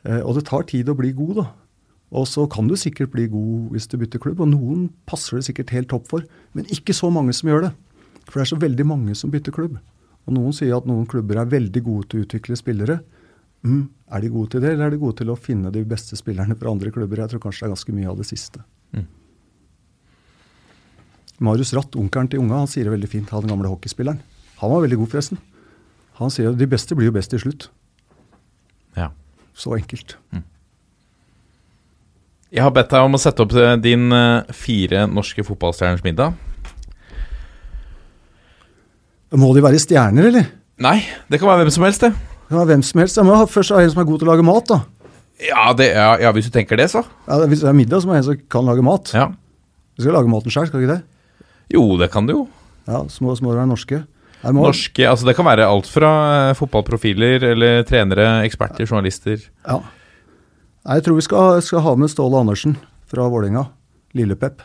Eh, 0.05 0.21
og 0.21 0.37
det 0.37 0.45
tar 0.49 0.65
tid 0.69 0.89
å 0.89 0.95
bli 0.97 1.11
god, 1.17 1.41
da. 1.41 1.45
Og 2.15 2.27
så 2.29 2.45
kan 2.47 2.69
du 2.69 2.75
sikkert 2.79 3.11
bli 3.11 3.25
god 3.31 3.73
hvis 3.73 3.89
du 3.91 3.97
bytter 3.99 4.21
klubb, 4.23 4.39
og 4.43 4.51
noen 4.53 4.87
passer 5.09 5.37
det 5.37 5.47
sikkert 5.49 5.73
helt 5.75 5.89
topp 5.91 6.07
for. 6.07 6.23
Men 6.55 6.69
ikke 6.71 6.95
så 6.95 7.09
mange 7.11 7.35
som 7.35 7.51
gjør 7.51 7.67
det. 7.67 7.73
For 8.27 8.39
det 8.39 8.45
er 8.45 8.51
så 8.53 8.59
veldig 8.61 8.85
mange 8.87 9.15
som 9.15 9.31
bytter 9.33 9.55
klubb. 9.55 9.77
Og 10.27 10.35
noen 10.35 10.55
sier 10.55 10.75
at 10.75 10.87
noen 10.87 11.07
klubber 11.07 11.39
er 11.39 11.51
veldig 11.51 11.83
gode 11.83 12.07
til 12.07 12.21
å 12.21 12.27
utvikle 12.27 12.57
spillere. 12.59 12.99
Mm, 13.67 13.87
er 14.11 14.23
de 14.23 14.31
gode 14.31 14.53
til 14.53 14.63
det, 14.63 14.73
eller 14.73 14.87
er 14.87 14.95
de 14.95 15.01
gode 15.01 15.19
til 15.19 15.31
å 15.31 15.37
finne 15.39 15.71
de 15.73 15.83
beste 15.87 16.19
spillerne 16.19 16.55
fra 16.59 16.71
andre 16.71 16.91
klubber? 16.95 17.23
Jeg 17.23 17.33
tror 17.33 17.43
kanskje 17.47 17.65
det 17.65 17.69
er 17.69 17.75
ganske 17.75 17.95
mye 17.95 18.11
av 18.11 18.19
det 18.19 18.27
siste. 18.29 18.63
Mm. 18.95 19.07
Marius 21.47 21.73
Ratt, 21.77 21.95
onkelen 21.99 22.31
til 22.31 22.43
unga, 22.43 22.63
han 22.63 22.71
sier 22.71 22.87
det 22.87 22.95
veldig 22.95 23.11
fint, 23.11 23.31
han 23.31 23.45
den 23.45 23.53
gamle 23.53 23.71
hockeyspilleren. 23.71 24.19
Han 24.61 24.73
var 24.73 24.83
veldig 24.83 24.99
god, 25.03 25.11
forresten. 25.13 25.41
Han 26.17 26.31
sier 26.33 26.49
at 26.51 26.59
de 26.59 26.69
beste 26.69 26.95
blir 26.97 27.11
jo 27.11 27.15
best 27.15 27.31
til 27.33 27.43
slutt. 27.43 27.67
Ja. 28.97 29.11
Så 29.53 29.75
enkelt. 29.77 30.17
Jeg 32.47 32.63
har 32.63 32.71
bedt 32.71 32.93
deg 32.93 33.03
om 33.03 33.17
å 33.17 33.19
sette 33.19 33.43
opp 33.43 33.53
eh, 33.59 33.73
din 33.83 34.07
eh, 34.15 34.51
fire 34.55 35.03
norske 35.11 35.43
fotballstjerners 35.43 36.03
middag. 36.05 36.35
Må 39.35 39.51
de 39.55 39.63
være 39.65 39.81
stjerner, 39.83 40.29
eller? 40.29 40.45
Nei, 40.79 41.01
det 41.27 41.41
kan 41.41 41.49
være 41.49 41.65
hvem 41.65 41.73
som 41.75 41.83
helst, 41.83 42.05
det. 42.05 42.13
Det 42.15 42.53
kan 42.53 42.61
være 42.61 42.71
hvem 42.71 42.85
som 42.87 43.01
helst. 43.03 43.19
Jeg 43.19 43.27
må 43.27 43.41
først 43.51 43.75
ha 43.75 43.81
en 43.83 43.91
som 43.91 43.99
er 43.99 44.07
god 44.07 44.21
til 44.21 44.29
å 44.29 44.31
lage 44.31 44.45
mat, 44.47 44.71
da. 44.71 44.79
Ja, 45.43 45.65
det, 45.77 45.89
ja, 45.91 46.13
ja 46.23 46.31
hvis 46.33 46.47
du 46.47 46.53
tenker 46.55 46.79
det, 46.79 46.87
så. 46.93 47.03
Ja, 47.27 47.41
hvis 47.51 47.65
det 47.65 47.67
er 47.69 47.75
middag, 47.75 48.01
så 48.01 48.07
må 48.07 48.15
jeg 48.15 48.23
ha 48.23 48.23
en 48.23 48.29
som 48.29 48.45
kan 48.55 48.69
lage 48.69 48.85
mat. 48.85 49.11
Ja. 49.17 49.27
Du 49.97 50.05
skal 50.05 50.15
lage 50.15 50.31
maten 50.31 50.53
sjøl, 50.53 50.69
skal 50.69 50.79
du 50.79 50.87
ikke 50.87 50.95
det? 50.95 51.43
Jo, 51.75 51.83
det 51.99 52.07
kan 52.13 52.29
du 52.29 52.33
jo. 52.37 52.45
Ja, 52.87 53.03
Så 53.11 53.25
må, 53.25 53.35
det 53.35 53.43
være 53.43 53.67
norske. 53.67 54.05
Norske, 54.55 55.03
altså 55.09 55.27
Det 55.27 55.33
kan 55.35 55.47
være 55.49 55.65
alt 55.67 55.89
fra 55.91 56.09
eh, 56.47 56.55
fotballprofiler 56.55 57.43
eller 57.49 57.81
trenere, 57.89 58.45
eksperter, 58.47 58.87
journalister. 58.87 59.41
Ja. 59.67 59.81
Nei, 60.87 61.01
Jeg 61.01 61.03
tror 61.03 61.17
vi 61.17 61.25
skal, 61.25 61.61
skal 61.65 61.83
ha 61.83 61.93
med 61.99 62.07
Ståle 62.07 62.39
Andersen 62.39 62.77
fra 63.11 63.27
Vålerenga. 63.27 63.65
Lille-Pep. 64.15 64.61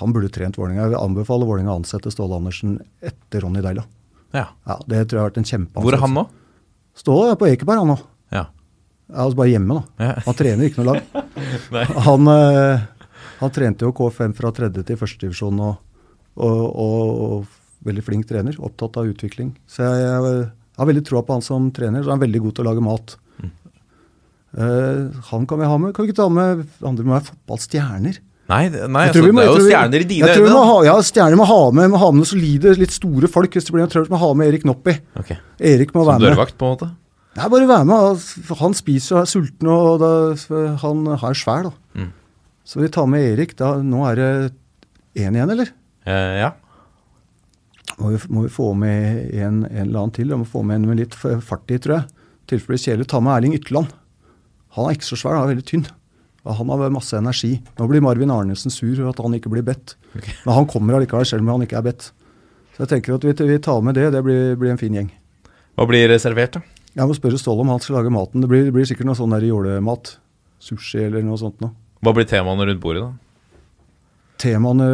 Han 0.00 0.12
burde 0.16 0.30
trent 0.32 0.56
Vålerenga. 0.56 0.86
Jeg 0.86 0.94
vil 0.94 1.02
anbefale 1.02 1.44
Vålerenga 1.44 1.74
å 1.74 1.80
ansette 1.82 2.12
Ståle 2.14 2.38
Andersen 2.40 2.78
etter 3.04 3.44
Ronny 3.44 3.60
Deila. 3.64 3.84
Ja. 4.32 4.46
Ja, 4.64 4.78
Det 4.86 5.02
tror 5.08 5.18
jeg 5.18 5.20
har 5.20 5.28
vært 5.28 5.42
en 5.42 5.50
kjempeansettelse. 5.50 5.84
Hvor 5.84 5.98
er 5.98 6.04
han 6.06 6.16
nå? 6.16 6.24
Ståle 6.96 7.34
er 7.34 7.36
på 7.40 7.50
Ekeberg, 7.50 7.82
han 7.84 7.92
nå. 7.92 7.98
Ja. 8.32 8.46
Ja, 9.08 9.26
altså 9.26 9.42
bare 9.42 9.52
hjemme, 9.52 9.76
da. 9.76 10.08
Han 10.24 10.40
trener 10.40 10.68
ikke 10.68 10.82
noe 10.82 10.94
lag. 10.94 11.28
Han, 12.08 12.28
eh, 12.32 12.80
han 13.38 13.52
trente 13.54 13.86
jo 13.86 13.92
K5 13.94 14.32
fra 14.36 14.50
tredje 14.56 14.82
til 14.88 14.98
førstedivisjon 14.98 15.60
og, 15.62 15.76
og, 16.34 16.64
og, 16.66 17.22
og 17.28 17.86
veldig 17.86 18.04
flink 18.04 18.26
trener. 18.28 18.56
Opptatt 18.58 18.98
av 18.98 19.08
utvikling. 19.08 19.52
Så 19.70 19.84
jeg, 19.84 20.02
jeg, 20.02 20.48
har 20.80 20.90
veldig 20.90 21.04
troa 21.06 21.22
på 21.24 21.36
han 21.36 21.44
som 21.44 21.70
trener. 21.76 22.02
Så 22.02 22.10
han 22.10 22.18
er 22.18 22.26
veldig 22.26 22.42
god 22.48 22.56
til 22.56 22.66
å 22.66 22.72
lage 22.72 22.84
mat. 22.84 23.14
Eh, 24.56 25.20
han 25.30 25.46
kan 25.46 25.58
vi 25.60 25.66
ha 25.68 25.76
med. 25.78 25.92
Kan 25.94 26.06
vi 26.06 26.12
ikke 26.12 26.22
ta 26.22 26.28
med 26.32 26.64
andre 26.82 27.04
må 27.04 27.16
være 27.18 27.28
fotballstjerner? 27.32 28.18
Nei, 28.48 28.62
nei 28.70 29.02
altså, 29.10 29.20
vi 29.26 29.30
må- 29.36 29.42
det 29.42 29.48
er 29.48 29.52
jo 29.52 29.64
vi- 29.64 29.70
stjerner 29.72 30.00
i 30.00 30.04
dine 30.08 30.26
jeg 30.26 30.36
tror 30.38 30.44
vi 30.46 30.48
øyne. 30.48 30.56
må 30.56 30.64
ha, 30.64 30.84
Ja, 30.84 30.94
stjerner 31.04 31.36
må 31.36 31.44
ha 31.46 31.70
med, 31.70 31.90
må 31.90 31.98
ha 31.98 32.10
med 32.10 32.22
noen 32.22 32.30
solide, 32.30 32.78
litt 32.78 32.90
store 32.90 33.28
folk. 33.28 33.50
Hvis 33.52 33.66
det 33.66 33.72
blir 33.74 33.84
noe 33.84 33.92
trøbbel, 33.92 34.08
må 34.08 34.18
ha 34.18 34.32
med 34.34 34.48
Erik 34.48 34.64
Noppi. 34.64 34.94
Okay. 35.20 35.36
Erik 35.60 35.92
må 35.92 36.04
Som 36.04 36.14
være 36.14 36.20
med. 36.20 36.36
dørvakt, 36.36 36.56
på 36.56 36.64
en 36.64 36.76
måte? 36.78 36.90
Nei, 37.36 37.48
bare 37.48 37.68
være 37.68 37.84
med. 37.86 38.56
Han 38.58 38.72
spiser 38.72 39.16
og 39.16 39.22
er 39.22 39.26
sulten, 39.26 39.68
og 39.68 40.00
da, 40.00 40.76
han 40.78 41.04
har 41.06 41.34
svær, 41.34 41.62
da. 41.64 41.72
Mm. 41.94 42.12
Så 42.64 42.80
vi 42.80 42.88
tar 42.88 43.06
med 43.06 43.20
Erik. 43.38 43.54
Da, 43.54 43.74
nå 43.82 44.00
er 44.10 44.14
det 44.16 44.52
én 45.14 45.36
igjen, 45.36 45.50
eller? 45.50 45.68
Eh, 46.06 46.40
ja. 46.40 46.52
Må 48.00 48.12
vi, 48.14 48.18
må 48.32 48.42
vi 48.44 48.48
få 48.48 48.74
med 48.76 49.30
en, 49.34 49.64
en 49.66 49.88
eller 49.88 50.00
annen 50.00 50.14
til? 50.14 50.28
Vi 50.28 50.36
må 50.40 50.46
få 50.46 50.64
med 50.64 50.76
en 50.76 50.86
med 50.88 50.96
litt 51.02 51.14
fart 51.14 51.68
i, 51.68 51.78
tror 51.78 51.98
jeg. 51.98 52.04
I 52.08 52.48
tilfelle 52.52 52.64
det 52.64 52.68
blir 52.72 52.84
kjedelig. 52.86 53.06
Ta 53.08 53.20
med 53.20 53.36
Erling 53.36 53.54
Ytterland. 53.58 53.88
Han 54.76 54.88
er 54.88 54.96
ikke 54.96 55.08
så 55.08 55.18
svær, 55.18 55.38
han 55.38 55.46
er 55.48 55.54
veldig 55.54 55.66
tynn. 55.68 55.86
Han 56.48 56.70
har 56.72 56.90
masse 56.94 57.16
energi. 57.18 57.58
Nå 57.76 57.88
blir 57.90 58.04
Marvin 58.04 58.30
Arnesen 58.32 58.72
sur 58.72 58.94
for 58.96 59.10
at 59.10 59.20
han 59.20 59.34
ikke 59.36 59.50
blir 59.52 59.64
bedt. 59.66 59.96
Men 60.46 60.54
han 60.56 60.68
kommer 60.70 60.96
allikevel, 60.96 61.26
selv 61.28 61.44
om 61.44 61.52
han 61.56 61.66
ikke 61.66 61.80
er 61.80 61.86
bedt. 61.90 62.10
Så 62.74 62.84
jeg 62.84 62.92
tenker 62.94 63.16
at 63.18 63.26
vi, 63.26 63.34
vi 63.50 63.58
tar 63.60 63.82
med 63.84 63.98
det. 63.98 64.08
Det 64.14 64.22
blir, 64.24 64.54
blir 64.60 64.72
en 64.72 64.80
fin 64.80 64.94
gjeng. 64.94 65.10
Hva 65.76 65.86
blir 65.90 66.14
servert, 66.22 66.56
da? 66.56 66.62
Jeg 66.98 67.06
må 67.06 67.14
spørre 67.14 67.38
Ståle 67.38 67.62
om 67.62 67.70
han 67.70 67.82
skal 67.82 67.98
lage 67.98 68.12
maten. 68.14 68.42
Det 68.42 68.48
blir, 68.50 68.64
det 68.68 68.74
blir 68.74 68.86
sikkert 68.88 69.10
noe 69.10 69.18
sånn 69.18 69.34
jålemat. 69.44 70.16
Sushi 70.62 71.04
eller 71.04 71.22
noe 71.26 71.38
sånt 71.38 71.60
noe. 71.62 71.74
Hva 72.02 72.14
blir 72.14 72.26
temaene 72.30 72.66
rundt 72.66 72.82
bordet, 72.82 73.04
da? 73.04 73.12
Temaene 74.38 74.86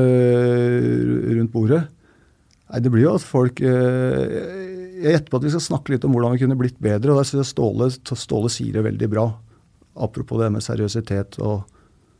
rundt 1.37 1.53
bordet 1.53 1.83
Nei, 1.85 2.79
Det 2.81 2.89
blir 2.93 3.05
jo 3.05 3.15
at 3.19 3.25
folk 3.29 3.61
øh, 3.61 4.37
Jeg 5.05 5.13
gjetter 5.13 5.29
på 5.29 5.37
at 5.37 5.45
vi 5.45 5.53
skal 5.53 5.65
snakke 5.67 5.93
litt 5.93 6.07
om 6.09 6.15
hvordan 6.17 6.33
vi 6.33 6.41
kunne 6.41 6.57
blitt 6.57 6.79
bedre. 6.81 7.13
og 7.13 7.21
der 7.21 7.29
synes 7.29 7.43
jeg 7.43 7.51
Ståle, 7.53 7.91
Ståle 7.93 8.53
sier 8.53 8.79
det 8.79 8.87
veldig 8.87 9.09
bra. 9.13 9.27
Apropos 9.97 10.41
det 10.43 10.51
med 10.53 10.65
seriøsitet 10.65 11.39
og 11.45 11.63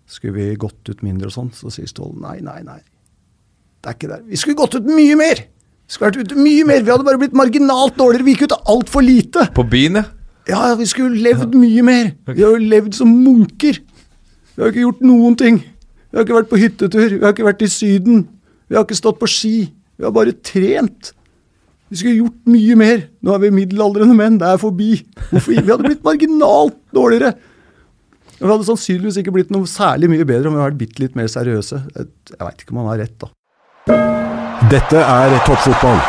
skulle 0.07 0.37
vi 0.37 0.59
gått 0.61 0.91
ut 0.91 1.03
mindre 1.03 1.31
og 1.31 1.35
sånn, 1.35 1.51
så 1.57 1.73
sier 1.73 1.89
Ståle 1.91 2.21
nei, 2.21 2.39
nei, 2.45 2.61
nei. 2.67 2.81
Det 3.83 3.91
er 3.91 3.97
ikke 3.99 4.11
der. 4.13 4.23
Vi 4.29 4.41
skulle 4.41 4.59
gått 4.61 4.77
ut 4.79 4.87
mye 4.89 5.17
mer! 5.19 5.47
Vi 5.85 5.93
skulle 5.93 6.11
vært 6.11 6.31
ute 6.31 6.41
mye 6.41 6.65
mer. 6.65 6.85
Vi 6.85 6.93
hadde 6.93 7.05
bare 7.05 7.21
blitt 7.21 7.35
marginalt 7.37 7.99
dårligere. 7.99 8.25
Vi 8.25 8.35
gikk 8.35 8.47
ut 8.47 8.55
altfor 8.73 9.05
lite. 9.05 9.49
På 9.57 9.67
byen, 9.69 10.01
ja. 10.01 10.05
Ja, 10.49 10.63
vi 10.77 10.87
skulle 10.89 11.21
levd 11.25 11.55
mye 11.57 11.85
mer. 11.85 12.11
Vi 12.29 12.41
har 12.41 12.57
jo 12.57 12.71
levd 12.73 12.97
som 12.97 13.11
munker. 13.13 13.79
Vi 14.55 14.63
har 14.63 14.73
ikke 14.73 14.85
gjort 14.85 15.05
noen 15.05 15.37
ting. 15.41 15.61
Vi 15.61 16.17
har 16.19 16.25
ikke 16.27 16.37
vært 16.37 16.51
på 16.53 16.61
hyttetur, 16.61 17.05
vi 17.11 17.21
har 17.25 17.33
ikke 17.35 17.47
vært 17.49 17.65
i 17.65 17.69
Syden. 17.73 18.27
Vi 18.69 18.77
har 18.77 18.85
ikke 18.87 18.97
stått 18.97 19.21
på 19.21 19.29
ski. 19.29 19.55
Vi 19.99 20.07
har 20.07 20.13
bare 20.15 20.35
trent. 20.47 21.13
Vi 21.91 22.01
skulle 22.01 22.21
gjort 22.21 22.53
mye 22.53 22.77
mer. 22.79 23.03
Nå 23.25 23.35
er 23.35 23.43
vi 23.45 23.51
middelaldrende 23.57 24.17
menn, 24.17 24.39
det 24.41 24.49
er 24.53 24.61
forbi. 24.63 24.93
Hvorfor? 25.31 25.53
Vi 25.53 25.65
hadde 25.69 25.85
blitt 25.85 26.05
marginalt 26.07 26.77
dårligere. 26.97 27.35
Vi 28.41 28.51
hadde 28.51 28.67
sannsynligvis 28.67 29.21
ikke 29.23 29.35
blitt 29.37 29.53
noe 29.55 29.69
særlig 29.71 30.11
mye 30.11 30.27
bedre 30.27 30.51
om 30.51 30.57
vi 30.57 30.61
hadde 30.63 30.73
vært 30.73 30.81
bitte 30.83 31.05
litt 31.05 31.15
mer 31.19 31.31
seriøse. 31.31 31.81
Jeg, 31.95 32.11
veit 32.41 32.65
ikke 32.65 32.75
om 32.75 32.83
han 32.83 32.91
har 32.93 33.01
rett, 33.05 33.17
da. 33.23 33.31
Dette 34.73 35.01
er 35.05 35.39
toppfotball. 35.47 36.03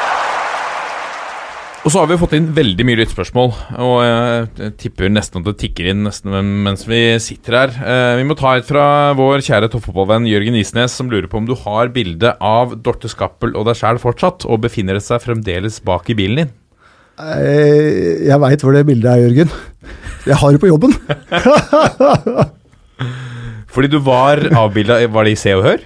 Og 1.86 1.92
så 1.94 2.02
har 2.02 2.08
vi 2.10 2.16
fått 2.18 2.32
inn 2.34 2.48
veldig 2.58 2.86
mye 2.88 2.98
lyttspørsmål, 2.98 3.52
og 3.78 3.98
jeg 4.02 4.72
tipper 4.82 5.12
nesten 5.14 5.44
at 5.44 5.52
det 5.52 5.60
tikker 5.62 5.92
inn 5.92 6.02
nesten 6.08 6.34
mens 6.66 6.82
vi 6.90 7.02
sitter 7.22 7.60
her. 7.60 7.76
Eh, 7.78 8.14
Vi 8.18 8.26
må 8.26 8.34
ta 8.40 8.56
et 8.58 8.66
fra 8.66 9.14
vår 9.14 9.44
kjære 9.46 9.70
toppfotballvenn 9.70 10.26
Jørgen 10.26 10.58
Isnes, 10.58 10.96
som 10.98 11.12
lurer 11.14 11.30
på 11.30 11.38
om 11.38 11.46
du 11.46 11.54
har 11.62 11.94
bilde 11.94 12.34
av 12.42 12.74
Dorte 12.82 13.12
Skappel 13.12 13.54
og 13.54 13.68
deg 13.70 13.78
sjæl 13.78 14.02
fortsatt, 14.02 14.48
og 14.50 14.64
befinner 14.66 14.98
det 14.98 15.06
seg 15.06 15.22
fremdeles 15.22 15.78
bak 15.86 16.10
i 16.10 16.18
bilen 16.18 16.42
din. 16.42 16.54
Jeg 17.22 18.42
veit 18.44 18.66
hvor 18.66 18.74
det 18.76 18.82
bildet 18.90 19.12
er, 19.14 19.22
Jørgen. 19.28 19.54
Jeg 20.26 20.38
har 20.42 20.56
det 20.56 20.62
på 20.64 20.70
jobben. 20.72 20.96
Fordi 23.76 23.90
du 23.92 23.98
var 24.04 24.40
avbilda 24.56 25.02
Var 25.12 25.28
det 25.28 25.34
i 25.36 25.40
Se 25.40 25.54
og 25.58 25.66
Hør? 25.68 25.84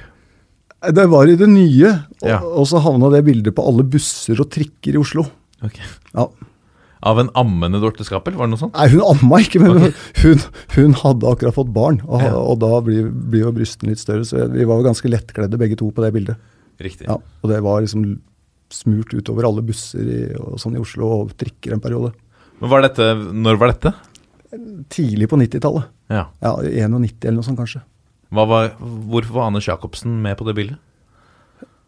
Det 0.96 1.06
var 1.12 1.28
i 1.28 1.34
det 1.36 1.50
nye, 1.52 1.90
og, 2.22 2.28
Ja. 2.30 2.38
og 2.40 2.64
så 2.70 2.80
havna 2.80 3.10
det 3.12 3.26
bildet 3.28 3.52
på 3.56 3.66
alle 3.68 3.84
busser 3.84 4.40
og 4.40 4.48
trikker 4.54 4.96
i 4.96 5.00
Oslo. 5.02 5.26
Ja. 6.16 6.24
Av 7.04 7.20
en 7.20 7.28
ammende 7.36 7.82
Dorte 7.84 8.06
Skappel, 8.08 8.38
var 8.40 8.48
det 8.48 8.54
noe 8.54 8.62
sånt? 8.62 8.78
Nei, 8.80 8.86
hun 8.94 9.04
amma 9.04 9.42
ikke, 9.44 9.60
men 9.60 9.90
hun, 10.22 10.40
hun 10.78 10.96
hadde 11.02 11.28
akkurat 11.34 11.58
fått 11.58 11.74
barn, 11.76 12.00
og, 12.08 12.24
Ja. 12.24 12.32
og 12.40 12.62
da 12.64 12.80
blir, 12.86 13.10
blir 13.12 13.44
jo 13.44 13.52
brystene 13.52 13.92
litt 13.92 14.00
større. 14.00 14.24
Så 14.24 14.46
vi 14.54 14.64
var 14.64 14.80
jo 14.80 14.88
ganske 14.88 15.12
lettkledde 15.12 15.60
begge 15.60 15.76
to 15.80 15.92
på 15.92 16.00
det 16.06 16.14
bildet. 16.16 16.40
Riktig. 16.80 17.10
Ja, 17.12 17.20
og 17.20 17.52
det 17.52 17.60
var 17.66 17.84
liksom 17.84 18.08
smurt 18.72 19.12
utover 19.20 19.50
alle 19.50 19.66
busser 19.68 20.08
i, 20.08 20.22
og 20.40 20.56
sånn 20.64 20.80
i 20.80 20.82
Oslo, 20.84 21.12
og 21.26 21.36
trikker 21.36 21.76
en 21.76 21.84
periode. 21.84 22.14
Men 22.62 22.72
var 22.72 22.88
dette, 22.88 23.04
Når 23.36 23.60
var 23.60 23.74
dette? 23.76 23.92
Tidlig 24.90 25.30
på 25.30 25.38
90-tallet. 25.38 25.90
Ja. 26.10 26.26
Ja, 26.42 26.56
91 26.58 27.28
eller 27.28 27.38
noe 27.40 27.46
sånt, 27.46 27.60
kanskje. 27.60 27.84
Var, 28.34 28.72
hvorfor 28.80 29.36
var 29.36 29.50
Anders 29.50 29.68
Jacobsen 29.70 30.20
med 30.24 30.38
på 30.38 30.46
det 30.48 30.56
bildet? 30.58 30.82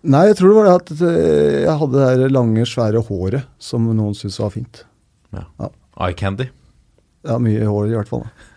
Nei, 0.01 0.23
jeg 0.31 0.39
tror 0.39 0.49
det 0.49 0.57
var 0.57 0.67
det 0.67 0.77
at 0.79 1.03
eh, 1.05 1.57
jeg 1.67 1.75
hadde 1.77 2.05
det 2.23 2.31
lange, 2.33 2.65
svære 2.65 3.03
håret 3.05 3.45
som 3.61 3.85
noen 3.85 4.15
syntes 4.17 4.39
var 4.41 4.53
fint. 4.53 4.81
Ja, 5.33 5.45
Eye 6.01 6.17
Candy. 6.17 6.47
Ja, 7.27 7.37
mye 7.41 7.67
hår 7.69 7.91
i 7.91 7.97
hvert 7.99 8.09
fall. 8.09 8.25
da. 8.25 8.47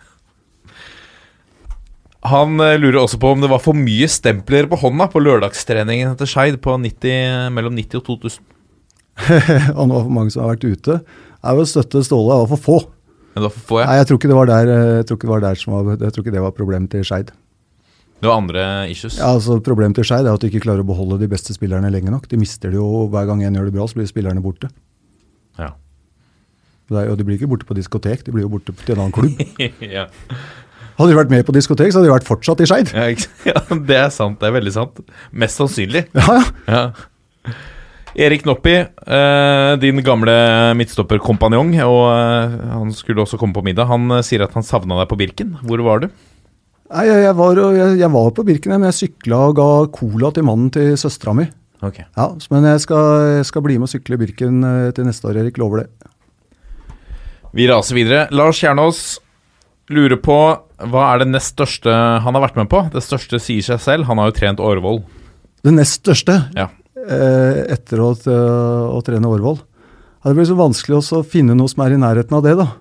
Han 2.31 2.57
eh, 2.63 2.79
lurer 2.81 3.03
også 3.03 3.19
på 3.21 3.35
om 3.35 3.43
det 3.43 3.51
var 3.51 3.61
for 3.61 3.77
mye 3.77 4.09
stempler 4.09 4.65
på 4.69 4.79
hånda 4.81 5.05
på 5.13 5.21
lørdagstreningen 5.21 6.15
etter 6.15 6.29
Skeid 6.29 6.57
på 6.63 6.73
90, 6.81 7.53
mellom 7.53 7.77
90 7.77 8.01
og 8.01 8.07
2000. 8.09 8.51
om 9.79 9.85
det 9.87 9.95
var 9.95 10.01
for 10.01 10.15
mange 10.17 10.33
som 10.33 10.43
har 10.43 10.55
vært 10.55 10.65
ute. 10.65 10.97
Jeg 11.45 11.59
vil 11.59 11.69
støtte 11.69 12.01
Ståle, 12.03 12.33
det 12.33 12.41
var 12.41 12.51
for 12.55 12.65
få. 12.65 12.79
Men 13.35 13.43
da 13.43 13.51
får 13.51 13.81
jeg. 13.81 13.87
Nei, 13.89 13.95
jeg 13.99 14.07
tror 14.09 14.19
ikke 14.19 14.31
det 14.31 14.37
var 14.37 14.51
der, 14.51 14.69
eh, 14.71 14.91
jeg 15.01 15.07
tror 15.07 15.17
ikke 15.19 15.27
det 15.27 15.33
var, 15.33 15.43
der 15.43 15.59
som 15.59 15.75
var, 15.75 15.97
jeg 15.99 16.15
tror 16.15 16.23
ikke 16.23 16.35
det 16.35 16.43
var 16.45 16.55
problemet 16.55 16.91
til 16.93 17.03
Skeid. 17.07 17.33
Det 18.15 18.29
var 18.29 18.39
andre 18.39 18.89
issues? 18.89 19.17
Ja, 19.19 19.33
altså 19.35 19.57
Problemet 19.59 19.99
til 19.99 20.07
Skeid 20.07 20.25
er 20.25 20.37
at 20.37 20.41
de 20.41 20.47
ikke 20.47 20.63
klarer 20.63 20.85
å 20.85 20.87
beholde 20.87 21.19
de 21.19 21.27
beste 21.29 21.53
spillerne 21.53 21.91
lenge 21.91 22.13
nok. 22.13 22.29
De 22.31 22.39
mister 22.39 22.71
det 22.71 22.79
jo 22.79 23.05
hver 23.11 23.27
gang 23.27 23.43
en 23.43 23.59
gjør 23.59 23.67
det 23.67 23.75
bra, 23.75 23.87
så 23.91 23.99
blir 23.99 24.07
spillerne 24.07 24.43
borte. 24.43 24.71
Ja. 25.59 25.73
Er, 26.93 27.09
og 27.11 27.19
de 27.19 27.25
blir 27.27 27.35
ikke 27.35 27.49
borte 27.51 27.67
på 27.67 27.75
diskotek, 27.75 28.23
de 28.23 28.31
blir 28.31 28.45
jo 28.45 28.53
borte 28.55 28.71
til 28.85 28.95
en 28.95 29.03
annen 29.03 29.15
klubb. 29.15 29.43
ja. 29.97 30.07
Hadde 30.95 31.11
de 31.11 31.19
vært 31.19 31.33
med 31.33 31.43
på 31.43 31.53
diskotek, 31.57 31.91
så 31.91 31.99
hadde 31.99 32.07
de 32.07 32.15
vært 32.15 32.27
fortsatt 32.29 32.63
i 32.63 32.69
Skeid. 32.71 32.95
Ja, 32.95 33.11
ja, 33.51 33.63
det 33.75 33.99
er 33.99 34.11
sant. 34.15 34.39
Det 34.39 34.47
er 34.47 34.55
veldig 34.61 34.73
sant. 34.73 35.03
Mest 35.35 35.59
sannsynlig. 35.59 36.07
Ja, 36.15 36.39
ja. 36.39 36.45
Ja. 36.71 37.55
Erik 38.15 38.45
Noppi, 38.47 38.75
eh, 38.79 39.73
din 39.81 39.99
gamle 40.03 40.33
midtstopperkompanjong, 40.79 41.73
og 41.83 42.03
eh, 42.13 42.53
han 42.71 42.93
skulle 42.95 43.25
også 43.25 43.39
komme 43.41 43.57
på 43.57 43.63
middag. 43.65 43.89
Han 43.89 44.07
eh, 44.15 44.23
sier 44.23 44.45
at 44.45 44.55
han 44.55 44.63
savna 44.63 45.01
deg 45.01 45.09
på 45.11 45.17
Birken. 45.19 45.57
Hvor 45.67 45.83
var 45.83 46.05
du? 46.05 46.07
Nei, 46.93 47.03
jeg, 47.09 47.33
var, 47.35 47.59
jeg, 47.75 47.97
jeg 47.99 48.11
var 48.13 48.31
på 48.37 48.45
Birken, 48.47 48.75
men 48.77 48.87
jeg 48.87 48.99
sykla 49.01 49.41
og 49.49 49.57
ga 49.59 49.67
cola 49.97 50.31
til 50.31 50.47
mannen 50.47 50.69
til 50.71 50.93
søstera 51.01 51.33
mi. 51.35 51.47
Ok. 51.83 51.99
Ja, 52.05 52.29
men 52.53 52.69
jeg 52.69 52.85
skal, 52.85 53.09
jeg 53.41 53.49
skal 53.49 53.65
bli 53.65 53.75
med 53.81 53.89
og 53.89 53.91
sykle 53.91 54.19
Birken 54.21 54.63
til 54.95 55.09
neste 55.09 55.27
år, 55.27 55.41
Erik. 55.43 55.59
Lover 55.59 55.83
det. 55.83 55.89
Vi 57.55 57.67
raser 57.67 57.99
videre. 57.99 58.29
Lars 58.35 58.61
Kjernås 58.63 59.03
lurer 59.91 60.17
på 60.23 60.39
hva 60.91 61.03
er 61.11 61.21
det 61.21 61.29
nest 61.33 61.53
største 61.53 61.91
han 62.23 62.35
har 62.35 62.47
vært 62.47 62.57
med 62.63 62.71
på? 62.71 62.85
Det 62.95 63.03
største 63.03 63.43
sier 63.43 63.65
seg 63.65 63.83
selv. 63.83 64.07
Han 64.07 64.23
har 64.23 64.31
jo 64.31 64.39
trent 64.39 64.63
Årvoll. 64.63 65.03
Det 65.65 65.75
nest 65.75 65.99
største 66.05 66.39
Ja. 66.55 66.71
Eh, 67.05 67.61
etter 67.75 68.01
å, 68.03 68.11
å 68.15 68.99
trene 69.05 69.29
Årvoll. 69.29 69.59
Ja, 70.25 70.31
det 70.31 70.37
blir 70.39 70.47
så 70.49 70.57
vanskelig 70.57 70.99
også 70.99 71.21
å 71.21 71.27
finne 71.27 71.55
noe 71.57 71.69
som 71.69 71.83
er 71.85 71.93
i 71.95 72.01
nærheten 72.01 72.33
av 72.37 72.45
det, 72.45 72.55
da. 72.57 72.71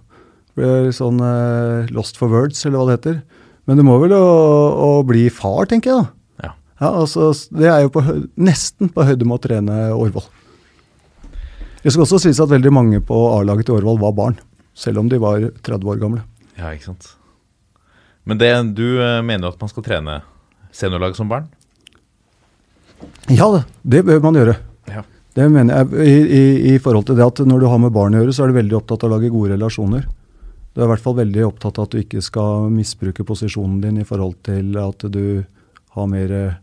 Det 0.55 0.60
blir 0.62 0.94
sånn 0.96 1.18
eh, 1.20 1.90
lost 1.94 2.16
for 2.20 2.32
words, 2.32 2.62
eller 2.64 2.80
hva 2.80 2.86
det 2.88 2.98
heter. 2.98 3.18
Men 3.68 3.80
det 3.80 3.84
må 3.86 3.98
vel 4.02 4.14
å, 4.16 4.24
å 4.80 4.90
bli 5.06 5.26
far, 5.32 5.68
tenker 5.68 5.92
jeg, 5.92 6.05
da. 6.05 6.46
Ja. 6.46 6.55
Ja, 6.80 6.90
altså, 7.02 7.32
Det 7.52 7.68
er 7.68 7.84
jo 7.84 7.92
på, 7.92 8.05
nesten 8.40 8.90
på 8.92 9.06
høyde 9.06 9.28
med 9.28 9.38
å 9.38 9.44
trene 9.44 9.78
Årvoll. 9.96 10.26
Det 11.84 11.92
skal 11.92 12.06
også 12.06 12.22
sies 12.22 12.40
at 12.40 12.48
veldig 12.48 12.72
mange 12.72 13.02
på 13.05 13.18
A-laget 13.34 13.68
til 13.68 13.76
Årvoll 13.76 14.01
var 14.01 14.16
barn, 14.16 14.38
selv 14.72 15.02
om 15.02 15.10
de 15.12 15.20
var 15.20 15.51
30 15.60 15.90
år 15.92 16.01
gamle. 16.01 16.24
Ja, 16.56 16.72
ikke 16.72 16.94
sant. 16.94 17.10
Men 18.24 18.40
det, 18.40 18.48
du 18.72 18.86
eh, 19.05 19.20
mener 19.20 19.51
jo 19.51 19.52
at 19.52 19.60
man 19.60 19.68
skal 19.68 19.84
trene 19.84 20.22
seniorlag 20.72 21.16
som 21.18 21.28
barn? 21.28 21.51
Ja, 23.32 23.48
det, 23.82 24.02
bør 24.06 24.20
man 24.24 24.39
gjøre. 24.39 24.56
Ja. 24.90 25.05
Det 25.35 25.47
mener 25.51 25.82
jeg 25.82 26.05
i, 26.05 26.18
i, 26.20 26.74
i 26.74 26.82
forhold 26.82 27.09
til 27.09 27.18
det 27.18 27.26
at 27.26 27.43
når 27.47 27.64
du 27.64 27.68
har 27.70 27.81
med 27.82 27.94
barn 27.94 28.14
å 28.14 28.22
gjøre, 28.22 28.35
så 28.36 28.44
er 28.44 28.52
du 28.52 28.59
veldig 28.59 28.78
opptatt 28.78 29.05
av 29.05 29.10
å 29.10 29.16
lage 29.16 29.32
gode 29.35 29.55
relasjoner. 29.55 30.06
Du 30.74 30.82
er 30.82 30.89
i 30.89 30.90
hvert 30.90 31.05
fall 31.05 31.18
veldig 31.20 31.47
opptatt 31.47 31.78
av 31.78 31.86
at 31.86 31.94
du 31.94 32.01
ikke 32.01 32.22
skal 32.24 32.68
misbruke 32.74 33.26
posisjonen 33.26 33.78
din 33.82 34.01
i 34.02 34.06
forhold 34.06 34.40
til 34.47 34.74
at 34.82 35.06
du 35.14 35.44
har 35.94 36.09
mer 36.10 36.32
eh, 36.35 36.56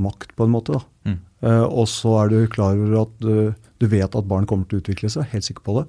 makt, 0.00 0.32
på 0.36 0.46
en 0.46 0.54
måte. 0.54 0.78
da. 0.78 1.10
Mm. 1.10 1.18
Uh, 1.44 1.66
og 1.68 1.84
så 1.92 2.14
er 2.22 2.30
du 2.32 2.38
klar 2.48 2.78
over 2.78 3.02
at 3.02 3.18
du, 3.20 3.52
du 3.52 3.86
vet 3.92 4.16
at 4.16 4.30
barn 4.30 4.46
kommer 4.48 4.64
til 4.68 4.80
å 4.80 4.84
utvikle 4.84 5.10
seg, 5.12 5.28
helt 5.34 5.44
sikker 5.44 5.64
på 5.66 5.76
det. 5.76 5.84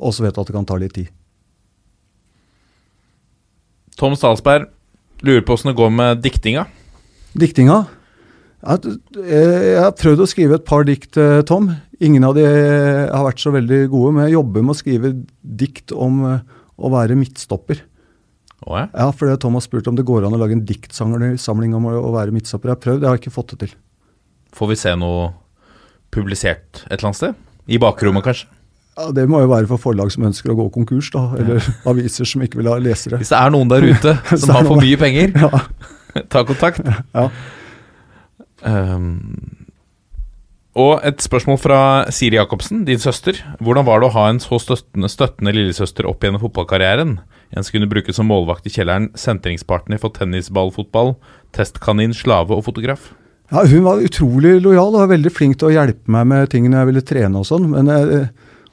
Og 0.00 0.16
så 0.16 0.24
vet 0.24 0.34
du 0.34 0.40
at 0.40 0.48
det 0.48 0.56
kan 0.56 0.68
ta 0.68 0.78
litt 0.80 0.96
tid. 0.96 1.12
Tom 4.00 4.16
Stalsberg 4.18 4.70
lurer 5.22 5.44
på 5.46 5.54
åssen 5.54 5.70
det 5.70 5.76
går 5.78 5.92
med 5.92 6.24
diktinga. 6.24 6.64
Diktinga? 7.36 7.84
Eh, 8.64 9.74
Jeg 9.74 9.80
har 9.82 9.92
prøvd 9.98 10.22
å 10.24 10.28
skrive 10.30 10.56
et 10.58 10.64
par 10.68 10.84
dikt, 10.88 11.16
eh, 11.20 11.42
Tom. 11.48 11.68
Ingen 12.00 12.24
av 12.24 12.34
de 12.38 12.44
eh, 12.44 13.10
har 13.12 13.26
vært 13.26 13.42
så 13.42 13.52
veldig 13.54 13.82
gode, 13.92 14.14
men 14.16 14.26
jeg 14.28 14.36
jobber 14.38 14.64
med 14.64 14.74
å 14.74 14.78
skrive 14.78 15.10
dikt 15.44 15.92
om 15.92 16.22
å 16.24 16.90
være 16.92 17.16
midtstopper. 17.18 17.82
Å 18.64 18.78
ja. 18.80 18.86
Ja, 18.96 19.10
fordi 19.12 19.36
Tom 19.42 19.58
har 19.58 19.64
spurt 19.64 19.86
om 19.90 19.96
det 19.98 20.06
går 20.08 20.24
an 20.24 20.32
å 20.36 20.40
lage 20.40 20.56
en 20.56 20.64
diktsamling 20.64 21.74
om 21.76 21.84
å, 21.90 22.12
være 22.16 22.32
midtstopper. 22.32 22.70
Jeg 22.72 22.76
har 22.78 22.82
prøvd, 22.86 23.02
jeg 23.04 23.10
har 23.12 23.20
ikke 23.20 23.34
fått 23.34 23.52
det 23.52 23.58
til. 23.66 23.74
Får 24.56 24.70
vi 24.72 24.76
se 24.80 24.94
noe 24.96 25.32
publisert 26.14 26.84
et 26.86 26.96
eller 26.96 27.10
annet 27.10 27.20
sted? 27.20 27.34
I 27.68 27.78
bakrommet, 27.82 28.24
kanskje? 28.24 28.48
Ja, 28.96 29.08
Det 29.10 29.24
må 29.28 29.40
jo 29.42 29.50
være 29.50 29.66
for 29.68 29.80
forlag 29.82 30.12
som 30.14 30.24
ønsker 30.28 30.52
å 30.52 30.56
gå 30.56 30.68
konkurs, 30.72 31.10
da. 31.12 31.26
Eller 31.36 31.60
aviser 31.90 32.24
som 32.30 32.40
ikke 32.46 32.60
vil 32.62 32.70
ha 32.72 32.78
lesere. 32.80 33.18
Hvis 33.20 33.32
det 33.34 33.40
er 33.40 33.52
noen 33.52 33.68
der 33.72 33.84
ute 33.90 34.16
som 34.40 34.54
har 34.56 34.64
for 34.70 34.80
mye 34.80 34.96
penger, 35.00 35.34
Ja, 36.14 36.22
ta 36.30 36.44
kontakt. 36.46 36.80
ja. 37.12 37.28
Um, 38.64 39.64
og 40.74 41.04
et 41.06 41.22
spørsmål 41.22 41.58
fra 41.62 41.78
Siri 42.10 42.34
Jacobsen, 42.34 42.82
din 42.88 42.98
søster. 42.98 43.38
Hvordan 43.62 43.86
var 43.86 44.00
det 44.02 44.08
å 44.08 44.14
ha 44.16 44.24
en 44.30 44.40
så 44.42 44.58
støttende, 44.58 45.10
støttende 45.12 45.52
lillesøster 45.54 46.08
opp 46.10 46.24
gjennom 46.24 46.42
fotballkarrieren? 46.42 47.18
En 47.54 47.62
som 47.62 47.76
kunne 47.76 47.90
brukes 47.90 48.18
som 48.18 48.26
målvakt 48.26 48.66
i 48.66 48.72
kjelleren, 48.74 49.12
sentringspartner 49.14 50.00
for 50.02 50.10
tennisballfotball, 50.16 51.14
testkanin, 51.54 52.16
slave 52.16 52.56
og 52.56 52.64
fotograf. 52.66 53.12
Ja, 53.52 53.62
Hun 53.62 53.84
var 53.84 54.02
utrolig 54.02 54.56
lojal 54.64 54.96
og 54.96 55.04
var 55.04 55.12
veldig 55.12 55.30
flink 55.30 55.60
til 55.60 55.70
å 55.70 55.76
hjelpe 55.76 56.10
meg 56.10 56.26
med 56.26 56.50
ting 56.50 56.66
når 56.66 56.80
jeg 56.80 56.90
ville 56.90 57.06
trene 57.06 57.42
og 57.44 57.46
sånn. 57.46 57.68
Men 57.70 57.92
jeg, 57.92 58.24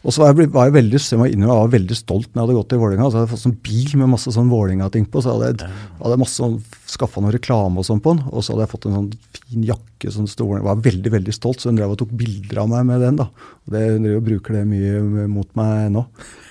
og 0.02 0.14
så 0.14 0.24
var 0.24 0.32
jeg, 0.34 0.50
var 0.50 0.66
jeg 0.66 0.74
veldig 0.80 0.98
jeg 0.98 1.20
var, 1.20 1.30
inne, 1.30 1.46
jeg 1.46 1.60
var 1.60 1.74
veldig 1.76 1.96
stolt 1.98 2.30
når 2.32 2.40
jeg 2.40 2.42
hadde 2.42 2.56
gått 2.58 2.70
til 2.72 2.80
Vålerenga. 2.82 3.10
Så 3.12 3.18
hadde 3.20 3.28
jeg 3.28 3.32
fått 3.36 3.44
sånn 3.44 3.58
bil 3.68 3.92
med 4.02 4.10
masse 4.10 4.32
sånn 4.34 4.50
Vålerenga-ting 4.50 5.04
på. 5.14 5.22
Så 5.22 5.36
hadde 5.36 5.50
jeg, 5.52 5.68
hadde 6.00 6.16
jeg 6.16 6.22
masse 6.24 6.42
sånn, 6.42 6.56
skaffa 6.90 7.22
noe 7.22 7.34
reklame 7.36 7.78
og 7.78 7.86
sånn 7.86 8.02
på 8.02 8.16
den. 8.16 8.24
Og 8.32 8.42
så 8.42 8.56
hadde 8.56 8.66
jeg 8.66 8.72
fått 8.72 8.88
en 8.90 8.98
sånn 8.98 9.12
fin 9.38 9.68
jakke. 9.68 10.14
Sånn 10.16 10.32
stor, 10.32 10.56
jeg 10.58 10.66
var 10.66 10.82
veldig 10.90 11.14
veldig 11.20 11.38
stolt, 11.38 11.62
så 11.62 11.70
hun 11.70 11.78
drev 11.78 11.94
og 11.94 12.02
tok 12.02 12.18
bilder 12.18 12.64
av 12.64 12.74
meg 12.74 12.90
med 12.90 13.06
den. 13.06 13.22
da. 13.22 13.30
Og 13.68 13.78
det, 13.78 13.84
Hun 13.92 14.08
driver 14.08 14.24
og 14.24 14.28
bruker 14.32 14.58
det 14.58 14.66
mye 14.72 15.28
mot 15.30 15.54
meg 15.62 15.86
nå. 15.94 16.06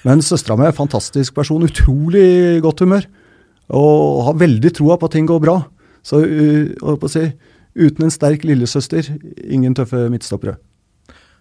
Men 0.07 0.23
søstera 0.23 0.55
mi 0.55 0.69
er 0.69 0.71
en 0.71 0.81
fantastisk 0.81 1.35
person. 1.43 1.67
Utrolig 1.67 2.63
godt 2.63 2.87
humør. 2.87 3.11
Og 3.75 4.27
har 4.31 4.43
veldig 4.47 4.77
troa 4.79 4.95
på 4.95 5.11
at 5.11 5.19
ting 5.19 5.27
går 5.27 5.43
bra. 5.43 5.59
Så 6.07 6.23
uh, 6.23 6.95
å 6.95 7.11
si, 7.11 7.27
uten 7.75 8.07
en 8.07 8.15
sterk 8.15 8.47
lillesøster, 8.47 9.11
ingen 9.51 9.75
tøffe 9.75 10.07
midtstoppere. 10.07 10.61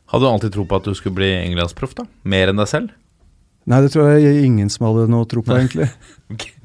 Hadde 0.10 0.26
du 0.26 0.30
alltid 0.30 0.56
tro 0.56 0.66
på 0.66 0.80
at 0.80 0.88
du 0.90 0.96
skulle 0.98 1.20
bli 1.20 1.30
englandsproff, 1.38 1.94
da? 1.98 2.08
Mer 2.26 2.50
enn 2.50 2.60
deg 2.60 2.70
selv? 2.70 2.96
Nei, 3.70 3.82
det 3.86 3.92
tror 3.94 4.10
jeg 4.16 4.46
ingen 4.48 4.72
som 4.74 4.88
hadde 4.88 5.10
noe 5.12 5.28
tro 5.30 5.44
på, 5.46 5.54
egentlig. 5.54 5.90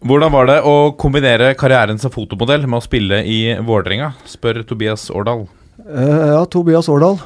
Hvordan 0.00 0.32
var 0.32 0.46
det 0.48 0.58
å 0.64 0.92
kombinere 1.00 1.54
karrieren 1.60 1.98
som 2.00 2.12
fotomodell 2.12 2.64
med 2.66 2.80
å 2.80 2.84
spille 2.84 3.18
i 3.28 3.40
Vålerenga? 3.64 4.14
Spør 4.28 4.62
Tobias 4.68 5.10
Årdal. 5.12 5.44
Eh, 5.84 6.28
ja, 6.32 6.44
Tobias 6.48 6.88
Årdal. 6.92 7.18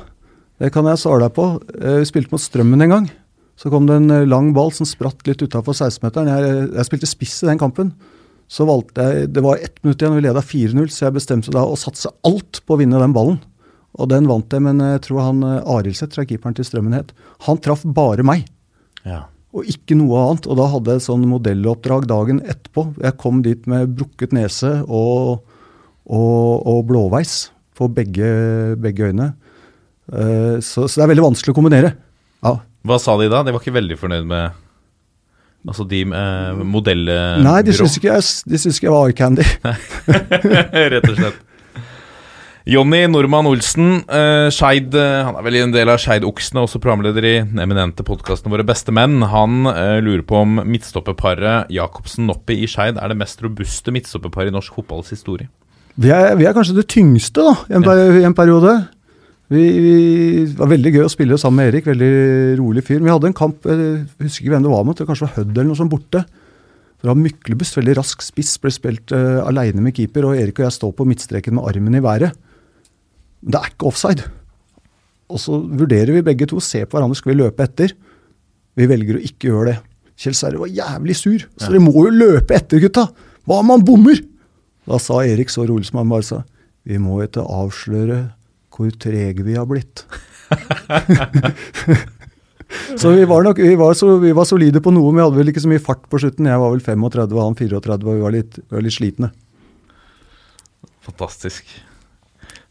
Det 0.59 0.71
kan 0.75 0.87
jeg 0.91 0.99
svare 1.03 1.27
deg 1.27 1.37
på. 1.37 1.47
Eh, 1.75 2.01
vi 2.03 2.09
spilte 2.11 2.35
mot 2.35 2.43
Strømmen 2.43 2.83
en 2.87 2.95
gang. 2.97 3.07
Så 3.59 3.71
kom 3.71 3.87
det 3.87 4.01
en 4.01 4.11
eh, 4.11 4.27
lang 4.27 4.51
ball 4.57 4.75
som 4.75 4.87
spratt 4.91 5.23
litt 5.27 5.43
utafor 5.43 5.75
16-meteren. 5.75 6.31
Jeg, 6.31 6.69
jeg 6.75 6.89
spilte 6.91 7.11
spiss 7.11 7.41
i 7.45 7.51
den 7.51 7.63
kampen. 7.63 7.95
Så 8.51 8.67
valgte 8.69 9.07
jeg 9.07 9.31
Det 9.33 9.43
var 9.43 9.63
ett 9.63 9.79
minutt 9.83 10.03
igjen, 10.03 10.19
vi 10.19 10.27
leda 10.27 10.43
4-0, 10.43 10.91
så 10.93 11.07
jeg 11.07 11.17
bestemte 11.17 11.55
da 11.55 11.63
å 11.63 11.79
satse 11.79 12.11
alt 12.27 12.61
på 12.67 12.75
å 12.75 12.81
vinne 12.83 12.99
den 13.03 13.15
ballen. 13.15 13.39
Og 13.95 14.09
den 14.11 14.27
vant 14.27 14.51
jeg, 14.51 14.63
men 14.65 14.81
jeg 14.83 15.03
tror 15.07 15.21
han 15.29 15.43
eh, 15.47 15.61
Arildseth, 15.77 16.17
fra 16.17 16.25
keeperen 16.27 16.57
til 16.59 16.67
Strømmen 16.67 16.97
het, 16.97 17.13
han 17.47 17.61
traff 17.63 17.85
bare 17.87 18.25
meg 18.27 18.47
Ja. 19.07 19.21
og 19.55 19.69
ikke 19.71 19.95
noe 20.01 20.19
annet. 20.25 20.49
Og 20.51 20.59
da 20.59 20.67
hadde 20.73 20.91
jeg 20.97 21.03
et 21.03 21.07
sånn 21.07 21.27
modelloppdrag 21.31 22.09
dagen 22.11 22.41
etterpå. 22.43 22.89
Jeg 23.05 23.17
kom 23.23 23.43
dit 23.47 23.67
med 23.71 23.95
brukket 23.95 24.33
nese 24.35 24.81
og, 24.89 25.45
og, 26.07 26.67
og 26.67 26.83
blåveis 26.91 27.37
på 27.79 27.87
begge, 27.95 28.75
begge 28.83 29.13
øyne. 29.13 29.31
Uh, 30.11 30.59
så, 30.61 30.85
så 30.91 30.99
det 31.01 31.05
er 31.07 31.13
veldig 31.15 31.23
vanskelig 31.31 31.55
å 31.55 31.57
kombinere. 31.57 31.95
Ja. 32.45 32.59
Hva 32.85 32.99
sa 33.01 33.15
de 33.17 33.31
da? 33.33 33.41
De 33.47 33.55
var 33.55 33.63
ikke 33.63 33.79
veldig 33.79 33.97
fornøyd 34.03 34.27
med 34.29 34.61
Altså 35.65 35.87
de 35.89 36.03
eh, 36.05 36.59
modellbyrå? 36.61 37.39
Nei, 37.41 37.63
de 37.65 37.73
syns 37.73 37.95
ikke, 37.97 38.13
jeg- 38.13 38.51
de 38.53 38.59
syns 38.61 38.77
ikke 38.77 38.85
jeg 38.91 38.93
var 38.93 39.07
eye 39.09 39.15
candy. 39.17 39.47
Rett 40.93 41.07
og 41.09 41.15
slett. 41.17 41.39
Jonny 42.65 43.03
Normann 43.13 43.45
Olsen, 43.45 43.99
uh, 44.09 44.49
Scheid, 44.49 44.95
uh, 44.97 45.27
Han 45.27 45.37
er 45.37 45.45
vel 45.45 45.57
en 45.61 45.73
del 45.75 45.91
av 45.93 45.99
Skeid-oksene, 46.01 46.63
også 46.65 46.81
programleder 46.81 47.27
i 47.29 47.33
den 47.43 47.61
eminente 47.61 48.01
podkasten 48.07 48.49
Våre 48.49 48.65
beste 48.65 48.95
menn. 48.95 49.19
Han 49.21 49.67
uh, 49.69 49.99
lurer 50.01 50.23
på 50.25 50.39
om 50.41 50.63
midtstopperparet 50.65 51.69
Jacobsen-Noppi 51.77 52.57
i 52.65 52.69
Skeid 52.71 52.97
er 52.97 53.13
det 53.13 53.19
mest 53.21 53.45
robuste 53.45 53.93
midtstopperparet 53.93 54.49
i 54.49 54.55
norsk 54.57 54.79
fotballs 54.79 55.13
historie. 55.13 55.51
Vi 56.01 56.09
er, 56.09 56.33
vi 56.41 56.47
er 56.49 56.57
kanskje 56.57 56.79
det 56.79 56.87
tyngste 56.89 57.45
da, 57.45 57.53
i 57.69 57.77
en, 57.77 57.85
per- 57.85 58.17
i 58.23 58.25
en 58.25 58.37
periode. 58.39 58.73
Vi, 59.53 59.61
vi, 59.85 59.93
det 60.49 60.57
var 60.57 60.73
veldig 60.73 60.95
gøy 60.95 61.05
å 61.05 61.13
spille 61.13 61.37
sammen 61.39 61.61
med 61.61 61.69
Erik. 61.69 61.91
Veldig 61.93 62.09
rolig 62.63 62.87
fyr. 62.89 63.05
Vi 63.05 63.13
hadde 63.13 63.29
en 63.29 63.37
kamp, 63.37 63.69
jeg 63.69 64.07
husker 64.25 64.47
ikke 64.47 64.55
hvem 64.57 64.65
det 64.65 64.73
var 64.73 64.89
mot, 64.89 64.97
det 64.97 65.07
kanskje 65.11 65.29
var 65.29 65.37
Hødd 65.37 65.53
eller 65.53 65.69
noe 65.69 65.83
sånt 65.83 65.93
borte. 65.93 66.25
Det 66.25 67.11
var 67.13 67.21
Myklebust, 67.21 67.77
veldig 67.77 67.99
rask 68.01 68.25
spiss, 68.25 68.57
ble 68.57 68.73
spilt 68.73 69.13
uh, 69.13 69.45
aleine 69.45 69.85
med 69.85 69.93
keeper, 70.01 70.25
og 70.31 70.41
Erik 70.41 70.63
og 70.63 70.71
jeg 70.71 70.79
står 70.81 70.97
på 70.97 71.05
midtstreken 71.13 71.61
med 71.61 71.69
armen 71.69 72.01
i 72.01 72.03
været. 72.09 72.33
Men 73.45 73.55
det 73.55 73.61
er 73.61 73.73
ikke 73.73 73.89
offside. 73.91 74.27
Og 75.33 75.41
så 75.41 75.59
vurderer 75.61 76.13
vi 76.17 76.25
begge 76.25 76.49
to, 76.49 76.61
ser 76.65 76.89
på 76.89 76.99
hverandre, 76.99 77.19
skal 77.19 77.35
vi 77.35 77.41
løpe 77.43 77.65
etter? 77.65 77.95
Vi 78.75 78.89
velger 78.91 79.19
å 79.19 79.25
ikke 79.25 79.51
gjøre 79.51 79.73
det. 79.73 79.77
Kjell 80.21 80.37
Sverre 80.39 80.61
var 80.63 80.71
jævlig 80.71 81.17
sur. 81.19 81.45
Så 81.59 81.71
dere 81.71 81.83
må 81.83 81.95
jo 81.97 82.13
løpe 82.15 82.57
etter, 82.57 82.83
gutta! 82.83 83.09
Hva 83.45 83.61
om 83.61 83.73
han 83.75 83.85
bommer? 83.85 84.21
Da 84.89 84.99
sa 85.01 85.21
Erik 85.25 85.53
så 85.53 85.67
rolig 85.69 85.89
som 85.89 86.01
han 86.01 86.11
bare 86.13 86.27
sa, 86.27 86.43
vi 86.85 87.01
må 87.01 87.19
ikke 87.25 87.45
avsløre 87.45 88.19
hvor 88.75 88.91
trege 89.01 89.45
vi 89.47 89.57
har 89.59 89.69
blitt. 89.71 90.05
Så 92.99 93.11
vi 93.15 93.25
var 93.29 93.45
nok 93.45 93.59
vi 93.61 93.75
var, 93.79 93.95
så, 93.95 94.17
vi 94.19 94.33
var 94.35 94.47
solide 94.49 94.81
på 94.83 94.91
noe, 94.91 95.13
men 95.13 95.21
vi 95.21 95.25
hadde 95.25 95.39
vel 95.39 95.51
ikke 95.53 95.63
så 95.63 95.71
mye 95.71 95.83
fart 95.83 96.07
på 96.11 96.19
slutten. 96.19 96.49
Jeg 96.49 96.59
var 96.59 96.73
vel 96.73 96.83
35 96.83 97.37
og 97.37 97.43
han 97.43 97.57
34, 97.59 97.97
og 98.01 98.17
vi 98.17 98.25
var 98.25 98.35
litt, 98.35 98.57
vi 98.59 98.77
var 98.77 98.85
litt 98.85 98.97
slitne. 98.97 99.31
Fantastisk. 101.07 101.69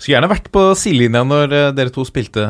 Skulle 0.03 0.17
gjerne 0.17 0.33
vært 0.33 0.49
på 0.51 0.61
sidelinja 0.75 1.21
når 1.23 1.53
eh, 1.55 1.69
dere 1.77 1.91
to 1.95 2.03
spilte, 2.03 2.43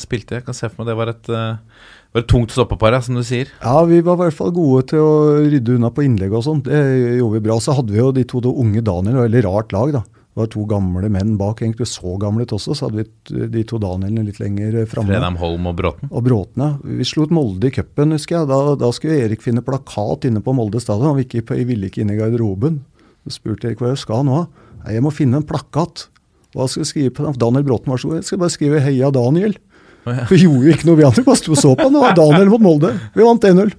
spilte. 0.00 0.38
Jeg 0.38 0.46
kan 0.46 0.56
se 0.56 0.70
for 0.70 0.80
meg 0.80 0.88
det 0.88 0.94
var 0.96 1.10
et, 1.12 1.26
eh, 1.28 1.90
var 2.16 2.22
et 2.22 2.28
tungt 2.32 2.54
stoppepar, 2.54 2.96
som 3.04 3.18
du 3.18 3.24
sier. 3.26 3.50
Ja, 3.60 3.82
vi 3.84 3.98
var 4.00 4.16
i 4.16 4.22
hvert 4.22 4.36
fall 4.38 4.54
gode 4.56 4.86
til 4.94 5.04
å 5.04 5.10
rydde 5.44 5.74
unna 5.76 5.90
på 5.92 6.06
innlegg 6.06 6.32
og 6.32 6.46
sånn. 6.46 6.64
Det 6.64 6.80
gjorde 7.18 7.34
vi 7.36 7.42
bra. 7.50 7.58
Så 7.60 7.76
hadde 7.76 7.92
vi 7.92 8.00
jo 8.00 8.14
de 8.16 8.24
to 8.24 8.40
de 8.40 8.48
unge 8.64 8.80
Daniel, 8.80 9.18
og 9.18 9.26
veldig 9.26 9.44
rart 9.44 9.76
lag, 9.76 9.92
da. 9.98 10.02
Det 10.08 10.40
var 10.40 10.50
to 10.54 10.64
gamle 10.72 11.12
menn 11.12 11.36
bak, 11.40 11.60
egentlig 11.60 11.90
så 11.92 12.16
gamle 12.20 12.48
ut 12.48 12.56
også. 12.56 12.72
Så 12.72 12.88
hadde 12.88 13.04
vi 13.04 13.44
de 13.52 13.66
to 13.68 13.82
Danielene 13.84 14.24
litt 14.30 14.40
lenger 14.40 14.80
framme. 14.88 15.12
Fredheim 15.12 15.36
Holm 15.44 15.68
og 15.68 15.76
Bråten. 15.76 16.08
Og 16.08 16.24
Bråten, 16.24 16.64
ja. 16.64 16.96
Vi 16.96 17.12
slo 17.12 17.28
ut 17.28 17.36
Molde 17.42 17.68
i 17.68 17.76
cupen, 17.76 18.16
husker 18.16 18.40
jeg. 18.40 18.52
Da, 18.54 18.74
da 18.80 18.92
skulle 18.96 19.20
Erik 19.20 19.44
finne 19.44 19.60
plakat 19.64 20.30
inne 20.30 20.40
på 20.40 20.56
Molde 20.56 20.80
stadion. 20.80 21.12
Han 21.12 21.20
ville 21.20 21.44
ikke, 21.44 21.60
ville 21.60 21.92
ikke 21.92 22.06
inn 22.06 22.16
i 22.16 22.20
garderoben. 22.24 22.80
Så 23.28 23.36
spurte 23.36 23.68
Erik 23.68 23.84
hva 23.84 23.92
jeg 23.92 24.04
skal 24.08 24.24
nå. 24.24 24.46
Nei, 24.80 24.96
jeg 24.96 25.04
må 25.04 25.12
finne 25.12 25.44
en 25.44 25.48
plakat. 25.48 26.08
Hva 26.56 26.66
skal 26.72 26.82
jeg 26.82 26.90
skrive 26.90 27.14
på 27.16 27.26
den? 27.26 27.36
Daniel 27.40 27.66
Bråten 27.66 27.92
var 27.92 28.00
så 28.00 28.08
god. 28.10 28.22
Jeg 28.22 28.28
skal 28.30 28.40
bare 28.40 28.54
skrive 28.54 28.80
'Heia 28.80 29.10
Daniel'. 29.12 29.58
Vi 30.06 30.38
gjorde 30.44 30.68
jo 30.68 30.72
ikke 30.72 30.86
noe, 30.86 30.98
vi 31.00 31.06
andre 31.06 31.24
bare 31.26 31.38
sto 31.40 31.52
og 31.52 31.58
så 31.58 31.74
på. 31.74 31.88
Det 31.90 32.02
var 32.02 32.14
Daniel 32.22 32.52
mot 32.52 32.62
Molde. 32.62 32.92
Vi 33.16 33.26
vant 33.26 33.42
1-0. 33.44 33.74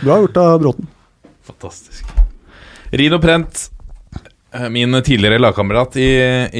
Bra 0.00 0.18
gjort 0.22 0.40
av 0.40 0.58
Bråten. 0.62 0.88
Fantastisk. 1.46 2.08
Rino 2.92 3.18
Prent, 3.20 3.66
eh, 4.54 4.68
min 4.72 4.96
tidligere 5.02 5.40
lagkamerat 5.42 5.96
i, 6.00 6.10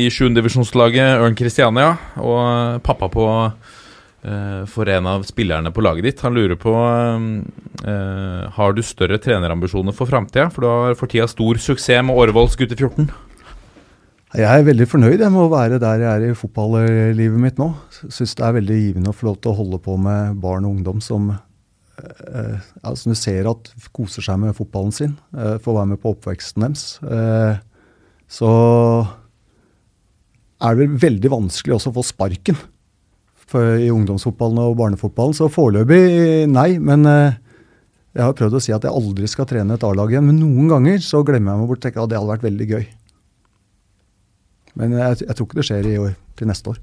i 0.05 0.09
7. 0.11 0.35
divisjonslaget 0.37 1.23
Ørn 1.23 1.37
Christiania, 1.39 1.95
og 2.21 2.83
pappa 2.85 3.09
på 3.13 3.27
eh, 3.47 4.63
for 4.69 4.93
en 4.93 5.09
av 5.09 5.27
spillerne 5.29 5.73
på 5.73 5.85
laget 5.85 6.09
ditt. 6.11 6.25
Han 6.27 6.37
lurer 6.37 6.59
på 6.61 6.73
eh, 6.77 8.49
Har 8.59 8.77
du 8.77 8.83
større 8.85 9.21
trenerambisjoner 9.23 9.97
for 9.97 10.11
framtida? 10.11 10.51
For 10.53 10.65
du 10.65 10.71
har 10.71 10.99
for 10.99 11.13
tida 11.13 11.29
stor 11.31 11.61
suksess 11.63 12.05
med 12.05 12.17
Årvolls 12.17 12.59
gutter 12.61 12.77
14. 12.77 13.09
Jeg 14.33 14.49
er 14.49 14.63
veldig 14.65 14.87
fornøyd 14.89 15.21
med 15.27 15.43
å 15.43 15.51
være 15.53 15.77
der 15.77 16.01
jeg 16.01 16.09
er 16.09 16.23
i 16.31 16.37
fotballivet 16.37 17.37
mitt 17.37 17.59
nå. 17.61 17.67
Syns 18.09 18.33
det 18.39 18.45
er 18.47 18.55
veldig 18.57 18.77
givende 18.79 19.11
å 19.13 19.17
få 19.17 19.27
lov 19.29 19.35
til 19.45 19.53
å 19.53 19.59
holde 19.59 19.81
på 19.85 19.99
med 20.01 20.39
barn 20.41 20.65
og 20.65 20.79
ungdom 20.79 21.03
som, 21.05 21.27
eh, 22.01 22.57
ja, 22.57 22.95
som 22.97 23.13
du 23.13 23.19
ser 23.19 23.45
at 23.51 23.69
koser 23.93 24.25
seg 24.25 24.39
med 24.41 24.57
fotballen 24.57 24.93
sin. 24.93 25.19
Eh, 25.37 25.59
får 25.61 25.77
være 25.77 25.89
med 25.91 26.01
på 26.01 26.15
oppveksten 26.15 26.65
deres. 26.65 26.99
Eh, 27.05 27.61
så 28.27 28.49
er 30.63 30.75
det 30.75 30.81
vel 30.81 30.97
veldig 30.97 31.29
vanskelig 31.29 31.77
også 31.77 31.93
å 31.93 31.99
få 32.01 32.07
sparken 32.15 32.57
for, 33.37 33.77
i 33.77 33.93
ungdomsfotballen 33.93 34.65
og 34.65 34.79
barnefotballen. 34.81 35.37
Så 35.37 35.53
foreløpig 35.53 36.49
nei, 36.49 36.79
men 36.79 37.05
eh, 37.05 37.37
jeg 38.17 38.25
har 38.25 38.33
prøvd 38.33 38.57
å 38.57 38.65
si 38.65 38.73
at 38.73 38.89
jeg 38.89 38.97
aldri 38.97 39.29
skal 39.29 39.45
trene 39.45 39.77
et 39.77 39.85
A-lag 39.85 40.09
igjen. 40.09 40.25
Men 40.25 40.41
noen 40.41 40.73
ganger 40.73 41.05
så 41.05 41.21
glemmer 41.21 41.53
jeg 41.53 41.61
meg 41.61 41.69
bort 41.69 41.85
og 41.85 41.85
tenker 41.85 42.01
at 42.07 42.09
det 42.09 42.17
hadde 42.17 42.33
vært 42.33 42.49
veldig 42.49 42.73
gøy. 42.73 42.85
Men 44.79 44.95
jeg, 44.97 45.23
jeg 45.27 45.37
tror 45.37 45.49
ikke 45.49 45.61
det 45.61 45.67
skjer 45.69 45.89
i 45.91 45.99
år, 46.01 46.17
til 46.39 46.49
neste 46.49 46.73
år. 46.73 46.81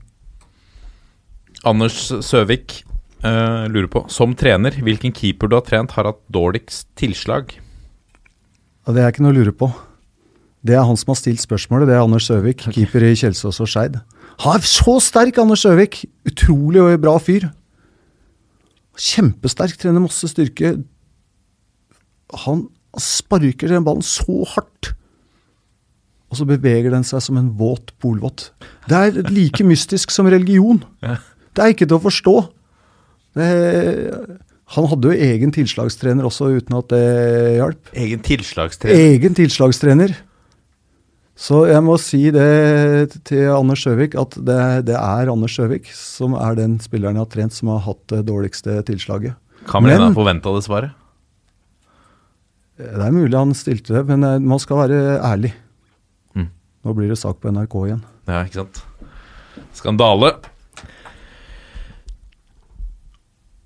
Anders 1.67 1.97
Søvik 2.23 2.77
uh, 3.25 3.65
lurer 3.67 3.89
på 3.91 4.05
Som 4.13 4.35
trener, 4.39 4.77
hvilken 4.85 5.11
keeper 5.15 5.49
du 5.49 5.57
har 5.57 5.65
trent, 5.67 5.95
har 5.97 6.07
hatt 6.07 6.21
dårligst 6.31 6.87
tilslag? 6.99 7.51
Ja, 8.85 8.95
det 8.95 9.03
er 9.03 9.11
ikke 9.11 9.25
noe 9.25 9.35
å 9.35 9.39
lure 9.41 9.55
på. 9.55 9.71
Det 10.65 10.75
er 10.75 10.85
han 10.87 10.97
som 10.99 11.13
har 11.13 11.19
stilt 11.19 11.41
spørsmålet. 11.43 11.87
Det 11.87 11.95
er 11.95 12.03
Anders 12.03 12.27
Søvik, 12.27 12.65
keeper 12.75 13.05
i 13.07 13.15
Kjelsås 13.15 13.61
og 13.63 13.69
Skeid. 13.71 13.99
Er 14.39 14.63
så 14.67 14.97
sterk, 15.03 15.39
Anders 15.39 15.63
Søvik! 15.63 16.01
Utrolig 16.27 16.81
og 16.83 16.95
bra 17.03 17.15
fyr. 17.21 17.49
Kjempesterk, 18.99 19.77
trener 19.79 20.03
masse 20.03 20.27
styrke. 20.31 20.73
Han 22.45 22.65
sparker 22.99 23.71
den 23.71 23.85
ballen 23.87 24.03
så 24.05 24.43
hardt. 24.55 24.93
Og 26.29 26.37
så 26.37 26.45
beveger 26.45 26.93
den 26.93 27.05
seg 27.07 27.23
som 27.25 27.39
en 27.39 27.49
våt 27.57 27.93
polvott. 28.01 28.51
Det 28.89 28.97
er 28.97 29.31
like 29.33 29.65
mystisk 29.65 30.13
som 30.13 30.29
religion. 30.29 30.83
Det 31.01 31.63
er 31.63 31.73
ikke 31.73 31.87
til 31.89 31.97
å 31.97 32.03
forstå. 32.03 32.35
Det, 33.39 33.49
han 34.75 34.87
hadde 34.91 35.09
jo 35.09 35.29
egen 35.29 35.53
tilslagstrener 35.53 36.27
også, 36.29 36.51
uten 36.59 36.77
at 36.77 36.89
det 36.93 37.05
hjalp. 37.57 37.93
Egen 37.97 38.25
tilslagstrener. 38.25 39.05
Egen 39.15 39.37
tilslagstrener. 39.37 40.13
Så 41.39 41.63
jeg 41.69 41.81
må 41.85 41.95
si 42.01 42.19
det 42.35 43.15
til 43.25 43.47
Anders 43.55 43.85
Sjøvik, 43.85 44.17
at 44.19 44.35
det, 44.35 44.59
det 44.89 44.97
er 44.99 45.31
Anders 45.31 45.55
Sjøvik 45.55 45.87
som 45.95 46.35
er 46.35 46.57
den 46.59 46.75
spilleren 46.83 47.15
jeg 47.15 47.25
har 47.25 47.31
trent 47.31 47.55
som 47.55 47.71
har 47.71 47.85
hatt 47.85 48.01
det 48.11 48.25
dårligste 48.27 48.75
tilslaget. 48.89 49.37
Han 49.71 50.17
forventa 50.17 50.51
det 50.53 50.65
svaret. 50.67 50.97
Det 52.79 53.03
er 53.03 53.15
mulig 53.15 53.35
han 53.35 53.55
stilte 53.57 53.97
det, 53.97 54.05
men 54.07 54.23
eh, 54.23 54.37
man 54.39 54.61
skal 54.61 54.83
være 54.85 54.99
ærlig. 55.19 55.51
Nå 56.89 56.95
blir 56.97 57.11
det 57.11 57.19
sak 57.21 57.37
på 57.37 57.51
NRK 57.53 57.73
igjen. 57.85 57.99
Ja, 58.25 58.39
ikke 58.47 58.63
sant. 58.63 58.79
Skandale. 59.77 60.31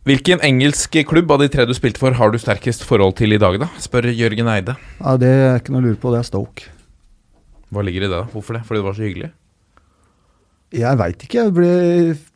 Hvilken 0.04 0.42
engelsk 0.44 0.98
klubb 1.08 1.30
av 1.32 1.40
de 1.40 1.48
tre 1.48 1.64
du 1.64 1.72
spilte 1.72 2.02
for, 2.02 2.12
har 2.20 2.34
du 2.34 2.36
sterkest 2.42 2.84
forhold 2.84 3.16
til 3.22 3.32
i 3.32 3.40
dag, 3.40 3.56
da? 3.62 3.70
Spør 3.80 4.10
Jørgen 4.12 4.50
Eide. 4.52 4.76
Ja, 4.98 5.14
Det 5.16 5.30
er 5.32 5.62
ikke 5.62 5.72
noe 5.72 5.80
å 5.80 5.86
lure 5.86 6.02
på, 6.02 6.12
det 6.12 6.20
er 6.20 6.28
Stoke. 6.28 6.68
Hva 7.72 7.86
ligger 7.88 8.04
i 8.04 8.10
det, 8.10 8.18
da? 8.18 8.28
Hvorfor 8.34 8.60
det? 8.60 8.66
Fordi 8.68 8.82
det 8.82 8.88
var 8.90 9.00
så 9.00 9.06
hyggelig? 9.08 9.32
Jeg 10.76 11.00
veit 11.00 11.24
ikke. 11.24 11.46
Jeg 11.46 11.56
ble, 11.56 11.72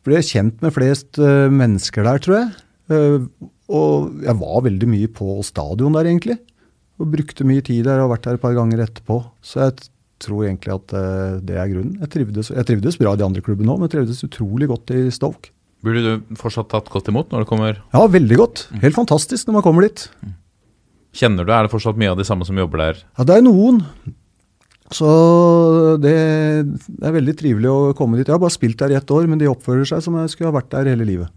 ble 0.08 0.24
kjent 0.24 0.64
med 0.64 0.76
flest 0.78 1.20
uh, 1.20 1.52
mennesker 1.52 2.08
der, 2.08 2.24
tror 2.24 2.38
jeg. 2.38 2.48
Uh, 2.88 3.52
og 3.68 4.24
jeg 4.24 4.38
var 4.40 4.64
veldig 4.70 4.88
mye 4.88 5.12
på 5.20 5.36
stadion 5.44 6.00
der, 6.00 6.08
egentlig. 6.08 6.38
Og 6.96 7.12
brukte 7.12 7.44
mye 7.44 7.60
tid 7.60 7.84
der 7.84 8.00
og 8.00 8.08
har 8.08 8.14
vært 8.16 8.30
der 8.30 8.40
et 8.40 8.46
par 8.48 8.56
ganger 8.56 8.86
etterpå. 8.88 9.20
Så 9.44 9.66
jeg 9.66 9.90
tror 10.22 10.46
egentlig 10.46 10.74
at 10.74 10.94
eh, 10.98 11.38
det 11.46 11.58
er 11.58 11.70
grunnen. 11.70 11.94
Jeg 12.02 12.12
trivdes, 12.14 12.50
jeg 12.54 12.68
trivdes 12.68 12.98
bra 13.00 13.14
i 13.14 13.20
de 13.20 13.26
andre 13.26 13.44
klubbene 13.44 13.72
òg, 13.72 13.80
men 13.80 13.88
jeg 13.88 13.96
trivdes 13.98 14.24
utrolig 14.26 14.68
godt 14.70 14.92
i 14.96 15.06
Stoke. 15.14 15.52
Burde 15.86 16.02
du 16.02 16.38
fortsatt 16.40 16.70
tatt 16.72 16.88
godt 16.90 17.10
imot 17.12 17.30
når 17.30 17.44
det 17.44 17.48
kommer 17.50 17.76
Ja, 17.94 18.02
veldig 18.10 18.38
godt. 18.40 18.64
Helt 18.82 18.96
fantastisk 18.96 19.46
når 19.46 19.60
man 19.60 19.66
kommer 19.66 19.86
dit. 19.86 20.08
Kjenner 21.14 21.46
du, 21.46 21.52
er 21.54 21.66
det 21.66 21.72
fortsatt 21.72 21.98
mye 22.00 22.10
av 22.10 22.18
de 22.18 22.26
samme 22.26 22.46
som 22.46 22.58
jobber 22.58 22.82
der? 22.82 23.04
Ja, 23.14 23.26
det 23.28 23.36
er 23.38 23.44
noen. 23.46 23.84
Så 24.94 25.08
det, 26.02 26.14
det 26.88 27.06
er 27.06 27.14
veldig 27.14 27.34
trivelig 27.38 27.70
å 27.70 27.92
komme 27.96 28.18
dit. 28.18 28.26
Jeg 28.26 28.34
har 28.34 28.42
bare 28.42 28.54
spilt 28.54 28.78
der 28.80 28.94
i 28.94 28.98
ett 28.98 29.12
år, 29.14 29.28
men 29.30 29.40
de 29.40 29.50
oppfører 29.50 29.86
seg 29.86 30.02
som 30.04 30.16
jeg 30.18 30.32
skulle 30.34 30.50
ha 30.50 30.58
vært 30.58 30.72
der 30.74 30.90
hele 30.94 31.06
livet. 31.06 31.30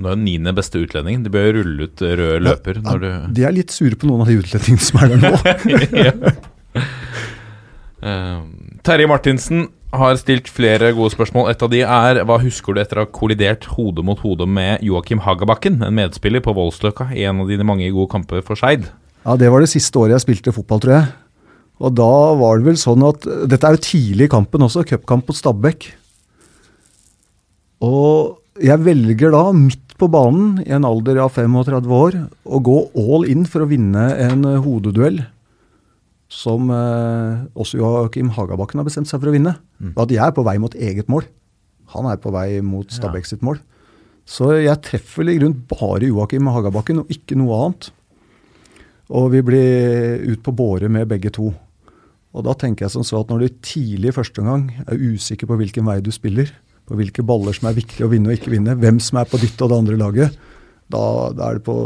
Du 0.00 0.08
er 0.08 0.16
jo 0.16 0.22
niende 0.24 0.54
beste 0.56 0.80
utlendingen. 0.80 1.22
De 1.26 1.30
bør 1.30 1.50
jo 1.50 1.56
rulle 1.60 1.86
ut 1.86 2.00
rød 2.02 2.46
løper 2.46 2.80
Ja, 2.80 2.84
når 2.88 3.02
du 3.02 3.08
De 3.36 3.44
er 3.46 3.54
litt 3.54 3.74
sure 3.74 3.98
på 3.98 4.08
noen 4.08 4.24
av 4.24 4.32
de 4.32 4.38
utlendingene 4.40 4.86
som 4.88 5.02
er 5.04 5.12
der 5.12 5.20
nå. 5.20 6.32
Eh, 8.02 8.42
Terje 8.82 9.06
Martinsen 9.06 9.68
har 9.92 10.16
stilt 10.18 10.48
flere 10.50 10.90
gode 10.96 11.12
spørsmål. 11.14 11.50
Et 11.52 11.62
av 11.62 11.70
de 11.70 11.82
er 11.84 12.22
hva 12.26 12.38
husker 12.42 12.74
du 12.74 12.80
etter 12.82 12.98
å 12.98 13.04
ha 13.04 13.12
kollidert 13.12 13.68
hode 13.76 14.04
mot 14.06 14.18
hode 14.24 14.48
med 14.48 14.82
Joakim 14.84 15.22
Hagabakken, 15.22 15.82
en 15.84 15.98
medspiller 15.98 16.42
på 16.42 16.54
Voldsløkka 16.56 17.10
i 17.14 17.26
en 17.28 17.44
av 17.44 17.50
dine 17.52 17.66
mange 17.68 17.90
gode 17.92 18.10
kamper 18.14 18.42
for 18.46 18.58
Skeid? 18.58 18.88
Ja, 19.22 19.36
Det 19.36 19.50
var 19.52 19.60
det 19.60 19.70
siste 19.70 20.00
året 20.00 20.16
jeg 20.16 20.26
spilte 20.26 20.54
fotball, 20.56 20.80
tror 20.82 20.96
jeg. 20.96 21.10
Og 21.82 21.94
da 21.98 22.12
var 22.38 22.58
det 22.58 22.66
vel 22.66 22.78
sånn 22.78 23.02
at 23.06 23.26
Dette 23.50 23.66
er 23.66 23.76
jo 23.76 23.84
tidlig 23.84 24.26
i 24.26 24.32
kampen 24.32 24.64
også, 24.66 24.86
cupkamp 24.86 25.28
mot 25.28 25.38
Stabæk. 25.38 25.92
Og 27.82 28.38
jeg 28.62 28.78
velger 28.82 29.32
da, 29.34 29.44
midt 29.54 29.94
på 29.98 30.08
banen, 30.10 30.58
i 30.66 30.74
en 30.74 30.86
alder 30.86 31.20
av 31.22 31.34
35 31.34 31.94
år, 31.94 32.18
å 32.46 32.58
gå 32.62 32.78
all 32.98 33.26
in 33.30 33.46
for 33.46 33.62
å 33.62 33.70
vinne 33.70 34.08
en 34.18 34.42
hodeduell 34.64 35.22
som 36.32 36.70
eh, 36.72 37.44
også 37.58 37.80
Joakim 37.80 38.32
Hagabakken 38.32 38.80
har 38.80 38.88
bestemt 38.88 39.10
seg 39.10 39.20
for 39.20 39.30
å 39.30 39.34
vinne. 39.34 39.56
At 40.00 40.12
jeg 40.12 40.22
er 40.24 40.32
på 40.34 40.44
vei 40.46 40.56
mot 40.62 40.74
eget 40.74 41.10
mål. 41.12 41.26
Han 41.92 42.08
er 42.08 42.20
på 42.22 42.32
vei 42.32 42.62
mot 42.64 42.88
Stabæk 42.88 43.28
sitt 43.28 43.44
mål. 43.44 43.60
Så 44.28 44.52
jeg 44.62 44.80
treffer 44.86 45.28
i 45.28 45.36
grunnen 45.36 45.64
bare 45.68 46.08
Joakim 46.08 46.48
Hagabakken 46.48 47.02
og 47.02 47.10
ikke 47.12 47.36
noe 47.36 47.58
annet. 47.58 47.90
Og 49.12 49.28
vi 49.34 49.42
blir 49.44 50.22
ut 50.30 50.42
på 50.46 50.54
båre 50.56 50.88
med 50.92 51.10
begge 51.10 51.32
to. 51.34 51.50
Og 52.32 52.46
da 52.46 52.54
tenker 52.56 52.86
jeg 52.86 52.94
som 52.94 53.04
så 53.04 53.20
at 53.20 53.28
når 53.28 53.42
du 53.42 53.58
tidlig 53.66 54.12
i 54.12 54.16
første 54.16 54.40
omgang 54.40 54.70
er 54.86 54.96
usikker 54.96 55.50
på 55.50 55.58
hvilken 55.60 55.84
vei 55.84 55.98
du 56.00 56.08
spiller, 56.14 56.48
på 56.88 56.96
hvilke 56.96 57.24
baller 57.26 57.52
som 57.56 57.68
er 57.68 57.76
viktig 57.76 58.06
å 58.06 58.10
vinne 58.12 58.30
og 58.30 58.38
ikke 58.38 58.54
vinne, 58.54 58.78
hvem 58.80 59.02
som 59.04 59.20
er 59.20 59.28
på 59.28 59.40
ditt 59.42 59.60
og 59.60 59.68
det 59.68 59.80
andre 59.82 59.98
laget, 60.00 60.40
da, 60.92 61.02
da, 61.36 61.50
er 61.50 61.60
det 61.60 61.66
på, 61.66 61.76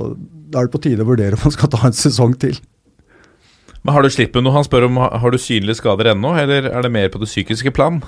da 0.53 0.61
er 0.61 0.69
det 0.69 0.75
på 0.77 0.83
tide 0.87 1.03
å 1.03 1.09
vurdere 1.09 1.39
om 1.39 1.45
man 1.49 1.55
skal 1.57 1.73
ta 1.73 1.83
en 1.89 1.99
sesong 1.99 2.37
til. 2.43 2.61
Men 3.87 3.95
Har 3.95 4.03
du 4.03 4.11
slitt 4.11 4.35
med 4.35 4.43
noe? 4.43 4.57
Han 4.57 4.67
spør 4.67 4.89
om 4.89 4.97
har 4.99 5.31
du 5.31 5.39
synlige 5.39 5.79
skader 5.79 6.11
ennå, 6.11 6.33
eller 6.41 6.67
er 6.73 6.83
det 6.83 6.91
mer 6.91 7.11
på 7.13 7.21
det 7.23 7.29
psykiske 7.31 7.71
plan? 7.77 8.01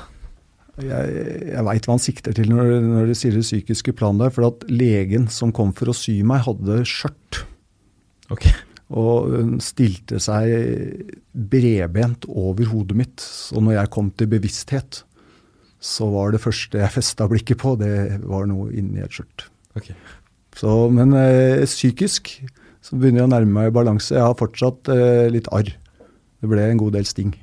Jeg, 0.83 1.13
jeg 1.53 1.63
veit 1.67 1.87
hva 1.87 1.95
han 1.95 2.03
sikter 2.03 2.35
til 2.35 2.51
når, 2.51 2.73
når 2.83 3.11
de 3.11 3.15
sier 3.19 3.35
det 3.35 3.45
psykiske 3.47 3.95
plan 3.99 4.19
der, 4.19 4.33
for 4.35 4.49
at 4.51 4.67
legen 4.71 5.29
som 5.31 5.55
kom 5.55 5.71
for 5.79 5.91
å 5.91 5.95
sy 5.95 6.17
meg, 6.27 6.43
hadde 6.49 6.81
skjørt. 6.87 7.45
Okay. 8.35 8.55
Og 8.91 9.31
hun 9.37 9.55
stilte 9.63 10.19
seg 10.23 11.15
bredbent 11.31 12.27
over 12.27 12.71
hodet 12.73 12.99
mitt. 12.99 13.23
Så 13.23 13.63
når 13.63 13.79
jeg 13.79 13.95
kom 13.95 14.11
til 14.11 14.31
bevissthet, 14.35 15.05
så 15.79 16.11
var 16.11 16.35
det 16.35 16.43
første 16.43 16.83
jeg 16.83 16.95
festa 16.95 17.31
blikket 17.31 17.63
på, 17.63 17.77
det 17.79 18.19
var 18.27 18.51
noe 18.51 18.73
inni 18.75 19.05
et 19.05 19.15
skjørt. 19.15 19.47
Okay. 19.79 19.95
Så, 20.59 20.75
men 20.91 21.15
eh, 21.15 21.63
psykisk 21.71 22.35
så 22.89 22.97
begynner 22.97 23.23
jeg 23.24 23.28
å 23.28 23.32
nærme 23.35 23.52
meg 23.60 23.74
balanse. 23.77 24.15
Jeg 24.16 24.24
har 24.24 24.36
fortsatt 24.39 24.89
eh, 24.94 25.27
litt 25.35 25.48
arr. 25.52 25.69
Det 26.40 26.48
ble 26.48 26.65
en 26.70 26.81
god 26.81 26.94
del 26.97 27.05
sting. 27.09 27.35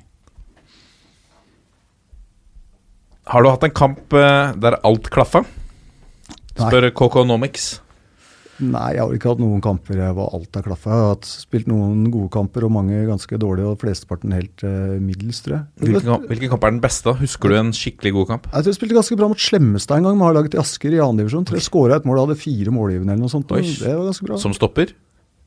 Har 3.26 3.42
du 3.42 3.50
hatt 3.50 3.64
en 3.66 3.74
kamp 3.74 4.14
eh, 4.14 4.52
der 4.62 4.78
alt 4.86 5.08
klaffa? 5.12 5.42
Spør 6.56 6.86
Kokonomics. 6.96 7.76
Nei, 8.56 8.94
jeg 8.96 9.02
har 9.02 9.10
ikke 9.12 9.28
hatt 9.34 9.40
noen 9.42 9.60
kamper 9.60 9.98
jeg 10.00 10.14
alt 10.16 10.54
har 10.56 10.64
klaffa. 10.64 10.88
Jeg 10.94 11.02
har 11.04 11.10
hatt, 11.10 11.26
spilt 11.28 11.66
noen 11.68 12.06
gode 12.08 12.30
kamper 12.32 12.64
og 12.64 12.70
mange 12.72 13.02
ganske 13.04 13.36
dårlige, 13.42 13.68
og 13.74 13.82
flesteparten 13.82 14.32
helt 14.32 14.64
eh, 14.64 14.94
middels, 15.02 15.42
tror 15.44 15.58
jeg. 15.58 15.66
Hvilken, 15.82 16.06
kamp- 16.14 16.30
hvilken 16.30 16.52
kamp 16.54 16.64
er 16.64 16.72
den 16.72 16.80
beste? 16.86 17.12
Husker 17.20 17.52
du 17.52 17.58
en 17.58 17.74
skikkelig 17.76 18.14
god 18.16 18.30
kamp? 18.30 18.46
Jeg 18.54 18.64
tror 18.64 18.72
jeg 18.72 18.78
spilte 18.78 18.96
ganske 18.96 19.18
bra 19.20 19.28
mot 19.34 19.42
Slemmestad 19.44 20.00
en 20.00 20.08
gang, 20.08 20.16
med 20.22 20.30
A-laget 20.30 20.56
i 20.56 20.62
Asker 20.62 20.96
i 20.96 21.02
2. 21.02 21.10
divisjon. 21.20 21.50
Skåra 21.66 21.98
et 22.00 22.08
mål 22.08 22.22
og 22.22 22.30
hadde 22.30 22.40
fire 22.46 22.72
målgivende 22.72 23.12
eller 23.12 23.26
noe 23.26 23.34
sånt. 23.34 23.52
Oi. 23.58 23.60
Det 23.66 23.92
var 23.92 24.08
ganske 24.08 24.30
bra. 24.30 24.40
Som 24.40 24.56
stopper? 24.56 24.94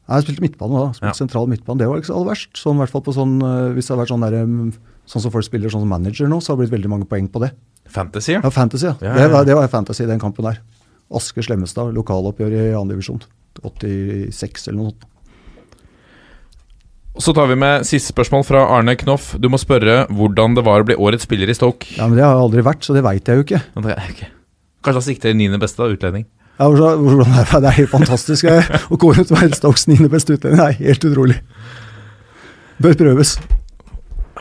Nei, 0.09 0.17
jeg 0.17 0.25
spilte 0.25 0.41
midtbane 0.41 0.73
da. 0.73 0.85
Spilte 0.97 1.11
Ja. 1.11 1.17
Sentral 1.17 1.45
midtbane. 1.51 1.77
Det 1.77 1.87
var 1.87 1.99
ikke 2.01 2.09
så 2.09 2.15
aller 2.17 2.31
verst. 2.31 2.49
Sånn, 2.57 2.79
hvert 2.81 2.89
fall 2.89 3.03
på 3.05 3.13
sånn, 3.13 3.35
eh, 3.45 3.73
hvis 3.75 3.85
det 3.87 3.93
har 3.93 3.99
vært 4.01 4.09
sånn, 4.09 4.23
der, 4.25 4.79
sånn 5.05 5.21
som 5.21 5.31
folk 5.31 5.45
spiller 5.45 5.69
sånn 5.69 5.83
som 5.85 5.91
manager 5.93 6.27
nå, 6.31 6.39
så 6.41 6.49
har 6.49 6.57
det 6.57 6.65
blitt 6.65 6.81
veldig 6.81 6.89
mange 6.89 7.05
poeng 7.09 7.29
på 7.29 7.43
det. 7.45 7.51
Fantasy, 7.89 8.33
ja. 8.33 8.41
Ja, 8.43 8.49
Fantasy, 8.49 8.85
ja. 8.87 8.95
Ja, 9.01 9.13
ja, 9.13 9.13
Det, 9.21 9.31
var, 9.31 9.45
det 9.45 9.55
var 9.55 9.67
fantasy, 9.67 10.05
den 10.09 10.19
kampen 10.19 10.45
der. 10.45 10.59
Asker 11.13 11.41
Slemmestad, 11.45 11.93
lokaloppgjør 11.93 12.53
i 12.53 12.65
2. 12.73 12.83
divisjon. 12.89 13.21
86 13.63 14.67
eller 14.69 14.77
noe 14.81 14.91
sånt. 14.91 15.05
Så 17.19 17.33
tar 17.35 17.47
vi 17.49 17.55
med 17.59 17.83
siste 17.85 18.13
spørsmål 18.13 18.45
fra 18.47 18.61
Arne 18.77 18.93
Knoff. 18.95 19.33
Du 19.41 19.49
må 19.51 19.57
spørre 19.59 20.05
hvordan 20.07 20.53
det 20.55 20.63
var 20.63 20.81
å 20.81 20.85
bli 20.87 20.95
årets 20.95 21.25
spiller 21.27 21.49
i 21.51 21.55
Stoke. 21.57 21.89
Ja, 21.97 22.07
men 22.07 22.15
Det 22.15 22.23
har 22.23 22.35
jeg 22.37 22.43
aldri 22.45 22.61
vært, 22.63 22.85
så 22.85 22.93
det 22.95 23.03
veit 23.03 23.25
jeg 23.25 23.35
jo 23.35 23.43
ikke- 23.43 24.29
Kanskje 24.81 24.93
han 24.93 25.01
sikter 25.01 25.33
niende 25.33 25.59
beste, 25.59 25.79
av 25.83 25.91
utlending. 25.91 26.25
Ja, 26.59 26.67
hvordan 26.67 27.29
er 27.39 27.45
det? 27.47 27.61
det 27.63 27.69
er 27.69 27.77
helt 27.77 27.93
fantastisk. 27.93 28.49
Å 28.49 28.97
og 28.97 29.05
være 29.31 29.55
Stokes 29.55 29.87
niende 29.87 30.09
beste 30.11 30.35
utlending, 30.35 30.59
det 30.59 30.67
er 30.67 30.89
helt 30.91 31.07
utrolig. 31.07 31.39
Bør 32.83 32.97
prøves. 32.99 33.37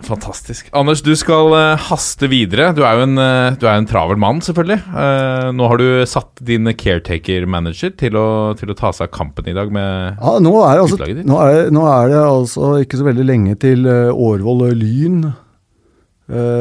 Fantastisk. 0.07 0.69
Anders, 0.79 1.01
du 1.03 1.11
skal 1.19 1.51
eh, 1.59 1.87
haste 1.89 2.29
videre. 2.31 2.71
Du 2.77 2.85
er 2.87 2.99
jo 2.99 3.07
en, 3.09 3.17
eh, 3.19 3.57
du 3.59 3.67
er 3.67 3.81
en 3.81 3.89
travel 3.89 4.19
mann, 4.21 4.39
selvfølgelig. 4.45 4.79
Eh, 4.95 5.49
nå 5.59 5.71
har 5.71 5.81
du 5.81 5.87
satt 6.11 6.43
din 6.47 6.71
caretaker-manager 6.71 7.95
til, 7.99 8.19
til 8.61 8.73
å 8.75 8.77
ta 8.79 8.93
seg 8.95 9.09
av 9.09 9.15
kampen 9.17 9.51
i 9.51 9.57
dag 9.57 9.73
med 9.75 10.21
Ja, 10.21 10.37
nå 10.43 10.55
er, 10.63 10.79
det 10.79 10.85
altså, 10.87 11.01
nå, 11.27 11.41
er, 11.43 11.55
det- 11.57 11.75
nå 11.75 11.87
er 11.91 12.13
det 12.15 12.21
altså 12.23 12.71
ikke 12.85 13.01
så 13.01 13.09
veldig 13.09 13.27
lenge 13.27 13.59
til 13.63 13.87
Årvoll 13.89 14.69
Lyn 14.79 15.21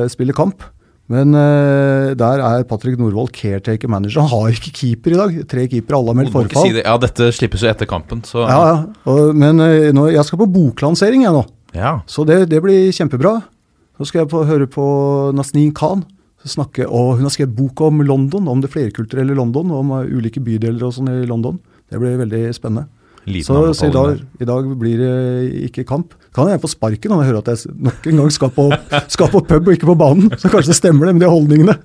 spiller 0.09 0.34
kamp. 0.38 0.63
Men 1.13 1.31
uh, 1.31 2.11
der 2.19 2.41
er 2.43 2.65
Patrick 2.67 2.97
Norvoll 2.99 3.29
caretaker 3.31 3.88
manager. 3.91 4.25
Han 4.25 4.31
har 4.34 4.57
ikke 4.57 4.73
keeper 4.75 5.15
i 5.15 5.19
dag. 5.21 5.38
Tre 5.47 5.67
keepere, 5.71 5.99
alle 6.01 6.11
har 6.11 6.19
meldt 6.19 6.34
forfall. 6.35 6.67
si 6.67 6.75
det. 6.75 6.84
Ja, 6.84 6.97
dette 6.99 7.29
slippes 7.35 7.63
jo 7.63 7.69
etter 7.71 7.88
kampen, 7.88 8.25
så 8.27 8.43
Ja, 8.43 8.57
ja. 8.73 8.75
Og, 9.07 9.31
men 9.38 9.63
uh, 9.63 9.88
nå, 9.95 10.09
jeg 10.15 10.27
skal 10.27 10.43
på 10.43 10.49
boklansering 10.57 11.23
jeg 11.23 11.35
nå, 11.38 11.45
Ja. 11.77 11.99
så 12.11 12.27
det, 12.27 12.43
det 12.51 12.59
blir 12.65 12.91
kjempebra. 12.95 13.38
Så 13.97 14.09
skal 14.11 14.25
jeg 14.25 14.31
på, 14.35 14.43
høre 14.45 14.67
på 14.69 14.85
Nasneen 15.34 15.73
Khan 15.73 16.03
snakke, 16.47 16.85
og 16.88 17.17
hun 17.17 17.27
har 17.27 17.34
skrevet 17.34 17.55
bok 17.57 17.81
om 17.88 18.01
London, 18.05 18.47
om 18.47 18.61
det 18.63 18.71
flerkulturelle 18.73 19.35
London, 19.38 19.71
om 19.75 19.91
eh, 19.97 20.11
ulike 20.15 20.43
bydeler 20.43 20.85
og 20.88 20.95
sånn 20.95 21.11
i 21.11 21.27
London. 21.29 21.59
Det 21.88 21.99
blir 22.01 22.19
veldig 22.19 22.43
spennende. 22.55 22.88
Så, 23.43 23.59
så 23.75 23.89
i, 23.89 23.91
dag, 23.91 24.21
i 24.39 24.45
dag 24.47 24.67
blir 24.79 25.01
det 25.01 25.15
ikke 25.67 25.83
kamp. 25.87 26.13
Kan 26.35 26.47
jeg 26.47 26.61
få 26.63 26.69
sparken 26.71 27.11
når 27.11 27.23
jeg 27.23 27.31
hører 27.33 27.41
at 27.43 27.49
jeg 27.51 27.75
nok 27.89 28.07
en 28.07 28.21
gang 28.21 28.31
skal 28.31 28.51
på, 28.55 28.67
skal 29.15 29.31
på 29.33 29.41
pub 29.49 29.67
og 29.67 29.75
ikke 29.75 29.89
på 29.89 29.97
banen? 29.99 30.31
Så 30.39 30.47
kanskje 30.47 30.71
det 30.71 30.79
stemmer 30.79 31.09
det 31.09 31.17
med 31.17 31.25
de 31.25 31.31
holdningene. 31.33 31.75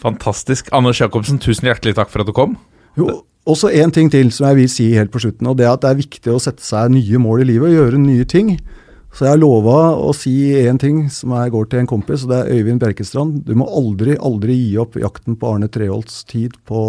Fantastisk. 0.00 0.70
Anders 0.76 1.02
Jacobsen, 1.02 1.40
tusen 1.42 1.68
hjertelig 1.68 1.98
takk 1.98 2.08
for 2.12 2.24
at 2.24 2.30
du 2.30 2.32
kom. 2.36 2.56
Jo, 2.96 3.10
også 3.44 3.68
en 3.76 3.92
ting 3.92 4.08
til 4.12 4.32
som 4.32 4.48
jeg 4.48 4.60
vil 4.62 4.72
si 4.72 4.88
helt 4.96 5.12
på 5.12 5.20
slutten, 5.22 5.50
og 5.50 5.58
det 5.60 5.66
er 5.68 5.74
at 5.74 5.84
det 5.84 5.92
er 5.92 6.00
viktig 6.00 6.32
å 6.32 6.40
sette 6.42 6.64
seg 6.64 6.94
nye 6.94 7.20
mål 7.20 7.44
i 7.44 7.50
livet 7.52 7.70
og 7.70 7.76
gjøre 7.76 8.00
nye 8.00 8.26
ting. 8.28 8.54
Så 9.16 9.24
jeg 9.24 9.32
har 9.32 9.40
lova 9.40 9.94
å 9.96 10.10
si 10.16 10.32
én 10.60 10.80
ting 10.80 11.06
som 11.12 11.32
jeg 11.36 11.52
går 11.54 11.68
til 11.72 11.80
en 11.80 11.88
kompis, 11.88 12.24
og 12.24 12.32
det 12.32 12.40
er 12.40 12.56
Øyvind 12.56 12.82
Bjerkestrand. 12.82 13.38
Du 13.48 13.54
må 13.56 13.68
aldri, 13.68 14.16
aldri 14.16 14.56
gi 14.58 14.74
opp 14.80 14.98
jakten 15.00 15.38
på 15.40 15.52
Arne 15.54 15.70
Treholts 15.72 16.24
tid 16.28 16.56
på 16.68 16.80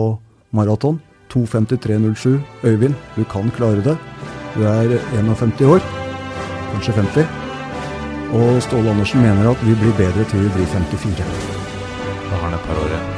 maraton. 0.56 0.98
2.53,07. 1.34 2.40
Øyvind, 2.64 2.96
du 3.16 3.24
kan 3.24 3.52
klare 3.58 3.84
det. 3.86 3.98
Du 4.56 4.64
er 4.64 4.98
51 5.20 5.62
år, 5.62 5.84
kanskje 6.74 6.94
50. 6.94 7.28
Og 8.38 8.62
Ståle 8.64 8.92
Andersen 8.92 9.22
mener 9.22 9.52
at 9.52 9.64
vi 9.64 9.76
blir 9.80 9.96
bedre 9.98 10.26
til 10.28 10.44
vi 10.44 10.54
blir 10.56 10.66
54. 10.66 11.28
Da 12.28 12.36
har 12.36 12.44
han 12.50 12.58
et 12.58 12.66
par 12.68 12.82
år 12.84 12.92
igjen. 12.92 13.12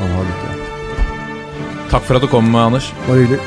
Han 0.00 0.16
har 0.16 0.30
litt 0.30 0.42
igjen. 0.46 0.64
Takk 1.90 2.08
for 2.08 2.18
at 2.18 2.26
du 2.26 2.28
kom, 2.28 2.50
Anders. 2.56 2.92
Bare 3.06 3.22
hyggelig. 3.22 3.40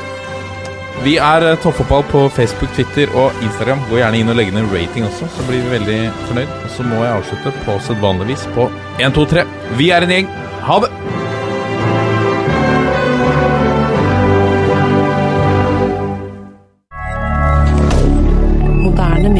Vi 1.04 1.14
er 1.16 1.46
eh, 1.46 1.56
Toppfotball 1.62 2.02
på 2.10 2.26
Facebook, 2.36 2.72
Twitter 2.76 3.12
og 3.16 3.32
Instagram. 3.46 3.80
Gå 3.88 4.02
gjerne 4.02 4.20
inn 4.20 4.32
og 4.32 4.36
legge 4.36 4.52
ned 4.52 4.68
rating 4.74 5.06
også, 5.08 5.30
så 5.32 5.48
blir 5.48 5.64
vi 5.64 5.78
veldig 5.78 5.98
fornøyd. 6.26 6.54
Og 6.60 6.70
så 6.76 6.84
må 6.90 7.00
jeg 7.00 7.16
avslutte 7.16 7.56
på 7.64 7.80
sedvanlig 7.86 8.32
vis 8.34 8.46
på 8.56 8.68
1, 8.98 9.16
2, 9.16 9.28
3. 9.36 9.48
Vi 9.80 9.92
er 9.96 10.04
en 10.04 10.16
gjeng. 10.18 10.32
Ha 10.68 10.80
det! 10.84 11.29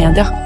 Moderne 0.00 0.12
media. 0.12 0.39